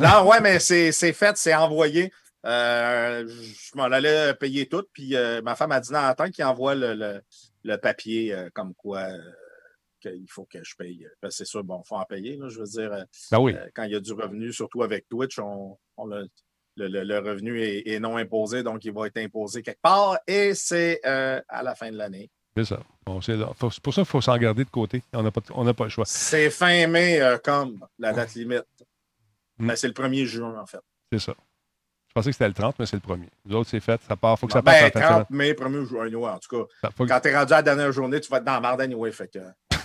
non, 0.00 0.26
ouais, 0.26 0.40
mais 0.40 0.58
c'est 0.58 1.12
fait, 1.12 1.36
c'est 1.36 1.54
envoyé. 1.54 2.10
Euh, 2.46 3.28
je 3.28 3.76
m'en 3.76 3.84
allais 3.84 4.32
payer 4.34 4.66
tout, 4.66 4.84
puis 4.94 5.14
euh, 5.14 5.42
ma 5.42 5.54
femme 5.54 5.72
a 5.72 5.80
dit 5.80 5.92
non, 5.92 5.98
attends 5.98 6.30
qu'il 6.30 6.44
envoie 6.44 6.74
le, 6.74 7.20
le, 7.64 7.76
papier 7.76 8.32
euh, 8.32 8.48
comme 8.54 8.74
quoi 8.74 9.08
qu'il 10.00 10.24
faut 10.30 10.46
que 10.46 10.64
je 10.64 10.74
paye. 10.74 11.06
C'est 11.28 11.44
sûr, 11.44 11.62
bon, 11.62 11.82
il 11.84 11.86
faut 11.86 11.96
en 11.96 12.04
payer. 12.06 12.36
Là, 12.38 12.48
je 12.48 12.60
veux 12.60 12.66
dire, 12.66 13.04
ben 13.30 13.70
quand 13.74 13.82
il 13.82 13.92
y 13.92 13.94
a 13.94 14.00
du 14.00 14.12
revenu, 14.14 14.52
surtout 14.54 14.82
avec 14.82 15.06
Twitch, 15.10 15.38
on, 15.38 15.76
le, 16.06 16.28
le, 16.76 17.18
revenu 17.18 17.60
est, 17.62 18.00
non 18.00 18.16
imposé, 18.16 18.62
donc 18.62 18.82
il 18.86 18.92
va 18.92 19.06
être 19.06 19.18
imposé 19.18 19.62
quelque 19.62 19.82
part 19.82 20.18
et 20.26 20.54
c'est 20.54 21.04
à 21.04 21.62
la 21.62 21.74
fin 21.74 21.90
de 21.90 21.98
l'année. 21.98 22.30
C'est 22.64 22.74
ça. 22.74 22.80
Bon, 23.06 23.20
c'est 23.20 23.36
pour 23.58 23.94
ça 23.94 24.02
qu'il 24.02 24.04
faut 24.04 24.20
s'en 24.20 24.36
garder 24.36 24.64
de 24.64 24.70
côté. 24.70 25.02
On 25.12 25.22
n'a 25.22 25.30
pas, 25.30 25.40
pas 25.40 25.84
le 25.84 25.90
choix. 25.90 26.04
C'est 26.06 26.50
fin 26.50 26.86
mai 26.86 27.20
comme 27.42 27.84
la 27.98 28.12
date 28.12 28.34
limite. 28.34 28.64
Mm. 29.58 29.66
Ben, 29.68 29.76
c'est 29.76 29.88
le 29.88 29.94
1er 29.94 30.24
juin, 30.24 30.58
en 30.58 30.66
fait. 30.66 30.80
C'est 31.12 31.18
ça. 31.18 31.34
Je 32.08 32.14
pensais 32.14 32.30
que 32.30 32.34
c'était 32.34 32.48
le 32.48 32.54
30, 32.54 32.76
mais 32.78 32.86
c'est 32.86 32.96
le 32.96 33.14
1er. 33.14 33.28
Les 33.46 33.54
autres, 33.54 33.70
c'est 33.70 33.80
fait. 33.80 34.00
Ça 34.06 34.16
part. 34.16 34.38
faut 34.38 34.46
que 34.46 34.52
ça 34.52 34.62
ben, 34.62 34.90
parte 34.90 34.94
ben, 34.94 35.00
30 35.00 35.30
mai, 35.30 35.52
1er 35.52 35.84
juin, 35.86 36.32
en 36.34 36.38
tout 36.38 36.66
cas. 36.82 36.90
Quand 36.96 37.20
tu 37.20 37.28
es 37.28 37.36
rendu 37.36 37.52
à 37.52 37.56
la 37.56 37.62
dernière 37.62 37.92
journée, 37.92 38.20
tu 38.20 38.28
vas 38.28 38.38
être 38.38 38.44
dans 38.44 38.54
la 38.54 38.60
marde 38.60 38.80
anyway. 38.80 39.12
Fait 39.12 39.28
que... 39.28 39.38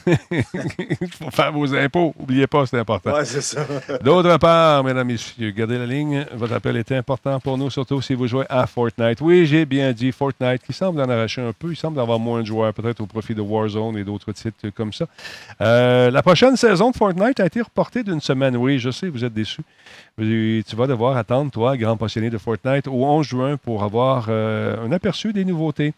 Il 0.32 1.08
faut 1.12 1.32
faire 1.32 1.52
vos 1.52 1.74
impôts. 1.74 2.14
N'oubliez 2.20 2.48
pas, 2.48 2.66
c'est 2.66 2.80
important. 2.80 3.12
Oui, 3.16 3.26
c'est 3.26 3.42
ça. 3.42 3.66
D'autre 4.04 4.38
part, 4.38 4.84
mesdames 4.84 5.10
et 5.10 5.14
messieurs, 5.14 5.52
gardez 5.52 5.78
la 5.78 5.86
ligne. 5.86 6.26
Votre 6.34 6.54
appel 6.54 6.78
est 6.78 6.92
important 6.92 7.40
pour 7.40 7.58
nous, 7.58 7.70
surtout 7.70 8.02
si 8.02 8.14
vous 8.14 8.28
jouez 8.28 8.46
à 8.50 8.68
Fortnite. 8.68 9.22
Oui, 9.22 9.46
j'ai 9.46 9.66
bien 9.66 9.92
dit 9.92 10.12
Fortnite, 10.12 10.62
qui 10.64 10.74
semble 10.74 11.02
en 11.02 11.10
arracher 11.10 11.42
un 11.42 11.54
peu. 11.54 11.72
Il 11.72 11.76
semble 11.76 12.00
avoir 12.00 12.20
moins 12.20 12.42
de 12.42 12.46
joueurs, 12.46 12.74
peut-être 12.74 13.02
au 13.02 13.06
profit 13.06 13.34
de 13.34 13.42
Warzone 13.42 13.98
et 13.98 14.04
d'autres 14.04 14.32
titres 14.32 14.70
comme 14.76 14.94
ça. 14.94 15.06
Euh, 15.62 16.12
la 16.12 16.22
prochaine 16.22 16.56
saison 16.56 16.92
de 16.92 16.96
Fortnite 16.96 17.40
a 17.40 17.46
été 17.46 17.62
reportée 17.62 18.04
d'une 18.04 18.22
semaine. 18.22 18.56
Oui, 18.58 18.80
je 18.80 18.92
sais, 18.92 19.08
vous 19.10 19.24
êtes 19.24 19.34
déçus. 19.34 19.64
Tu 20.18 20.76
vas 20.76 20.88
devoir 20.88 21.18
attendre, 21.18 21.52
toi, 21.52 21.76
grand 21.76 21.98
passionné 21.98 22.30
de 22.30 22.38
Fortnite, 22.38 22.88
au 22.88 23.06
11 23.06 23.26
juin 23.26 23.58
pour 23.58 23.84
avoir 23.84 24.28
euh, 24.30 24.86
un 24.86 24.92
aperçu 24.92 25.34
des 25.34 25.44
nouveautés. 25.44 25.94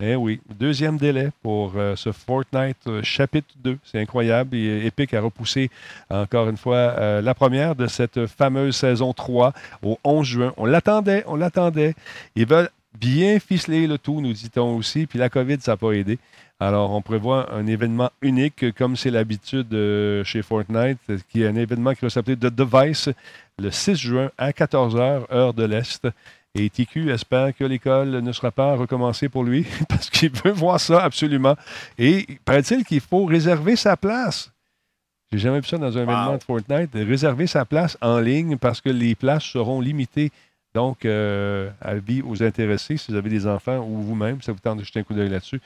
Eh 0.00 0.14
oui, 0.14 0.40
deuxième 0.58 0.98
délai 0.98 1.30
pour 1.42 1.72
euh, 1.76 1.96
ce 1.96 2.12
Fortnite 2.12 3.02
chapitre 3.02 3.51
2. 3.58 3.78
C'est 3.84 4.00
incroyable. 4.00 4.56
Et 4.56 4.86
Epic 4.86 5.14
a 5.14 5.20
repoussé 5.20 5.70
encore 6.10 6.48
une 6.48 6.56
fois 6.56 7.20
la 7.20 7.34
première 7.34 7.74
de 7.74 7.86
cette 7.86 8.26
fameuse 8.26 8.76
saison 8.76 9.12
3 9.12 9.52
au 9.82 9.98
11 10.04 10.26
juin. 10.26 10.54
On 10.56 10.66
l'attendait, 10.66 11.24
on 11.26 11.36
l'attendait. 11.36 11.94
Ils 12.36 12.46
veulent 12.46 12.70
bien 12.98 13.38
ficeler 13.38 13.86
le 13.86 13.98
tout, 13.98 14.20
nous 14.20 14.32
dit-on 14.32 14.76
aussi. 14.76 15.06
Puis 15.06 15.18
la 15.18 15.28
COVID, 15.28 15.58
ça 15.60 15.72
n'a 15.72 15.76
pas 15.76 15.92
aidé. 15.92 16.18
Alors, 16.60 16.92
on 16.92 17.02
prévoit 17.02 17.52
un 17.52 17.66
événement 17.66 18.10
unique, 18.20 18.72
comme 18.76 18.96
c'est 18.96 19.10
l'habitude 19.10 19.74
euh, 19.74 20.22
chez 20.22 20.42
Fortnite, 20.42 21.00
qui 21.28 21.42
est 21.42 21.48
un 21.48 21.56
événement 21.56 21.92
qui 21.92 22.02
va 22.02 22.10
s'appeler 22.10 22.36
The 22.36 22.54
Device 22.54 23.08
le 23.58 23.70
6 23.70 23.96
juin 23.96 24.30
à 24.38 24.50
14h, 24.52 25.32
heure 25.32 25.54
de 25.54 25.64
l'Est. 25.64 26.06
Et 26.54 26.68
TQ 26.68 27.10
espère 27.10 27.56
que 27.56 27.64
l'école 27.64 28.10
ne 28.20 28.32
sera 28.32 28.50
pas 28.50 28.74
recommencée 28.76 29.28
pour 29.30 29.42
lui 29.42 29.66
parce 29.88 30.10
qu'il 30.10 30.30
veut 30.30 30.50
voir 30.50 30.78
ça 30.78 31.02
absolument. 31.02 31.56
Et 31.98 32.26
paraît-il 32.44 32.84
qu'il 32.84 33.00
faut 33.00 33.24
réserver 33.24 33.74
sa 33.76 33.96
place. 33.96 34.50
J'ai 35.32 35.38
jamais 35.38 35.60
vu 35.60 35.66
ça 35.66 35.78
dans 35.78 35.96
un 35.96 36.02
événement 36.02 36.36
de 36.36 36.42
Fortnite. 36.42 36.90
Réserver 36.92 37.46
sa 37.46 37.64
place 37.64 37.96
en 38.02 38.18
ligne 38.18 38.58
parce 38.58 38.82
que 38.82 38.90
les 38.90 39.14
places 39.14 39.44
seront 39.44 39.80
limitées. 39.80 40.30
Donc, 40.74 41.04
euh, 41.06 41.70
avis 41.80 42.20
aux 42.22 42.42
intéressés, 42.42 42.98
si 42.98 43.10
vous 43.10 43.16
avez 43.16 43.30
des 43.30 43.46
enfants 43.46 43.78
ou 43.78 44.02
vous-même, 44.02 44.42
ça 44.42 44.52
vous 44.52 44.58
tente 44.58 44.78
de 44.78 44.84
jeter 44.84 45.00
un 45.00 45.02
coup 45.04 45.14
d'œil 45.14 45.30
là-dessus. 45.30 45.60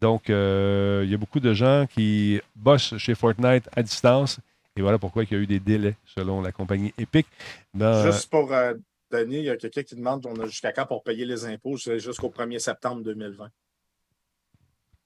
Donc, 0.00 0.30
euh, 0.30 1.02
il 1.04 1.10
y 1.10 1.14
a 1.14 1.18
beaucoup 1.18 1.40
de 1.40 1.52
gens 1.52 1.86
qui 1.94 2.40
bossent 2.56 2.96
chez 2.96 3.14
Fortnite 3.14 3.68
à 3.76 3.82
distance. 3.82 4.40
Et 4.76 4.80
voilà 4.80 4.98
pourquoi 4.98 5.24
il 5.24 5.30
y 5.30 5.34
a 5.34 5.38
eu 5.38 5.46
des 5.46 5.60
délais, 5.60 5.94
selon 6.06 6.40
la 6.40 6.52
compagnie 6.52 6.94
Epic. 6.98 7.26
Dans- 7.74 8.10
Juste 8.10 8.30
pour 8.30 8.50
euh, 8.52 8.72
il 9.20 9.32
y 9.44 9.50
a 9.50 9.56
quelqu'un 9.56 9.82
qui 9.82 9.94
demande 9.94 10.24
on 10.26 10.34
a 10.40 10.46
jusqu'à 10.46 10.72
quand 10.72 10.86
pour 10.86 11.02
payer 11.02 11.24
les 11.24 11.44
impôts 11.44 11.76
C'est 11.76 11.98
jusqu'au 11.98 12.28
1er 12.30 12.58
septembre 12.58 13.02
2020 13.02 13.48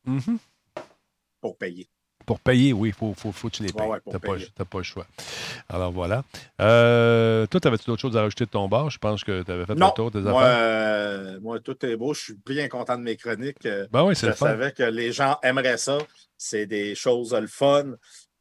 Mhm. 0.07 0.39
pour 1.41 1.57
payer. 1.57 1.89
Pour 2.25 2.41
payer, 2.41 2.73
oui, 2.73 2.89
il 2.89 2.93
faut, 2.95 3.13
faut, 3.15 3.31
faut 3.31 3.49
que 3.49 3.55
tu 3.57 3.63
les 3.63 3.73
payes. 3.73 3.83
Ouais, 3.87 3.93
ouais, 3.95 4.01
pour 4.01 4.13
tu 4.13 4.19
n'as 4.59 4.65
pas, 4.65 4.79
le 4.79 4.83
choix. 4.85 5.07
Alors 5.69 5.93
voilà. 5.93 6.25
Euh, 6.61 7.47
toi, 7.47 7.61
avais-tu 7.65 7.87
d'autres 7.87 8.03
choses 8.03 8.17
à 8.17 8.23
rajouter 8.23 8.47
de 8.47 8.51
ton 8.51 8.67
bar? 8.69 8.91
Je 8.91 8.99
pense 8.99 9.23
que 9.23 9.43
tu 9.45 9.51
avais 9.53 9.65
fait 9.65 9.75
Non, 9.77 9.89
le 9.89 9.93
tour 9.95 10.11
de 10.11 10.21
tes 10.21 10.29
moi, 10.29 10.43
affaires. 10.45 10.59
euh, 10.61 11.41
moi, 11.41 11.61
tout 11.61 11.85
est 11.87 11.97
beau. 11.97 12.15
Je 12.15 12.21
suis 12.23 12.39
bien 12.45 12.69
content 12.69 12.97
de 12.99 13.03
mes 13.03 13.17
chroniques. 13.17 13.63
Ben 13.93 14.03
oui, 14.05 14.15
Je 14.17 14.27
le 14.27 14.33
fun. 14.33 14.47
savais 14.47 14.73
que 14.73 14.83
les 14.83 15.13
gens 15.13 15.39
aimeraient 15.43 15.79
ça. 15.79 15.99
C'est 16.37 16.67
des 16.67 16.97
choses 16.97 17.33
le 17.33 17.47
fun. 17.47 17.95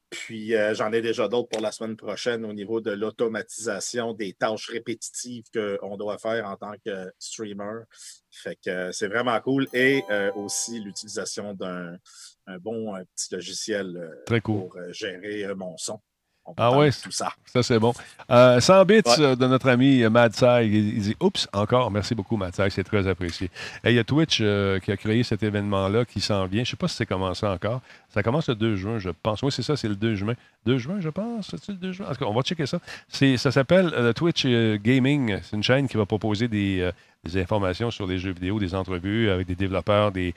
Puis 0.09 0.55
euh, 0.55 0.73
j'en 0.73 0.91
ai 0.91 1.01
déjà 1.01 1.27
d'autres 1.27 1.49
pour 1.49 1.61
la 1.61 1.71
semaine 1.71 1.95
prochaine 1.95 2.45
au 2.45 2.53
niveau 2.53 2.79
de 2.79 2.91
l'automatisation 2.91 4.13
des 4.13 4.33
tâches 4.33 4.69
répétitives 4.69 5.45
qu'on 5.53 5.97
doit 5.97 6.17
faire 6.17 6.47
en 6.47 6.55
tant 6.55 6.73
que 6.85 7.11
streamer. 7.19 7.83
Fait 8.31 8.57
que 8.63 8.69
euh, 8.69 8.91
c'est 8.91 9.07
vraiment 9.07 9.39
cool. 9.41 9.67
Et 9.73 10.03
euh, 10.09 10.31
aussi 10.33 10.79
l'utilisation 10.79 11.53
d'un 11.53 11.97
un 12.47 12.57
bon 12.59 12.93
petit 13.15 13.33
logiciel 13.33 14.21
Très 14.27 14.41
cool. 14.41 14.59
pour 14.59 14.77
gérer 14.91 15.51
mon 15.55 15.75
son. 15.77 15.99
On 16.47 16.53
Ah 16.57 16.69
de 16.71 16.91
tout 17.03 17.11
ça. 17.11 17.29
Ça, 17.45 17.63
c'est 17.63 17.79
bon. 17.79 17.93
Euh, 18.29 18.59
100 18.59 18.85
bits 18.85 18.95
Ouais. 19.05 19.13
euh, 19.19 19.35
de 19.35 19.47
notre 19.47 19.67
ami 19.69 20.03
euh, 20.03 20.09
Mad 20.09 20.33
Sai. 20.35 20.67
Il, 20.67 20.75
il 20.95 21.01
dit 21.01 21.15
Oups, 21.19 21.47
encore. 21.53 21.89
Merci 21.89 22.13
beaucoup, 22.13 22.37
Mad 22.37 22.53
Sai. 22.53 22.69
C'est 22.69 22.83
très 22.83 23.07
apprécié. 23.07 23.49
Et 23.83 23.89
il 23.89 23.95
y 23.95 23.99
a 23.99 24.03
Twitch 24.03 24.39
euh, 24.41 24.79
qui 24.79 24.91
a 24.91 24.97
créé 24.97 25.23
cet 25.23 25.41
événement-là 25.41 26.05
qui 26.05 26.21
s'en 26.21 26.45
vient. 26.45 26.63
Je 26.63 26.69
ne 26.69 26.71
sais 26.71 26.77
pas 26.77 26.87
si 26.87 26.97
c'est 26.97 27.05
commencé 27.05 27.45
encore. 27.47 27.81
Ça 28.09 28.21
commence 28.21 28.47
le 28.49 28.55
2 28.55 28.75
juin, 28.75 28.99
je 28.99 29.09
pense. 29.09 29.41
Oui, 29.41 29.51
c'est 29.51 29.63
ça, 29.63 29.75
c'est 29.75 29.87
le 29.87 29.95
2 29.95 30.15
juin. 30.15 30.33
2 30.65 30.77
juin, 30.77 30.97
je 30.99 31.09
pense. 31.09 31.47
C'est-tu 31.49 31.71
le 31.71 31.77
2 31.77 31.91
juin? 31.93 32.05
En 32.07 32.13
tout 32.13 32.19
cas, 32.19 32.25
on 32.25 32.33
va 32.33 32.41
checker 32.43 32.65
ça. 32.67 32.79
C'est- 33.09 33.37
Ça 33.37 33.51
s'appelle 33.51 33.91
euh, 33.95 34.13
Twitch 34.13 34.43
euh, 34.45 34.77
Gaming. 34.81 35.39
C'est 35.43 35.55
une 35.55 35.63
chaîne 35.63 35.87
qui 35.87 35.97
va 35.97 36.05
proposer 36.05 36.47
des, 36.47 36.81
euh, 36.81 36.91
des 37.25 37.41
informations 37.41 37.91
sur 37.91 38.05
les 38.05 38.19
jeux 38.19 38.31
vidéo, 38.31 38.59
des 38.59 38.75
entrevues 38.75 39.29
avec 39.29 39.47
des 39.47 39.55
développeurs. 39.55 40.11
Des, 40.11 40.33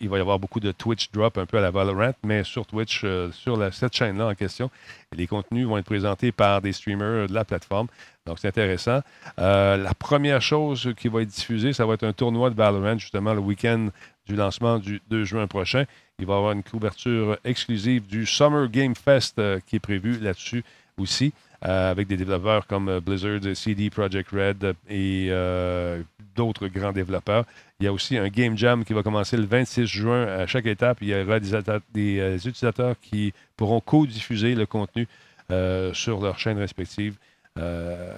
il, 0.00 0.08
va, 0.08 0.18
y 0.18 0.20
avoir 0.20 0.38
beaucoup 0.38 0.60
de 0.60 0.72
Twitch 0.72 1.10
drop 1.12 1.36
un 1.38 1.46
peu 1.46 1.58
à 1.58 1.60
la 1.60 1.70
Valorant, 1.70 2.12
mais 2.24 2.42
sur 2.42 2.66
Twitch, 2.66 3.02
euh, 3.04 3.30
sur 3.32 3.58
cette 3.72 3.94
chaîne-là 3.94 4.28
en 4.28 4.34
question. 4.34 4.70
Les 5.14 5.26
contenus 5.26 5.66
vont 5.66 5.76
être 5.78 5.86
présentés 5.86 6.32
par 6.32 6.62
des 6.62 6.72
streamers 6.72 7.28
de 7.28 7.34
la 7.34 7.44
plateforme. 7.44 7.88
Donc, 8.26 8.38
c'est 8.38 8.48
intéressant. 8.48 9.00
Euh, 9.38 9.76
la 9.76 9.94
première 9.94 10.40
chose 10.40 10.94
qui 10.96 11.08
va 11.08 11.22
être 11.22 11.28
diffusée, 11.28 11.72
ça 11.72 11.84
va 11.84 11.94
être 11.94 12.04
un 12.04 12.12
tournoi 12.12 12.50
de 12.50 12.54
Valorant, 12.54 12.98
justement, 12.98 13.34
le 13.34 13.40
week-end 13.40 13.88
du 14.26 14.36
lancement 14.36 14.78
du 14.78 15.02
2 15.10 15.24
juin 15.24 15.46
prochain. 15.46 15.84
Il 16.18 16.26
va 16.26 16.34
y 16.34 16.36
avoir 16.36 16.52
une 16.52 16.62
couverture 16.62 17.36
exclusive 17.44 18.06
du 18.06 18.24
Summer 18.26 18.68
Game 18.68 18.94
Fest 18.94 19.38
euh, 19.38 19.58
qui 19.66 19.76
est 19.76 19.80
prévu 19.80 20.18
là-dessus 20.18 20.64
aussi, 20.98 21.32
avec 21.62 22.08
des 22.08 22.16
développeurs 22.16 22.66
comme 22.66 22.88
euh, 22.88 23.00
Blizzard, 23.00 23.40
CD 23.54 23.88
Projekt 23.88 24.30
Red 24.30 24.64
euh, 24.64 24.72
et 24.88 25.28
euh, 25.30 26.02
d'autres 26.34 26.68
grands 26.68 26.92
développeurs. 26.92 27.44
Il 27.80 27.84
y 27.84 27.88
a 27.88 27.92
aussi 27.92 28.16
un 28.16 28.28
Game 28.28 28.56
Jam 28.56 28.84
qui 28.84 28.92
va 28.92 29.02
commencer 29.02 29.36
le 29.36 29.44
26 29.44 29.86
juin 29.86 30.26
à 30.26 30.46
chaque 30.46 30.66
étape. 30.66 30.98
Il 31.00 31.08
y 31.08 31.14
aura 31.14 31.40
des, 31.40 32.20
euh, 32.20 32.36
utilisateurs 32.36 32.96
qui 33.00 33.32
pourront 33.56 33.80
co-diffuser 33.80 34.54
le 34.54 34.66
contenu 34.66 35.06
euh, 35.50 35.92
sur 35.92 36.20
leur 36.20 36.38
chaîne 36.38 36.58
respective 36.58 37.16
euh, 37.58 38.14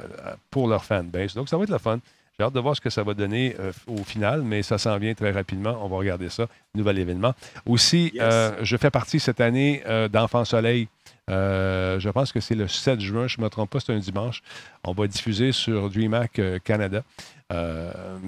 pour 0.51 0.69
leur 0.69 0.85
fanbase. 0.85 1.35
Donc, 1.35 1.49
ça 1.49 1.57
va 1.57 1.65
être 1.65 1.71
le 1.71 1.79
fun. 1.79 1.99
J'ai 2.39 2.45
hâte 2.45 2.53
de 2.55 2.59
voir 2.61 2.75
ce 2.75 2.81
que 2.81 2.91
ça 2.91 3.05
va 3.05 3.15
donner 3.15 3.55
euh, 3.61 3.71
au 3.87 4.03
final, 4.03 4.43
mais 4.43 4.65
ça 4.65 4.77
s'en 4.77 4.99
vient 4.99 5.15
très 5.15 5.31
rapidement. 5.31 5.79
On 5.83 5.89
va 5.89 5.97
regarder 5.99 6.29
ça. 6.31 6.49
Nouvel 6.75 6.99
événement. 6.99 7.33
Aussi, 7.65 8.11
Yes. 8.15 8.23
euh, 8.23 8.53
je 8.63 8.77
fais 8.77 8.91
partie 8.91 9.21
cette 9.21 9.41
année 9.41 9.83
euh, 9.87 10.09
d'Enfant 10.09 10.45
Soleil. 10.45 10.89
Euh, 11.31 12.01
je 12.01 12.09
pense 12.11 12.33
que 12.33 12.41
c'est 12.41 12.57
le 12.57 12.67
7 12.67 13.01
juin, 13.01 13.29
je 13.29 13.39
ne 13.39 13.45
me 13.45 13.49
trompe 13.51 13.71
pas, 13.71 13.79
c'est 13.79 13.93
un 13.93 13.99
dimanche. 13.99 14.43
On 14.83 14.93
va 14.93 15.07
diffuser 15.07 15.53
sur 15.53 15.89
DreamHack 15.91 16.41
Canada, 16.65 17.03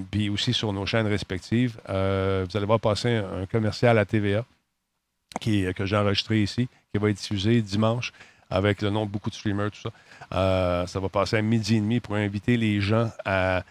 puis 0.09 0.29
aussi 0.29 0.53
sur 0.53 0.71
nos 0.73 0.85
chaînes 0.85 1.05
respectives. 1.07 1.77
Vous 1.87 1.93
allez 2.57 2.65
voir 2.65 2.79
passer 2.79 3.09
un, 3.17 3.41
un 3.41 3.45
commercial 3.45 3.97
à 3.97 4.05
TVA 4.05 4.45
qui, 5.41 5.65
que 5.75 5.85
j'ai 5.85 5.97
enregistré 5.97 6.41
ici, 6.41 6.67
qui 6.93 6.99
va 6.99 7.09
être 7.09 7.17
diffusé 7.17 7.61
dimanche 7.61 8.13
avec 8.49 8.81
le 8.81 8.89
nom 8.89 9.05
de 9.05 9.11
beaucoup 9.11 9.29
de 9.29 9.35
streamers, 9.35 9.69
tout 9.71 9.91
ça. 10.31 10.85
Ça 10.87 10.99
va 10.99 11.09
passer 11.09 11.35
à 11.37 11.41
midi 11.41 11.75
et 11.75 11.81
demi 11.81 11.99
pour 11.99 12.15
inviter 12.15 12.55
les 12.57 12.79
gens 12.81 13.11
à, 13.25 13.63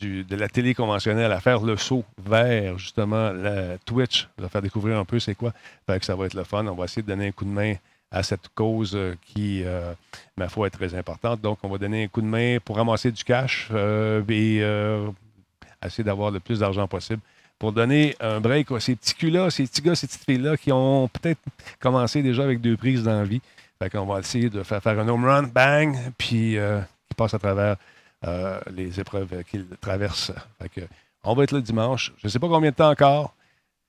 de 0.00 0.36
la 0.36 0.48
télé 0.48 0.74
conventionnelle 0.74 1.32
à 1.32 1.40
faire 1.40 1.60
le 1.60 1.76
saut 1.76 2.04
vers 2.24 2.78
justement 2.78 3.32
la 3.32 3.78
Twitch, 3.78 4.28
leur 4.38 4.50
faire 4.50 4.62
découvrir 4.62 4.98
un 4.98 5.04
peu 5.04 5.18
c'est 5.18 5.34
quoi. 5.34 5.52
Que 5.86 6.04
ça 6.04 6.14
va 6.14 6.26
être 6.26 6.34
le 6.34 6.44
fun. 6.44 6.66
On 6.66 6.74
va 6.74 6.84
essayer 6.84 7.02
de 7.02 7.08
donner 7.08 7.28
un 7.28 7.32
coup 7.32 7.44
de 7.44 7.50
main 7.50 7.74
à 8.12 8.22
cette 8.22 8.48
cause 8.54 8.92
euh, 8.94 9.14
qui, 9.24 9.62
euh, 9.64 9.92
ma 10.36 10.48
foi, 10.48 10.66
est 10.66 10.70
très 10.70 10.94
importante. 10.94 11.40
Donc, 11.40 11.58
on 11.62 11.68
va 11.68 11.78
donner 11.78 12.04
un 12.04 12.08
coup 12.08 12.20
de 12.20 12.26
main 12.26 12.58
pour 12.64 12.76
ramasser 12.76 13.10
du 13.12 13.22
cash 13.24 13.68
euh, 13.72 14.22
et 14.28 14.62
essayer 15.84 16.04
d'avoir 16.04 16.30
le 16.30 16.40
plus 16.40 16.60
d'argent 16.60 16.86
possible 16.86 17.22
pour 17.58 17.72
donner 17.72 18.16
un 18.20 18.40
break 18.40 18.70
à 18.72 18.80
ces 18.80 18.96
petits 18.96 19.14
culs-là, 19.14 19.50
ces 19.50 19.64
petits 19.64 19.82
gars, 19.82 19.94
ces 19.94 20.06
petites 20.06 20.24
filles-là 20.24 20.56
qui 20.56 20.72
ont 20.72 21.08
peut-être 21.08 21.40
commencé 21.78 22.22
déjà 22.22 22.42
avec 22.42 22.60
deux 22.60 22.76
prises 22.76 23.02
dans 23.02 23.22
la. 23.22 23.26
Fait 23.78 23.90
qu'on 23.90 24.06
va 24.06 24.20
essayer 24.20 24.50
de 24.50 24.62
faire, 24.62 24.82
faire 24.82 24.98
un 24.98 25.08
home 25.08 25.24
run, 25.24 25.44
bang, 25.44 25.96
puis 26.18 26.56
qui 26.56 27.14
passe 27.16 27.34
à 27.34 27.38
travers 27.38 27.76
euh, 28.26 28.60
les 28.70 29.00
épreuves 29.00 29.44
qu'ils 29.44 29.66
traversent. 29.80 30.32
On 31.24 31.34
va 31.34 31.44
être 31.44 31.52
là 31.52 31.60
dimanche. 31.60 32.12
Je 32.18 32.26
ne 32.26 32.30
sais 32.30 32.38
pas 32.38 32.48
combien 32.48 32.70
de 32.70 32.76
temps 32.76 32.90
encore. 32.90 33.34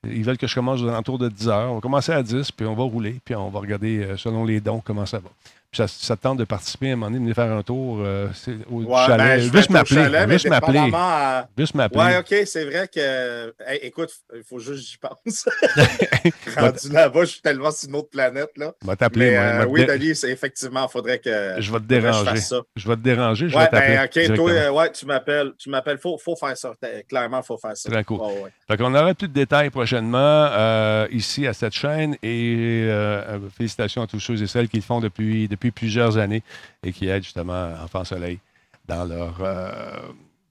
Ils 0.03 0.23
veulent 0.23 0.37
que 0.37 0.47
je 0.47 0.55
commence 0.55 0.81
aux 0.81 0.87
alentours 0.87 1.19
de 1.19 1.29
10 1.29 1.47
heures. 1.49 1.71
On 1.71 1.75
va 1.75 1.81
commencer 1.81 2.11
à 2.11 2.23
10, 2.23 2.51
puis 2.51 2.65
on 2.65 2.73
va 2.73 2.83
rouler, 2.83 3.19
puis 3.23 3.35
on 3.35 3.49
va 3.49 3.59
regarder 3.59 4.03
euh, 4.03 4.17
selon 4.17 4.45
les 4.45 4.59
dons 4.59 4.81
comment 4.83 5.05
ça 5.05 5.19
va. 5.19 5.29
Ça, 5.73 5.87
ça 5.87 6.17
te 6.17 6.21
tente 6.23 6.37
de 6.37 6.43
participer 6.43 6.89
à 6.89 6.93
un 6.93 6.95
moment 6.97 7.05
donné, 7.05 7.19
venir 7.19 7.33
faire 7.33 7.49
un 7.49 7.63
tour 7.63 7.99
euh, 8.01 8.27
au 8.69 8.81
Ouais, 8.83 8.95
chalet. 9.07 9.17
ben, 9.17 9.39
je 9.39 9.51
juste 9.57 9.69
m'appeler. 9.69 10.27
Juste 10.29 10.49
m'appeler. 10.49 10.91
à- 10.93 11.47
Juste 11.57 11.75
m'appeler. 11.75 11.99
Ouais, 12.01 12.17
OK, 12.17 12.35
c'est 12.45 12.65
vrai 12.65 12.89
que. 12.93 13.53
Hey, 13.65 13.79
écoute, 13.83 14.09
il 14.35 14.43
faut 14.43 14.59
juste 14.59 14.81
que 14.81 14.85
j'y 14.85 14.97
pense. 14.97 15.45
Rendu 16.57 16.89
là-bas, 16.91 17.21
je 17.21 17.25
suis 17.31 17.41
tellement 17.41 17.71
sur 17.71 17.87
une 17.87 17.95
autre 17.95 18.09
planète. 18.09 18.49
Là. 18.57 18.73
Je 18.81 18.87
vais 18.87 18.95
t'appeler, 18.97 19.33
euh, 19.37 19.61
Je 19.61 19.67
oui, 19.67 19.85
Denis, 19.85 20.13
c'est 20.15 20.29
effectivement, 20.29 20.87
il 20.89 20.91
faudrait 20.91 21.19
que. 21.19 21.55
Je 21.61 21.71
vais 21.71 21.77
te 21.79 21.83
je 21.83 21.87
déranger. 21.87 22.35
ça. 22.41 22.59
Je 22.75 22.87
vais 22.89 22.95
te 22.97 23.01
déranger, 23.01 23.47
je 23.47 23.55
Ouais, 23.55 23.63
vais 23.63 23.69
t'appeler. 23.69 23.95
ben, 23.95 24.29
OK, 24.31 24.35
toi, 24.35 24.51
euh, 24.51 24.71
ouais, 24.71 24.91
tu 24.91 25.05
m'appelles. 25.05 25.53
Tu 25.57 25.69
m'appelles. 25.69 25.99
Faut, 25.99 26.17
faut 26.17 26.35
faire 26.35 26.57
ça. 26.57 26.73
T'as- 26.81 27.01
Clairement, 27.07 27.39
il 27.39 27.45
faut 27.45 27.57
faire 27.57 27.77
ça. 27.77 27.89
Très 27.89 28.03
cool. 28.03 28.19
Ouais. 28.19 28.51
Fait 28.67 28.75
qu'on 28.75 28.93
aura 28.93 29.13
plus 29.13 29.29
de 29.29 29.33
détails 29.33 29.69
prochainement 29.69 30.17
euh, 30.51 31.07
ici 31.11 31.47
à 31.47 31.53
cette 31.53 31.73
chaîne 31.73 32.15
et 32.21 32.83
euh, 32.89 33.21
euh, 33.29 33.39
félicitations 33.57 34.01
à 34.01 34.07
tous 34.07 34.19
ceux 34.19 34.41
et 34.43 34.47
celles 34.47 34.67
qui 34.67 34.75
le 34.77 34.83
font 34.83 34.99
depuis, 34.99 35.47
depuis 35.47 35.60
plusieurs 35.69 36.17
années 36.17 36.41
et 36.83 36.91
qui 36.91 37.07
aident 37.07 37.23
justement 37.23 37.71
Enfant 37.83 38.03
Soleil 38.03 38.39
dans 38.87 39.05
leur, 39.05 39.35
euh, 39.41 39.71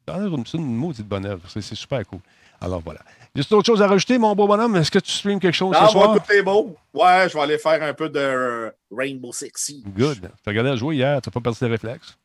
dans 0.06 0.18
leur 0.18 0.30
c'est 0.46 0.58
une 0.58 0.76
maudite 0.76 1.08
bonne 1.08 1.26
œuvre. 1.26 1.42
C'est 1.48 1.60
c'est 1.62 1.74
super 1.74 2.06
cool. 2.06 2.20
Alors 2.60 2.80
voilà. 2.84 3.00
Juste 3.34 3.50
autre 3.52 3.66
chose 3.66 3.80
à 3.80 3.86
rajouter, 3.86 4.18
mon 4.18 4.34
beau 4.34 4.46
bonhomme? 4.46 4.76
Est-ce 4.76 4.90
que 4.90 4.98
tu 4.98 5.10
streams 5.10 5.40
quelque 5.40 5.54
chose 5.54 5.74
Non, 5.74 5.86
ce 5.86 5.92
soir? 5.92 6.10
moi, 6.10 6.20
tout 6.20 6.32
est 6.32 6.42
beau. 6.42 6.76
Ouais, 6.92 7.26
je 7.28 7.34
vais 7.34 7.40
aller 7.40 7.58
faire 7.58 7.82
un 7.82 7.94
peu 7.94 8.08
de 8.08 8.72
Rainbow 8.90 9.32
Siege. 9.32 9.82
Good. 9.96 10.20
Tu 10.20 10.28
regardé 10.48 10.70
à 10.70 10.76
jouer 10.76 10.96
hier, 10.96 11.20
tu 11.22 11.28
n'as 11.28 11.32
pas 11.32 11.40
perdu 11.40 11.58
tes 11.58 11.66
réflexes? 11.66 12.16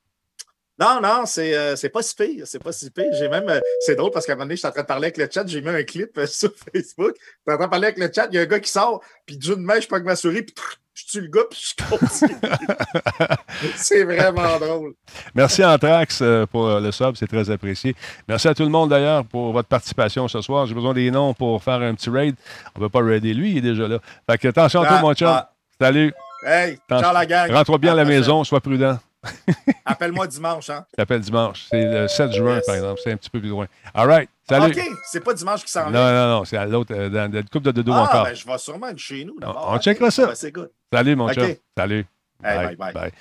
Non, 0.78 1.00
non, 1.02 1.26
c'est 1.26 1.56
euh, 1.56 1.78
c'est 1.78 1.88
pas 1.88 2.02
si 2.04 2.14
pire. 2.16 2.46
C'est 2.46 2.62
pas 2.62 2.74
si 2.74 2.90
pire. 2.92 3.06
J'ai 3.18 3.30
même. 3.30 3.48
euh, 3.48 3.62
c'est 3.80 3.96
drôle 3.96 4.12
parce 4.12 4.26
qu'à 4.26 4.34
un 4.34 4.36
moment 4.36 4.46
donné, 4.46 4.56
je 4.56 4.60
suis 4.60 4.68
en 4.68 4.72
train 4.72 4.82
de 4.82 4.88
parler 4.88 5.06
avec 5.06 5.18
le 5.18 5.30
chat. 5.32 5.48
J'ai 5.48 5.62
mis 5.62 5.70
un 5.70 5.84
clip 5.84 6.18
euh, 6.18 6.26
sur 6.28 6.52
Facebook. 6.74 7.14
Je 7.16 7.22
suis 7.22 7.54
en 7.54 7.56
train 7.56 7.66
de 7.68 7.70
parler 7.72 7.88
avec 7.88 7.98
le 7.98 8.12
chat. 8.14 8.28
Il 8.30 8.36
y 8.36 8.40
a 8.40 8.42
un 8.42 8.46
gars 8.46 8.60
qui 8.60 8.70
sort, 8.70 9.02
puis 9.26 9.38
d'une 9.38 9.62
main, 9.64 9.80
je 9.80 9.88
pogne 9.88 10.04
ma 10.04 10.18
souris, 10.18 10.42
puis 10.42 10.54
trrr, 10.54 10.76
je 10.96 11.06
tue 11.06 11.22
le 11.22 11.28
gars, 11.28 11.42
puis 11.50 11.62
je 11.78 11.86
continue. 11.90 12.36
c'est 13.76 14.04
vraiment 14.04 14.58
drôle. 14.60 14.94
Merci 15.34 15.64
Anthrax 15.64 16.20
euh, 16.22 16.46
pour 16.46 16.68
le 16.80 16.92
sub, 16.92 17.16
c'est 17.16 17.28
très 17.28 17.50
apprécié. 17.50 17.96
Merci 18.28 18.48
à 18.48 18.56
tout 18.56 18.64
le 18.64 18.70
monde 18.70 18.90
d'ailleurs 18.90 19.26
pour 19.26 19.52
votre 19.52 19.68
participation 19.68 20.28
ce 20.28 20.42
soir. 20.42 20.66
J'ai 20.66 20.74
besoin 20.74 20.94
des 20.94 21.12
noms 21.12 21.34
pour 21.34 21.62
faire 21.64 21.82
un 21.82 21.94
petit 21.96 22.10
raid. 22.10 22.36
On 22.76 22.80
ne 22.80 22.86
peut 22.86 22.90
pas 22.90 23.04
raider 23.06 23.34
lui, 23.34 23.52
il 23.52 23.58
est 23.58 23.62
déjà 23.62 23.88
là. 23.88 24.00
Fait 24.30 24.38
que 24.38 24.48
attention 24.48 24.82
à 24.82 24.88
toi, 24.88 24.96
Ah, 25.00 25.02
mon 25.02 25.14
chum. 25.14 25.28
ah. 25.30 25.52
Salut. 25.80 26.14
Hey, 26.46 26.78
ciao 26.90 27.14
la 27.14 27.26
gang. 27.26 27.52
Rentre 27.52 27.78
bien 27.78 27.92
à 27.92 27.96
la 27.96 28.06
maison, 28.06 28.44
sois 28.44 28.62
prudent. 28.62 28.98
Appelle-moi 29.86 30.28
dimanche, 30.28 30.70
hein? 30.70 30.86
Je 30.92 30.98
t'appelle 30.98 31.22
dimanche. 31.22 31.66
C'est 31.70 31.84
le 31.84 32.08
7 32.08 32.32
juin, 32.32 32.56
Yes. 32.58 32.66
par 32.66 32.76
exemple. 32.76 33.02
C'est 33.04 33.12
un 33.12 33.18
petit 33.18 33.30
peu 33.32 33.40
plus 33.40 33.50
loin. 33.50 33.66
All 33.94 34.08
right. 34.08 34.30
Salut. 34.48 34.72
OK, 34.72 34.80
c'est 35.12 35.24
pas 35.24 35.34
dimanche 35.34 35.64
qui 35.66 35.72
s'en 35.72 35.86
Non, 35.86 35.92
vient. 35.92 36.14
non, 36.14 36.38
non. 36.38 36.46
C'est 36.46 36.58
à 36.58 36.66
l'autre, 36.68 36.94
euh, 36.94 37.10
dans, 37.10 37.32
dans 37.32 37.40
une 37.40 37.50
couple 37.50 37.66
de 37.66 37.72
dodo 37.72 37.92
ah, 37.96 38.04
encore. 38.04 38.24
ben, 38.26 38.36
je 38.36 38.46
vais 38.46 38.58
sûrement 38.60 38.88
être 38.90 39.00
chez 39.00 39.26
nous. 39.26 39.36
On, 39.44 39.80
checkera 39.80 40.12
ça. 40.12 40.36
C'est 40.36 40.52
good. 40.52 40.70
Salut, 40.94 41.16
mon 41.16 41.26
OK. 41.28 41.34
chum. 41.34 41.56
Salut. 41.78 42.06
Hey, 42.44 42.76
bye, 42.76 42.94
bye. 42.94 43.12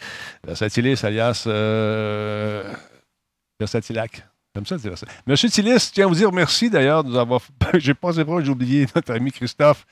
Versatilis, 0.45 1.05
alias 1.05 1.45
euh, 1.47 2.73
Versatilac. 3.59 4.27
J'aime 4.57 4.67
ça. 4.67 4.77
Monsieur 5.27 5.49
Tillis, 5.49 5.81
je 5.89 5.93
tiens 5.93 6.05
à 6.05 6.09
vous 6.09 6.15
dire 6.15 6.31
merci 6.31 6.71
d'ailleurs 6.71 7.03
de 7.03 7.09
nous 7.09 7.17
avoir. 7.17 7.41
J'ai 7.75 7.93
pas 7.93 8.13
c'est 8.13 8.23
vrai, 8.23 8.45
j'ai 8.45 8.53
oublié 8.53 8.87
notre 8.95 9.13
ami 9.13 9.33
Christophe. 9.33 9.85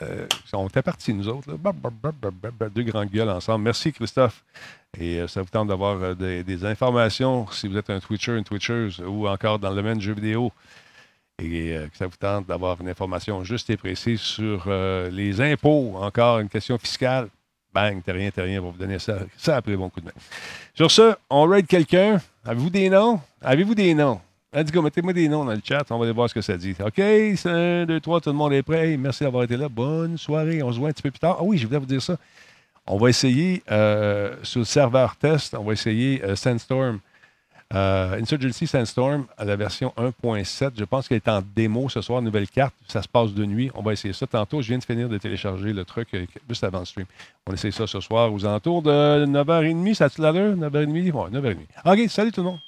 Euh, 0.00 0.24
on 0.52 0.68
était 0.68 0.82
partis, 0.82 1.12
nous 1.12 1.26
autres. 1.26 1.50
là. 1.50 2.68
Deux 2.72 2.82
grandes 2.84 3.10
gueules 3.10 3.28
ensemble. 3.28 3.64
Merci, 3.64 3.92
Christophe. 3.92 4.44
Et 4.96 5.18
euh, 5.18 5.26
ça 5.26 5.42
vous 5.42 5.48
tente 5.48 5.66
d'avoir 5.66 6.00
euh, 6.00 6.14
des, 6.14 6.44
des 6.44 6.64
informations 6.64 7.48
si 7.50 7.66
vous 7.66 7.76
êtes 7.76 7.90
un 7.90 7.98
Twitcher, 7.98 8.36
une 8.38 8.44
Twitcheuse 8.44 9.00
ou 9.04 9.26
encore 9.26 9.58
dans 9.58 9.70
le 9.70 9.76
domaine 9.76 9.98
du 9.98 10.06
jeu 10.06 10.14
vidéo. 10.14 10.52
Et 11.40 11.76
euh, 11.76 11.86
que 11.86 11.96
ça 11.96 12.06
vous 12.06 12.16
tente 12.16 12.46
d'avoir 12.48 12.80
une 12.80 12.88
information 12.88 13.44
juste 13.44 13.70
et 13.70 13.76
précise 13.76 14.20
sur 14.20 14.64
euh, 14.66 15.08
les 15.08 15.40
impôts. 15.40 15.94
Encore 15.96 16.40
une 16.40 16.48
question 16.48 16.76
fiscale. 16.78 17.28
Bang, 17.72 18.02
t'as 18.04 18.12
rien, 18.12 18.30
t'as 18.34 18.42
rien, 18.42 18.60
on 18.60 18.64
va 18.64 18.70
vous 18.72 18.78
donner 18.78 18.98
ça. 18.98 19.18
Ça 19.36 19.56
a 19.56 19.62
pris 19.62 19.76
bon 19.76 19.88
coup 19.88 20.00
de 20.00 20.06
main. 20.06 20.12
Sur 20.74 20.90
ce, 20.90 21.14
on 21.30 21.44
raid 21.44 21.66
quelqu'un. 21.68 22.20
Avez-vous 22.44 22.70
des 22.70 22.90
noms? 22.90 23.20
Avez-vous 23.40 23.76
des 23.76 23.94
noms? 23.94 24.20
Let's 24.52 24.72
go, 24.72 24.82
mettez-moi 24.82 25.12
des 25.12 25.28
noms 25.28 25.44
dans 25.44 25.52
le 25.52 25.60
chat. 25.62 25.84
On 25.90 25.98
va 25.98 26.06
aller 26.06 26.14
voir 26.14 26.28
ce 26.28 26.34
que 26.34 26.40
ça 26.40 26.56
dit. 26.56 26.74
OK, 26.84 26.94
c'est 26.96 27.46
un, 27.46 27.84
deux, 27.86 28.00
trois, 28.00 28.20
tout 28.20 28.30
le 28.30 28.36
monde 28.36 28.54
est 28.54 28.62
prêt. 28.64 28.96
Merci 28.96 29.22
d'avoir 29.22 29.44
été 29.44 29.56
là. 29.56 29.68
Bonne 29.68 30.18
soirée. 30.18 30.60
On 30.64 30.72
se 30.72 30.78
voit 30.78 30.88
un 30.88 30.92
petit 30.92 31.02
peu 31.02 31.12
plus 31.12 31.20
tard. 31.20 31.36
Ah 31.38 31.44
oui, 31.44 31.56
je 31.56 31.68
voulais 31.68 31.78
vous 31.78 31.86
dire 31.86 32.02
ça. 32.02 32.16
On 32.84 32.96
va 32.96 33.10
essayer, 33.10 33.62
euh, 33.70 34.34
sur 34.42 34.60
le 34.60 34.64
serveur 34.64 35.14
test, 35.14 35.54
on 35.54 35.62
va 35.62 35.74
essayer 35.74 36.20
Sandstorm. 36.34 36.98
Euh, 37.74 38.18
Insurgency 38.18 38.66
Sandstorm 38.66 39.26
à 39.36 39.44
la 39.44 39.54
version 39.54 39.92
1.7. 39.98 40.70
Je 40.78 40.84
pense 40.84 41.06
qu'elle 41.06 41.16
est 41.16 41.28
en 41.28 41.42
démo 41.54 41.90
ce 41.90 42.00
soir, 42.00 42.22
nouvelle 42.22 42.48
carte. 42.48 42.74
Ça 42.88 43.02
se 43.02 43.08
passe 43.08 43.32
de 43.34 43.44
nuit. 43.44 43.70
On 43.74 43.82
va 43.82 43.92
essayer 43.92 44.14
ça 44.14 44.26
tantôt. 44.26 44.62
Je 44.62 44.68
viens 44.68 44.78
de 44.78 44.84
finir 44.84 45.08
de 45.08 45.18
télécharger 45.18 45.74
le 45.74 45.84
truc 45.84 46.08
euh, 46.14 46.24
juste 46.48 46.64
avant 46.64 46.78
le 46.80 46.86
stream. 46.86 47.06
On 47.46 47.52
essaye 47.52 47.72
ça 47.72 47.86
ce 47.86 48.00
soir 48.00 48.32
aux 48.32 48.44
alentours 48.46 48.80
de 48.82 49.26
9h30. 49.26 49.94
Ça 49.94 50.06
a-tu 50.06 50.22
l'heure? 50.22 50.32
9h30? 50.56 51.12
Ouais, 51.12 51.30
9h30. 51.30 51.56
OK, 51.84 52.10
salut 52.10 52.32
tout 52.32 52.40
le 52.40 52.46
monde. 52.46 52.58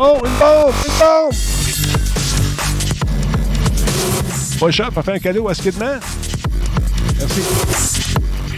Oh, 0.00 0.18
une 0.24 0.30
bombe! 0.38 0.74
Une 0.86 0.98
bombe! 1.00 1.34
Pas 4.60 4.70
cher 4.70 4.92
faire 4.92 5.14
un 5.14 5.18
cadeau 5.18 5.48
à 5.48 5.54
Skidman. 5.54 6.00
Merci. 7.18 7.42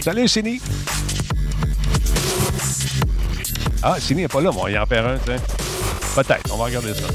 Salut, 0.01 0.27
Sini. 0.27 0.61
Ah, 3.83 3.99
Sini 3.99 4.21
n'est 4.21 4.27
pas 4.27 4.41
là, 4.41 4.51
mais 4.53 4.59
on 4.59 4.63
va 4.63 4.71
y 4.71 4.77
en 4.77 4.85
faire 4.85 5.07
un, 5.07 5.17
tiens. 5.17 5.37
Peut-être, 6.15 6.53
on 6.53 6.57
va 6.57 6.65
regarder 6.65 6.93
ça. 6.93 7.07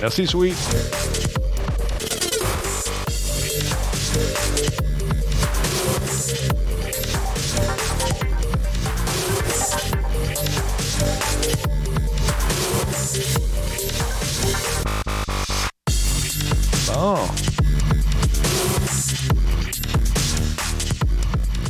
Merci, 0.00 0.26
Sweet. 0.26 1.21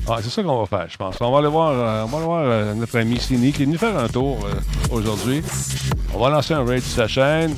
Ah, 0.08 0.18
c'est 0.22 0.30
ça 0.30 0.42
qu'on 0.42 0.58
va 0.58 0.66
faire, 0.66 0.86
je 0.90 0.96
pense. 0.96 1.16
On 1.20 1.30
va 1.30 1.38
aller 1.38 1.48
voir, 1.48 1.70
euh, 1.70 2.04
on 2.04 2.06
va 2.06 2.16
aller 2.16 2.26
voir 2.26 2.42
euh, 2.44 2.74
notre 2.74 2.98
ami 2.98 3.18
Sini 3.18 3.52
qui 3.52 3.62
est 3.62 3.64
venu 3.64 3.78
faire 3.78 3.96
un 3.96 4.08
tour 4.08 4.44
euh, 4.44 4.54
aujourd'hui. 4.94 5.42
On 6.12 6.18
va 6.18 6.28
lancer 6.28 6.54
un 6.54 6.64
raid 6.64 6.82
sur 6.82 6.96
sa 6.96 7.08
chaîne. 7.08 7.56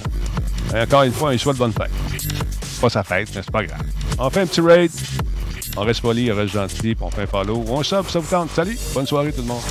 Et 0.75 0.81
encore 0.81 1.03
une 1.03 1.13
fois, 1.13 1.31
un 1.31 1.37
choix 1.37 1.53
de 1.53 1.59
bonne 1.59 1.73
fête. 1.73 1.91
C'est 2.63 2.81
pas 2.81 2.91
sa 2.91 3.03
fête, 3.03 3.29
mais 3.35 3.43
c'est 3.43 3.51
pas 3.51 3.65
grave. 3.65 3.83
On 4.19 4.31
fait 4.31 4.43
un 4.43 4.47
petit 4.47 4.61
raid. 4.61 4.91
On 5.77 5.81
reste 5.81 6.03
poli, 6.03 6.31
on 6.31 6.37
reste 6.37 6.53
gentil, 6.53 6.95
puis 6.95 6.97
on 7.01 7.11
fait 7.11 7.23
un 7.23 7.27
follow. 7.27 7.65
On 7.69 7.83
sub, 7.83 8.09
ça 8.09 8.21
vous 8.21 8.31
tente. 8.31 8.51
Salut, 8.51 8.79
bonne 8.95 9.07
soirée 9.07 9.33
tout 9.33 9.43
le 9.43 9.49
monde. 9.49 9.63